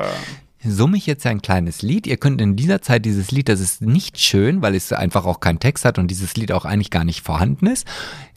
summe 0.64 0.96
ich 0.96 1.06
jetzt 1.06 1.26
ein 1.26 1.42
kleines 1.42 1.82
Lied. 1.82 2.06
Ihr 2.06 2.16
könnt 2.16 2.40
in 2.40 2.56
dieser 2.56 2.82
Zeit 2.82 3.04
dieses 3.04 3.30
Lied, 3.30 3.48
das 3.48 3.60
ist 3.60 3.82
nicht 3.82 4.20
schön, 4.20 4.62
weil 4.62 4.74
es 4.74 4.92
einfach 4.92 5.24
auch 5.24 5.40
keinen 5.40 5.58
Text 5.58 5.84
hat 5.84 5.98
und 5.98 6.08
dieses 6.08 6.36
Lied 6.36 6.52
auch 6.52 6.64
eigentlich 6.64 6.90
gar 6.90 7.04
nicht 7.04 7.22
vorhanden 7.22 7.66
ist. 7.66 7.86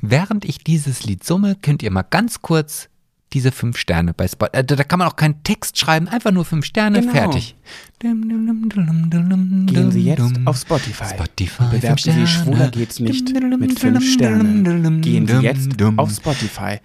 Während 0.01 0.45
ich 0.45 0.59
dieses 0.63 1.03
Lied 1.03 1.23
summe, 1.23 1.55
könnt 1.61 1.83
ihr 1.83 1.91
mal 1.91 2.03
ganz 2.03 2.41
kurz 2.41 2.89
diese 3.35 3.51
fünf 3.51 3.77
Sterne 3.77 4.13
bei 4.13 4.27
Spotify. 4.27 4.57
Äh, 4.57 4.63
da 4.63 4.83
kann 4.83 4.97
man 4.99 5.09
auch 5.09 5.17
keinen 5.17 5.43
Text 5.43 5.77
schreiben, 5.77 6.07
einfach 6.07 6.31
nur 6.31 6.45
fünf 6.45 6.65
Sterne, 6.65 7.01
Genau. 7.01 7.11
fertig. 7.11 7.55
Gehen 7.99 9.91
Sie 9.91 10.03
jetzt 10.03 10.23
auf 10.45 10.57
Spotify. 10.57 11.05
Spotify. 11.13 11.63
Bewerten 11.69 11.87
fünf 11.87 12.01
Sie 12.01 12.11
Sterne. 12.11 12.27
Schwuler 12.27 12.69
geht's 12.71 12.99
nicht 12.99 13.33
mit 13.59 13.77
fünf 13.79 14.13
Sternen. 14.13 15.01
Gehen 15.01 15.27
Sie 15.27 15.35
jetzt 15.35 15.69
auf 15.97 16.11
Spotify. 16.11 16.79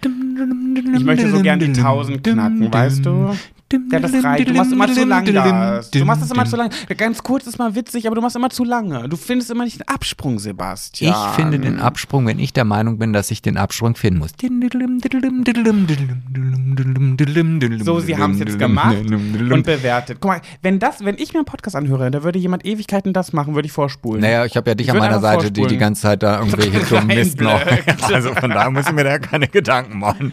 Ich 0.93 1.03
möchte 1.03 1.31
so 1.31 1.41
gern 1.41 1.59
die 1.59 1.67
1000 1.67 2.21
knacken, 2.23 2.71
weißt 2.73 3.05
du? 3.05 3.35
Ja, 3.91 3.99
das 3.99 4.11
reicht. 4.23 4.49
Du 4.49 4.53
machst 4.53 4.71
immer 4.71 4.87
zu 4.91 5.05
lang 5.05 5.25
das. 5.33 5.91
Du 5.91 6.05
machst 6.05 6.23
es 6.23 6.31
immer 6.31 6.45
zu 6.45 6.55
lang. 6.55 6.69
Ganz 6.97 7.23
kurz 7.23 7.47
ist 7.47 7.57
mal 7.59 7.75
witzig, 7.75 8.07
aber 8.07 8.15
du 8.15 8.21
machst 8.21 8.35
immer 8.35 8.49
zu 8.49 8.63
lange. 8.63 9.07
Du 9.09 9.17
findest 9.17 9.51
immer 9.51 9.63
nicht 9.63 9.79
den 9.79 9.87
Absprung, 9.87 10.39
Sebastian. 10.39 11.11
Ich 11.13 11.35
finde 11.35 11.59
den 11.59 11.79
Absprung, 11.79 12.25
wenn 12.27 12.39
ich 12.39 12.53
der 12.53 12.65
Meinung 12.65 12.97
bin, 12.97 13.13
dass 13.13 13.31
ich 13.31 13.41
den 13.41 13.57
Absprung 13.57 13.95
finden 13.95 14.19
muss. 14.19 14.31
So, 17.83 17.99
sie 17.99 18.17
haben 18.17 18.33
es 18.33 18.39
jetzt 18.39 18.59
gemacht 18.59 18.97
und 18.97 19.63
bewertet. 19.63 20.17
Guck 20.19 20.31
mal, 20.31 20.41
wenn 20.61 20.79
das, 20.79 21.03
wenn 21.03 21.15
ich 21.17 21.33
mir 21.33 21.39
einen 21.39 21.45
Podcast 21.45 21.75
anhöre, 21.75 22.11
da 22.11 22.23
würde 22.23 22.39
jemand 22.39 22.65
Ewigkeiten 22.65 23.13
das 23.13 23.33
machen, 23.33 23.55
würde 23.55 23.65
ich 23.65 23.71
vorspulen. 23.71 24.21
Naja, 24.21 24.45
ich 24.45 24.55
habe 24.55 24.69
ja 24.69 24.75
dich 24.75 24.87
Ich 24.87 24.93
an 24.93 24.99
meiner 24.99 25.19
Seite, 25.19 25.51
die 25.51 25.53
die 25.53 25.59
vorspulen. 25.61 25.79
ganze 25.79 26.01
Zeit 26.01 26.23
da 26.23 26.39
irgendwelche 26.43 26.79
dummen 26.87 27.07
Mist 27.07 27.41
noch. 27.41 27.61
Also 28.11 28.33
von 28.35 28.49
daher 28.49 28.71
müssen 28.71 28.95
wir 28.95 29.03
da 29.03 29.19
keine 29.19 29.47
Gedanken 29.47 29.99
machen. 29.99 30.31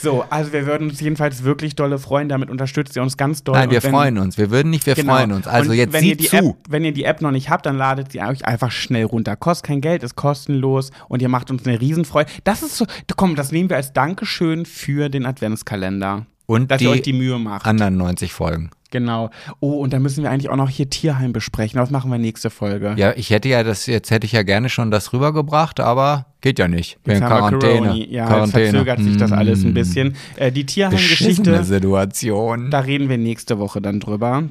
So, 0.00 0.24
also 0.30 0.52
wir 0.52 0.66
würden 0.66 0.90
uns 0.90 1.00
jedenfalls 1.00 1.42
wirklich 1.44 1.74
dolle 1.74 1.98
freuen. 1.98 2.28
Damit 2.28 2.50
unterstützt 2.50 2.94
ihr 2.96 3.02
uns 3.02 3.16
ganz 3.16 3.42
doll. 3.44 3.54
Nein, 3.56 3.70
wir 3.70 3.82
wenn- 3.82 3.90
freuen 3.90 4.18
uns. 4.18 4.36
Wir 4.38 4.50
würden 4.50 4.70
nicht, 4.70 4.86
wir 4.86 4.94
Genau. 4.94 5.14
freuen 5.16 5.32
uns. 5.32 5.46
Also 5.46 5.70
Und 5.70 5.76
jetzt 5.76 5.92
wenn 5.92 6.04
ihr 6.04 6.10
sieh 6.10 6.16
die 6.16 6.24
zu. 6.28 6.36
App, 6.36 6.56
wenn 6.68 6.84
ihr 6.84 6.92
die 6.92 7.04
App 7.04 7.22
noch 7.22 7.30
nicht 7.30 7.48
habt, 7.50 7.66
dann 7.66 7.76
ladet 7.76 8.12
sie 8.12 8.20
euch 8.20 8.44
einfach 8.44 8.70
schnell 8.70 9.04
runter. 9.04 9.36
Kostet 9.36 9.66
kein 9.66 9.80
Geld, 9.80 10.02
ist 10.02 10.16
kostenlos 10.16 10.90
und 11.08 11.22
ihr 11.22 11.28
macht 11.28 11.50
uns 11.50 11.66
eine 11.66 11.80
Riesenfreude. 11.80 12.30
Das 12.44 12.62
ist 12.62 12.76
so, 12.76 12.86
komm, 13.16 13.36
das 13.36 13.52
nehmen 13.52 13.70
wir 13.70 13.76
als 13.76 13.92
Dankeschön 13.92 14.66
für 14.66 15.08
den 15.08 15.24
Adventskalender. 15.26 16.26
Und 16.46 16.70
dass 16.70 16.78
die 16.78 16.84
ihr 16.84 16.90
euch 16.90 17.02
die 17.02 17.12
Mühe 17.12 17.38
macht. 17.40 17.66
anderen 17.66 17.96
90 17.96 18.32
Folgen. 18.32 18.70
Genau. 18.92 19.30
Oh, 19.58 19.72
und 19.80 19.92
dann 19.92 20.00
müssen 20.00 20.22
wir 20.22 20.30
eigentlich 20.30 20.48
auch 20.48 20.54
noch 20.56 20.68
hier 20.70 20.88
Tierheim 20.88 21.32
besprechen. 21.32 21.78
Das 21.80 21.90
machen 21.90 22.08
wir 22.10 22.18
nächste 22.18 22.50
Folge. 22.50 22.94
Ja, 22.96 23.12
ich 23.16 23.30
hätte 23.30 23.48
ja 23.48 23.64
das, 23.64 23.86
jetzt 23.86 24.12
hätte 24.12 24.26
ich 24.26 24.32
ja 24.32 24.44
gerne 24.44 24.68
schon 24.68 24.92
das 24.92 25.12
rübergebracht, 25.12 25.80
aber 25.80 26.26
geht 26.46 26.60
ja 26.60 26.68
nicht. 26.68 26.96
Wir 27.04 27.16
Quarantäne. 27.18 27.72
Corona. 27.88 27.94
Ja, 27.96 28.26
Quarantäne. 28.26 28.70
verzögert 28.70 29.00
sich 29.02 29.16
das 29.16 29.32
alles 29.32 29.64
ein 29.64 29.72
Mm. 29.72 29.74
bisschen. 29.74 30.16
Äh, 30.36 30.52
die 30.52 30.64
Tierheim-Geschichte, 30.64 31.64
Situation. 31.64 32.70
da 32.70 32.78
reden 32.80 33.08
wir 33.08 33.18
nächste 33.18 33.58
Woche 33.58 33.80
dann 33.80 33.98
drüber. 33.98 34.44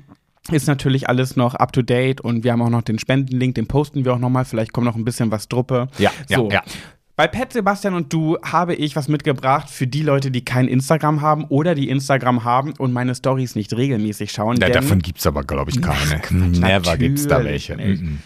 Ist 0.52 0.68
natürlich 0.68 1.08
alles 1.08 1.38
noch 1.38 1.56
up 1.56 1.72
to 1.72 1.82
date 1.82 2.20
und 2.20 2.44
wir 2.44 2.52
haben 2.52 2.62
auch 2.62 2.70
noch 2.70 2.82
den 2.82 3.00
Spendenlink, 3.00 3.56
den 3.56 3.68
posten 3.68 4.04
wir 4.04 4.14
auch 4.14 4.20
nochmal. 4.20 4.44
Vielleicht 4.44 4.74
kommt 4.74 4.86
noch 4.86 4.96
ein 4.98 5.06
bisschen 5.06 5.32
was 5.32 5.48
druppe. 5.48 5.88
Ja, 5.98 6.12
ja, 6.28 6.38
so. 6.38 6.50
ja. 6.52 6.62
Bei 7.16 7.28
Pet 7.28 7.54
Sebastian 7.54 7.94
und 7.94 8.12
du 8.12 8.38
habe 8.44 8.76
ich 8.76 8.98
was 8.98 9.08
mitgebracht 9.08 9.70
für 9.70 9.88
die 9.88 10.02
Leute, 10.02 10.32
die 10.32 10.44
kein 10.44 10.68
Instagram 10.68 11.22
haben 11.22 11.46
oder 11.46 11.74
die 11.74 11.88
Instagram 11.88 12.44
haben 12.44 12.74
und 12.78 12.92
meine 12.92 13.16
Stories 13.16 13.56
nicht 13.56 13.72
regelmäßig 13.74 14.34
schauen. 14.34 14.58
Ja, 14.60 14.68
davon 14.70 15.00
gibt 15.00 15.20
es 15.20 15.26
aber, 15.26 15.46
glaube 15.46 15.72
ich, 15.72 15.82
keine. 15.82 16.22
Never 16.60 16.98
gibt 16.98 17.20
es 17.20 17.26
da 17.28 17.42
welche. 17.42 17.78
nicht. 17.78 18.04
Mm-mm. 18.04 18.18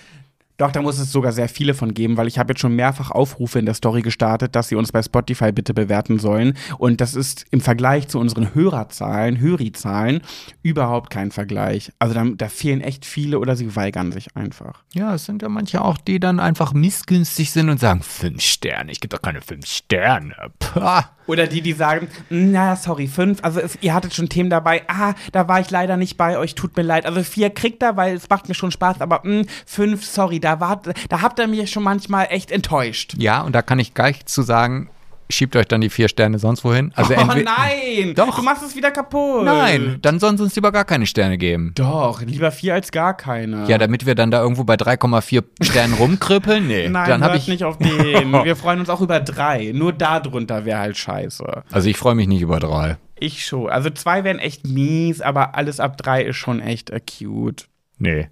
Doch, 0.59 0.73
da 0.73 0.81
muss 0.81 0.99
es 0.99 1.13
sogar 1.13 1.31
sehr 1.31 1.47
viele 1.47 1.73
von 1.73 1.93
geben, 1.93 2.17
weil 2.17 2.27
ich 2.27 2.37
habe 2.37 2.51
jetzt 2.51 2.59
schon 2.59 2.75
mehrfach 2.75 3.11
Aufrufe 3.11 3.59
in 3.59 3.65
der 3.65 3.75
Story 3.75 4.01
gestartet, 4.01 4.55
dass 4.55 4.67
sie 4.67 4.75
uns 4.75 4.91
bei 4.91 5.01
Spotify 5.01 5.53
bitte 5.53 5.73
bewerten 5.73 6.19
sollen. 6.19 6.53
Und 6.77 6.99
das 6.99 7.15
ist 7.15 7.45
im 7.49 7.61
Vergleich 7.61 8.09
zu 8.09 8.19
unseren 8.19 8.53
Hörerzahlen, 8.53 9.39
Höri-Zahlen, 9.39 10.19
überhaupt 10.61 11.11
kein 11.11 11.31
Vergleich. 11.31 11.93
Also 11.97 12.13
da, 12.13 12.25
da 12.25 12.49
fehlen 12.49 12.81
echt 12.81 13.05
viele 13.05 13.39
oder 13.39 13.55
sie 13.55 13.73
weigern 13.77 14.11
sich 14.11 14.35
einfach. 14.35 14.83
Ja, 14.93 15.15
es 15.15 15.23
sind 15.23 15.41
ja 15.41 15.47
manche 15.47 15.81
auch, 15.81 15.97
die 15.97 16.19
dann 16.19 16.41
einfach 16.41 16.73
missgünstig 16.73 17.51
sind 17.51 17.69
und 17.69 17.79
sagen, 17.79 18.01
fünf 18.03 18.41
Sterne, 18.41 18.91
ich 18.91 18.99
gebe 18.99 19.15
doch 19.15 19.21
keine 19.21 19.39
fünf 19.41 19.65
Sterne. 19.65 20.35
Pah. 20.59 21.11
Oder 21.29 21.45
die, 21.45 21.61
die 21.61 21.73
sagen, 21.73 22.07
na, 22.31 22.75
sorry, 22.75 23.05
fünf, 23.05 23.43
also 23.43 23.59
es, 23.59 23.77
ihr 23.81 23.93
hattet 23.93 24.15
schon 24.15 24.29
Themen 24.29 24.49
dabei, 24.49 24.81
ah, 24.87 25.13
da 25.31 25.47
war 25.47 25.59
ich 25.59 25.69
leider 25.69 25.95
nicht 25.95 26.17
bei 26.17 26.39
euch, 26.39 26.55
tut 26.55 26.75
mir 26.75 26.81
leid. 26.81 27.05
Also 27.05 27.21
vier 27.21 27.51
kriegt 27.51 27.83
er, 27.83 27.95
weil 27.97 28.15
es 28.15 28.27
macht 28.29 28.47
mir 28.47 28.55
schon 28.55 28.71
Spaß, 28.71 28.99
aber 28.99 29.21
mh, 29.23 29.43
fünf, 29.63 30.03
sorry, 30.03 30.39
da, 30.39 30.48
war, 30.57 30.81
da 31.09 31.21
habt 31.21 31.39
ihr 31.39 31.47
mich 31.47 31.71
schon 31.71 31.83
manchmal 31.83 32.27
echt 32.29 32.51
enttäuscht. 32.51 33.15
Ja, 33.17 33.41
und 33.41 33.53
da 33.53 33.61
kann 33.61 33.79
ich 33.79 33.93
gleich 33.93 34.25
zu 34.25 34.41
sagen, 34.41 34.89
schiebt 35.29 35.55
euch 35.55 35.67
dann 35.67 35.81
die 35.81 35.89
vier 35.89 36.07
Sterne 36.07 36.39
sonst 36.39 36.63
wohin. 36.63 36.91
Also 36.95 37.13
oh 37.15 37.23
nein! 37.25 38.15
Doch. 38.15 38.35
Du 38.35 38.41
machst 38.41 38.63
es 38.63 38.75
wieder 38.75 38.91
kaputt. 38.91 39.45
Nein, 39.45 39.99
dann 40.01 40.19
sollen 40.19 40.37
sie 40.37 40.43
uns 40.43 40.55
lieber 40.55 40.71
gar 40.71 40.85
keine 40.85 41.05
Sterne 41.05 41.37
geben. 41.37 41.71
Doch, 41.75 42.21
lieber 42.21 42.51
vier 42.51 42.73
als 42.73 42.91
gar 42.91 43.15
keine. 43.15 43.67
Ja, 43.67 43.77
damit 43.77 44.05
wir 44.05 44.15
dann 44.15 44.31
da 44.31 44.41
irgendwo 44.41 44.63
bei 44.63 44.75
3,4 44.75 45.43
Sternen 45.61 45.93
rumkrüppeln? 45.93 46.67
Nee, 46.67 46.89
Nein, 46.89 47.07
dann 47.07 47.23
hört 47.23 47.35
ich 47.35 47.47
nicht 47.47 47.63
auf 47.63 47.77
den. 47.77 47.89
Wir 48.43 48.55
freuen 48.55 48.79
uns 48.79 48.89
auch 48.89 49.01
über 49.01 49.19
drei. 49.19 49.71
Nur 49.73 49.93
darunter 49.93 50.65
wäre 50.65 50.79
halt 50.79 50.97
scheiße. 50.97 51.63
Also 51.71 51.89
ich 51.89 51.97
freue 51.97 52.15
mich 52.15 52.27
nicht 52.27 52.41
über 52.41 52.59
drei. 52.59 52.97
Ich 53.19 53.45
schon. 53.45 53.69
Also 53.69 53.89
zwei 53.89 54.23
wären 54.23 54.39
echt 54.39 54.65
mies, 54.65 55.21
aber 55.21 55.55
alles 55.55 55.79
ab 55.79 55.97
drei 55.97 56.23
ist 56.23 56.37
schon 56.37 56.61
echt 56.61 56.89
äh, 56.89 56.99
cute. 56.99 57.67
Nee. 57.97 58.29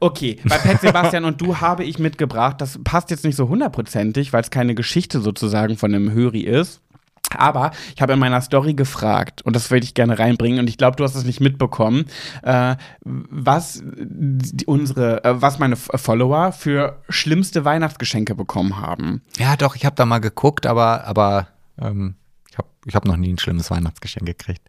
Okay, 0.00 0.38
bei 0.44 0.58
Pet 0.58 0.80
Sebastian 0.80 1.24
und 1.24 1.40
du 1.40 1.58
habe 1.60 1.84
ich 1.84 1.98
mitgebracht. 1.98 2.60
Das 2.60 2.78
passt 2.84 3.10
jetzt 3.10 3.24
nicht 3.24 3.36
so 3.36 3.48
hundertprozentig, 3.48 4.32
weil 4.32 4.42
es 4.42 4.50
keine 4.50 4.74
Geschichte 4.74 5.20
sozusagen 5.20 5.76
von 5.76 5.94
einem 5.94 6.12
Höri 6.12 6.40
ist. 6.40 6.80
Aber 7.36 7.70
ich 7.94 8.02
habe 8.02 8.14
in 8.14 8.18
meiner 8.18 8.40
Story 8.40 8.74
gefragt, 8.74 9.42
und 9.42 9.54
das 9.54 9.70
würde 9.70 9.84
ich 9.84 9.94
gerne 9.94 10.18
reinbringen, 10.18 10.58
und 10.58 10.68
ich 10.68 10.76
glaube, 10.78 10.96
du 10.96 11.04
hast 11.04 11.14
es 11.14 11.24
nicht 11.24 11.40
mitbekommen, 11.40 12.06
äh, 12.42 12.74
was 13.04 13.84
die, 13.84 14.66
unsere, 14.66 15.22
äh, 15.22 15.40
was 15.40 15.60
meine 15.60 15.76
Follower 15.76 16.50
für 16.50 17.00
schlimmste 17.08 17.64
Weihnachtsgeschenke 17.64 18.34
bekommen 18.34 18.78
haben. 18.78 19.22
Ja, 19.38 19.54
doch, 19.54 19.76
ich 19.76 19.84
habe 19.84 19.94
da 19.94 20.06
mal 20.06 20.18
geguckt, 20.18 20.66
aber, 20.66 21.04
aber 21.06 21.46
ähm, 21.80 22.16
ich 22.50 22.58
habe 22.58 22.68
ich 22.86 22.94
hab 22.96 23.04
noch 23.04 23.16
nie 23.16 23.32
ein 23.32 23.38
schlimmes 23.38 23.70
Weihnachtsgeschenk 23.70 24.26
gekriegt. 24.26 24.62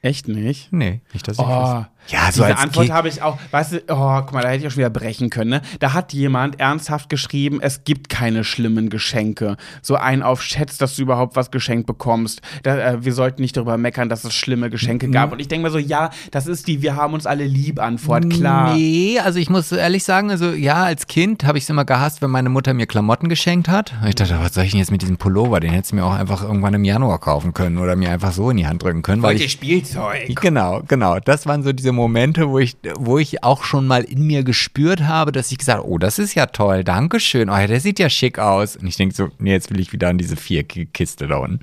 Echt 0.00 0.26
nicht? 0.26 0.72
Nee, 0.72 1.02
nicht, 1.12 1.28
dass 1.28 1.38
ich 1.38 1.44
Oh, 1.44 1.48
wüsste. 1.62 1.88
Ja, 2.08 2.32
so 2.32 2.42
diese 2.42 2.46
als 2.46 2.60
Antwort 2.60 2.90
habe 2.90 3.08
ich 3.08 3.22
auch, 3.22 3.38
weißt 3.50 3.72
du, 3.72 3.82
oh, 3.88 4.20
guck 4.20 4.32
mal, 4.32 4.42
da 4.42 4.48
hätte 4.48 4.60
ich 4.60 4.66
auch 4.66 4.70
schon 4.70 4.78
wieder 4.78 4.90
brechen 4.90 5.30
können, 5.30 5.50
ne? 5.50 5.62
Da 5.78 5.92
hat 5.92 6.12
jemand 6.12 6.58
ernsthaft 6.58 7.08
geschrieben, 7.08 7.60
es 7.60 7.84
gibt 7.84 8.08
keine 8.08 8.44
schlimmen 8.44 8.88
Geschenke. 8.88 9.56
So 9.82 9.96
ein 9.96 10.22
auf 10.22 10.42
Schätz, 10.42 10.78
dass 10.78 10.96
du 10.96 11.02
überhaupt 11.02 11.36
was 11.36 11.50
geschenkt 11.50 11.86
bekommst. 11.86 12.40
Da, 12.62 12.76
äh, 12.76 13.04
wir 13.04 13.12
sollten 13.12 13.42
nicht 13.42 13.56
darüber 13.56 13.76
meckern, 13.76 14.08
dass 14.08 14.24
es 14.24 14.34
schlimme 14.34 14.70
Geschenke 14.70 15.10
gab. 15.10 15.32
Und 15.32 15.40
ich 15.40 15.48
denke 15.48 15.66
mir 15.66 15.70
so, 15.70 15.78
ja, 15.78 16.10
das 16.30 16.46
ist 16.46 16.66
die 16.66 16.82
Wir 16.82 16.96
haben 16.96 17.14
uns 17.14 17.26
alle 17.26 17.44
lieb 17.44 17.80
Antwort, 17.80 18.28
klar. 18.30 18.74
Nee, 18.74 19.18
also 19.18 19.38
ich 19.38 19.50
muss 19.50 19.70
ehrlich 19.72 20.04
sagen, 20.04 20.30
also 20.30 20.50
ja, 20.52 20.84
als 20.84 21.06
Kind 21.06 21.44
habe 21.44 21.58
ich 21.58 21.64
es 21.64 21.70
immer 21.70 21.84
gehasst, 21.84 22.22
wenn 22.22 22.30
meine 22.30 22.48
Mutter 22.48 22.72
mir 22.74 22.86
Klamotten 22.86 23.28
geschenkt 23.28 23.68
hat. 23.68 23.92
Und 24.00 24.08
ich 24.08 24.14
dachte, 24.14 24.38
was 24.40 24.54
soll 24.54 24.64
ich 24.64 24.70
denn 24.70 24.78
jetzt 24.78 24.90
mit 24.90 25.02
diesem 25.02 25.18
Pullover? 25.18 25.60
Den 25.60 25.72
hättest 25.72 25.92
du 25.92 25.96
mir 25.96 26.04
auch 26.04 26.14
einfach 26.14 26.42
irgendwann 26.42 26.74
im 26.74 26.84
Januar 26.84 27.18
kaufen 27.18 27.52
können 27.52 27.78
oder 27.78 27.96
mir 27.96 28.10
einfach 28.10 28.32
so 28.32 28.50
in 28.50 28.56
die 28.56 28.66
Hand 28.66 28.82
drücken 28.82 29.02
können. 29.02 29.22
Weil 29.22 29.30
Wollt 29.30 29.40
ihr 29.40 29.46
ich, 29.46 29.52
Spielzeug? 29.52 30.40
genau, 30.40 30.82
genau. 30.86 31.18
Das 31.20 31.46
waren 31.46 31.62
so 31.62 31.72
diese 31.72 31.92
Momente, 31.98 32.48
wo 32.48 32.58
ich, 32.58 32.76
wo 32.96 33.18
ich 33.18 33.44
auch 33.44 33.64
schon 33.64 33.86
mal 33.86 34.04
in 34.04 34.26
mir 34.26 34.42
gespürt 34.42 35.02
habe, 35.02 35.32
dass 35.32 35.52
ich 35.52 35.58
gesagt 35.58 35.80
habe, 35.80 35.88
oh, 35.88 35.98
das 35.98 36.18
ist 36.18 36.34
ja 36.34 36.46
toll, 36.46 36.84
Dankeschön. 36.84 37.50
Oh, 37.50 37.56
ja, 37.56 37.66
der 37.66 37.80
sieht 37.80 37.98
ja 37.98 38.08
schick 38.08 38.38
aus. 38.38 38.76
Und 38.76 38.86
ich 38.86 38.96
denke 38.96 39.14
so, 39.14 39.28
nee, 39.38 39.52
jetzt 39.52 39.70
will 39.70 39.80
ich 39.80 39.92
wieder 39.92 40.08
an 40.08 40.18
diese 40.18 40.36
vier 40.36 40.64
Kiste 40.64 41.26
da 41.26 41.36
unten. 41.36 41.60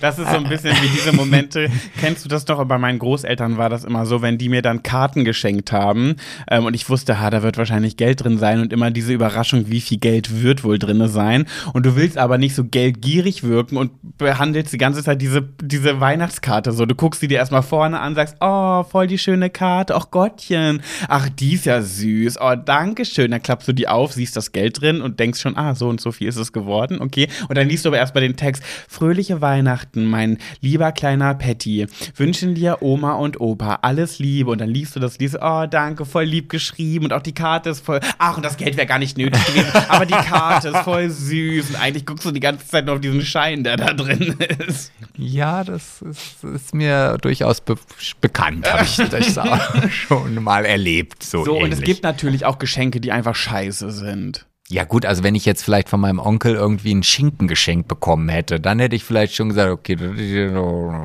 Das 0.00 0.18
ist 0.18 0.30
so 0.30 0.36
ein 0.36 0.48
bisschen 0.48 0.74
wie 0.82 0.88
diese 0.88 1.12
Momente. 1.12 1.70
Kennst 2.00 2.24
du 2.24 2.28
das 2.28 2.44
doch? 2.44 2.62
Bei 2.64 2.78
meinen 2.78 2.98
Großeltern 2.98 3.56
war 3.56 3.68
das 3.68 3.84
immer 3.84 4.06
so, 4.06 4.22
wenn 4.22 4.38
die 4.38 4.48
mir 4.48 4.62
dann 4.62 4.82
Karten 4.82 5.24
geschenkt 5.24 5.72
haben 5.72 6.16
ähm, 6.50 6.64
und 6.64 6.74
ich 6.74 6.88
wusste, 6.88 7.20
ha, 7.20 7.30
da 7.30 7.42
wird 7.42 7.58
wahrscheinlich 7.58 7.96
Geld 7.96 8.22
drin 8.22 8.38
sein 8.38 8.60
und 8.60 8.72
immer 8.72 8.90
diese 8.90 9.12
Überraschung, 9.12 9.64
wie 9.68 9.80
viel 9.80 9.98
Geld 9.98 10.42
wird 10.42 10.64
wohl 10.64 10.78
drin 10.78 11.06
sein. 11.08 11.46
Und 11.72 11.86
du 11.86 11.96
willst 11.96 12.18
aber 12.18 12.38
nicht 12.38 12.54
so 12.54 12.64
geldgierig 12.64 13.42
wirken 13.42 13.76
und 13.76 13.92
behandelst 14.18 14.72
die 14.72 14.78
ganze 14.78 15.02
Zeit 15.02 15.20
diese, 15.20 15.42
diese 15.60 16.00
Weihnachtskarte 16.00 16.72
so. 16.72 16.86
Du 16.86 16.94
guckst 16.94 17.20
sie 17.20 17.28
dir 17.28 17.38
erstmal 17.38 17.62
vorne 17.62 18.00
an, 18.00 18.14
sagst, 18.14 18.36
oh, 18.40 18.82
voll 18.84 19.06
die 19.06 19.18
schöne 19.18 19.50
Karte, 19.50 19.94
ach 19.94 20.10
Gottchen, 20.10 20.82
ach, 21.08 21.28
die 21.28 21.54
ist 21.54 21.66
ja 21.66 21.82
süß, 21.82 22.38
oh, 22.40 22.54
danke 22.54 23.04
schön. 23.04 23.30
Dann 23.30 23.42
klappst 23.42 23.68
du 23.68 23.72
die 23.72 23.88
auf, 23.88 24.12
siehst 24.12 24.36
das 24.36 24.52
Geld 24.52 24.80
drin 24.80 25.00
und 25.00 25.20
denkst 25.20 25.40
schon, 25.40 25.56
ah, 25.56 25.74
so 25.74 25.88
und 25.88 26.00
so 26.00 26.12
viel 26.12 26.28
ist 26.28 26.36
es 26.36 26.52
geworden, 26.52 27.00
okay. 27.00 27.28
Und 27.48 27.56
dann 27.56 27.68
liest 27.68 27.84
du 27.84 27.88
aber 27.88 27.98
erstmal 27.98 28.22
den 28.22 28.36
Text, 28.36 28.62
fröhliche 28.88 29.40
Weihnachten, 29.40 29.81
mein 29.94 30.38
lieber 30.60 30.92
kleiner 30.92 31.34
Patty, 31.34 31.86
wünschen 32.16 32.54
dir 32.54 32.78
Oma 32.82 33.12
und 33.14 33.40
Opa 33.40 33.80
alles 33.82 34.18
Liebe. 34.18 34.50
Und 34.50 34.60
dann 34.60 34.70
liest 34.70 34.96
du 34.96 35.00
das, 35.00 35.18
liest, 35.18 35.38
oh, 35.40 35.66
danke, 35.66 36.04
voll 36.04 36.24
lieb 36.24 36.48
geschrieben 36.48 37.06
und 37.06 37.12
auch 37.12 37.22
die 37.22 37.32
Karte 37.34 37.70
ist 37.70 37.84
voll, 37.84 38.00
ach, 38.18 38.36
und 38.36 38.44
das 38.44 38.56
Geld 38.56 38.76
wäre 38.76 38.86
gar 38.86 38.98
nicht 38.98 39.16
nötig 39.18 39.44
gewesen, 39.46 39.70
aber 39.88 40.06
die 40.06 40.12
Karte 40.14 40.68
ist 40.68 40.78
voll 40.78 41.10
süß 41.10 41.70
und 41.70 41.76
eigentlich 41.76 42.06
guckst 42.06 42.24
du 42.24 42.30
die 42.30 42.40
ganze 42.40 42.66
Zeit 42.66 42.86
nur 42.86 42.94
auf 42.96 43.00
diesen 43.00 43.22
Schein, 43.22 43.64
der 43.64 43.76
da 43.76 43.92
drin 43.92 44.36
ist. 44.66 44.92
Ja, 45.16 45.64
das 45.64 46.02
ist, 46.02 46.42
ist 46.44 46.74
mir 46.74 47.18
durchaus 47.20 47.60
be 47.60 47.76
bekannt, 48.20 48.70
habe 48.72 48.84
ich 48.84 48.96
das 48.96 49.38
auch 49.38 49.88
schon 49.90 50.42
mal 50.42 50.64
erlebt. 50.64 51.22
So, 51.22 51.44
So, 51.44 51.52
und 51.54 51.64
ähnlich. 51.64 51.78
es 51.80 51.84
gibt 51.84 52.02
natürlich 52.02 52.44
auch 52.44 52.58
Geschenke, 52.58 53.00
die 53.00 53.12
einfach 53.12 53.34
scheiße 53.34 53.90
sind. 53.90 54.46
Ja 54.72 54.84
gut, 54.84 55.04
also 55.04 55.22
wenn 55.22 55.34
ich 55.34 55.44
jetzt 55.44 55.62
vielleicht 55.62 55.90
von 55.90 56.00
meinem 56.00 56.18
Onkel 56.18 56.54
irgendwie 56.54 56.94
ein 56.94 57.02
Schinkengeschenk 57.02 57.88
bekommen 57.88 58.30
hätte, 58.30 58.58
dann 58.58 58.78
hätte 58.78 58.96
ich 58.96 59.04
vielleicht 59.04 59.34
schon 59.34 59.50
gesagt, 59.50 59.70
okay. 59.70 59.98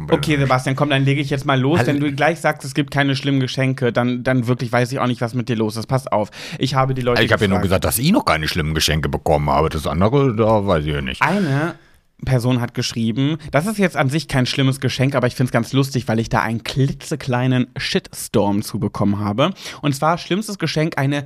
Okay, 0.10 0.38
Sebastian, 0.38 0.78
komm, 0.78 0.90
dann 0.90 1.04
lege 1.04 1.20
ich 1.20 1.30
jetzt 1.30 1.46
mal 1.46 1.60
los. 1.60 1.80
Also- 1.80 1.92
Wenn 1.92 2.00
du 2.00 2.14
gleich 2.14 2.40
sagst, 2.40 2.64
es 2.64 2.74
gibt 2.74 2.92
keine 2.92 3.18
schlimmen 3.18 3.42
Geschenke, 3.42 3.92
dann, 3.92 4.24
dann 4.24 4.48
wirklich 4.48 4.72
weiß 4.72 4.90
ich 4.94 5.00
auch 5.00 5.08
nicht, 5.08 5.20
was 5.20 5.34
mit 5.34 5.50
dir 5.50 5.58
los 5.58 5.76
ist. 5.76 5.88
Pass 5.88 6.08
auf. 6.08 6.30
Ich 6.60 6.76
habe 6.76 6.94
die 6.94 7.02
Leute 7.02 7.22
Ich 7.24 7.34
habe 7.34 7.44
ja 7.44 7.50
nur 7.50 7.60
gesagt, 7.60 7.84
dass 7.84 8.00
ich 8.00 8.10
noch 8.14 8.24
keine 8.24 8.48
schlimmen 8.48 8.74
Geschenke 8.74 9.10
bekommen 9.10 9.50
habe. 9.50 9.68
Das 9.68 9.86
andere, 9.86 10.34
da 10.34 10.66
weiß 10.66 10.86
ich 10.86 10.94
ja 10.94 11.02
nicht. 11.02 11.22
Eine 11.22 11.76
Person 12.24 12.62
hat 12.62 12.74
geschrieben, 12.74 13.38
das 13.52 13.68
ist 13.68 13.78
jetzt 13.78 13.98
an 13.98 14.10
sich 14.10 14.30
kein 14.30 14.46
schlimmes 14.46 14.80
Geschenk, 14.80 15.14
aber 15.14 15.28
ich 15.28 15.36
finde 15.36 15.50
es 15.50 15.52
ganz 15.52 15.74
lustig, 15.74 16.08
weil 16.08 16.20
ich 16.20 16.30
da 16.30 16.42
einen 16.42 16.64
klitzekleinen 16.64 17.68
Shitstorm 17.76 18.62
zu 18.64 18.80
bekommen 18.80 19.20
habe. 19.20 19.52
Und 19.82 19.94
zwar 19.94 20.18
schlimmstes 20.18 20.58
Geschenk 20.58 20.98
eine 20.98 21.26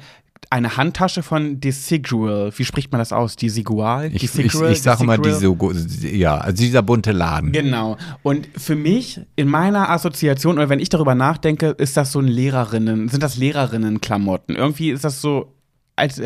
eine 0.49 0.75
Handtasche 0.75 1.23
von 1.23 1.59
Desigual. 1.59 2.51
Wie 2.57 2.65
spricht 2.65 2.91
man 2.91 2.99
das 2.99 3.13
aus? 3.13 3.35
Desigual? 3.35 4.07
Ich, 4.07 4.23
ich, 4.23 4.31
Desigual? 4.31 4.71
ich 4.71 4.81
sage 4.81 5.03
immer 5.03 5.17
Desigual? 5.17 5.75
ja, 6.01 6.37
also 6.37 6.61
dieser 6.61 6.81
bunte 6.81 7.11
Laden. 7.11 7.51
Genau. 7.51 7.97
Und 8.23 8.49
für 8.57 8.75
mich, 8.75 9.21
in 9.35 9.47
meiner 9.47 9.89
Assoziation, 9.89 10.57
oder 10.57 10.69
wenn 10.69 10.79
ich 10.79 10.89
darüber 10.89 11.15
nachdenke, 11.15 11.67
ist 11.67 11.95
das 11.95 12.11
so 12.11 12.19
ein 12.19 12.27
Lehrerinnen, 12.27 13.07
sind 13.07 13.23
das 13.23 13.37
Lehrerinnen-Klamotten. 13.37 14.55
Irgendwie 14.55 14.91
ist 14.91 15.05
das 15.05 15.21
so 15.21 15.53
als 15.95 16.21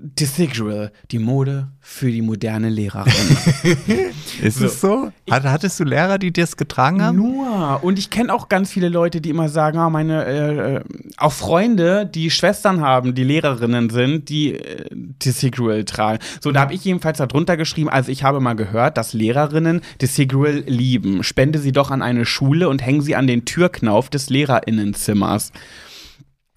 Desigual, 0.00 0.90
die 1.12 1.20
Mode 1.20 1.68
für 1.80 2.10
die 2.10 2.20
moderne 2.20 2.68
Lehrerin. 2.68 3.12
Ist 4.42 4.60
es 4.60 4.80
so? 4.80 5.12
Hat, 5.30 5.44
hattest 5.44 5.78
du 5.78 5.84
Lehrer, 5.84 6.18
die 6.18 6.32
das 6.32 6.56
getragen 6.56 7.00
haben? 7.00 7.16
Nur. 7.16 7.78
Und 7.84 7.98
ich 7.98 8.10
kenne 8.10 8.34
auch 8.34 8.48
ganz 8.48 8.72
viele 8.72 8.88
Leute, 8.88 9.20
die 9.20 9.30
immer 9.30 9.48
sagen, 9.48 9.78
ah, 9.78 9.90
meine, 9.90 10.24
äh, 10.24 10.74
äh, 10.76 10.80
auch 11.16 11.32
Freunde, 11.32 12.06
die 12.06 12.30
Schwestern 12.30 12.80
haben, 12.80 13.14
die 13.14 13.22
Lehrerinnen 13.22 13.88
sind, 13.88 14.28
die 14.30 14.54
äh, 14.54 14.86
Desigual 14.90 15.84
tragen. 15.84 16.18
So, 16.40 16.50
da 16.50 16.62
habe 16.62 16.74
ich 16.74 16.84
jedenfalls 16.84 17.18
darunter 17.18 17.56
geschrieben, 17.56 17.88
also 17.88 18.10
ich 18.10 18.24
habe 18.24 18.40
mal 18.40 18.54
gehört, 18.54 18.96
dass 18.96 19.12
Lehrerinnen 19.12 19.80
Desigual 20.00 20.64
lieben. 20.66 21.22
Spende 21.22 21.60
sie 21.60 21.72
doch 21.72 21.92
an 21.92 22.02
eine 22.02 22.26
Schule 22.26 22.68
und 22.68 22.84
hängen 22.84 23.00
sie 23.00 23.14
an 23.14 23.28
den 23.28 23.44
Türknauf 23.44 24.10
des 24.10 24.28
Lehrerinnenzimmers. 24.28 25.52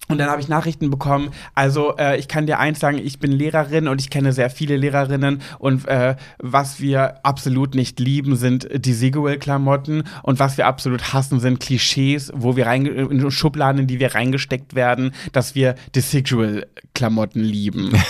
Und 0.08 0.18
dann 0.18 0.30
habe 0.30 0.40
ich 0.40 0.48
Nachrichten 0.48 0.90
bekommen. 0.90 1.30
Also 1.54 1.96
äh, 1.96 2.18
ich 2.18 2.28
kann 2.28 2.46
dir 2.46 2.58
eins 2.58 2.80
sagen, 2.80 2.98
ich 2.98 3.18
bin 3.18 3.30
Lehrerin 3.30 3.88
und 3.88 4.00
ich 4.00 4.08
kenne 4.08 4.32
sehr 4.32 4.48
viele 4.48 4.76
Lehrerinnen. 4.76 5.42
Und 5.58 5.86
äh, 5.86 6.16
was 6.38 6.80
wir 6.80 7.24
absolut 7.24 7.74
nicht 7.74 8.00
lieben, 8.00 8.36
sind 8.36 8.68
die 8.72 8.94
Siguel-Klamotten. 8.94 10.04
Und 10.22 10.38
was 10.38 10.56
wir 10.56 10.66
absolut 10.66 11.12
hassen, 11.12 11.40
sind 11.40 11.60
Klischees, 11.60 12.32
wo 12.34 12.56
wir 12.56 12.66
rein 12.66 12.86
in 12.86 13.30
Schubladen, 13.30 13.82
in 13.82 13.86
die 13.86 14.00
wir 14.00 14.14
reingesteckt 14.14 14.74
werden, 14.74 15.12
dass 15.32 15.54
wir 15.54 15.74
die 15.94 16.00
Siguel-Klamotten 16.00 17.40
lieben. 17.40 17.92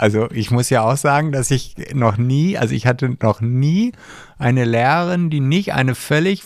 Also 0.00 0.30
ich 0.30 0.52
muss 0.52 0.70
ja 0.70 0.82
auch 0.82 0.96
sagen, 0.96 1.32
dass 1.32 1.50
ich 1.50 1.74
noch 1.92 2.18
nie, 2.18 2.56
also 2.56 2.72
ich 2.72 2.86
hatte 2.86 3.16
noch 3.20 3.40
nie 3.40 3.90
eine 4.38 4.64
Lehrerin, 4.64 5.28
die 5.28 5.40
nicht 5.40 5.74
eine 5.74 5.96
völlig 5.96 6.44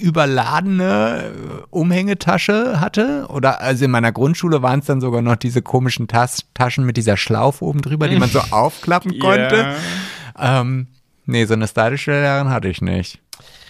überladene 0.00 1.32
äh, 1.32 1.62
Umhängetasche 1.70 2.80
hatte. 2.80 3.26
Oder 3.28 3.60
also 3.60 3.84
in 3.84 3.90
meiner 3.90 4.12
Grundschule 4.12 4.62
waren 4.62 4.80
es 4.80 4.86
dann 4.86 5.00
sogar 5.00 5.22
noch 5.22 5.36
diese 5.36 5.62
komischen 5.62 6.08
Tas 6.08 6.44
Taschen 6.54 6.84
mit 6.84 6.96
dieser 6.96 7.16
Schlaufe 7.16 7.64
oben 7.64 7.82
drüber, 7.82 8.08
die 8.08 8.18
man 8.18 8.30
so 8.30 8.40
aufklappen 8.50 9.18
konnte. 9.18 9.76
Yeah. 10.36 10.60
Ähm, 10.60 10.88
nee, 11.26 11.44
so 11.44 11.54
eine 11.54 11.68
stylische 11.68 12.12
Lehrerin 12.12 12.50
hatte 12.50 12.68
ich 12.68 12.80
nicht. 12.80 13.20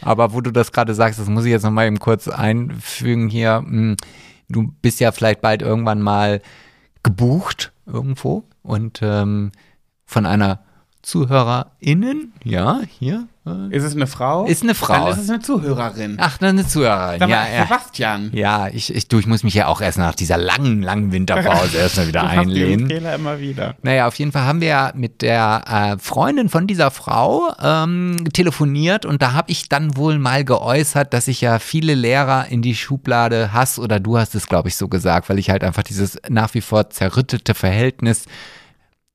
Aber 0.03 0.33
wo 0.33 0.41
du 0.41 0.51
das 0.51 0.73
gerade 0.73 0.95
sagst, 0.95 1.19
das 1.19 1.29
muss 1.29 1.45
ich 1.45 1.51
jetzt 1.51 1.65
nochmal 1.65 1.87
eben 1.87 1.99
kurz 1.99 2.29
einfügen 2.29 3.29
hier. 3.29 3.57
Hm, 3.57 3.97
du 4.49 4.73
bist 4.83 5.01
ja 5.01 5.13
vielleicht 5.13 5.41
bald 5.41 5.63
irgendwann 5.63 6.01
mal 6.01 6.41
gebucht 7.03 7.73
irgendwo 7.87 8.45
und 8.63 9.01
ähm, 9.03 9.53
von 10.07 10.27
einer 10.27 10.61
ZuhörerInnen, 11.03 12.35
ja, 12.45 12.81
hier. 12.99 13.27
Äh, 13.47 13.75
ist 13.75 13.85
es 13.85 13.95
eine 13.95 14.07
Frau? 14.07 14.45
Ist 14.45 14.63
eine 14.63 14.75
Frau. 14.75 15.07
Dann 15.07 15.13
ist 15.13 15.25
es 15.25 15.31
eine 15.31 15.41
Zuhörerin. 15.41 16.19
Ach, 16.21 16.37
dann 16.37 16.51
eine 16.51 16.67
Zuhörerin. 16.67 17.21
ja, 17.27 17.49
ja. 17.49 17.63
Sebastian. 17.63 18.31
Ja, 18.35 18.69
ich, 18.69 18.95
ich, 18.95 19.09
du, 19.09 19.19
ich 19.19 19.27
muss 19.27 19.43
mich 19.43 19.55
ja 19.55 19.67
auch 19.67 19.81
erst 19.81 19.97
nach 19.97 20.15
dieser 20.15 20.37
langen, 20.37 20.83
langen 20.83 21.11
Winterpause 21.11 21.77
erstmal 21.79 22.09
wieder 22.09 22.21
du 22.21 22.27
einlehnen. 22.29 22.89
Den 22.89 22.99
Fehler 22.99 23.15
immer 23.15 23.41
wieder. 23.41 23.77
Naja, 23.83 24.07
auf 24.07 24.15
jeden 24.17 24.33
Fall 24.33 24.45
haben 24.45 24.61
wir 24.61 24.69
ja 24.69 24.93
mit 24.95 25.23
der 25.23 25.65
äh, 25.67 25.99
Freundin 25.99 26.51
von 26.51 26.67
dieser 26.67 26.91
Frau 26.91 27.49
ähm, 27.63 28.25
telefoniert 28.35 29.07
und 29.07 29.23
da 29.23 29.33
habe 29.33 29.51
ich 29.51 29.71
dann 29.71 29.97
wohl 29.97 30.19
mal 30.19 30.45
geäußert, 30.45 31.15
dass 31.15 31.27
ich 31.27 31.41
ja 31.41 31.59
viele 31.59 31.95
Lehrer 31.95 32.49
in 32.49 32.61
die 32.61 32.75
Schublade 32.75 33.55
hasse 33.55 33.81
oder 33.81 34.01
du 34.01 34.19
hast 34.19 34.35
es, 34.35 34.49
glaube 34.49 34.69
ich, 34.69 34.77
so 34.77 34.89
gesagt, 34.89 35.31
weil 35.31 35.39
ich 35.39 35.49
halt 35.49 35.65
einfach 35.65 35.83
dieses 35.83 36.19
nach 36.29 36.53
wie 36.53 36.61
vor 36.61 36.91
zerrüttete 36.91 37.55
Verhältnis 37.55 38.27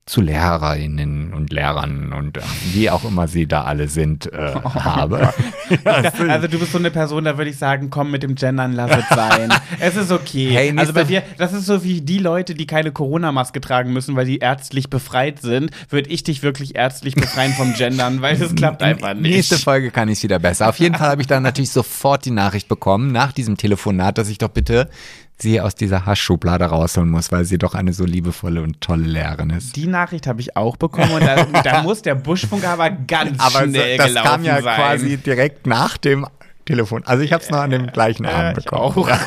zu 0.05 0.21
Lehrerinnen 0.21 1.33
und 1.33 1.51
Lehrern 1.51 2.13
und 2.13 2.37
wie 2.73 2.91
auch 2.91 3.03
immer 3.03 3.27
sie 3.27 3.47
da 3.47 3.63
alle 3.63 3.87
sind, 3.87 4.31
äh, 4.31 4.53
oh 4.63 4.75
habe. 4.75 5.33
also 5.83 6.47
du 6.47 6.59
bist 6.59 6.73
so 6.73 6.77
eine 6.77 6.91
Person, 6.91 7.23
da 7.23 7.39
würde 7.39 7.49
ich 7.49 7.57
sagen, 7.57 7.89
komm 7.89 8.11
mit 8.11 8.21
dem 8.21 8.35
Gendern, 8.35 8.73
lass 8.73 8.91
es 8.91 9.09
sein. 9.09 9.51
es 9.79 9.95
ist 9.95 10.11
okay. 10.11 10.51
Hey, 10.51 10.73
also 10.77 10.93
bei 10.93 11.05
dir, 11.05 11.23
das 11.39 11.53
ist 11.53 11.65
so 11.65 11.83
wie 11.83 12.01
die 12.01 12.19
Leute, 12.19 12.53
die 12.53 12.67
keine 12.67 12.91
Corona-Maske 12.91 13.59
tragen 13.61 13.93
müssen, 13.93 14.15
weil 14.15 14.27
sie 14.27 14.37
ärztlich 14.37 14.91
befreit 14.91 15.41
sind, 15.41 15.71
würde 15.89 16.11
ich 16.11 16.21
dich 16.21 16.43
wirklich 16.43 16.75
ärztlich 16.75 17.15
befreien 17.15 17.53
vom 17.53 17.73
Gendern, 17.73 18.21
weil 18.21 18.37
das 18.37 18.53
klappt 18.53 18.83
einfach 18.83 19.15
nicht. 19.15 19.23
Nächste 19.23 19.57
Folge 19.57 19.89
kann 19.89 20.07
ich 20.07 20.19
es 20.19 20.23
wieder 20.23 20.37
besser. 20.37 20.69
Auf 20.69 20.77
jeden 20.77 20.93
Fall 20.93 21.09
habe 21.09 21.21
ich 21.21 21.27
dann 21.27 21.41
natürlich 21.41 21.71
sofort 21.71 22.25
die 22.25 22.31
Nachricht 22.31 22.67
bekommen, 22.67 23.11
nach 23.11 23.31
diesem 23.31 23.57
Telefonat, 23.57 24.19
dass 24.19 24.29
ich 24.29 24.37
doch 24.37 24.49
bitte 24.49 24.87
sie 25.37 25.59
aus 25.61 25.75
dieser 25.75 26.05
Haschschublade 26.05 26.65
rausholen 26.65 27.09
muss, 27.09 27.31
weil 27.31 27.45
sie 27.45 27.57
doch 27.57 27.75
eine 27.75 27.93
so 27.93 28.05
liebevolle 28.05 28.61
und 28.61 28.81
tolle 28.81 29.05
Lehrerin 29.05 29.49
ist. 29.49 29.75
Die 29.75 29.87
Nachricht 29.87 30.27
habe 30.27 30.41
ich 30.41 30.55
auch 30.55 30.77
bekommen 30.77 31.11
und 31.11 31.25
da, 31.25 31.45
da 31.61 31.83
muss 31.83 32.01
der 32.01 32.15
Buschfunker 32.15 32.69
aber 32.69 32.89
ganz 32.89 33.39
aber 33.39 33.63
schnell 33.63 33.97
so, 33.97 33.97
das 33.97 34.07
gelaufen 34.07 34.29
kam 34.29 34.43
ja 34.43 34.61
sein. 34.61 34.75
quasi 34.75 35.17
direkt 35.17 35.67
nach 35.67 35.97
dem 35.97 36.25
Telefon. 36.65 37.03
Also 37.05 37.23
ich 37.23 37.31
habe 37.31 37.43
es 37.43 37.49
noch 37.49 37.59
an 37.59 37.69
dem 37.69 37.87
gleichen 37.87 38.25
Abend 38.25 38.55
bekommen. 38.55 39.07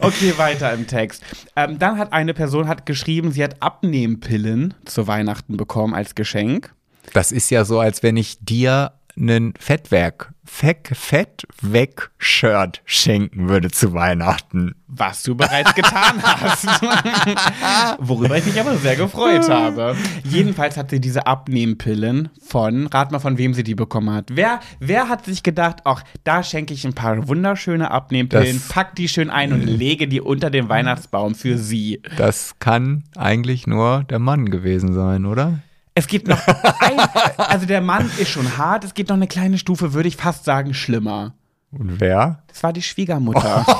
Okay, 0.00 0.34
weiter 0.36 0.72
im 0.72 0.86
Text. 0.86 1.22
Ähm, 1.56 1.78
dann 1.78 1.98
hat 1.98 2.12
eine 2.12 2.34
Person 2.34 2.68
hat 2.68 2.84
geschrieben, 2.84 3.32
sie 3.32 3.42
hat 3.42 3.62
Abnehmpillen 3.62 4.74
zu 4.84 5.06
Weihnachten 5.06 5.56
bekommen 5.56 5.94
als 5.94 6.14
Geschenk. 6.14 6.74
Das 7.12 7.32
ist 7.32 7.50
ja 7.50 7.64
so, 7.64 7.80
als 7.80 8.02
wenn 8.02 8.16
ich 8.16 8.38
dir 8.44 8.92
einen 9.16 9.54
Fettwerk, 9.58 10.32
Feck, 10.44 10.90
Fett 10.94 11.46
weg 11.62 12.10
Shirt 12.18 12.82
schenken 12.84 13.48
würde 13.48 13.70
zu 13.70 13.94
Weihnachten. 13.94 14.74
Was 14.86 15.22
du 15.22 15.34
bereits 15.34 15.74
getan 15.74 16.22
hast. 16.22 16.66
Worüber 17.98 18.36
ich 18.36 18.44
mich 18.44 18.60
aber 18.60 18.76
sehr 18.76 18.96
gefreut 18.96 19.48
habe. 19.48 19.96
Jedenfalls 20.22 20.76
hat 20.76 20.90
sie 20.90 21.00
diese 21.00 21.26
Abnehmpillen 21.26 22.28
von, 22.46 22.86
rat 22.88 23.10
mal 23.10 23.18
von 23.18 23.38
wem 23.38 23.54
sie 23.54 23.64
die 23.64 23.74
bekommen 23.74 24.14
hat. 24.14 24.28
Wer, 24.32 24.60
wer 24.80 25.08
hat 25.08 25.24
sich 25.24 25.42
gedacht, 25.42 25.78
ach, 25.84 26.04
da 26.24 26.42
schenke 26.42 26.74
ich 26.74 26.84
ein 26.84 26.94
paar 26.94 27.26
wunderschöne 27.26 27.90
Abnehmpillen, 27.90 28.58
das, 28.58 28.68
pack 28.68 28.94
die 28.96 29.08
schön 29.08 29.30
ein 29.30 29.52
und 29.52 29.62
lege 29.62 30.06
die 30.08 30.20
unter 30.20 30.50
den 30.50 30.68
Weihnachtsbaum 30.68 31.34
für 31.34 31.56
sie. 31.56 32.02
Das 32.16 32.58
kann 32.58 33.04
eigentlich 33.16 33.66
nur 33.66 34.04
der 34.04 34.18
Mann 34.18 34.50
gewesen 34.50 34.92
sein, 34.92 35.24
oder? 35.24 35.60
Es 35.96 36.08
gibt 36.08 36.26
noch 36.26 36.40
ein, 36.80 36.98
also 37.36 37.66
der 37.66 37.80
Mann 37.80 38.10
ist 38.18 38.30
schon 38.30 38.56
hart, 38.56 38.82
es 38.82 38.94
gibt 38.94 39.10
noch 39.10 39.16
eine 39.16 39.28
kleine 39.28 39.58
Stufe, 39.58 39.92
würde 39.92 40.08
ich 40.08 40.16
fast 40.16 40.44
sagen, 40.44 40.74
schlimmer. 40.74 41.34
Und 41.70 42.00
wer? 42.00 42.42
Das 42.48 42.64
war 42.64 42.72
die 42.72 42.82
Schwiegermutter. 42.82 43.64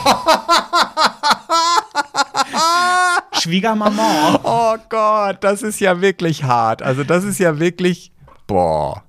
Schwiegermama. 3.33 4.41
Oh 4.45 4.77
Gott, 4.89 5.39
das 5.41 5.63
ist 5.63 5.81
ja 5.81 6.01
wirklich 6.01 6.45
hart. 6.45 6.83
Also 6.83 7.03
das 7.03 7.25
ist 7.25 7.39
ja 7.39 7.59
wirklich, 7.59 8.13
boah. 8.47 9.03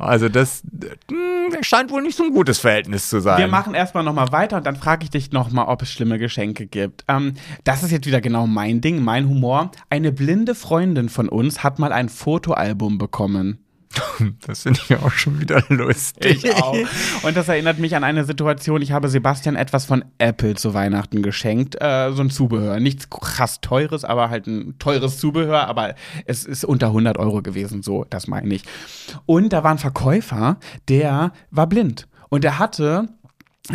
Also 0.00 0.28
das 0.28 0.62
mh, 1.10 1.54
hm, 1.54 1.62
scheint 1.62 1.90
wohl 1.90 2.02
nicht 2.02 2.16
so 2.16 2.24
ein 2.24 2.32
gutes 2.32 2.58
Verhältnis 2.58 3.08
zu 3.08 3.20
sein. 3.20 3.38
Wir 3.38 3.48
machen 3.48 3.74
erstmal 3.74 4.04
nochmal 4.04 4.32
weiter 4.32 4.56
und 4.56 4.66
dann 4.66 4.76
frage 4.76 5.04
ich 5.04 5.10
dich 5.10 5.32
nochmal, 5.32 5.66
ob 5.66 5.82
es 5.82 5.92
schlimme 5.92 6.18
Geschenke 6.18 6.66
gibt. 6.66 7.04
Ähm, 7.08 7.34
das 7.64 7.82
ist 7.82 7.90
jetzt 7.90 8.06
wieder 8.06 8.20
genau 8.20 8.46
mein 8.46 8.80
Ding, 8.80 9.02
mein 9.02 9.28
Humor. 9.28 9.70
Eine 9.90 10.12
blinde 10.12 10.54
Freundin 10.54 11.08
von 11.08 11.28
uns 11.28 11.62
hat 11.62 11.78
mal 11.78 11.92
ein 11.92 12.08
Fotoalbum 12.08 12.98
bekommen. 12.98 13.58
Das 14.46 14.62
finde 14.62 14.80
ich 14.88 14.96
auch 14.96 15.12
schon 15.12 15.40
wieder 15.40 15.62
lustig. 15.68 16.44
Ich 16.44 16.54
auch. 16.54 16.76
Und 17.22 17.36
das 17.36 17.48
erinnert 17.48 17.78
mich 17.78 17.96
an 17.96 18.04
eine 18.04 18.24
Situation, 18.24 18.82
ich 18.82 18.92
habe 18.92 19.08
Sebastian 19.08 19.56
etwas 19.56 19.84
von 19.84 20.04
Apple 20.18 20.54
zu 20.54 20.74
Weihnachten 20.74 21.22
geschenkt. 21.22 21.80
Äh, 21.80 22.12
so 22.12 22.22
ein 22.22 22.30
Zubehör. 22.30 22.80
Nichts 22.80 23.10
krass 23.10 23.60
teures, 23.60 24.04
aber 24.04 24.30
halt 24.30 24.46
ein 24.46 24.78
teures 24.78 25.18
Zubehör, 25.18 25.66
aber 25.66 25.94
es 26.26 26.44
ist 26.44 26.64
unter 26.64 26.88
100 26.88 27.18
Euro 27.18 27.42
gewesen, 27.42 27.82
so, 27.82 28.04
das 28.08 28.26
meine 28.26 28.54
ich. 28.54 28.62
Und 29.26 29.52
da 29.52 29.64
war 29.64 29.72
ein 29.72 29.78
Verkäufer, 29.78 30.58
der 30.88 31.32
war 31.50 31.66
blind. 31.66 32.06
Und 32.28 32.44
der 32.44 32.58
hatte 32.58 33.08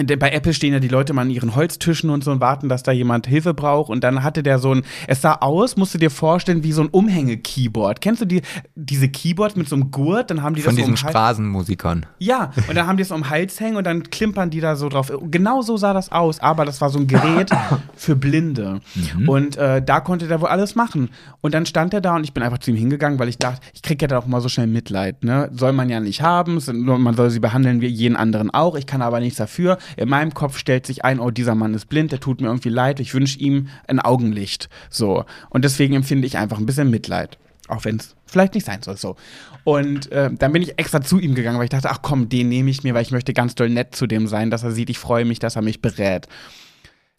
bei 0.04 0.32
Apple 0.32 0.54
stehen 0.54 0.74
ja 0.74 0.80
die 0.80 0.88
Leute 0.88 1.14
mal 1.14 1.24
an 1.24 1.30
ihren 1.30 1.56
Holztischen 1.56 2.10
und 2.10 2.24
so 2.24 2.32
und 2.32 2.42
warten, 2.42 2.70
dass 2.70 2.84
da 2.84 2.92
jemand 2.92 3.28
Hilfe 3.28 3.54
braucht. 3.54 3.90
Und 3.90 4.04
dann 4.04 4.24
hatte 4.24 4.44
der 4.44 4.60
so 4.60 4.74
ein, 4.74 4.84
es 5.08 5.22
sah 5.22 5.36
aus, 5.36 5.78
musst 5.78 5.94
du 5.94 5.98
dir 5.98 6.12
vorstellen, 6.12 6.64
wie 6.64 6.72
so 6.72 6.82
ein 6.82 6.90
Umhänge-Keyboard. 6.90 8.02
Kennst 8.02 8.22
du 8.22 8.26
die, 8.26 8.42
diese 8.76 9.10
Keyboards 9.10 9.56
mit 9.56 9.70
so 9.70 9.76
einem 9.76 9.92
Gurt? 9.92 10.30
Dann 10.30 10.44
haben 10.44 10.56
die 10.56 10.62
Von 10.62 10.76
das 10.76 10.86
diesen 10.86 10.96
so 10.96 11.06
um 11.06 11.10
Straßenmusikern. 11.10 12.06
Ja, 12.20 12.52
und 12.68 12.76
dann 12.76 12.88
haben 12.88 12.98
die 12.98 13.04
es 13.04 13.12
um 13.12 13.22
den 13.22 13.30
Hals 13.30 13.60
hängen 13.60 13.78
und 13.78 13.86
dann 13.86 14.04
klimpern 14.04 14.50
die 14.50 14.60
da 14.60 14.76
so 14.76 14.90
drauf. 14.90 15.12
Genau 15.32 15.62
so 15.62 15.78
sah 15.78 15.94
das 15.94 16.12
aus, 16.12 16.40
aber 16.40 16.66
das 16.66 16.82
war 16.82 16.90
so 16.90 17.00
ein 17.00 17.08
Gerät 17.08 17.50
für 17.96 18.16
Blinde. 18.16 18.82
Mhm. 18.96 19.30
Und 19.30 19.58
äh, 19.58 19.82
da 19.82 20.00
konnte 20.00 20.28
der 20.28 20.42
wohl 20.42 20.50
alles 20.50 20.76
machen. 20.76 21.10
Und 21.42 21.54
dann 21.54 21.66
stand 21.66 21.94
er 21.94 22.02
da 22.02 22.16
und 22.16 22.24
ich 22.24 22.34
bin 22.34 22.44
einfach 22.44 22.60
zu 22.60 22.72
ihm 22.72 22.78
hingegangen, 22.78 23.20
weil 23.20 23.30
ich 23.30 23.38
dachte, 23.38 23.62
ich 23.74 23.82
kriege 23.82 24.04
ja 24.04 24.08
da 24.08 24.18
auch 24.20 24.26
mal 24.26 24.42
so 24.42 24.50
schnell 24.50 24.68
Mitleid. 24.68 25.24
Ne? 25.24 25.50
Soll 25.54 25.74
man 25.74 25.90
ja 25.90 26.00
nicht 26.00 26.22
haben, 26.22 26.60
man 26.74 27.16
soll 27.16 27.30
sie 27.30 27.40
behandeln 27.40 27.82
wie 27.82 27.88
jeden 27.88 28.16
anderen 28.16 28.52
auch. 28.52 28.76
Ich 28.76 28.86
kann 28.86 29.02
aber 29.02 29.20
nichts 29.20 29.38
dafür 29.38 29.78
in 29.98 30.10
meinem 30.10 30.34
Kopf 30.34 30.58
stellt 30.58 30.86
sich 30.86 31.04
ein, 31.06 31.20
oh, 31.20 31.32
dieser 31.32 31.56
Mann 31.56 31.74
ist 31.74 31.88
blind, 31.88 32.12
der 32.12 32.20
tut 32.20 32.42
mir 32.42 32.48
irgendwie 32.48 32.70
leid, 32.70 33.00
ich 33.00 33.14
wünsche 33.14 33.40
ihm 33.40 33.68
ein 33.88 34.00
Augenlicht. 34.00 34.70
So. 34.90 35.26
Und 35.50 35.66
deswegen 35.66 35.96
empfinde 35.96 36.28
ich 36.28 36.38
einfach 36.38 36.58
ein 36.58 36.66
bisschen 36.66 36.90
Mitleid. 36.90 37.38
Auch 37.68 37.84
wenn 37.84 37.96
es 37.96 38.16
vielleicht 38.26 38.54
nicht 38.54 38.66
sein 38.66 38.84
soll, 38.84 38.98
so. 38.98 39.16
Und 39.64 40.12
äh, 40.12 40.30
dann 40.32 40.52
bin 40.52 40.62
ich 40.62 40.78
extra 40.78 41.02
zu 41.02 41.20
ihm 41.20 41.34
gegangen, 41.34 41.58
weil 41.58 41.64
ich 41.66 41.72
dachte, 41.72 41.90
ach 41.90 42.04
komm, 42.04 42.30
den 42.30 42.50
nehme 42.50 42.70
ich 42.70 42.84
mir, 42.84 42.94
weil 42.94 43.02
ich 43.02 43.12
möchte 43.12 43.34
ganz 43.34 43.56
doll 43.56 43.70
nett 43.70 43.96
zu 43.96 44.06
dem 44.06 44.28
sein, 44.28 44.52
dass 44.52 44.64
er 44.64 44.72
sieht, 44.72 44.92
ich 44.92 45.00
freue 45.00 45.26
mich, 45.26 45.40
dass 45.40 45.56
er 45.56 45.64
mich 45.64 45.82
berät. 45.82 46.28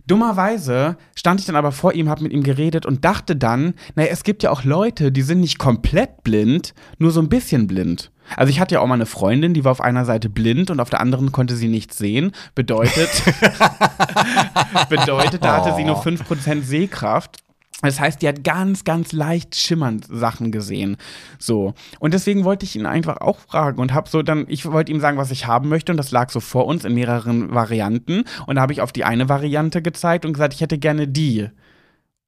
Dummerweise 0.06 0.96
stand 1.16 1.40
ich 1.40 1.46
dann 1.46 1.56
aber 1.56 1.72
vor 1.72 1.92
ihm, 1.92 2.08
habe 2.08 2.22
mit 2.22 2.32
ihm 2.32 2.44
geredet 2.44 2.86
und 2.86 3.04
dachte 3.04 3.34
dann, 3.34 3.74
naja, 3.96 4.10
es 4.12 4.22
gibt 4.22 4.44
ja 4.44 4.50
auch 4.50 4.62
Leute, 4.62 5.10
die 5.10 5.22
sind 5.22 5.40
nicht 5.40 5.58
komplett 5.58 6.22
blind, 6.22 6.74
nur 6.98 7.10
so 7.10 7.20
ein 7.20 7.28
bisschen 7.28 7.66
blind. 7.66 8.12
Also 8.36 8.50
ich 8.50 8.60
hatte 8.60 8.76
ja 8.76 8.80
auch 8.80 8.86
mal 8.86 8.94
eine 8.94 9.06
Freundin, 9.06 9.54
die 9.54 9.64
war 9.64 9.72
auf 9.72 9.80
einer 9.80 10.04
Seite 10.04 10.28
blind 10.28 10.70
und 10.70 10.80
auf 10.80 10.90
der 10.90 11.00
anderen 11.00 11.32
konnte 11.32 11.56
sie 11.56 11.68
nichts 11.68 11.98
sehen. 11.98 12.32
Bedeutet, 12.54 13.08
bedeutet, 14.88 15.44
da 15.44 15.56
hatte 15.56 15.74
sie 15.76 15.84
nur 15.84 16.02
5% 16.02 16.62
Sehkraft. 16.62 17.38
Das 17.82 18.00
heißt, 18.00 18.22
die 18.22 18.28
hat 18.28 18.42
ganz, 18.42 18.84
ganz 18.84 19.12
leicht 19.12 19.54
schimmernd 19.54 20.06
Sachen 20.08 20.50
gesehen. 20.50 20.96
So. 21.38 21.74
Und 22.00 22.14
deswegen 22.14 22.44
wollte 22.44 22.64
ich 22.64 22.74
ihn 22.74 22.86
einfach 22.86 23.18
auch 23.20 23.38
fragen 23.38 23.80
und 23.80 23.92
habe 23.92 24.08
so 24.08 24.22
dann, 24.22 24.46
ich 24.48 24.64
wollte 24.64 24.92
ihm 24.92 25.00
sagen, 25.00 25.18
was 25.18 25.30
ich 25.30 25.46
haben 25.46 25.68
möchte 25.68 25.92
und 25.92 25.98
das 25.98 26.10
lag 26.10 26.30
so 26.30 26.40
vor 26.40 26.66
uns 26.66 26.84
in 26.84 26.94
mehreren 26.94 27.54
Varianten. 27.54 28.24
Und 28.46 28.56
da 28.56 28.62
habe 28.62 28.72
ich 28.72 28.80
auf 28.80 28.92
die 28.92 29.04
eine 29.04 29.28
Variante 29.28 29.82
gezeigt 29.82 30.24
und 30.24 30.32
gesagt, 30.32 30.54
ich 30.54 30.62
hätte 30.62 30.78
gerne 30.78 31.06
die. 31.06 31.48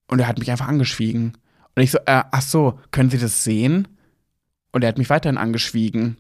Und 0.08 0.20
er 0.20 0.28
hat 0.28 0.38
mich 0.38 0.50
einfach 0.50 0.68
angeschwiegen. 0.68 1.32
Und 1.74 1.82
ich 1.82 1.92
so, 1.92 1.98
äh, 1.98 2.24
ach 2.30 2.42
so, 2.42 2.78
können 2.90 3.08
Sie 3.08 3.18
das 3.18 3.44
sehen? 3.44 3.88
Und 4.72 4.82
er 4.82 4.88
hat 4.88 4.98
mich 4.98 5.08
weiterhin 5.08 5.38
angeschwiegen. 5.38 6.18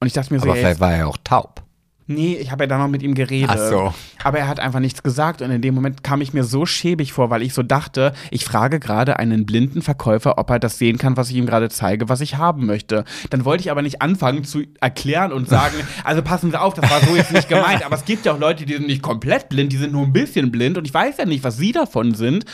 Und 0.00 0.06
ich 0.06 0.12
dachte 0.12 0.34
mir 0.34 0.40
so, 0.40 0.46
aber 0.46 0.56
vielleicht 0.56 0.80
war 0.80 0.92
er 0.92 1.08
auch 1.08 1.18
taub. 1.24 1.65
Nee, 2.08 2.36
ich 2.40 2.52
habe 2.52 2.64
ja 2.64 2.68
dann 2.68 2.78
noch 2.78 2.88
mit 2.88 3.02
ihm 3.02 3.14
geredet. 3.14 3.50
Ach 3.50 3.58
so. 3.58 3.94
Aber 4.22 4.38
er 4.38 4.46
hat 4.46 4.60
einfach 4.60 4.78
nichts 4.78 5.02
gesagt 5.02 5.42
und 5.42 5.50
in 5.50 5.60
dem 5.60 5.74
Moment 5.74 6.04
kam 6.04 6.20
ich 6.20 6.32
mir 6.32 6.44
so 6.44 6.64
schäbig 6.64 7.12
vor, 7.12 7.30
weil 7.30 7.42
ich 7.42 7.52
so 7.52 7.64
dachte, 7.64 8.12
ich 8.30 8.44
frage 8.44 8.78
gerade 8.78 9.18
einen 9.18 9.44
blinden 9.44 9.82
Verkäufer, 9.82 10.38
ob 10.38 10.50
er 10.50 10.60
das 10.60 10.78
sehen 10.78 10.98
kann, 10.98 11.16
was 11.16 11.30
ich 11.30 11.36
ihm 11.36 11.46
gerade 11.46 11.68
zeige, 11.68 12.08
was 12.08 12.20
ich 12.20 12.36
haben 12.36 12.64
möchte. 12.66 13.04
Dann 13.30 13.44
wollte 13.44 13.62
ich 13.62 13.72
aber 13.72 13.82
nicht 13.82 14.02
anfangen 14.02 14.44
zu 14.44 14.62
erklären 14.80 15.32
und 15.32 15.48
sagen, 15.48 15.74
also 16.04 16.22
passen 16.22 16.52
Sie 16.52 16.60
auf, 16.60 16.74
das 16.74 16.88
war 16.88 17.00
so 17.00 17.16
jetzt 17.16 17.32
nicht 17.32 17.48
gemeint, 17.48 17.84
aber 17.84 17.96
es 17.96 18.04
gibt 18.04 18.24
ja 18.24 18.32
auch 18.32 18.38
Leute, 18.38 18.66
die 18.66 18.74
sind 18.74 18.86
nicht 18.86 19.02
komplett 19.02 19.48
blind, 19.48 19.72
die 19.72 19.76
sind 19.76 19.92
nur 19.92 20.04
ein 20.04 20.12
bisschen 20.12 20.52
blind 20.52 20.78
und 20.78 20.86
ich 20.86 20.94
weiß 20.94 21.16
ja 21.16 21.24
nicht, 21.24 21.42
was 21.42 21.56
Sie 21.56 21.72
davon 21.72 22.14
sind. 22.14 22.44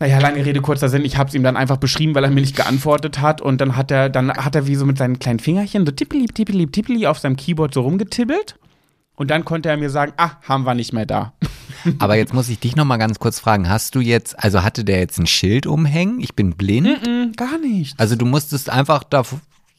Naja, 0.00 0.18
lange 0.18 0.44
Rede, 0.44 0.60
kurzer 0.60 0.88
Sinn. 0.88 1.04
Ich 1.04 1.16
habe 1.16 1.28
es 1.28 1.34
ihm 1.34 1.42
dann 1.42 1.56
einfach 1.56 1.76
beschrieben, 1.76 2.14
weil 2.14 2.24
er 2.24 2.30
mir 2.30 2.40
nicht 2.40 2.56
geantwortet 2.56 3.20
hat. 3.20 3.40
Und 3.40 3.60
dann 3.60 3.76
hat 3.76 3.90
er, 3.90 4.08
dann 4.08 4.32
hat 4.32 4.54
er 4.54 4.66
wie 4.66 4.74
so 4.74 4.84
mit 4.84 4.98
seinen 4.98 5.18
kleinen 5.18 5.38
Fingerchen 5.38 5.86
so 5.86 5.92
tippeli, 5.92 6.26
tippeli, 6.26 6.66
tippeli 6.66 7.06
auf 7.06 7.18
seinem 7.18 7.36
Keyboard 7.36 7.74
so 7.74 7.82
rumgetippelt. 7.82 8.56
Und 9.16 9.30
dann 9.30 9.44
konnte 9.44 9.68
er 9.68 9.76
mir 9.76 9.90
sagen, 9.90 10.12
ah, 10.16 10.32
haben 10.42 10.64
wir 10.64 10.74
nicht 10.74 10.92
mehr 10.92 11.06
da. 11.06 11.34
Aber 12.00 12.16
jetzt 12.16 12.34
muss 12.34 12.48
ich 12.48 12.58
dich 12.58 12.74
noch 12.74 12.84
mal 12.84 12.96
ganz 12.96 13.20
kurz 13.20 13.38
fragen, 13.38 13.68
hast 13.68 13.94
du 13.94 14.00
jetzt, 14.00 14.42
also 14.42 14.64
hatte 14.64 14.84
der 14.84 14.98
jetzt 14.98 15.18
ein 15.18 15.26
Schild 15.26 15.66
umhängen? 15.66 16.18
Ich 16.18 16.34
bin 16.34 16.56
blind? 16.56 17.04
Hm, 17.04 17.32
gar 17.36 17.58
nicht. 17.58 17.98
Also 18.00 18.16
du 18.16 18.26
musstest 18.26 18.70
einfach 18.70 19.04
da 19.04 19.22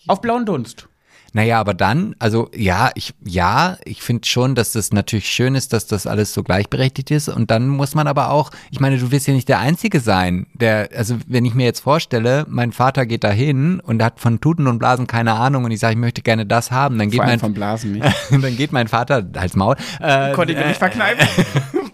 Auf 0.07 0.21
blauen 0.21 0.45
Dunst. 0.45 0.87
Naja, 1.35 1.59
aber 1.59 1.73
dann, 1.73 2.15
also 2.17 2.49
ja, 2.55 2.91
ich, 2.95 3.13
ja, 3.25 3.75
ich 3.83 4.01
finde 4.01 4.25
schon, 4.25 4.55
dass 4.55 4.71
das 4.71 4.93
natürlich 4.93 5.27
schön 5.27 5.53
ist, 5.53 5.73
dass 5.73 5.85
das 5.85 6.07
alles 6.07 6.33
so 6.33 6.43
gleichberechtigt 6.43 7.11
ist. 7.11 7.27
Und 7.27 7.51
dann 7.51 7.67
muss 7.67 7.93
man 7.93 8.07
aber 8.07 8.31
auch, 8.31 8.51
ich 8.71 8.79
meine, 8.79 8.97
du 8.97 9.11
wirst 9.11 9.27
ja 9.27 9.33
nicht 9.33 9.49
der 9.49 9.59
Einzige 9.59 9.99
sein, 9.99 10.47
der, 10.53 10.87
also 10.95 11.17
wenn 11.27 11.43
ich 11.43 11.53
mir 11.53 11.65
jetzt 11.65 11.81
vorstelle, 11.81 12.45
mein 12.47 12.71
Vater 12.71 13.05
geht 13.05 13.25
da 13.25 13.31
hin 13.31 13.81
und 13.81 14.01
hat 14.01 14.21
von 14.21 14.39
Tuten 14.39 14.65
und 14.65 14.79
Blasen 14.79 15.07
keine 15.07 15.33
Ahnung 15.33 15.65
und 15.65 15.71
ich 15.71 15.81
sage, 15.81 15.95
ich 15.95 15.99
möchte 15.99 16.21
gerne 16.21 16.45
das 16.45 16.71
haben, 16.71 16.97
dann 16.97 17.09
geht 17.09 17.19
mein, 17.19 17.37
von 17.37 17.53
Blasen 17.53 17.91
nicht. 17.91 18.05
dann 18.31 18.55
geht 18.55 18.71
mein 18.71 18.87
Vater 18.87 19.27
als 19.35 19.57
Maul. 19.57 19.75
Äh, 19.99 20.31
Konnte 20.31 20.53
ich 20.53 20.57
mir 20.57 20.67
nicht 20.67 20.79
verkneifen. 20.79 21.27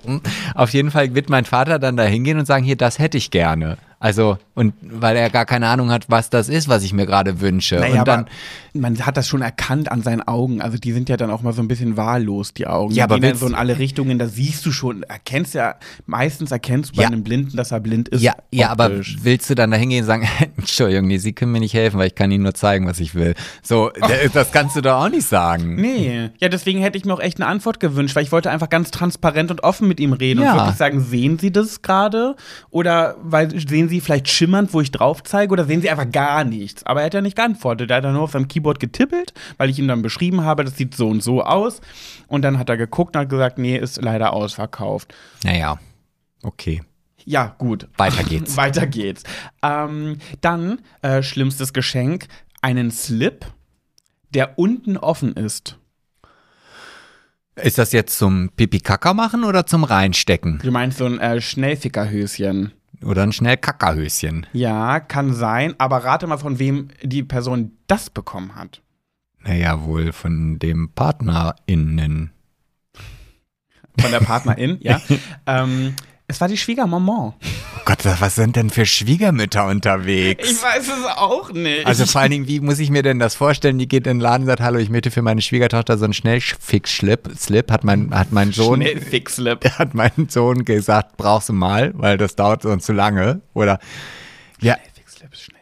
auf 0.53 0.69
jeden 0.69 0.91
Fall 0.91 1.15
wird 1.15 1.31
mein 1.31 1.45
Vater 1.45 1.80
dann 1.80 1.97
da 1.97 2.03
hingehen 2.03 2.38
und 2.38 2.45
sagen, 2.45 2.63
hier, 2.63 2.76
das 2.76 2.99
hätte 2.99 3.18
ich 3.18 3.31
gerne. 3.31 3.80
Also, 4.02 4.38
und 4.56 4.73
weil 4.82 5.15
er 5.15 5.30
gar 5.30 5.45
keine 5.45 5.68
Ahnung 5.68 5.91
hat, 5.91 6.10
was 6.10 6.30
das 6.30 6.49
ist, 6.49 6.68
was 6.68 6.84
ich 6.84 6.91
mir 6.91 7.06
gerade 7.06 7.40
wünsche. 7.40 7.76
Naja, 7.76 7.99
und 7.99 8.07
dann, 8.07 8.19
aber 8.22 8.30
man 8.73 9.06
hat 9.06 9.15
das 9.15 9.28
schon 9.28 9.41
erkannt 9.41 9.91
an 9.91 10.02
seinen 10.02 10.22
Augen. 10.28 10.60
Also 10.61 10.78
die 10.78 10.91
sind 10.91 11.07
ja 11.07 11.18
dann 11.18 11.30
auch 11.30 11.41
mal 11.44 11.53
so 11.53 11.61
ein 11.61 11.68
bisschen 11.68 11.98
wahllos, 11.98 12.53
die 12.53 12.65
Augen. 12.68 12.91
Ja, 12.94 13.06
die 13.07 13.14
aber 13.14 13.19
gehen 13.19 13.30
dann 13.30 13.38
so 13.38 13.45
in 13.48 13.53
alle 13.56 13.78
Richtungen, 13.78 14.18
da 14.18 14.28
siehst 14.28 14.65
du 14.65 14.72
schon, 14.72 15.03
erkennst 15.03 15.53
ja, 15.53 15.76
meistens 16.07 16.52
erkennst 16.52 16.91
du 16.91 16.95
bei 16.98 17.03
Ja. 17.03 17.10
einem 17.10 17.23
Blinden, 17.23 17.56
dass 17.56 17.72
er 17.72 17.80
blind 17.80 18.10
ist. 18.10 18.22
ja, 18.23 18.34
ja, 18.52 18.69
aber 18.69 18.90
willst 19.22 19.49
du 19.52 19.56
dann 19.56 19.69
da 19.72 19.78
hingehen 19.78 20.02
und 20.02 20.07
sagen, 20.07 20.28
Entschuldigung, 20.57 21.07
nee, 21.07 21.18
Sie 21.18 21.34
können 21.34 21.52
mir 21.52 21.60
nicht 21.60 21.73
helfen, 21.76 21.99
weil 21.99 22.07
ich 22.07 22.15
kann 22.15 22.32
Ihnen 22.32 22.44
nur 22.44 22.56
zeigen, 22.56 22.88
was 22.88 22.99
ich 22.99 23.14
will. 23.14 23.36
So, 23.61 23.90
d- 23.90 24.30
das 24.34 24.52
kannst 24.52 24.76
du 24.76 24.82
doch 24.82 24.95
auch 25.06 25.10
nicht 25.10 25.28
sagen. 25.28 25.76
Nee, 25.76 26.32
ja, 26.40 26.49
deswegen 26.49 26.82
hätte 26.82 26.98
ich 26.98 27.06
mir 27.06 27.14
auch 27.14 27.19
echt 27.22 27.40
eine 27.40 27.48
Antwort 27.48 27.80
gewünscht, 27.80 28.15
weil 28.15 28.23
ich 28.23 28.32
wollte 28.32 28.49
einfach 28.49 28.69
ganz 28.69 28.90
transparent 28.90 29.52
und 29.52 29.64
offen 29.64 29.88
mit 29.88 29.99
ihm 29.99 30.14
reden 30.14 30.41
Ja. 30.41 30.53
und 30.53 30.57
wirklich 30.60 30.78
sagen, 30.78 31.02
sehen 31.02 31.38
Sie 31.38 31.52
das 31.52 31.84
gerade? 31.84 32.36
Oder 32.72 33.15
weil 33.22 33.52
sehen 33.60 33.90
Sie 33.90 33.90
vielleicht 33.99 34.30
schimmernd, 34.30 34.73
wo 34.73 34.80
ich 34.80 34.91
drauf 34.91 35.23
zeige, 35.23 35.51
oder 35.51 35.65
sehen 35.65 35.81
Sie 35.81 35.89
einfach 35.89 36.09
gar 36.09 36.43
nichts? 36.43 36.85
Aber 36.85 37.01
er 37.01 37.07
hat 37.07 37.13
ja 37.13 37.22
nicht 37.22 37.35
geantwortet. 37.35 37.89
Er 37.89 37.97
hat 37.97 38.05
dann 38.05 38.13
nur 38.13 38.23
auf 38.23 38.31
seinem 38.31 38.47
Keyboard 38.47 38.80
getippelt, 38.80 39.34
weil 39.57 39.69
ich 39.69 39.80
ihm 39.80 39.88
dann 39.88 40.01
beschrieben 40.01 40.43
habe, 40.43 40.63
das 40.63 40.77
sieht 40.77 40.95
so 40.95 41.09
und 41.09 41.22
so 41.22 41.43
aus. 41.43 41.81
Und 42.27 42.43
dann 42.43 42.57
hat 42.57 42.69
er 42.69 42.77
geguckt 42.77 43.15
und 43.15 43.22
hat 43.23 43.30
gesagt, 43.30 43.57
nee, 43.57 43.77
ist 43.77 44.01
leider 44.01 44.34
ausverkauft. 44.34 45.13
Naja, 45.43 45.80
okay. 46.43 46.81
Ja, 47.26 47.55
gut. 47.57 47.88
Weiter 47.97 48.23
geht's. 48.30 48.55
Weiter 48.57 48.88
geht's. 48.88 49.23
Ähm, 49.61 50.18
dann, 50.41 50.80
äh, 51.01 51.22
schlimmstes 51.23 51.73
Geschenk, 51.73 52.27
einen 52.61 52.91
Slip, 52.91 53.45
der 54.30 54.57
unten 54.57 54.97
offen 54.97 55.34
ist. 55.34 55.77
Ist 57.55 57.77
das 57.77 57.91
jetzt 57.91 58.18
zum 58.18 58.49
Pipi-Kaka 58.55 59.13
machen 59.13 59.43
oder 59.43 59.65
zum 59.65 59.84
Reinstecken? 59.84 60.59
Du 60.63 60.72
meinst 60.72 60.97
so 60.97 61.05
ein 61.05 61.19
äh, 61.19 61.41
Schnellfickerhöschen. 61.41 62.72
Oder 63.03 63.23
ein 63.23 63.32
Schnell-Kackerhöschen? 63.32 64.45
Ja, 64.53 64.99
kann 64.99 65.34
sein, 65.34 65.76
aber 65.78 66.03
rate 66.03 66.28
mal, 66.28 66.38
von 66.38 66.60
wem 66.60 66.90
die 67.02 67.23
Person 67.23 67.72
das 67.88 68.10
bekommen 68.10 68.56
hat. 68.56 68.82
Naja, 69.40 69.84
wohl 69.84 70.11
von 70.11 70.60
dem 70.60 70.91
PartnerInnen. 70.94 72.32
Von 73.99 74.11
der 74.11 74.19
Partnerin, 74.19 74.78
ja. 74.82 75.02
Ähm, 75.48 75.95
es 76.31 76.41
war 76.41 76.47
die 76.47 76.57
Schwiegermaman. 76.57 77.33
Oh 77.33 77.81
Gott, 77.85 77.99
was 78.03 78.35
sind 78.35 78.55
denn 78.55 78.69
für 78.69 78.85
Schwiegermütter 78.85 79.67
unterwegs? 79.67 80.49
Ich 80.49 80.63
weiß 80.63 80.83
es 80.83 81.05
auch 81.17 81.51
nicht. 81.51 81.85
Also 81.85 82.05
vor 82.05 82.21
allen 82.21 82.31
Dingen, 82.31 82.47
wie 82.47 82.61
muss 82.61 82.79
ich 82.79 82.89
mir 82.89 83.03
denn 83.03 83.19
das 83.19 83.35
vorstellen? 83.35 83.77
Die 83.77 83.87
geht 83.87 84.07
in 84.07 84.17
den 84.17 84.21
Laden 84.21 84.43
und 84.43 84.47
sagt, 84.47 84.61
hallo, 84.61 84.79
ich 84.79 84.89
möchte 84.89 85.11
für 85.11 85.21
meine 85.21 85.41
Schwiegertochter 85.41 85.97
so 85.97 86.05
einen 86.05 86.13
Schnellfix-Slip. 86.13 87.31
Slip 87.37 87.71
hat 87.71 87.83
mein, 87.83 88.17
hat 88.17 88.31
mein 88.31 88.53
Sohn, 88.53 88.81
Schnellfixlip. 88.81 89.69
hat 89.77 89.93
mein 89.93 90.29
Sohn 90.29 90.63
gesagt, 90.63 91.17
brauchst 91.17 91.49
du 91.49 91.53
mal, 91.53 91.91
weil 91.95 92.17
das 92.17 92.35
dauert 92.35 92.61
sonst 92.61 92.85
zu 92.85 92.93
lange. 92.93 93.41
Oder, 93.53 93.79
ja, 94.61 94.75
Schnellfixlip, 94.75 95.35
Schnellfixlip. 95.35 95.60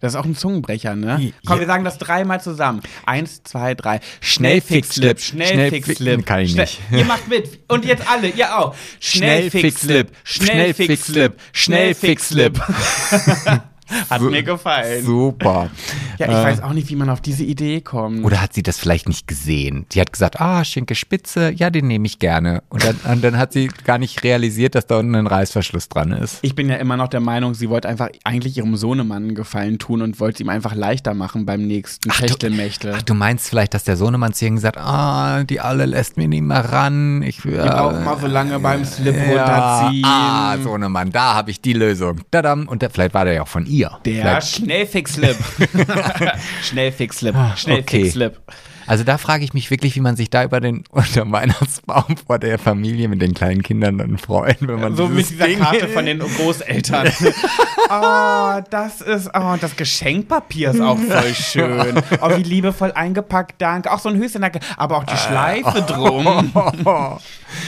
Das 0.00 0.14
ist 0.14 0.16
auch 0.18 0.24
ein 0.24 0.34
Zungenbrecher, 0.34 0.96
ne? 0.96 1.18
Ja. 1.20 1.30
Komm, 1.46 1.60
wir 1.60 1.66
sagen 1.66 1.84
das 1.84 1.98
dreimal 1.98 2.40
zusammen. 2.40 2.80
Eins, 3.04 3.42
zwei, 3.42 3.74
drei. 3.74 4.00
Schnellfixlip. 4.22 5.20
Schnellfixlip. 5.20 6.24
Kann 6.24 6.40
ich 6.40 6.52
Schnell- 6.52 6.64
nicht. 6.64 6.80
Ihr 6.90 7.04
macht 7.04 7.28
mit. 7.28 7.60
Und 7.68 7.84
jetzt 7.84 8.10
alle, 8.10 8.28
ihr 8.28 8.58
auch. 8.58 8.74
Schnellfixlip. 8.98 10.08
Schnellfixlip. 10.24 11.34
Schnellfixlip. 11.52 12.60
Hat 14.08 14.22
mir 14.22 14.42
gefallen. 14.42 15.04
super. 15.04 15.70
Ja, 16.18 16.26
ich 16.26 16.32
weiß 16.32 16.62
auch 16.62 16.72
nicht, 16.72 16.88
wie 16.90 16.96
man 16.96 17.08
auf 17.08 17.20
diese 17.20 17.44
Idee 17.44 17.80
kommt. 17.80 18.24
Oder 18.24 18.42
hat 18.42 18.52
sie 18.52 18.62
das 18.62 18.78
vielleicht 18.78 19.08
nicht 19.08 19.26
gesehen? 19.26 19.86
Die 19.92 20.00
hat 20.00 20.12
gesagt, 20.12 20.40
ah, 20.40 20.64
Schinke 20.64 20.94
Spitze, 20.94 21.50
ja, 21.50 21.70
den 21.70 21.86
nehme 21.86 22.06
ich 22.06 22.18
gerne. 22.18 22.62
Und 22.68 22.84
dann, 22.84 22.96
und 23.12 23.24
dann 23.24 23.38
hat 23.38 23.52
sie 23.52 23.68
gar 23.84 23.98
nicht 23.98 24.22
realisiert, 24.22 24.74
dass 24.74 24.86
da 24.86 24.98
unten 24.98 25.14
ein 25.14 25.26
Reißverschluss 25.26 25.88
dran 25.88 26.12
ist. 26.12 26.38
Ich 26.42 26.54
bin 26.54 26.68
ja 26.68 26.76
immer 26.76 26.96
noch 26.96 27.08
der 27.08 27.20
Meinung, 27.20 27.54
sie 27.54 27.70
wollte 27.70 27.88
einfach 27.88 28.10
eigentlich 28.24 28.56
ihrem 28.58 28.76
Sohnemann 28.76 29.24
einen 29.24 29.34
Gefallen 29.34 29.78
tun 29.78 30.02
und 30.02 30.20
wollte 30.20 30.34
es 30.36 30.40
ihm 30.40 30.48
einfach 30.48 30.74
leichter 30.74 31.14
machen 31.14 31.46
beim 31.46 31.66
nächsten 31.66 32.10
Techtelmechtel. 32.10 32.94
Ach, 32.96 33.02
du 33.02 33.14
meinst 33.14 33.48
vielleicht, 33.48 33.74
dass 33.74 33.84
der 33.84 33.96
Sohnemann 33.96 34.34
zu 34.34 34.44
ihr 34.44 34.50
gesagt 34.50 34.78
ah, 34.78 35.44
die 35.44 35.60
alle 35.60 35.86
lässt 35.86 36.16
mir 36.16 36.28
nicht 36.28 36.42
mehr 36.42 36.72
ran. 36.72 37.22
Ich 37.22 37.44
will. 37.44 37.60
Die 37.62 37.68
brauchen 37.68 38.04
mal 38.04 38.18
so 38.18 38.26
lange 38.26 38.58
beim 38.58 38.84
Slip 38.84 39.14
ja, 39.16 39.80
runterziehen. 39.80 40.04
ah, 40.04 40.56
Sohnemann, 40.62 41.10
da 41.10 41.34
habe 41.34 41.50
ich 41.50 41.60
die 41.60 41.72
Lösung. 41.72 42.20
Tadam. 42.30 42.68
Und 42.68 42.82
der, 42.82 42.90
vielleicht 42.90 43.14
war 43.14 43.24
der 43.24 43.34
ja 43.34 43.42
auch 43.42 43.48
von 43.48 43.66
ihr. 43.66 43.79
Der 44.04 44.22
Vielleicht- 44.22 44.56
Schnellfixlip. 44.56 45.36
Schnellfixlip. 46.62 47.34
Ah, 47.34 47.56
Schnellfixlip. 47.56 48.38
Also 48.90 49.04
da 49.04 49.18
frage 49.18 49.44
ich 49.44 49.54
mich 49.54 49.70
wirklich, 49.70 49.94
wie 49.94 50.00
man 50.00 50.16
sich 50.16 50.30
da 50.30 50.42
über 50.42 50.60
den 50.60 50.82
unter 50.90 51.30
Weihnachtsbaum 51.30 52.16
vor 52.26 52.40
der 52.40 52.58
Familie 52.58 53.06
mit 53.06 53.22
den 53.22 53.34
kleinen 53.34 53.62
Kindern 53.62 53.98
dann 53.98 54.18
freut, 54.18 54.56
wenn 54.66 54.80
man 54.80 54.96
So 54.96 55.06
mit 55.06 55.30
dieser 55.30 55.46
Ding 55.46 55.60
Karte 55.60 55.86
von 55.94 56.06
den 56.06 56.18
Großeltern. 56.18 57.06
oh, 57.88 58.60
das 58.68 59.00
ist, 59.00 59.30
oh, 59.32 59.54
das 59.60 59.76
Geschenkpapier 59.76 60.72
ist 60.72 60.80
auch 60.80 60.98
voll 60.98 61.34
schön. 61.34 62.02
Oh, 62.20 62.36
wie 62.36 62.42
liebevoll 62.42 62.90
eingepackt, 62.90 63.62
danke. 63.62 63.92
Auch 63.92 64.00
so 64.00 64.08
ein 64.08 64.16
Höschen, 64.16 64.42
danke. 64.42 64.58
Aber 64.76 64.96
auch 64.96 65.04
die 65.04 65.16
Schleife 65.16 65.82
drum. 65.82 66.50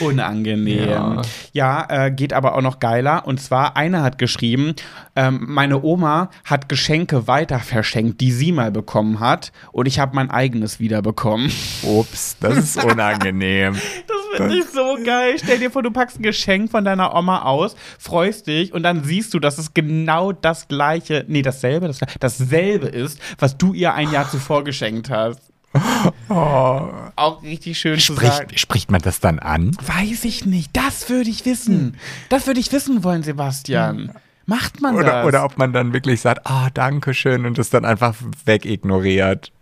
Unangenehm. 0.01 1.23
Ja, 1.53 1.87
äh, 1.89 2.11
geht 2.11 2.33
aber 2.33 2.57
auch 2.57 2.63
noch 2.63 2.81
geiler. 2.81 3.29
Und 3.29 3.41
zwar, 3.41 3.77
einer 3.77 4.03
hat 4.03 4.19
geschrieben, 4.19 4.75
ähm, 5.15 5.45
meine 5.49 5.83
Oma 5.83 6.31
hat 6.45 6.69
Geschenke 6.69 7.29
weiter 7.29 7.61
verschenkt, 7.61 8.21
die 8.21 8.33
sie 8.33 8.51
mal 8.51 8.73
bekommen 8.73 9.21
hat. 9.21 9.53
Und 9.71 9.87
ich 9.87 10.01
habe 10.01 10.17
mein 10.17 10.31
eigenes 10.31 10.81
wieder 10.81 11.03
bekommen. 11.13 11.53
Ups, 11.83 12.37
das 12.41 12.57
ist 12.57 12.85
unangenehm. 12.85 13.77
Das 14.33 14.39
finde 14.49 14.59
ich 14.61 14.65
so 14.71 14.97
geil. 15.05 15.35
Stell 15.37 15.59
dir 15.59 15.71
vor, 15.71 15.83
du 15.83 15.91
packst 15.91 16.19
ein 16.19 16.23
Geschenk 16.23 16.71
von 16.71 16.87
deiner 16.87 17.15
Oma 17.15 17.43
aus, 17.43 17.77
freust 17.99 18.47
dich 18.47 18.73
und 18.73 18.83
dann 18.83 19.05
siehst 19.05 19.35
du, 19.35 19.39
dass 19.39 19.59
es 19.59 19.75
genau 19.75 20.33
das 20.33 20.69
gleiche, 20.69 21.27
nee, 21.29 21.43
dasselbe, 21.43 21.87
das, 21.87 22.01
dasselbe 22.19 22.87
ist, 22.87 23.21
was 23.39 23.59
du 23.59 23.75
ihr 23.75 23.93
ein 23.93 24.11
Jahr 24.11 24.31
zuvor 24.31 24.65
geschenkt 24.65 25.11
hast. 25.11 25.39
Auch 26.29 27.43
richtig 27.43 27.79
schön 27.79 27.99
zu 27.99 28.15
sagen. 28.15 28.31
Spricht, 28.31 28.61
spricht 28.61 28.91
man 28.91 29.03
das 29.03 29.21
dann 29.21 29.39
an? 29.39 29.77
Weiß 29.85 30.25
ich 30.25 30.47
nicht. 30.47 30.71
Das 30.73 31.11
würde 31.11 31.29
ich 31.29 31.45
wissen. 31.45 31.99
Das 32.31 32.47
würde 32.47 32.61
ich 32.61 32.73
wissen 32.73 33.05
wollen, 33.05 33.23
Sebastian. 33.23 34.13
Macht 34.47 34.81
man 34.81 34.97
Oder, 34.97 35.13
das? 35.13 35.27
oder 35.27 35.45
ob 35.45 35.59
man 35.59 35.73
dann 35.75 35.93
wirklich 35.93 36.21
sagt, 36.23 36.47
ah, 36.47 36.69
danke 36.73 37.13
schön 37.13 37.45
und 37.45 37.59
das 37.59 37.69
dann 37.69 37.85
einfach 37.85 38.15
wegignoriert. 38.47 39.53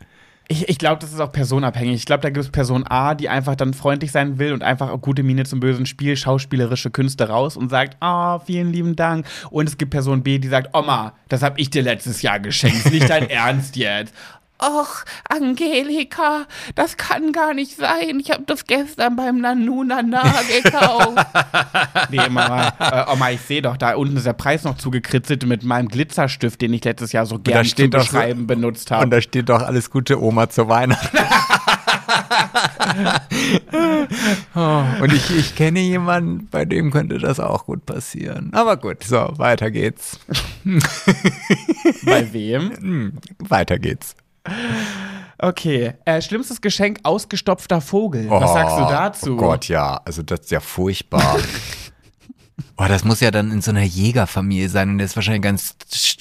Ich, 0.53 0.69
ich 0.69 0.79
glaube, 0.79 0.99
das 0.99 1.13
ist 1.13 1.21
auch 1.21 1.31
personabhängig. 1.31 1.95
Ich 1.95 2.07
glaube, 2.07 2.23
da 2.23 2.29
gibt 2.29 2.45
es 2.45 2.51
Person 2.51 2.85
A, 2.89 3.15
die 3.15 3.29
einfach 3.29 3.55
dann 3.55 3.73
freundlich 3.73 4.11
sein 4.11 4.41
will 4.41 4.53
und 4.53 4.65
einfach 4.65 4.91
auch 4.91 5.01
gute 5.01 5.23
Miene 5.23 5.45
zum 5.45 5.61
bösen 5.61 5.87
Spiel, 5.87 6.17
schauspielerische 6.17 6.91
Künste 6.91 7.29
raus 7.29 7.57
und 7.57 7.69
sagt, 7.69 7.97
ah, 8.01 8.41
vielen 8.41 8.73
lieben 8.73 8.97
Dank. 8.97 9.27
Und 9.51 9.69
es 9.69 9.79
gibt 9.79 9.93
Person 9.93 10.25
B, 10.25 10.41
die 10.41 10.49
sagt, 10.49 10.77
Oma, 10.77 11.13
das 11.29 11.43
habe 11.43 11.61
ich 11.61 11.71
dir 11.71 11.83
letztes 11.83 12.23
Jahr 12.23 12.41
geschenkt. 12.41 12.85
Ist 12.85 12.91
nicht 12.91 13.09
dein 13.09 13.31
Ernst 13.31 13.77
jetzt. 13.77 14.13
Och, 14.63 15.05
Angelika, 15.29 16.47
das 16.75 16.97
kann 16.97 17.33
gar 17.33 17.55
nicht 17.55 17.77
sein. 17.77 18.21
Ich 18.21 18.31
habe 18.31 18.43
das 18.47 18.67
gestern 18.67 19.17
beim 19.17 19.41
Nanunana 19.41 20.23
gekauft. 20.63 21.27
nee, 22.11 22.29
Mama, 22.29 22.73
äh, 22.79 23.11
Oma, 23.13 23.31
ich 23.31 23.41
sehe 23.41 23.63
doch, 23.63 23.77
da 23.77 23.95
unten 23.95 24.17
ist 24.19 24.27
der 24.27 24.33
Preis 24.35 24.65
noch 24.65 24.77
zugekritzelt 24.77 25.47
mit 25.47 25.63
meinem 25.65 25.89
Glitzerstift, 25.89 26.61
den 26.61 26.75
ich 26.75 26.85
letztes 26.85 27.13
Jahr 27.13 27.25
so 27.27 27.39
gerne 27.39 27.69
zum 27.69 27.91
doch 27.91 28.01
so- 28.01 28.13
Beschreiben 28.13 28.47
benutzt 28.47 28.91
habe. 28.91 29.05
Und 29.05 29.11
da 29.11 29.21
steht 29.23 29.49
doch 29.49 29.63
alles 29.63 29.91
Gute 29.91 30.23
Oma 30.23 30.49
zur 30.51 30.69
Weihnachten. 30.69 31.19
Oh, 34.55 34.83
und 35.01 35.13
ich, 35.13 35.31
ich 35.37 35.55
kenne 35.55 35.81
jemanden, 35.81 36.49
bei 36.51 36.65
dem 36.65 36.91
könnte 36.91 37.19
das 37.19 37.39
auch 37.41 37.67
gut 37.67 37.87
passieren. 37.87 38.51
Aber 38.53 38.77
gut, 38.77 39.05
so, 39.05 39.33
weiter 39.37 39.71
geht's. 39.71 40.19
Bei 42.05 42.33
wem? 42.33 42.71
Hm, 42.77 43.13
weiter 43.39 43.79
geht's. 43.79 44.15
Okay. 45.39 45.95
Äh, 46.05 46.21
schlimmstes 46.21 46.61
Geschenk, 46.61 47.01
ausgestopfter 47.03 47.81
Vogel. 47.81 48.29
Was 48.29 48.53
sagst 48.53 48.77
du 48.77 48.83
dazu? 48.83 49.33
Oh 49.35 49.37
Gott, 49.37 49.69
ja. 49.69 50.01
Also 50.05 50.23
das 50.23 50.41
ist 50.41 50.51
ja 50.51 50.61
furchtbar. 50.61 51.39
Oh, 52.83 52.89
das 52.89 53.05
muss 53.05 53.21
ja 53.21 53.31
dann 53.31 53.51
in 53.51 53.61
so 53.61 53.73
einer 53.73 53.83
Jägerfamilie 53.83 54.71
sein 54.71 54.89
und 54.89 54.99
der 54.99 55.05
ist 55.05 55.15
wahrscheinlich 55.15 55.43
ganz 55.43 55.77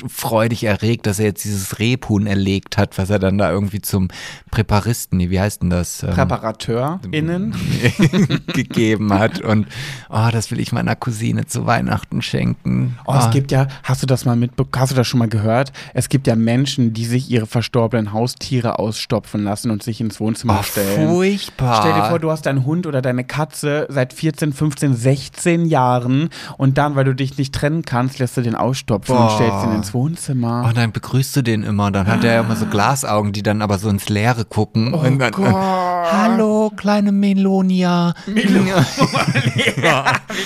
freudig 0.09 0.65
erregt, 0.65 1.05
dass 1.05 1.17
er 1.17 1.27
jetzt 1.27 1.45
dieses 1.45 1.79
Rebhuhn 1.79 2.27
erlegt 2.27 2.77
hat, 2.77 2.97
was 2.97 3.09
er 3.09 3.17
dann 3.17 3.37
da 3.37 3.49
irgendwie 3.49 3.79
zum 3.79 4.09
Präparisten, 4.51 5.19
wie 5.21 5.39
heißt 5.39 5.61
denn 5.61 5.69
das? 5.69 6.03
Ähm, 6.03 6.09
PräparateurInnen. 6.09 7.55
gegeben 8.53 9.13
hat 9.13 9.39
und 9.39 9.67
oh, 10.09 10.27
das 10.33 10.51
will 10.51 10.59
ich 10.59 10.73
meiner 10.73 10.97
Cousine 10.97 11.45
zu 11.45 11.65
Weihnachten 11.65 12.21
schenken. 12.21 12.97
Oh, 13.05 13.15
es 13.17 13.29
gibt 13.31 13.51
ja, 13.51 13.67
hast 13.83 14.03
du 14.03 14.05
das 14.05 14.25
mal 14.25 14.35
mitbekommen, 14.35 14.81
hast 14.81 14.91
du 14.91 14.95
das 14.95 15.07
schon 15.07 15.19
mal 15.19 15.29
gehört? 15.29 15.71
Es 15.93 16.09
gibt 16.09 16.27
ja 16.27 16.35
Menschen, 16.35 16.91
die 16.91 17.05
sich 17.05 17.31
ihre 17.31 17.45
verstorbenen 17.45 18.11
Haustiere 18.11 18.79
ausstopfen 18.79 19.45
lassen 19.45 19.71
und 19.71 19.81
sich 19.81 20.01
ins 20.01 20.19
Wohnzimmer 20.19 20.57
oh, 20.59 20.63
stellen. 20.63 21.07
furchtbar. 21.07 21.79
Stell 21.79 21.93
dir 21.93 22.09
vor, 22.09 22.19
du 22.19 22.29
hast 22.31 22.45
deinen 22.45 22.65
Hund 22.65 22.85
oder 22.85 23.01
deine 23.01 23.23
Katze 23.23 23.87
seit 23.89 24.11
14, 24.11 24.51
15, 24.51 24.93
16 24.93 25.65
Jahren 25.65 26.29
und 26.57 26.77
dann, 26.77 26.95
weil 26.95 27.05
du 27.05 27.13
dich 27.15 27.37
nicht 27.37 27.53
trennen 27.53 27.83
kannst, 27.83 28.19
lässt 28.19 28.37
du 28.37 28.41
den 28.41 28.55
ausstopfen 28.55 29.15
und 29.15 29.27
Boah. 29.27 29.35
stellst 29.35 29.65
ihn 29.65 29.75
ins 29.75 29.93
Wohnzimmer. 29.93 30.65
Und 30.67 30.77
dann 30.77 30.91
begrüßt 30.91 31.35
du 31.35 31.41
den 31.41 31.63
immer. 31.63 31.87
Und 31.87 31.93
dann 31.93 32.07
hat 32.07 32.23
er 32.23 32.33
ja 32.35 32.39
immer 32.41 32.55
so 32.55 32.65
Glasaugen, 32.65 33.31
die 33.33 33.43
dann 33.43 33.61
aber 33.61 33.77
so 33.77 33.89
ins 33.89 34.09
Leere 34.09 34.45
gucken. 34.45 34.93
Oh 34.93 34.99
und 34.99 35.19
dann, 35.19 35.31
Gott. 35.31 35.53
Hallo, 35.53 36.71
kleine 36.75 37.11
Melonia. 37.11 38.13
Wie 38.25 38.43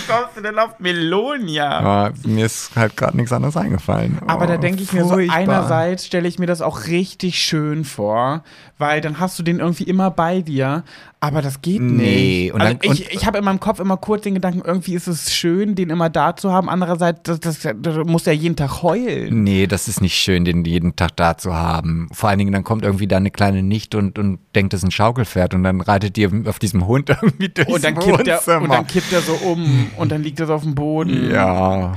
kommst 0.08 0.38
du 0.38 0.42
denn 0.42 0.58
auf 0.60 0.80
Melonia? 0.80 2.08
Ja, 2.08 2.12
mir 2.26 2.46
ist 2.46 2.72
halt 2.76 2.96
gerade 2.98 3.16
nichts 3.18 3.32
anderes 3.32 3.58
eingefallen. 3.58 4.20
Aber 4.28 4.48
da 4.48 4.54
Oh, 4.56 4.58
denke 4.58 4.84
ich 4.84 4.94
mir 4.94 5.04
so, 5.04 5.10
furchtbar. 5.14 5.36
einerseits 5.38 6.06
stelle 6.06 6.28
ich 6.28 6.40
mir 6.40 6.46
das 6.46 6.62
auch 6.62 6.86
richtig 6.88 7.40
schön 7.44 7.84
vor, 7.86 8.44
weil 8.78 9.02
dann 9.02 9.20
hast 9.20 9.38
du 9.40 9.44
den 9.44 9.60
irgendwie 9.60 9.84
immer 9.84 10.12
bei 10.12 10.42
dir, 10.42 10.84
aber 11.20 11.42
das 11.42 11.62
geht 11.62 11.80
Nee, 11.82 12.44
nicht. 12.46 12.54
und 12.54 12.62
also 12.62 12.74
dann- 12.82 12.92
ich 12.92 13.12
ich 13.14 13.26
habe 13.26 13.38
in 13.38 13.44
meinem 13.46 13.60
Kopf 13.60 13.80
immer 13.80 13.98
kurz 13.98 14.24
den 14.24 14.34
Gedanken, 14.34 14.62
irgendwie 14.66 14.94
ist 14.96 15.08
es 15.08 15.34
schön, 15.34 15.76
den 15.76 15.90
immer 15.90 16.10
da 16.10 16.36
zu 16.36 16.52
haben, 16.52 16.70
andererseits, 16.70 17.22
das, 17.24 17.40
das, 17.40 17.60
das 17.80 17.98
muss 18.06 18.28
er 18.28 18.34
jeden 18.34 18.56
Tag 18.56 18.82
heulen. 18.84 19.44
Nee, 19.44 19.68
das 19.68 19.88
ist 19.88 20.02
nicht 20.02 20.16
schön, 20.16 20.44
den 20.44 20.66
jeden 20.66 20.96
Tag 20.96 21.16
da 21.16 21.38
zu 21.38 21.54
haben. 21.54 22.10
Vor 22.12 22.30
allen 22.30 22.40
Dingen, 22.40 22.52
dann 22.52 22.64
kommt 22.64 22.84
irgendwie 22.84 23.08
da 23.08 23.18
eine 23.18 23.32
kleine 23.32 23.64
Nichte 23.64 23.98
und, 23.98 24.18
und 24.20 24.40
denkt, 24.56 24.74
das 24.74 24.82
ist 24.82 24.86
ein 24.88 24.92
Schaukelpferd 24.92 25.54
und 25.54 25.64
dann 25.64 25.80
reitet 25.82 26.18
die 26.18 26.28
auf 26.46 26.60
diesem 26.60 26.86
Hund 26.88 27.10
irgendwie 27.22 27.50
durchs 27.50 27.72
Und 27.72 27.84
dann, 27.84 27.96
kippt 28.00 28.28
er, 28.28 28.36
Wohnzimmer. 28.38 28.62
und 28.64 28.70
dann 28.74 28.88
kippt 28.88 29.14
er 29.14 29.22
so 29.22 29.34
um 29.34 29.88
und 29.98 30.12
dann 30.12 30.24
liegt 30.24 30.40
er 30.40 30.48
so 30.48 30.54
auf 30.56 30.64
dem 30.64 30.76
Boden. 30.76 31.32
ja. 31.32 31.94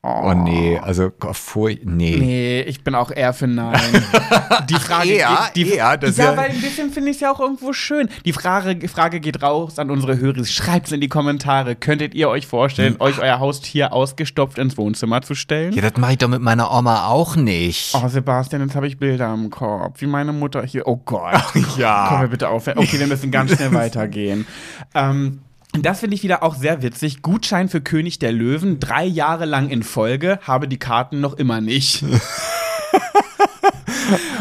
Oh 0.00 0.32
nee, 0.32 0.78
also 0.78 1.10
oh, 1.24 1.32
fur 1.32 1.70
nee. 1.82 2.16
Nee, 2.16 2.60
ich 2.62 2.84
bin 2.84 2.94
auch 2.94 3.10
eher 3.10 3.32
für 3.32 3.48
Nein. 3.48 3.80
Die 4.70 4.74
Frage 4.74 5.08
Eher, 5.08 5.50
geht, 5.52 5.56
die, 5.66 5.72
eher, 5.72 5.96
das 5.96 6.16
ja, 6.16 6.26
ja- 6.26 6.36
weil 6.36 6.50
ein 6.50 6.60
bisschen 6.60 6.90
finde 6.90 7.10
ich 7.10 7.16
es 7.16 7.20
ja 7.20 7.32
auch 7.32 7.40
irgendwo 7.40 7.72
schön. 7.72 8.08
Die 8.24 8.32
Frage, 8.32 8.86
Frage 8.88 9.18
geht 9.18 9.42
raus 9.42 9.78
an 9.78 9.90
unsere 9.90 10.18
Hörer. 10.18 10.44
Schreibt 10.44 10.86
es 10.86 10.92
in 10.92 11.00
die 11.00 11.08
Kommentare. 11.08 11.74
Könntet 11.74 12.14
ihr 12.14 12.28
euch 12.28 12.46
vorstellen, 12.46 12.96
euch 13.00 13.18
euer 13.18 13.40
Haustier 13.40 13.92
ausgestopft 13.92 14.58
ins 14.58 14.78
Wohnzimmer 14.78 15.20
zu 15.22 15.34
stellen? 15.34 15.72
Ja, 15.72 15.82
das 15.82 15.96
mache 15.96 16.12
ich 16.12 16.18
doch 16.18 16.28
mit 16.28 16.42
meiner 16.42 16.70
Oma 16.72 17.06
auch 17.08 17.34
nicht. 17.34 17.92
Oh, 17.94 18.06
Sebastian, 18.06 18.62
jetzt 18.62 18.76
habe 18.76 18.86
ich 18.86 18.98
Bilder 18.98 19.34
im 19.34 19.50
Kopf. 19.50 20.00
Wie 20.00 20.06
meine 20.06 20.32
Mutter 20.32 20.62
hier. 20.64 20.86
Oh 20.86 20.96
Gott. 21.04 21.42
ja. 21.76 22.06
Kommen 22.08 22.20
wir 22.22 22.28
bitte 22.28 22.48
auf. 22.48 22.68
Okay, 22.68 23.00
wir 23.00 23.06
müssen 23.08 23.32
ganz 23.32 23.52
schnell 23.56 23.72
weitergehen. 23.74 24.46
Ähm, 24.94 25.40
das 25.72 26.00
finde 26.00 26.16
ich 26.16 26.22
wieder 26.22 26.42
auch 26.42 26.54
sehr 26.54 26.82
witzig. 26.82 27.22
Gutschein 27.22 27.68
für 27.68 27.80
König 27.80 28.18
der 28.18 28.32
Löwen, 28.32 28.80
drei 28.80 29.04
Jahre 29.04 29.44
lang 29.44 29.68
in 29.68 29.82
Folge, 29.82 30.38
habe 30.42 30.66
die 30.68 30.78
Karten 30.78 31.20
noch 31.20 31.34
immer 31.34 31.60
nicht. 31.60 32.04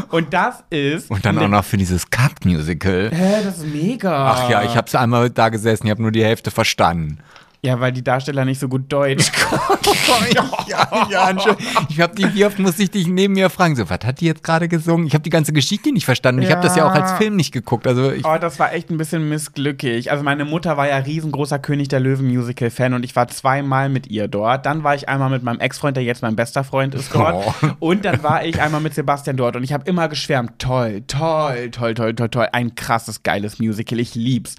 Und 0.10 0.34
das 0.34 0.64
ist. 0.70 1.12
Und 1.12 1.26
dann 1.26 1.38
auch 1.40 1.50
noch 1.50 1.66
für 1.66 1.78
dieses 1.78 2.10
Kack-Musical. 2.10 3.12
Hä, 3.14 3.44
das 3.44 3.58
ist 3.58 3.68
mega. 3.68 4.32
Ach 4.32 4.50
ja, 4.50 4.64
ich 4.64 4.78
hab's 4.78 4.96
einmal 4.96 5.30
da 5.30 5.50
gesessen, 5.50 5.88
ich 5.88 5.92
habe 5.92 6.02
nur 6.02 6.12
die 6.12 6.24
Hälfte 6.24 6.52
verstanden. 6.52 7.20
Ja, 7.64 7.80
weil 7.80 7.92
die 7.92 8.04
Darsteller 8.04 8.46
nicht 8.46 8.60
so 8.60 8.68
gut 8.70 8.84
Deutsch 8.88 9.32
ja, 10.68 11.08
ja, 11.10 11.30
Entschuldigung. 11.30 11.88
ich 11.90 12.00
habe 12.00 12.16
die, 12.16 12.34
wie 12.34 12.46
oft 12.46 12.60
musste 12.60 12.84
ich 12.84 12.92
dich 12.92 13.08
neben 13.08 13.34
mir 13.34 13.50
fragen, 13.50 13.76
so, 13.76 13.90
was 13.90 14.00
hat 14.06 14.22
die 14.22 14.26
jetzt 14.26 14.44
gerade 14.44 14.68
gesungen? 14.68 15.08
Ich 15.08 15.14
habe 15.14 15.24
die 15.24 15.30
ganze 15.30 15.54
Geschichte 15.54 15.92
nicht 15.92 16.06
verstanden. 16.06 16.42
Ich 16.44 16.52
habe 16.52 16.62
das 16.62 16.76
ja 16.76 16.86
auch 16.88 16.92
als 16.94 17.12
Ja. 17.12 17.18
Film 17.18 17.36
nicht 17.36 17.52
geguckt. 17.52 17.88
Also 17.88 18.12
ich, 18.12 18.26
Oh, 18.26 18.38
das 18.40 18.60
war 18.60 18.74
echt 18.74 18.90
ein 18.90 18.98
bisschen 18.98 19.28
missglückig. 19.28 20.12
Also 20.12 20.24
meine 20.24 20.46
Mutter 20.46 20.78
war 20.78 20.88
ja 20.88 20.98
riesengroßer 20.98 21.60
König 21.60 21.88
der 21.88 22.00
Löwen 22.00 22.28
Musical-Fan 22.28 22.94
und 22.94 23.04
ich 23.04 23.16
war 23.16 23.28
zweimal 23.28 23.90
mit 23.90 24.08
ihr 24.08 24.28
dort. 24.28 24.66
Dann 24.66 24.84
war 24.84 24.96
ich 24.96 25.10
einmal 25.10 25.30
mit 25.30 25.44
meinem 25.44 25.60
Ex-Freund, 25.60 25.98
der 25.98 26.04
jetzt 26.04 26.22
mein 26.22 26.36
bester 26.36 26.64
Freund 26.64 26.94
ist, 26.96 27.14
dort. 27.14 27.36
Oh. 27.62 27.68
Und 27.80 28.06
dann 28.06 28.22
war 28.24 28.46
ich 28.46 28.62
einmal 28.62 28.82
mit 28.82 28.94
Sebastian 28.94 29.36
dort 29.38 29.56
und 29.56 29.64
ich 29.64 29.74
habe 29.74 29.84
immer 29.90 30.08
geschwärmt. 30.10 30.60
Toll, 30.60 31.04
toll, 31.08 31.72
toll, 31.72 31.94
toll, 31.96 32.14
toll, 32.14 32.30
toll. 32.30 32.48
Ein 32.52 32.76
krasses, 32.76 33.24
geiles 33.24 33.60
Musical. 33.60 34.00
Ich 34.00 34.14
lieb's. 34.16 34.56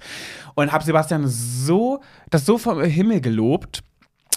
Und 0.63 0.71
habe 0.71 0.83
Sebastian 0.83 1.27
so, 1.27 2.01
das 2.29 2.45
so 2.45 2.57
vom 2.57 2.83
Himmel 2.83 3.21
gelobt. 3.21 3.83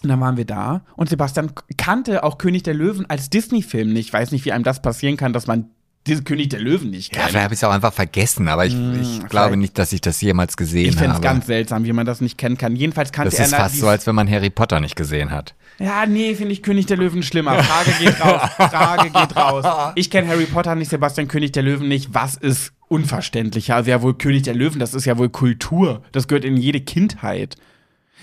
Und 0.03 0.09
dann 0.09 0.21
waren 0.21 0.37
wir 0.37 0.45
da 0.45 0.83
und 0.97 1.09
Sebastian 1.09 1.53
kannte 1.77 2.25
auch 2.25 2.37
König 2.37 2.65
der 2.65 2.75
Löwen 2.75 3.09
als 3.09 3.31
Disney-Film 3.31 3.93
nicht. 3.93 4.07
Ich 4.09 4.13
weiß 4.13 4.33
nicht, 4.33 4.45
wie 4.45 4.51
einem 4.53 4.65
das 4.65 4.83
passieren 4.83 5.17
kann, 5.17 5.33
dass 5.33 5.47
man 5.47 5.67
diesen 6.09 6.25
König 6.25 6.49
der 6.49 6.59
Löwen 6.61 6.91
nicht 6.91 7.15
ja, 7.15 7.21
kennt. 7.21 7.31
vielleicht 7.31 7.45
habe 7.45 7.55
ich 7.55 7.61
es 7.61 7.65
auch 7.65 7.71
einfach 7.71 7.93
vergessen, 7.93 8.49
aber 8.49 8.67
ich, 8.67 8.75
ich 9.01 9.25
glaube 9.29 9.57
nicht, 9.57 9.79
dass 9.79 9.93
ich 9.93 10.01
das 10.01 10.21
jemals 10.21 10.57
gesehen 10.57 10.89
Ich 10.89 10.99
habe. 11.01 11.13
es 11.13 11.21
ganz 11.21 11.47
seltsam, 11.47 11.85
wie 11.85 11.93
man 11.93 12.05
das 12.07 12.21
nicht 12.21 12.39
kennen 12.39 12.59
kann. 12.59 12.75
Jedenfalls 12.75 13.13
kannte 13.13 13.31
das 13.31 13.39
er 13.39 13.45
ist 13.47 13.53
na- 13.53 13.59
fast 13.59 13.79
so, 13.79 13.87
als 13.87 14.05
wenn 14.09 14.17
man 14.17 14.29
Harry 14.29 14.51
Potter 14.51 14.81
nicht 14.81 14.97
gesehen 14.97 15.31
hat. 15.31 15.55
Ja, 15.79 16.05
nee, 16.07 16.35
finde 16.35 16.53
ich 16.53 16.63
König 16.65 16.87
der 16.87 16.97
Löwen 16.97 17.23
schlimmer. 17.23 17.63
Frage 17.63 17.93
geht 18.01 18.21
raus. 18.21 18.41
Frage 18.57 19.11
geht 19.11 19.37
raus. 19.37 19.93
Ich 19.95 20.11
kenne 20.11 20.27
Harry 20.27 20.47
Potter 20.47 20.75
nicht, 20.75 20.91
Sebastian 20.91 21.29
König 21.29 21.53
der 21.53 21.63
Löwen 21.63 21.87
nicht. 21.87 22.13
Was 22.13 22.35
ist 22.35 22.73
unverständlicher? 22.93 23.77
Also 23.77 23.91
ja 23.91 24.03
wohl 24.03 24.15
König 24.15 24.43
der 24.43 24.55
Löwen, 24.55 24.79
das 24.79 24.95
ist 24.95 25.07
ja 25.07 25.19
wohl 25.19 25.31
Kultur. 25.31 26.03
Das 26.13 26.29
gehört 26.29 26.45
in 26.45 26.57
jede 26.57 26.81
Kindheit. 26.81 27.57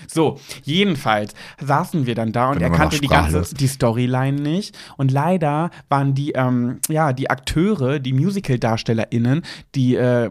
So, 0.06 0.40
jedenfalls 0.62 1.34
saßen 1.60 2.06
wir 2.06 2.14
dann 2.14 2.32
da 2.32 2.50
und 2.50 2.62
er 2.62 2.70
kannte 2.70 3.00
die 3.00 3.06
ganze 3.06 3.54
die 3.54 3.66
Storyline 3.66 4.40
nicht 4.40 4.78
und 4.96 5.10
leider 5.10 5.70
waren 5.90 6.14
die 6.14 6.32
ähm, 6.32 6.78
ja 6.88 7.12
die 7.12 7.28
Akteure, 7.28 7.98
die 7.98 8.14
Musical-DarstellerInnen, 8.14 9.42
die 9.74 9.96
äh, 9.96 10.30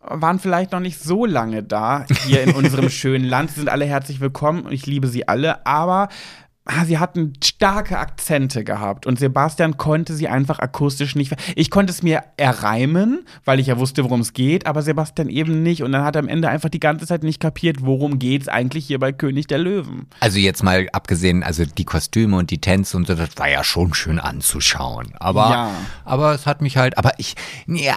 waren 0.00 0.38
vielleicht 0.38 0.72
noch 0.72 0.80
nicht 0.80 0.98
so 0.98 1.26
lange 1.26 1.62
da 1.62 2.06
hier 2.26 2.42
in 2.42 2.54
unserem 2.54 2.88
schönen 2.90 3.24
Land. 3.24 3.50
Sie 3.50 3.60
sind 3.60 3.68
alle 3.68 3.84
herzlich 3.84 4.20
willkommen 4.20 4.62
und 4.62 4.72
ich 4.72 4.86
liebe 4.86 5.08
sie 5.08 5.28
alle, 5.28 5.66
aber 5.66 6.08
sie 6.86 6.98
hatten 6.98 7.32
starke 7.42 7.98
Akzente 7.98 8.62
gehabt 8.62 9.04
und 9.06 9.18
Sebastian 9.18 9.76
konnte 9.78 10.14
sie 10.14 10.28
einfach 10.28 10.60
akustisch 10.60 11.16
nicht. 11.16 11.34
Ich 11.56 11.70
konnte 11.70 11.92
es 11.92 12.02
mir 12.04 12.22
erreimen, 12.36 13.26
weil 13.44 13.58
ich 13.58 13.66
ja 13.66 13.78
wusste, 13.80 14.04
worum 14.04 14.20
es 14.20 14.32
geht, 14.32 14.66
aber 14.66 14.82
Sebastian 14.82 15.28
eben 15.28 15.64
nicht 15.64 15.82
und 15.82 15.90
dann 15.90 16.04
hat 16.04 16.14
er 16.14 16.20
am 16.20 16.28
Ende 16.28 16.48
einfach 16.48 16.68
die 16.68 16.78
ganze 16.78 17.06
Zeit 17.06 17.24
nicht 17.24 17.40
kapiert, 17.40 17.78
worum 17.80 18.20
geht's 18.20 18.46
eigentlich 18.46 18.86
hier 18.86 19.00
bei 19.00 19.10
König 19.12 19.48
der 19.48 19.58
Löwen. 19.58 20.06
Also 20.20 20.38
jetzt 20.38 20.62
mal 20.62 20.88
abgesehen, 20.92 21.42
also 21.42 21.64
die 21.64 21.84
Kostüme 21.84 22.36
und 22.36 22.50
die 22.50 22.60
Tänze 22.60 22.96
und 22.96 23.08
so, 23.08 23.14
das 23.16 23.30
war 23.36 23.48
ja 23.48 23.64
schon 23.64 23.92
schön 23.92 24.20
anzuschauen. 24.20 25.14
Aber, 25.18 25.50
Ja. 25.50 25.70
aber 26.04 26.32
es 26.34 26.46
hat 26.46 26.62
mich 26.62 26.76
halt, 26.76 26.96
aber 26.96 27.12
ich, 27.18 27.34
ja, 27.66 27.96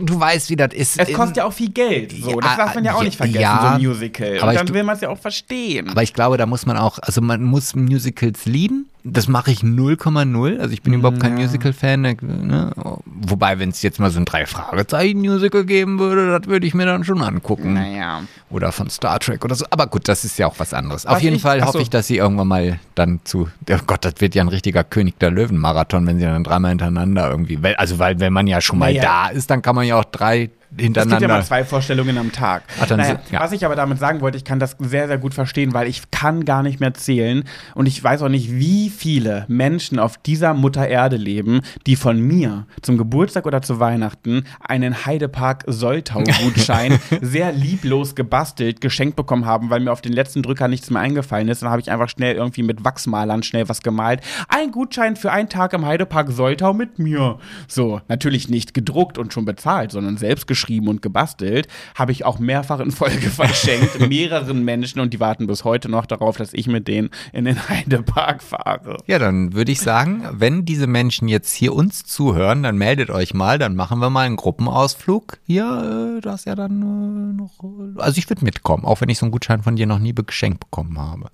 du 0.00 0.20
weißt, 0.20 0.50
wie 0.50 0.56
das 0.56 0.72
ist. 0.72 0.98
Es 1.00 1.12
kostet 1.12 1.38
ja 1.38 1.44
auch 1.46 1.52
viel 1.52 1.70
Geld, 1.70 2.12
so. 2.12 2.38
das 2.38 2.50
Ja, 2.52 2.56
darf 2.58 2.74
man 2.76 2.84
ja 2.84 2.94
auch 2.94 3.02
nicht 3.02 3.16
vergessen, 3.16 3.40
ja, 3.40 3.60
so 3.60 3.66
ein 3.76 3.82
Musical. 3.82 4.36
aber 4.38 4.46
Und 4.46 4.52
ich 4.52 4.58
dann 4.58 4.66
gl- 4.68 4.74
will 4.74 4.82
man 4.84 4.94
es 4.94 5.00
ja 5.00 5.08
auch 5.08 5.18
verstehen. 5.18 5.88
Aber 5.90 6.02
ich 6.04 6.14
glaube, 6.14 6.36
da 6.36 6.46
muss 6.46 6.64
man 6.64 6.76
auch, 6.76 6.98
also 7.00 7.20
man 7.20 7.42
muss 7.42 7.71
Musicals 7.74 8.46
lieben. 8.46 8.86
Das 9.04 9.26
mache 9.26 9.50
ich 9.50 9.60
0,0. 9.62 10.58
Also 10.58 10.72
ich 10.72 10.82
bin 10.82 10.92
überhaupt 10.92 11.18
kein 11.20 11.34
Musical-Fan. 11.34 12.02
Ne? 12.02 12.70
Wobei, 13.04 13.58
wenn 13.58 13.70
es 13.70 13.82
jetzt 13.82 13.98
mal 13.98 14.10
so 14.10 14.20
ein 14.20 14.24
Drei-Fragezeichen-Musical 14.24 15.64
geben 15.64 15.98
würde, 15.98 16.38
das 16.38 16.46
würde 16.48 16.66
ich 16.66 16.74
mir 16.74 16.86
dann 16.86 17.04
schon 17.04 17.20
angucken. 17.22 17.74
naja. 17.74 18.22
Oder 18.50 18.70
von 18.70 18.90
Star 18.90 19.18
Trek 19.18 19.44
oder 19.44 19.54
so. 19.54 19.64
Aber 19.70 19.86
gut, 19.86 20.08
das 20.08 20.24
ist 20.24 20.38
ja 20.38 20.46
auch 20.46 20.54
was 20.58 20.72
anderes. 20.74 21.04
Was 21.04 21.14
Auf 21.16 21.20
jeden 21.22 21.36
ich- 21.36 21.42
Fall 21.42 21.62
hoffe 21.62 21.78
so. 21.78 21.78
ich, 21.80 21.90
dass 21.90 22.06
sie 22.06 22.18
irgendwann 22.18 22.48
mal 22.48 22.78
dann 22.94 23.20
zu. 23.24 23.48
Oh 23.70 23.74
Gott, 23.86 24.04
das 24.04 24.14
wird 24.18 24.34
ja 24.34 24.42
ein 24.42 24.48
richtiger 24.48 24.84
König 24.84 25.18
der 25.18 25.30
Löwen-Marathon, 25.30 26.06
wenn 26.06 26.18
sie 26.18 26.24
dann 26.24 26.44
dreimal 26.44 26.70
hintereinander 26.70 27.28
irgendwie. 27.30 27.62
weil- 27.62 27.74
Also, 27.76 27.98
weil, 27.98 28.20
wenn 28.20 28.32
man 28.32 28.46
ja 28.46 28.60
schon 28.60 28.78
mal 28.78 28.92
Naja. 28.92 29.02
da 29.02 29.28
ist, 29.28 29.50
dann 29.50 29.62
kann 29.62 29.74
man 29.74 29.86
ja 29.86 29.98
auch 29.98 30.04
drei 30.04 30.50
Es 30.74 30.78
gibt 30.78 30.96
ja 30.96 31.02
hintereinander. 31.02 31.28
mal 31.28 31.44
zwei 31.44 31.64
Vorstellungen 31.64 32.16
am 32.16 32.32
Tag. 32.32 32.62
Ach, 32.80 32.88
naja, 32.88 33.20
ja. 33.30 33.40
Was 33.40 33.52
ich 33.52 33.66
aber 33.66 33.76
damit 33.76 33.98
sagen 33.98 34.22
wollte, 34.22 34.38
ich 34.38 34.44
kann 34.44 34.58
das 34.58 34.74
sehr, 34.78 35.06
sehr 35.06 35.18
gut 35.18 35.34
verstehen, 35.34 35.74
weil 35.74 35.86
ich 35.86 36.10
kann 36.10 36.46
gar 36.46 36.62
nicht 36.62 36.80
mehr 36.80 36.94
zählen 36.94 37.44
und 37.74 37.86
ich 37.86 38.02
weiß 38.02 38.22
auch 38.22 38.30
nicht, 38.30 38.52
wie 38.52 38.88
viele 38.88 39.44
Menschen 39.48 39.98
auf 39.98 40.16
dieser 40.16 40.54
Mutter 40.54 40.88
Erde 40.88 41.16
leben, 41.16 41.60
die 41.86 41.94
von 41.94 42.18
mir 42.20 42.66
zum 42.80 42.96
Geburtstag 42.96 43.44
oder 43.44 43.60
zu 43.60 43.80
Weihnachten 43.80 44.44
einen 44.60 45.04
Heidepark 45.04 45.64
Soltau-Gutschein 45.66 46.98
sehr 47.20 47.52
lieblos 47.52 48.14
gebastelt, 48.14 48.80
geschenkt 48.80 49.16
bekommen 49.16 49.44
haben, 49.44 49.68
weil 49.68 49.80
mir 49.80 49.92
auf 49.92 50.00
den 50.00 50.14
letzten 50.14 50.42
Drücker 50.42 50.68
nichts 50.68 50.88
mehr 50.88 51.02
eingefallen 51.02 51.48
ist. 51.48 51.60
Dann 51.62 51.68
habe 51.68 51.82
ich 51.82 51.90
einfach 51.90 52.08
schnell 52.08 52.34
irgendwie 52.34 52.62
mit 52.62 52.82
Wachsmalern 52.82 53.42
schnell 53.42 53.68
was 53.68 53.82
gemalt. 53.82 54.22
Ein 54.48 54.70
Gutschein 54.70 55.16
für 55.16 55.32
einen 55.32 55.50
Tag 55.50 55.74
im 55.74 55.84
Heidepark 55.84 56.30
Soltau 56.30 56.72
mit 56.72 56.98
mir. 56.98 57.38
So, 57.68 58.00
natürlich 58.08 58.48
nicht 58.48 58.72
gedruckt 58.72 59.18
und 59.18 59.34
schon 59.34 59.44
bezahlt, 59.44 59.92
sondern 59.92 60.16
selbst 60.16 60.46
geschrieben 60.46 60.61
geschrieben 60.62 60.88
und 60.88 61.02
gebastelt, 61.02 61.66
habe 61.96 62.12
ich 62.12 62.24
auch 62.24 62.38
mehrfach 62.38 62.80
in 62.80 62.92
Folge 62.92 63.30
verschenkt, 63.30 64.00
mehreren 64.08 64.64
Menschen 64.64 65.00
und 65.00 65.12
die 65.12 65.20
warten 65.20 65.46
bis 65.46 65.64
heute 65.64 65.88
noch 65.88 66.06
darauf, 66.06 66.36
dass 66.36 66.54
ich 66.54 66.68
mit 66.68 66.86
denen 66.88 67.10
in 67.32 67.44
den 67.44 67.68
Heidepark 67.68 68.42
fahre. 68.42 68.98
Ja, 69.06 69.18
dann 69.18 69.52
würde 69.54 69.72
ich 69.72 69.80
sagen, 69.80 70.24
wenn 70.32 70.64
diese 70.64 70.86
Menschen 70.86 71.26
jetzt 71.28 71.52
hier 71.52 71.74
uns 71.74 72.04
zuhören, 72.04 72.62
dann 72.62 72.76
meldet 72.76 73.10
euch 73.10 73.34
mal, 73.34 73.58
dann 73.58 73.74
machen 73.74 73.98
wir 73.98 74.10
mal 74.10 74.26
einen 74.26 74.36
Gruppenausflug. 74.36 75.38
Hier, 75.46 76.18
äh, 76.18 76.20
das 76.20 76.40
ist 76.40 76.46
ja 76.46 76.54
dann 76.54 76.80
äh, 76.80 77.36
noch. 77.36 77.52
Also 78.00 78.18
ich 78.18 78.30
würde 78.30 78.44
mitkommen, 78.44 78.84
auch 78.84 79.00
wenn 79.00 79.08
ich 79.08 79.18
so 79.18 79.26
einen 79.26 79.32
Gutschein 79.32 79.62
von 79.62 79.76
dir 79.76 79.86
noch 79.86 79.98
nie 79.98 80.14
geschenkt 80.14 80.60
bekommen 80.60 80.98
habe. 80.98 81.30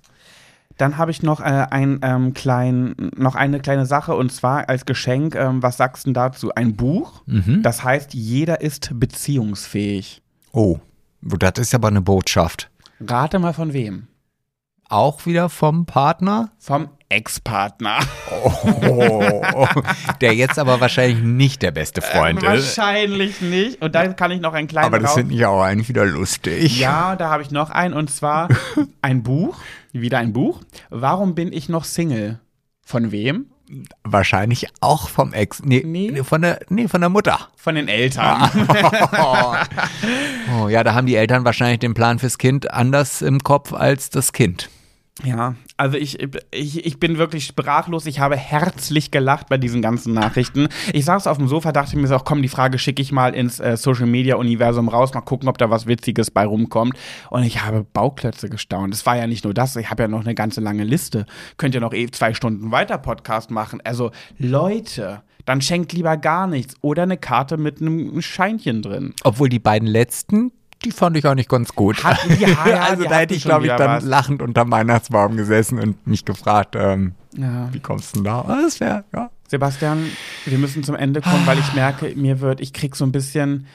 Dann 0.79 0.97
habe 0.97 1.11
ich 1.11 1.21
noch 1.21 1.41
äh, 1.41 1.43
ein 1.69 1.99
ähm, 2.03 2.33
klein, 2.33 2.95
noch 3.15 3.35
eine 3.35 3.59
kleine 3.59 3.85
Sache 3.85 4.15
und 4.15 4.31
zwar 4.31 4.67
als 4.69 4.85
Geschenk, 4.85 5.35
ähm, 5.35 5.61
was 5.61 5.77
sagst 5.77 6.07
du 6.07 6.11
dazu? 6.13 6.55
Ein 6.55 6.75
Buch, 6.75 7.21
Mhm. 7.27 7.61
das 7.61 7.83
heißt, 7.83 8.13
jeder 8.13 8.61
ist 8.61 8.89
beziehungsfähig. 8.93 10.21
Oh, 10.51 10.79
das 11.21 11.53
ist 11.59 11.75
aber 11.75 11.89
eine 11.89 12.01
Botschaft. 12.01 12.69
Rate 13.01 13.39
mal 13.39 13.53
von 13.53 13.73
wem? 13.73 14.07
Auch 14.89 15.25
wieder 15.27 15.49
vom 15.49 15.85
Partner? 15.85 16.49
Vom 16.57 16.89
Ex-Partner. 17.09 17.99
Oh, 18.43 19.43
der 20.21 20.33
jetzt 20.33 20.59
aber 20.59 20.79
wahrscheinlich 20.79 21.19
nicht 21.23 21.61
der 21.61 21.71
beste 21.71 22.01
Freund 22.01 22.41
ist. 22.43 22.77
Wahrscheinlich 22.77 23.41
nicht. 23.41 23.81
Und 23.81 23.93
dann 23.95 24.15
kann 24.15 24.31
ich 24.31 24.41
noch 24.41 24.53
einen 24.53 24.67
kleinen 24.67 24.85
Aber 24.87 24.99
das 24.99 25.13
finde 25.13 25.33
ich 25.35 25.45
auch 25.45 25.61
eigentlich 25.61 25.89
wieder 25.89 26.05
lustig. 26.05 26.79
Ja, 26.79 27.15
da 27.15 27.29
habe 27.29 27.43
ich 27.43 27.51
noch 27.51 27.69
einen 27.69 27.93
und 27.93 28.09
zwar 28.09 28.47
ein 29.01 29.23
Buch. 29.23 29.57
Wieder 29.91 30.19
ein 30.19 30.33
Buch. 30.33 30.61
Warum 30.89 31.33
bin 31.35 31.51
ich 31.53 31.69
noch 31.69 31.83
Single? 31.83 32.39
Von 32.83 33.11
wem? 33.11 33.45
Wahrscheinlich 34.03 34.67
auch 34.81 35.09
vom 35.09 35.33
Ex. 35.33 35.61
Nee, 35.63 35.83
Nee. 35.85 36.09
nee. 36.11 36.23
Von, 36.23 36.41
der, 36.41 36.59
nee 36.69 36.87
von 36.87 37.01
der 37.01 37.09
Mutter. 37.11 37.39
Von 37.55 37.75
den 37.75 37.87
Eltern. 37.87 38.49
Oh, 40.61 40.67
ja, 40.67 40.83
da 40.83 40.95
haben 40.95 41.05
die 41.05 41.15
Eltern 41.15 41.45
wahrscheinlich 41.45 41.77
den 41.79 41.93
Plan 41.93 42.17
fürs 42.17 42.39
Kind 42.39 42.71
anders 42.71 43.21
im 43.21 43.39
Kopf 43.43 43.71
als 43.71 44.09
das 44.09 44.33
Kind. 44.33 44.67
Ja, 45.23 45.55
also 45.75 45.97
ich, 45.97 46.17
ich, 46.51 46.85
ich 46.85 46.99
bin 46.99 47.17
wirklich 47.17 47.45
sprachlos. 47.45 48.05
Ich 48.05 48.19
habe 48.19 48.37
herzlich 48.37 49.11
gelacht 49.11 49.49
bei 49.49 49.57
diesen 49.57 49.81
ganzen 49.81 50.13
Nachrichten. 50.13 50.69
Ich 50.93 51.05
saß 51.05 51.27
auf 51.27 51.37
dem 51.37 51.47
Sofa, 51.47 51.71
dachte 51.71 51.97
mir 51.97 52.07
so, 52.07 52.17
komm, 52.19 52.41
die 52.41 52.47
Frage 52.47 52.79
schicke 52.79 53.01
ich 53.01 53.11
mal 53.11 53.35
ins 53.35 53.59
äh, 53.59 53.75
Social 53.75 54.05
Media 54.07 54.37
Universum 54.37 54.87
raus, 54.87 55.13
mal 55.13 55.21
gucken, 55.21 55.49
ob 55.49 55.57
da 55.57 55.69
was 55.69 55.87
Witziges 55.87 56.31
bei 56.31 56.45
rumkommt. 56.45 56.95
Und 57.29 57.43
ich 57.43 57.63
habe 57.63 57.83
Bauklötze 57.83 58.49
gestaunt. 58.49 58.93
Es 58.93 59.05
war 59.05 59.17
ja 59.17 59.27
nicht 59.27 59.43
nur 59.43 59.53
das, 59.53 59.75
ich 59.75 59.89
habe 59.89 60.03
ja 60.03 60.07
noch 60.07 60.21
eine 60.21 60.35
ganze 60.35 60.61
lange 60.61 60.83
Liste. 60.83 61.25
Könnt 61.57 61.75
ihr 61.75 61.81
noch 61.81 61.93
eh 61.93 62.09
zwei 62.11 62.33
Stunden 62.33 62.71
weiter 62.71 62.97
Podcast 62.97 63.51
machen. 63.51 63.81
Also 63.83 64.11
Leute, 64.37 65.21
dann 65.45 65.61
schenkt 65.61 65.93
lieber 65.93 66.15
gar 66.15 66.47
nichts 66.47 66.75
oder 66.81 67.03
eine 67.03 67.17
Karte 67.17 67.57
mit 67.57 67.81
einem 67.81 68.21
Scheinchen 68.21 68.81
drin. 68.81 69.13
Obwohl 69.23 69.49
die 69.49 69.59
beiden 69.59 69.87
letzten, 69.87 70.51
die 70.85 70.91
fand 70.91 71.17
ich 71.17 71.25
auch 71.27 71.35
nicht 71.35 71.49
ganz 71.49 71.73
gut. 71.73 71.97
Die- 72.27 72.35
ja, 72.41 72.47
ja, 72.67 72.81
also 72.83 73.03
da 73.03 73.19
hätte 73.19 73.33
ich, 73.35 73.43
glaube 73.43 73.67
ich, 73.67 73.71
dann 73.73 73.97
was. 73.97 74.03
lachend 74.03 74.41
unterm 74.41 74.71
Weihnachtsbaum 74.71 75.35
gesessen 75.37 75.79
und 75.79 76.05
mich 76.07 76.25
gefragt, 76.25 76.75
ähm, 76.77 77.13
Ja. 77.35 77.67
wie 77.71 77.79
kommst 77.79 78.15
du 78.15 78.19
denn 78.19 78.23
da? 78.25 78.41
Ah, 78.41 78.59
Das 78.63 78.79
wäre, 78.79 79.03
ja. 79.13 79.29
Sebastian, 79.47 80.05
wir 80.45 80.57
müssen 80.59 80.83
zum 80.83 80.95
Ende 80.95 81.21
kommen, 81.21 81.45
weil 81.47 81.57
ich 81.57 81.73
merke, 81.73 82.13
mir 82.15 82.39
wird, 82.39 82.61
ich 82.61 82.71
krieg 82.71 82.95
so 82.95 83.03
ein 83.03 83.11
bisschen. 83.11 83.65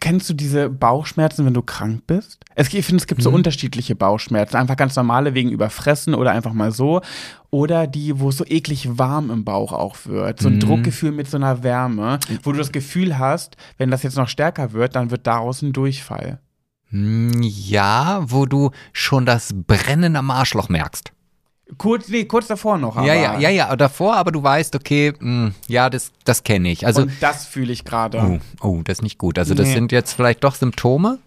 Kennst 0.00 0.30
du 0.30 0.34
diese 0.34 0.70
Bauchschmerzen, 0.70 1.44
wenn 1.44 1.52
du 1.52 1.60
krank 1.60 2.06
bist? 2.06 2.40
Es, 2.54 2.72
ich 2.72 2.86
finde, 2.86 3.02
es 3.02 3.06
gibt 3.06 3.22
so 3.22 3.30
unterschiedliche 3.30 3.94
Bauchschmerzen. 3.94 4.56
Einfach 4.56 4.76
ganz 4.76 4.96
normale 4.96 5.34
wegen 5.34 5.50
Überfressen 5.50 6.14
oder 6.14 6.30
einfach 6.32 6.54
mal 6.54 6.72
so. 6.72 7.02
Oder 7.50 7.86
die, 7.86 8.18
wo 8.18 8.30
es 8.30 8.38
so 8.38 8.44
eklig 8.46 8.98
warm 8.98 9.30
im 9.30 9.44
Bauch 9.44 9.72
auch 9.72 9.96
wird. 10.06 10.40
So 10.40 10.48
ein 10.48 10.58
Druckgefühl 10.58 11.12
mit 11.12 11.28
so 11.28 11.36
einer 11.36 11.62
Wärme, 11.62 12.18
wo 12.42 12.52
du 12.52 12.58
das 12.58 12.72
Gefühl 12.72 13.18
hast, 13.18 13.56
wenn 13.76 13.90
das 13.90 14.02
jetzt 14.02 14.16
noch 14.16 14.28
stärker 14.28 14.72
wird, 14.72 14.96
dann 14.96 15.10
wird 15.10 15.26
daraus 15.26 15.60
ein 15.60 15.72
Durchfall. 15.74 16.40
Hm, 16.88 17.42
Ja, 17.42 18.22
wo 18.24 18.46
du 18.46 18.70
schon 18.92 19.26
das 19.26 19.52
Brennen 19.54 20.16
am 20.16 20.30
Arschloch 20.30 20.68
merkst. 20.70 21.12
Kurz, 21.78 22.08
nee, 22.08 22.24
kurz 22.24 22.46
davor 22.48 22.78
noch. 22.78 22.96
Aber. 22.96 23.06
Ja, 23.06 23.14
ja, 23.14 23.38
ja, 23.38 23.48
ja, 23.50 23.76
davor, 23.76 24.16
aber 24.16 24.32
du 24.32 24.42
weißt, 24.42 24.74
okay, 24.76 25.12
mh, 25.18 25.52
ja, 25.68 25.88
das, 25.90 26.10
das 26.24 26.42
kenne 26.44 26.70
ich. 26.70 26.86
Also, 26.86 27.02
Und 27.02 27.12
das 27.20 27.46
fühle 27.46 27.72
ich 27.72 27.84
gerade. 27.84 28.18
oh, 28.62 28.66
oh, 28.66 28.80
das 28.84 28.98
ist 28.98 29.02
nicht 29.02 29.18
gut. 29.18 29.38
Also, 29.38 29.54
das 29.54 29.68
Nee. 29.68 29.74
sind 29.74 29.92
jetzt 29.92 30.12
vielleicht 30.14 30.42
doch 30.44 30.54
Symptome, 30.54 31.18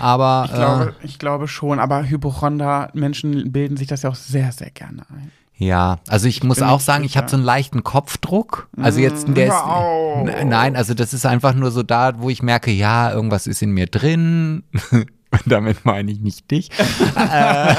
aber 0.00 0.44
Ich 0.46 0.54
glaube, 0.54 0.94
ich 1.02 1.18
glaube 1.18 1.48
schon, 1.48 1.78
aber 1.78 2.08
Hypochonder, 2.08 2.90
Menschen 2.94 3.52
bilden 3.52 3.76
sich 3.76 3.86
das 3.88 4.02
ja 4.02 4.10
auch 4.10 4.14
sehr, 4.16 4.52
sehr 4.52 4.70
gerne 4.70 5.02
ein. 5.10 5.30
äh, 5.58 5.64
ja, 5.66 5.98
also 6.08 6.26
ich 6.26 6.42
muss 6.42 6.58
bin 6.58 6.66
auch 6.66 6.80
sagen, 6.80 7.04
ich 7.04 7.12
sicher. 7.12 7.20
habe 7.20 7.30
so 7.30 7.36
einen 7.36 7.44
leichten 7.44 7.84
Kopfdruck. 7.84 8.68
Also 8.76 8.98
jetzt, 8.98 9.28
der 9.28 9.46
ist. 9.48 10.34
N- 10.40 10.48
nein, 10.48 10.74
also 10.74 10.94
das 10.94 11.14
ist 11.14 11.26
einfach 11.26 11.54
nur 11.54 11.70
so 11.70 11.82
da, 11.84 12.14
wo 12.18 12.28
ich 12.28 12.42
merke, 12.42 12.72
ja, 12.72 13.12
irgendwas 13.12 13.46
ist 13.46 13.62
in 13.62 13.70
mir 13.70 13.86
drin. 13.86 14.64
Damit 15.46 15.84
meine 15.84 16.10
ich 16.12 16.20
nicht 16.20 16.50
dich. 16.50 16.70
äh, 17.16 17.74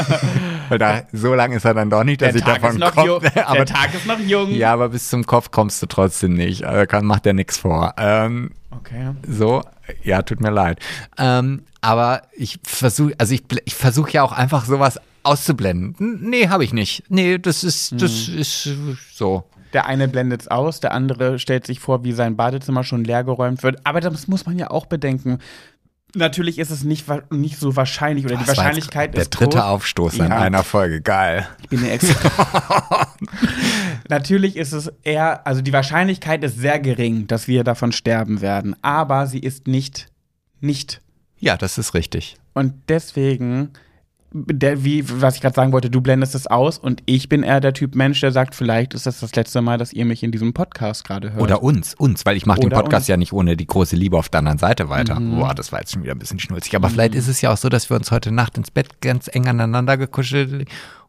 weil 0.69 0.77
da, 0.77 1.03
so 1.11 1.33
lange 1.33 1.55
ist 1.57 1.65
er 1.65 1.73
dann 1.73 1.89
doch 1.89 2.03
nicht, 2.03 2.21
dass 2.21 2.29
Der 2.33 2.37
ich 2.37 2.43
Tag, 2.43 2.61
davon 2.61 2.79
komme. 3.19 3.29
der 3.33 3.65
Tag 3.65 3.93
ist 3.93 4.05
noch 4.05 4.19
jung. 4.19 4.51
Ja, 4.51 4.73
aber 4.73 4.89
bis 4.89 5.09
zum 5.09 5.25
Kopf 5.25 5.51
kommst 5.51 5.81
du 5.81 5.85
trotzdem 5.85 6.33
nicht. 6.33 6.63
Also 6.63 6.85
kann, 6.85 7.05
macht 7.05 7.25
er 7.25 7.33
nichts 7.33 7.57
vor. 7.57 7.93
Ähm, 7.97 8.51
Okay. 8.71 9.11
so, 9.27 9.63
ja, 10.03 10.21
tut 10.21 10.41
mir 10.41 10.51
leid. 10.51 10.79
Ähm, 11.17 11.63
aber 11.81 12.23
ich 12.33 12.59
versuche, 12.63 13.13
also 13.17 13.33
ich, 13.33 13.43
ich 13.63 13.73
versuche 13.73 14.11
ja 14.11 14.23
auch 14.23 14.33
einfach 14.33 14.65
sowas 14.65 14.99
auszublenden. 15.23 16.19
Nee, 16.29 16.49
habe 16.49 16.63
ich 16.63 16.73
nicht. 16.73 17.03
Nee, 17.09 17.37
das 17.37 17.63
ist, 17.63 17.93
das 18.01 18.27
Hm. 18.27 18.37
ist 18.39 18.69
so. 19.13 19.43
Der 19.73 19.87
eine 19.87 20.07
blendet 20.07 20.41
es 20.41 20.47
aus, 20.47 20.79
der 20.79 20.93
andere 20.93 21.39
stellt 21.39 21.65
sich 21.65 21.79
vor, 21.79 22.03
wie 22.03 22.11
sein 22.13 22.35
Badezimmer 22.37 22.83
schon 22.83 23.03
leergeräumt 23.03 23.61
wird. 23.63 23.79
Aber 23.85 23.99
das 23.99 24.27
muss 24.27 24.45
man 24.45 24.57
ja 24.57 24.71
auch 24.71 24.85
bedenken. 24.85 25.39
Natürlich 26.15 26.57
ist 26.59 26.71
es 26.71 26.83
nicht, 26.83 27.05
nicht 27.31 27.59
so 27.59 27.75
wahrscheinlich 27.75 28.25
oder 28.25 28.35
die 28.35 28.39
Das 28.41 28.47
jetzt 28.49 28.57
Wahrscheinlichkeit 28.57 29.13
Der 29.13 29.23
ist 29.23 29.29
dritte 29.31 29.57
groß. 29.57 29.65
Aufstoß 29.67 30.13
in 30.15 30.27
Ja. 30.29 30.37
einer 30.39 30.63
Folge, 30.63 31.01
geil. 31.01 31.45
Ich 31.61 31.69
bin 31.69 31.79
eine 31.79 31.91
extra. 31.91 33.07
Natürlich 34.09 34.55
ist 34.55 34.71
es 34.71 34.91
eher, 35.03 35.45
also 35.45 35.61
die 35.61 35.73
Wahrscheinlichkeit 35.73 36.43
ist 36.43 36.57
sehr 36.57 36.79
gering, 36.79 37.27
dass 37.27 37.47
wir 37.47 37.63
davon 37.63 37.91
sterben 37.91 38.41
werden. 38.41 38.75
Aber 38.81 39.27
sie 39.27 39.39
ist 39.39 39.67
nicht, 39.67 40.07
nicht. 40.61 41.01
Ja, 41.39 41.57
das 41.57 41.77
ist 41.77 41.93
richtig. 41.93 42.37
Und 42.53 42.73
deswegen, 42.87 43.71
der, 44.31 44.83
wie, 44.83 45.03
was 45.21 45.35
ich 45.35 45.41
gerade 45.41 45.55
sagen 45.55 45.71
wollte, 45.71 45.89
du 45.89 46.01
blendest 46.01 46.35
es 46.35 46.47
aus 46.47 46.77
und 46.77 47.01
ich 47.05 47.29
bin 47.29 47.43
eher 47.43 47.61
der 47.61 47.73
Typ 47.73 47.95
Mensch, 47.95 48.19
der 48.19 48.31
sagt, 48.31 48.53
vielleicht 48.53 48.93
ist 48.93 49.05
das 49.05 49.21
das 49.21 49.35
letzte 49.35 49.61
Mal, 49.61 49.77
dass 49.77 49.93
ihr 49.93 50.05
mich 50.05 50.23
in 50.23 50.31
diesem 50.31 50.53
Podcast 50.53 51.05
gerade 51.05 51.31
hört. 51.31 51.41
Oder 51.41 51.63
uns, 51.63 51.93
uns, 51.93 52.25
weil 52.25 52.35
ich 52.35 52.45
mache 52.45 52.59
den 52.59 52.69
Podcast 52.69 53.03
uns. 53.03 53.07
ja 53.07 53.17
nicht 53.17 53.33
ohne 53.33 53.55
die 53.55 53.67
große 53.67 53.95
Liebe 53.95 54.17
auf 54.17 54.29
der 54.29 54.39
anderen 54.39 54.57
Seite 54.57 54.89
weiter. 54.89 55.19
Mhm. 55.19 55.39
Boah, 55.39 55.53
das 55.55 55.71
war 55.71 55.79
jetzt 55.79 55.93
schon 55.93 56.03
wieder 56.03 56.13
ein 56.13 56.19
bisschen 56.19 56.39
schnulzig. 56.39 56.75
Aber 56.75 56.89
vielleicht 56.89 57.15
ist 57.15 57.27
es 57.27 57.41
ja 57.41 57.53
auch 57.53 57.57
so, 57.57 57.69
dass 57.69 57.89
wir 57.89 57.95
uns 57.95 58.11
heute 58.11 58.31
Nacht 58.31 58.57
ins 58.57 58.71
Bett 58.71 59.01
ganz 59.01 59.29
eng 59.31 59.47
aneinander 59.47 59.97
gekuschelt 59.97 60.51
und 60.51 60.65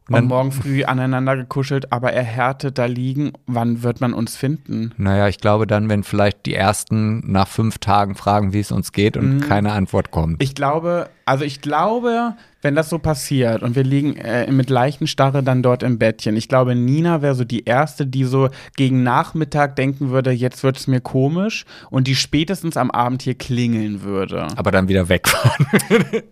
und 0.09 0.15
dann, 0.15 0.27
morgen 0.27 0.51
früh 0.53 0.85
aneinander 0.85 1.35
gekuschelt, 1.35 1.91
aber 1.91 2.13
erhärtet 2.13 2.77
da 2.77 2.85
liegen. 2.85 3.33
Wann 3.45 3.83
wird 3.83 3.99
man 3.99 4.13
uns 4.13 4.37
finden? 4.37 4.93
naja, 4.97 5.27
ich 5.27 5.39
glaube 5.39 5.67
dann, 5.67 5.89
wenn 5.89 6.03
vielleicht 6.03 6.45
die 6.45 6.53
ersten 6.53 7.29
nach 7.29 7.47
fünf 7.47 7.79
Tagen 7.79 8.15
fragen, 8.15 8.53
wie 8.53 8.59
es 8.59 8.71
uns 8.71 8.93
geht 8.93 9.17
und 9.17 9.41
keine 9.41 9.73
Antwort 9.73 10.11
kommt. 10.11 10.33
Mhm. 10.33 10.37
Ich 10.39 10.55
glaube, 10.55 11.09
also 11.25 11.43
ich 11.43 11.61
glaube, 11.61 12.35
wenn 12.67 12.75
das 12.75 12.89
so 12.89 12.99
passiert 12.99 13.63
und 13.63 13.77
wir 13.77 13.83
liegen 13.85 14.17
äh, 14.17 14.51
mit 14.51 14.69
Leichenstarre 14.69 15.41
dann 15.41 15.63
dort 15.63 15.83
im 15.83 15.97
Bettchen, 15.97 16.35
ich 16.35 16.49
glaube, 16.49 16.75
Nina 16.75 17.21
wäre 17.21 17.33
so 17.33 17.45
die 17.45 17.63
Erste, 17.63 18.05
die 18.05 18.25
so 18.25 18.49
gegen 18.75 19.03
Nachmittag 19.03 19.77
denken 19.77 20.09
würde, 20.09 20.31
jetzt 20.31 20.63
wird 20.63 20.77
es 20.77 20.85
mir 20.85 20.99
komisch 20.99 21.63
und 21.89 22.07
die 22.07 22.15
spätestens 22.17 22.75
am 22.75 22.91
Abend 22.91 23.21
hier 23.21 23.35
klingeln 23.35 24.01
würde. 24.01 24.47
aber 24.57 24.71
dann 24.71 24.89
wieder 24.89 25.07
wegfahren. 25.07 25.65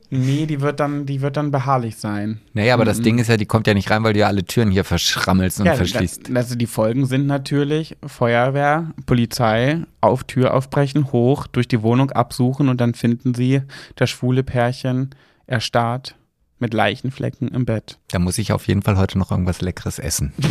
Nee, 0.09 0.45
die 0.45 0.61
wird 0.61 0.79
dann, 0.79 1.05
die 1.05 1.21
wird 1.21 1.35
dann 1.35 1.51
beharrlich 1.51 1.97
sein. 1.97 2.39
Naja, 2.53 2.73
aber 2.75 2.85
das 2.85 3.01
Ding 3.01 3.17
ist 3.19 3.27
ja, 3.27 3.35
die 3.37 3.45
kommt 3.45 3.67
ja 3.67 3.73
nicht 3.73 3.89
rein, 3.91 4.03
weil 4.03 4.13
du 4.13 4.19
ja 4.19 4.27
alle 4.27 4.45
Türen 4.45 4.71
hier 4.71 4.83
verschrammelst 4.85 5.59
und 5.59 5.65
Ja, 5.65 5.73
verschließt. 5.75 6.29
da- 6.29 6.35
also 6.35 6.55
die 6.55 6.67
Folgen 6.67 7.05
sind 7.05 7.27
natürlich 7.27 7.97
Feuerwehr, 8.05 8.91
Polizei, 9.05 9.79
auf 10.01 10.23
Tür 10.23 10.53
aufbrechen, 10.53 11.11
hoch, 11.11 11.47
durch 11.47 11.67
die 11.67 11.81
Wohnung 11.81 12.11
absuchen 12.11 12.69
und 12.69 12.79
dann 12.81 12.93
finden 12.93 13.33
sie 13.33 13.61
das 13.95 14.09
schwule 14.09 14.43
Pärchen 14.43 15.09
erstarrt 15.47 16.15
mit 16.59 16.73
Leichenflecken 16.73 17.47
im 17.49 17.65
Bett. 17.65 17.97
Da 18.09 18.19
muss 18.19 18.37
ich 18.37 18.51
auf 18.51 18.67
jeden 18.67 18.81
Fall 18.81 18.97
heute 18.97 19.17
noch 19.17 19.31
irgendwas 19.31 19.61
Leckeres 19.61 19.99
essen. 19.99 20.33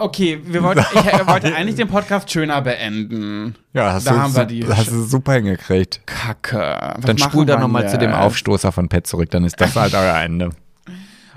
Okay, 0.00 0.38
wir 0.44 0.62
wollten, 0.62 0.84
ich 0.94 1.06
äh, 1.12 1.26
wollte 1.26 1.54
eigentlich 1.54 1.74
den 1.74 1.88
Podcast 1.88 2.30
schöner 2.30 2.62
beenden. 2.62 3.56
Ja, 3.72 3.94
hast, 3.94 4.06
Da 4.06 4.12
du, 4.12 4.18
haben 4.20 4.36
wir 4.36 4.44
die. 4.44 4.64
hast 4.66 4.90
du 4.92 5.02
super 5.02 5.32
hingekriegt. 5.34 6.02
Kacke. 6.06 6.58
Was 6.96 7.04
Dann 7.04 7.18
spul 7.18 7.46
da 7.46 7.58
nochmal 7.58 7.88
zu 7.88 7.98
dem? 7.98 8.12
Aufstoßer 8.12 8.70
von 8.70 8.88
Pet 8.88 9.06
zurück, 9.06 9.30
dann 9.30 9.44
ist 9.44 9.60
das 9.60 9.74
halt 9.74 9.94
euer 9.96 10.16
Ende. 10.18 10.50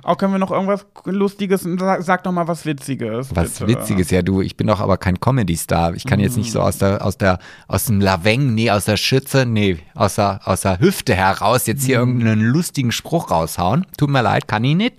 Oh, 0.07 0.14
können 0.14 0.34
wir 0.34 0.38
noch 0.38 0.52
irgendwas 0.52 0.86
Lustiges, 1.06 1.68
sag, 1.80 2.03
sag 2.03 2.23
doch 2.23 2.32
mal 2.32 2.48
was 2.48 2.64
Witziges. 2.64 3.36
Was 3.36 3.60
bitte. 3.60 3.68
Witziges, 3.68 4.11
ja, 4.11 4.22
du, 4.22 4.41
ich 4.41 4.56
bin 4.56 4.68
doch 4.68 4.80
aber 4.80 4.98
kein 4.98 5.19
Comedy-Star. 5.19 5.95
Ich 5.95 6.03
kann 6.06 6.19
jetzt 6.19 6.38
nicht 6.38 6.52
so 6.52 6.61
aus 6.61 6.77
der, 6.77 7.03
aus 7.03 7.18
der, 7.18 7.40
aus 7.68 7.86
dem 7.86 7.99
Laveng, 7.99 8.53
nee, 8.53 8.69
aus 8.69 8.86
der 8.86 8.98
Schütze, 8.98 9.48
nee, 9.48 9.80
aus 9.95 10.15
der, 10.15 10.41
aus 10.45 10.61
der 10.61 10.80
Hüfte 10.80 11.15
heraus 11.15 11.65
jetzt 11.65 11.86
hier 11.86 11.98
irgendeinen 11.98 12.41
lustigen 12.41 12.91
Spruch 12.91 13.32
raushauen. 13.32 13.88
Tut 13.98 14.11
mir 14.11 14.22
leid, 14.22 14.48
kann 14.48 14.64
ich 14.64 14.76
nicht. 14.76 14.95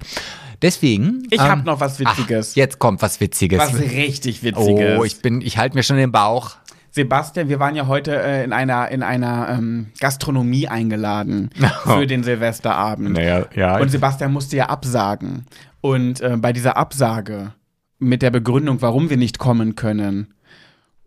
Deswegen. 0.61 1.23
Ich 1.31 1.41
ähm, 1.41 1.47
hab 1.47 1.65
noch 1.65 1.79
was 1.79 2.01
Witziges. 2.01 2.51
Ach, 2.53 2.57
jetzt 2.57 2.79
kommt 2.81 3.01
was 3.01 3.21
Witziges. 3.21 3.61
Was 3.61 3.79
richtig 3.79 4.43
Witziges. 4.43 4.99
oh, 4.99 5.05
ich 5.05 5.21
bin, 5.23 5.41
ich 5.41 5.59
halte 5.59 5.77
mir 5.77 5.85
schon 5.85 5.99
den 5.99 6.11
Bauch. 6.11 6.57
Sebastian, 6.97 7.51
wir 7.51 7.61
waren 7.61 7.77
ja 7.77 7.87
heute 7.87 8.19
äh, 8.23 8.43
in 8.43 8.55
einer, 8.55 8.89
in 8.89 9.03
einer 9.03 9.51
ähm, 9.51 9.89
Gastronomie 10.01 10.67
eingeladen 10.67 11.51
für 11.85 12.07
den 12.07 12.25
Silvesterabend. 12.25 13.13
Naja, 13.13 13.45
ja. 13.55 13.79
Und 13.79 13.91
Sebastian 13.91 14.33
musste 14.33 14.57
ja 14.57 14.71
absagen. 14.71 15.45
Und 15.83 16.23
äh, 16.23 16.39
bei 16.39 16.55
dieser 16.55 16.79
Absage 16.79 17.53
mit 17.99 18.23
der 18.23 18.31
Begründung, 18.31 18.81
warum 18.81 19.11
wir 19.11 19.19
nicht 19.19 19.39
kommen 19.39 19.75
können, 19.75 20.33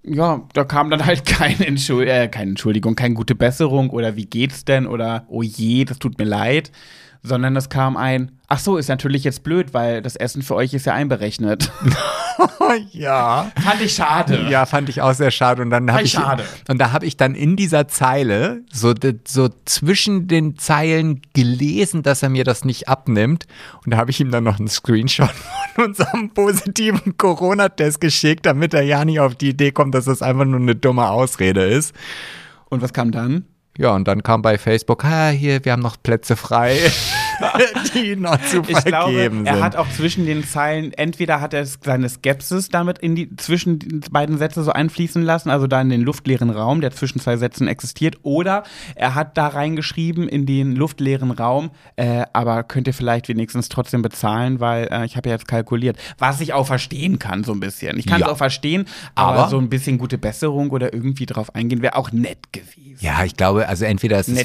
ja, 0.03 0.43
da 0.53 0.63
kam 0.63 0.91
dann 0.91 1.07
halt 1.07 1.25
keine, 1.25 1.65
Entschuld 1.65 2.07
äh, 2.07 2.27
keine 2.27 2.51
Entschuldigung, 2.51 2.93
keine 2.93 3.15
gute 3.15 3.33
Besserung 3.33 3.89
oder 3.89 4.15
wie 4.15 4.27
geht's 4.27 4.65
denn 4.65 4.85
oder 4.85 5.25
oh 5.27 5.41
je, 5.41 5.85
das 5.85 5.97
tut 5.97 6.19
mir 6.19 6.25
leid, 6.25 6.71
sondern 7.23 7.55
es 7.55 7.69
kam 7.69 7.97
ein, 7.97 8.38
ach 8.49 8.59
so, 8.59 8.77
ist 8.77 8.89
natürlich 8.89 9.23
jetzt 9.23 9.43
blöd, 9.43 9.73
weil 9.73 10.01
das 10.01 10.15
Essen 10.15 10.41
für 10.41 10.55
euch 10.55 10.73
ist 10.73 10.85
ja 10.85 10.93
einberechnet. 10.93 11.71
ja. 12.91 13.51
Fand 13.61 13.81
ich 13.81 13.93
schade. 13.93 14.47
Ja, 14.49 14.65
fand 14.65 14.89
ich 14.89 15.01
auch 15.01 15.13
sehr 15.13 15.29
schade. 15.29 15.61
Und 15.61 15.69
dann 15.69 15.91
habe 15.91 16.03
ich, 16.03 16.11
schade. 16.13 16.43
und 16.67 16.79
da 16.79 16.91
habe 16.91 17.05
ich 17.05 17.15
dann 17.15 17.35
in 17.35 17.55
dieser 17.55 17.87
Zeile 17.87 18.63
so, 18.71 18.93
so 19.25 19.49
zwischen 19.65 20.27
den 20.27 20.57
Zeilen 20.57 21.21
gelesen, 21.33 22.01
dass 22.01 22.23
er 22.23 22.29
mir 22.29 22.43
das 22.43 22.65
nicht 22.65 22.89
abnimmt. 22.89 23.45
Und 23.85 23.93
da 23.93 23.97
habe 23.97 24.09
ich 24.09 24.19
ihm 24.19 24.31
dann 24.31 24.43
noch 24.43 24.57
einen 24.57 24.67
Screenshot 24.67 25.29
von 25.75 25.85
unserem 25.85 26.31
positiven 26.31 27.17
Corona-Test 27.17 28.01
geschickt, 28.01 28.47
damit 28.47 28.73
er 28.73 28.81
ja 28.81 29.05
nicht 29.05 29.19
auf 29.19 29.35
die 29.35 29.49
Idee 29.49 29.71
kommt, 29.71 29.93
dass 29.93 30.05
das 30.05 30.23
einfach 30.23 30.45
nur 30.45 30.59
eine 30.59 30.75
dumme 30.75 31.07
Ausrede 31.09 31.65
ist. 31.65 31.93
Und 32.69 32.81
was 32.81 32.93
kam 32.93 33.11
dann? 33.11 33.45
Ja, 33.79 33.95
und 33.95 34.09
dann 34.09 34.23
kam 34.23 34.41
bei 34.41 34.57
Facebook, 34.57 35.05
ah, 35.05 35.29
hier, 35.29 35.63
wir 35.63 35.71
haben 35.71 35.81
noch 35.81 35.95
Plätze 36.03 36.35
frei, 36.35 36.77
die 37.93 38.15
noch 38.15 38.39
zu 38.45 38.61
Ich 38.67 38.83
glaube, 38.85 39.11
vergeben 39.13 39.45
er 39.45 39.55
sind. 39.55 39.63
hat 39.63 39.75
auch 39.75 39.89
zwischen 39.89 40.25
den 40.25 40.43
Zeilen, 40.43 40.93
entweder 40.93 41.41
hat 41.41 41.53
er 41.53 41.65
seine 41.65 42.09
Skepsis 42.09 42.69
damit 42.69 42.99
in 42.99 43.15
die, 43.15 43.35
zwischen 43.37 43.79
die 43.79 43.99
beiden 44.11 44.37
Sätze 44.37 44.63
so 44.63 44.71
einfließen 44.71 45.21
lassen, 45.21 45.49
also 45.49 45.67
da 45.67 45.81
in 45.81 45.89
den 45.89 46.01
luftleeren 46.01 46.49
Raum, 46.49 46.81
der 46.81 46.91
zwischen 46.91 47.19
zwei 47.19 47.37
Sätzen 47.37 47.67
existiert, 47.67 48.17
oder 48.23 48.63
er 48.95 49.15
hat 49.15 49.37
da 49.37 49.47
reingeschrieben 49.47 50.27
in 50.27 50.45
den 50.45 50.75
luftleeren 50.75 51.31
Raum, 51.31 51.71
äh, 51.95 52.23
aber 52.33 52.63
könnt 52.63 52.87
ihr 52.87 52.93
vielleicht 52.93 53.27
wenigstens 53.29 53.69
trotzdem 53.69 54.01
bezahlen, 54.01 54.59
weil 54.59 54.87
äh, 54.91 55.05
ich 55.05 55.15
habe 55.17 55.29
ja 55.29 55.35
jetzt 55.35 55.47
kalkuliert, 55.47 55.97
was 56.17 56.41
ich 56.41 56.53
auch 56.53 56.67
verstehen 56.67 57.19
kann 57.19 57.43
so 57.43 57.51
ein 57.51 57.59
bisschen. 57.59 57.97
Ich 57.97 58.05
kann 58.05 58.21
es 58.21 58.27
Ja. 58.27 58.33
auch 58.33 58.37
verstehen, 58.37 58.85
aber, 59.15 59.39
Aber- 59.39 59.49
so 59.49 59.57
ein 59.57 59.69
bisschen 59.69 59.97
gute 59.97 60.17
Besserung 60.17 60.69
oder 60.71 60.93
irgendwie 60.93 61.25
drauf 61.25 61.55
eingehen 61.55 61.81
wäre 61.81 61.95
auch 61.95 62.11
nett 62.11 62.51
gewesen. 62.51 62.97
Ja, 62.99 63.23
ich 63.23 63.35
glaube, 63.37 63.67
also 63.67 63.85
entweder 63.85 64.19
ist 64.19 64.27
es, 64.29 64.43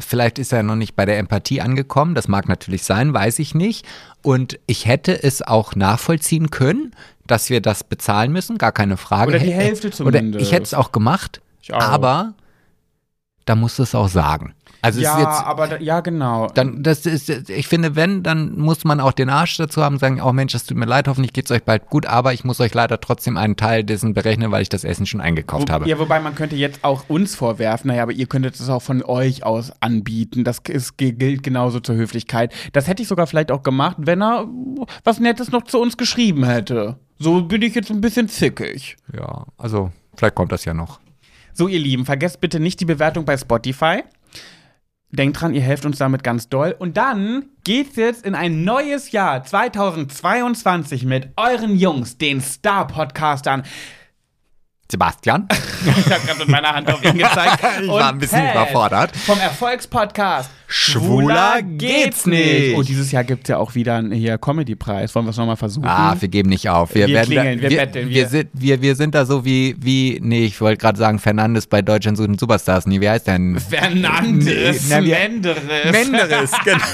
vielleicht 0.00 0.38
ist 0.38 0.52
er 0.52 0.62
noch 0.62 0.76
nicht 0.76 0.94
bei 0.94 1.04
der 1.04 1.18
Empathie 1.18 1.60
angekommen, 1.60 2.11
das 2.14 2.28
mag 2.28 2.48
natürlich 2.48 2.84
sein, 2.84 3.12
weiß 3.14 3.38
ich 3.38 3.54
nicht. 3.54 3.86
Und 4.22 4.58
ich 4.66 4.86
hätte 4.86 5.22
es 5.22 5.42
auch 5.42 5.74
nachvollziehen 5.74 6.50
können, 6.50 6.92
dass 7.26 7.50
wir 7.50 7.60
das 7.60 7.84
bezahlen 7.84 8.32
müssen, 8.32 8.58
gar 8.58 8.72
keine 8.72 8.96
Frage. 8.96 9.30
Oder 9.30 9.38
die 9.38 9.46
Hä- 9.46 9.52
Hälfte 9.52 9.88
Oder 9.88 9.96
zumindest. 9.96 10.44
ich 10.44 10.52
hätte 10.52 10.64
es 10.64 10.74
auch 10.74 10.92
gemacht, 10.92 11.40
auch. 11.70 11.80
aber 11.80 12.34
da 13.44 13.54
musst 13.54 13.78
du 13.78 13.82
es 13.82 13.94
auch 13.94 14.08
sagen. 14.08 14.54
Also 14.84 14.98
es 14.98 15.04
ja, 15.04 15.18
jetzt, 15.20 15.46
aber 15.46 15.68
da, 15.68 15.78
ja, 15.78 16.00
genau. 16.00 16.48
dann, 16.48 16.82
das 16.82 17.06
ist, 17.06 17.28
ich 17.28 17.68
finde, 17.68 17.94
wenn, 17.94 18.24
dann 18.24 18.58
muss 18.58 18.84
man 18.84 18.98
auch 18.98 19.12
den 19.12 19.30
Arsch 19.30 19.56
dazu 19.56 19.80
haben, 19.80 19.98
sagen, 19.98 20.20
oh 20.20 20.32
Mensch, 20.32 20.54
das 20.54 20.64
tut 20.64 20.76
mir 20.76 20.86
leid, 20.86 21.06
hoffentlich 21.06 21.32
geht's 21.32 21.52
euch 21.52 21.62
bald 21.62 21.86
gut, 21.88 22.04
aber 22.06 22.32
ich 22.32 22.42
muss 22.42 22.58
euch 22.58 22.74
leider 22.74 23.00
trotzdem 23.00 23.36
einen 23.36 23.56
Teil 23.56 23.84
dessen 23.84 24.12
berechnen, 24.12 24.50
weil 24.50 24.62
ich 24.62 24.68
das 24.68 24.82
Essen 24.82 25.06
schon 25.06 25.20
eingekauft 25.20 25.68
Wo, 25.68 25.72
habe. 25.72 25.88
Ja, 25.88 26.00
wobei 26.00 26.18
man 26.18 26.34
könnte 26.34 26.56
jetzt 26.56 26.82
auch 26.82 27.04
uns 27.08 27.36
vorwerfen, 27.36 27.88
naja, 27.88 28.02
aber 28.02 28.10
ihr 28.10 28.26
könntet 28.26 28.56
es 28.56 28.68
auch 28.68 28.82
von 28.82 29.04
euch 29.04 29.44
aus 29.44 29.72
anbieten. 29.78 30.42
Das 30.42 30.58
ist, 30.68 30.98
gilt 30.98 31.44
genauso 31.44 31.78
zur 31.78 31.94
Höflichkeit. 31.94 32.52
Das 32.72 32.88
hätte 32.88 33.02
ich 33.02 33.08
sogar 33.08 33.28
vielleicht 33.28 33.52
auch 33.52 33.62
gemacht, 33.62 33.98
wenn 34.00 34.20
er 34.20 34.48
was 35.04 35.20
Nettes 35.20 35.52
noch 35.52 35.62
zu 35.62 35.80
uns 35.80 35.96
geschrieben 35.96 36.42
hätte. 36.42 36.96
So 37.20 37.42
bin 37.42 37.62
ich 37.62 37.76
jetzt 37.76 37.92
ein 37.92 38.00
bisschen 38.00 38.28
zickig. 38.28 38.96
Ja, 39.16 39.44
also 39.56 39.92
vielleicht 40.16 40.34
kommt 40.34 40.50
das 40.50 40.64
ja 40.64 40.74
noch. 40.74 40.98
So, 41.54 41.68
ihr 41.68 41.78
Lieben, 41.78 42.06
vergesst 42.06 42.40
bitte 42.40 42.60
nicht 42.60 42.80
die 42.80 42.86
Bewertung 42.86 43.24
bei 43.24 43.36
Spotify. 43.36 44.02
Denkt 45.10 45.38
dran, 45.38 45.52
ihr 45.52 45.60
helft 45.60 45.84
uns 45.84 45.98
damit 45.98 46.24
ganz 46.24 46.48
doll. 46.48 46.74
Und 46.78 46.96
dann 46.96 47.44
geht's 47.64 47.96
jetzt 47.96 48.24
in 48.24 48.34
ein 48.34 48.64
neues 48.64 49.12
Jahr 49.12 49.44
2022 49.44 51.04
mit 51.04 51.28
euren 51.36 51.76
Jungs, 51.76 52.16
den 52.16 52.40
Star-Podcastern. 52.40 53.64
Sebastian? 54.92 55.48
Ich 55.84 56.12
habe 56.12 56.24
gerade 56.24 56.38
mit 56.38 56.48
meiner 56.48 56.68
Hand 56.72 56.88
auf 56.92 57.02
ihn 57.04 57.18
gezeigt. 57.18 57.58
Ich 57.82 57.88
war 57.88 58.10
ein 58.12 58.18
bisschen 58.18 58.48
überfordert. 58.48 59.16
Vom 59.16 59.36
Erfolgspodcast. 59.40 60.48
Schwuler 60.68 61.60
geht's 61.62 62.24
nicht. 62.24 62.76
Und 62.76 62.88
dieses 62.88 63.10
Jahr 63.12 63.24
gibt's 63.24 63.48
ja 63.48 63.58
auch 63.58 63.74
wieder 63.74 63.96
einen 63.96 64.12
hier 64.12 64.38
Comedy-Preis. 64.38 65.12
Wollen 65.14 65.26
wir 65.26 65.30
es 65.30 65.36
nochmal 65.36 65.56
versuchen? 65.56 65.86
Ah, 65.86 66.16
wir 66.18 66.28
geben 66.28 66.48
nicht 66.50 66.68
auf. 66.70 66.94
Wir, 66.94 67.08
Wir 67.08 67.16
werden 67.16 67.26
klingeln, 67.26 67.56
da, 67.58 67.62
wir 67.64 67.70
wir, 67.70 67.76
betteln, 67.78 68.08
wir, 68.08 68.14
wir- 68.14 68.28
sind, 68.28 68.48
wir, 68.54 68.80
wir 68.80 68.94
sind 68.94 69.14
da 69.16 69.26
so 69.26 69.44
wie, 69.44 69.74
wie 69.80 70.18
nee, 70.22 70.44
ich 70.44 70.60
wollte 70.60 70.78
gerade 70.78 70.96
sagen, 70.98 71.18
Fernandes 71.18 71.66
bei 71.66 71.82
Deutschland 71.82 72.16
suchen 72.16 72.38
Superstars. 72.38 72.86
Nee, 72.86 73.00
wie 73.00 73.08
heißt 73.10 73.26
der 73.26 73.34
denn? 73.34 73.58
Fernandes. 73.58 74.88
Nee, 74.88 75.04
wir- 75.04 75.18
Menderes. 75.18 75.62
Menderes, 75.92 76.52
genau. 76.64 76.84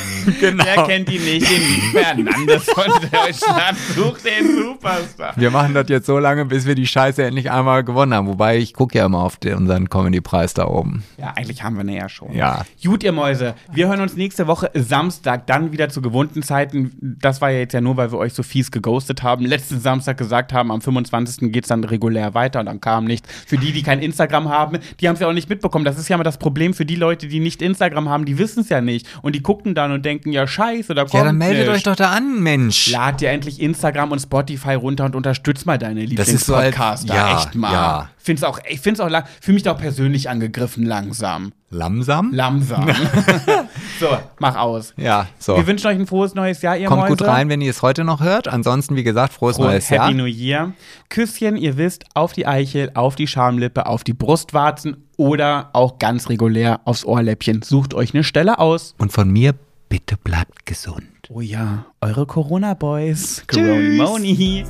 genau. 0.41 0.65
Wer 0.65 0.83
kennt 0.85 1.11
ihn 1.13 1.25
nicht? 1.25 1.49
Den 1.49 1.63
Fernandes 1.93 2.65
von 2.65 2.85
Deutschland. 3.13 3.79
Sucht 3.95 4.25
den 4.25 4.57
Superstar. 4.65 5.35
Wir 5.37 5.51
machen 5.51 5.75
das 5.75 5.89
jetzt 5.89 6.07
so 6.07 6.19
lange, 6.19 6.45
bis 6.47 6.67
wir 6.67 6.75
die 6.75 6.87
Scheiße 6.87 7.23
endlich 7.23 7.51
einmal 7.51 7.85
gewonnen 7.89 8.15
haben. 8.15 8.29
Wobei 8.29 8.59
ich 8.59 8.73
gucke 8.75 8.97
ja 8.99 9.07
immer 9.07 9.19
auf 9.25 9.37
den, 9.39 9.55
unseren 9.57 9.89
Comedy-Preis 9.91 10.55
da 10.55 10.67
oben. 10.69 11.03
Ja, 11.17 11.33
eigentlich 11.37 11.63
haben 11.65 11.77
wir 11.77 11.83
ihn 11.85 11.89
ja 12.01 12.09
schon. 12.09 12.33
Ja. 12.33 12.63
Gut, 12.85 13.03
ihr 13.03 13.11
Mäuse. 13.13 13.55
Wir 13.73 13.89
hören 13.89 14.01
uns 14.01 14.15
nächste 14.17 14.47
Woche 14.47 14.71
Samstag 14.75 15.47
dann 15.47 15.73
wieder 15.73 15.89
zu 15.89 16.01
gewohnten 16.03 16.43
Zeiten. 16.43 16.93
Das 17.01 17.41
war 17.41 17.51
ja 17.51 17.59
jetzt 17.59 17.73
ja 17.73 17.81
nur, 17.81 17.97
weil 17.97 18.13
wir 18.13 18.19
euch 18.19 18.35
so 18.35 18.43
fies 18.43 18.71
geghostet 18.71 19.23
haben. 19.23 19.45
Letzten 19.45 19.81
Samstag 19.81 20.17
gesagt 20.19 20.53
haben, 20.53 20.71
am 20.71 20.81
25. 20.81 21.51
geht's 21.53 21.69
dann 21.69 21.83
regulär 21.83 22.35
weiter 22.35 22.61
und 22.61 22.67
dann 22.67 22.81
kam 22.81 23.05
nichts. 23.07 23.29
Für 23.47 23.57
die, 23.57 23.73
die 23.73 23.83
kein 23.83 24.01
Instagram 24.01 24.49
haben, 24.49 24.79
die 25.01 25.09
haben 25.09 25.15
es 25.15 25.21
ja 25.21 25.27
auch 25.29 25.33
nicht 25.33 25.49
mitbekommen. 25.49 25.85
Das 25.85 25.99
ist 25.99 26.09
ja 26.09 26.15
immer 26.15 26.25
das 26.25 26.39
Problem 26.39 26.75
für 26.75 26.85
die 26.85 26.97
Leute, 26.97 27.27
die 27.29 27.41
nicht 27.41 27.63
Instagram 27.63 28.09
haben, 28.09 28.25
die 28.25 28.39
wissen 28.39 28.61
es 28.61 28.69
ja 28.69 28.81
nicht. 28.81 29.07
Und 29.23 29.35
die 29.35 29.41
gucken 29.43 29.75
dann 29.75 29.91
und 29.93 30.05
denken, 30.05 30.31
ja 30.33 30.47
scheiße, 30.47 30.95
da 30.95 31.03
kommt 31.03 31.15
Ja, 31.15 31.25
dann 31.25 31.39
meldet 31.39 31.67
nichts. 31.67 31.77
euch 31.77 31.83
doch 31.85 31.97
da 31.97 32.11
an, 32.11 32.43
Mensch. 32.43 32.91
Lad 32.91 33.21
dir 33.21 33.31
endlich 33.31 33.61
Instagram 33.61 34.13
und 34.13 34.19
Spotify 34.21 34.75
runter 34.75 35.05
und 35.07 35.15
unterstütz 35.17 35.65
mal 35.65 35.79
deine 35.79 36.07
Das 36.09 36.29
ist 36.29 36.45
so 36.47 36.55
halt- 36.57 36.67
Lieblingspodcaster. 36.75 37.15
ja, 37.15 37.39
Echt 37.39 37.55
mal. 37.55 37.73
ja. 37.73 37.78
Find's 38.19 38.45
auch, 38.45 38.61
ich 38.69 38.81
find's 38.81 39.01
auch 39.01 39.09
lang, 39.09 39.25
fühl 39.41 39.55
mich 39.55 39.63
da 39.63 39.73
auch 39.73 39.79
persönlich 39.79 40.29
angegriffen 40.29 40.85
langsam. 40.85 41.53
Lamsam? 41.71 42.33
Langsam. 42.33 42.87
so, 44.01 44.07
mach 44.39 44.57
aus. 44.57 44.95
ja, 44.97 45.27
so. 45.39 45.57
Wir 45.57 45.67
wünschen 45.67 45.87
euch 45.87 45.97
ein 45.97 46.07
frohes 46.07 46.35
neues 46.35 46.63
Jahr, 46.63 46.77
ihr 46.77 46.89
Kommt 46.89 47.03
Mäuse. 47.03 47.17
gut 47.17 47.27
rein, 47.27 47.49
wenn 47.49 47.61
ihr 47.61 47.71
es 47.71 47.83
heute 47.83 48.05
noch 48.05 48.21
hört. 48.21 48.49
Ansonsten, 48.49 48.97
wie 48.97 49.03
gesagt, 49.05 49.33
frohes 49.35 49.57
Frohes 49.57 49.69
neues 49.69 49.91
Happy 49.91 49.97
Jahr. 49.97 50.13
New 50.13 50.25
Year. 50.25 50.73
Küsschen, 51.11 51.57
ihr 51.57 51.77
wisst, 51.77 52.05
auf 52.15 52.33
die 52.33 52.47
Eichel, 52.47 52.91
auf 52.95 53.17
die 53.17 53.27
Schamlippe, 53.27 53.87
auf 53.87 54.03
die 54.03 54.15
Brustwarzen 54.15 55.05
oder 55.17 55.71
auch 55.75 55.99
ganz 55.99 56.29
regulär 56.31 56.81
aufs 56.85 57.05
Ohrläppchen. 57.05 57.63
Sucht 57.63 57.93
euch 57.93 58.15
eine 58.15 58.25
Stelle 58.25 58.59
aus. 58.59 58.95
Und 58.99 59.13
von 59.13 59.31
mir, 59.31 59.55
bitte 59.89 60.17
bleibt 60.17 60.65
gesund. 60.65 61.05
Oh 61.29 61.43
ja, 61.43 61.85
eure 62.01 62.25
Corona-Boys. 62.25 63.45
Corona-Moni. 63.47 64.65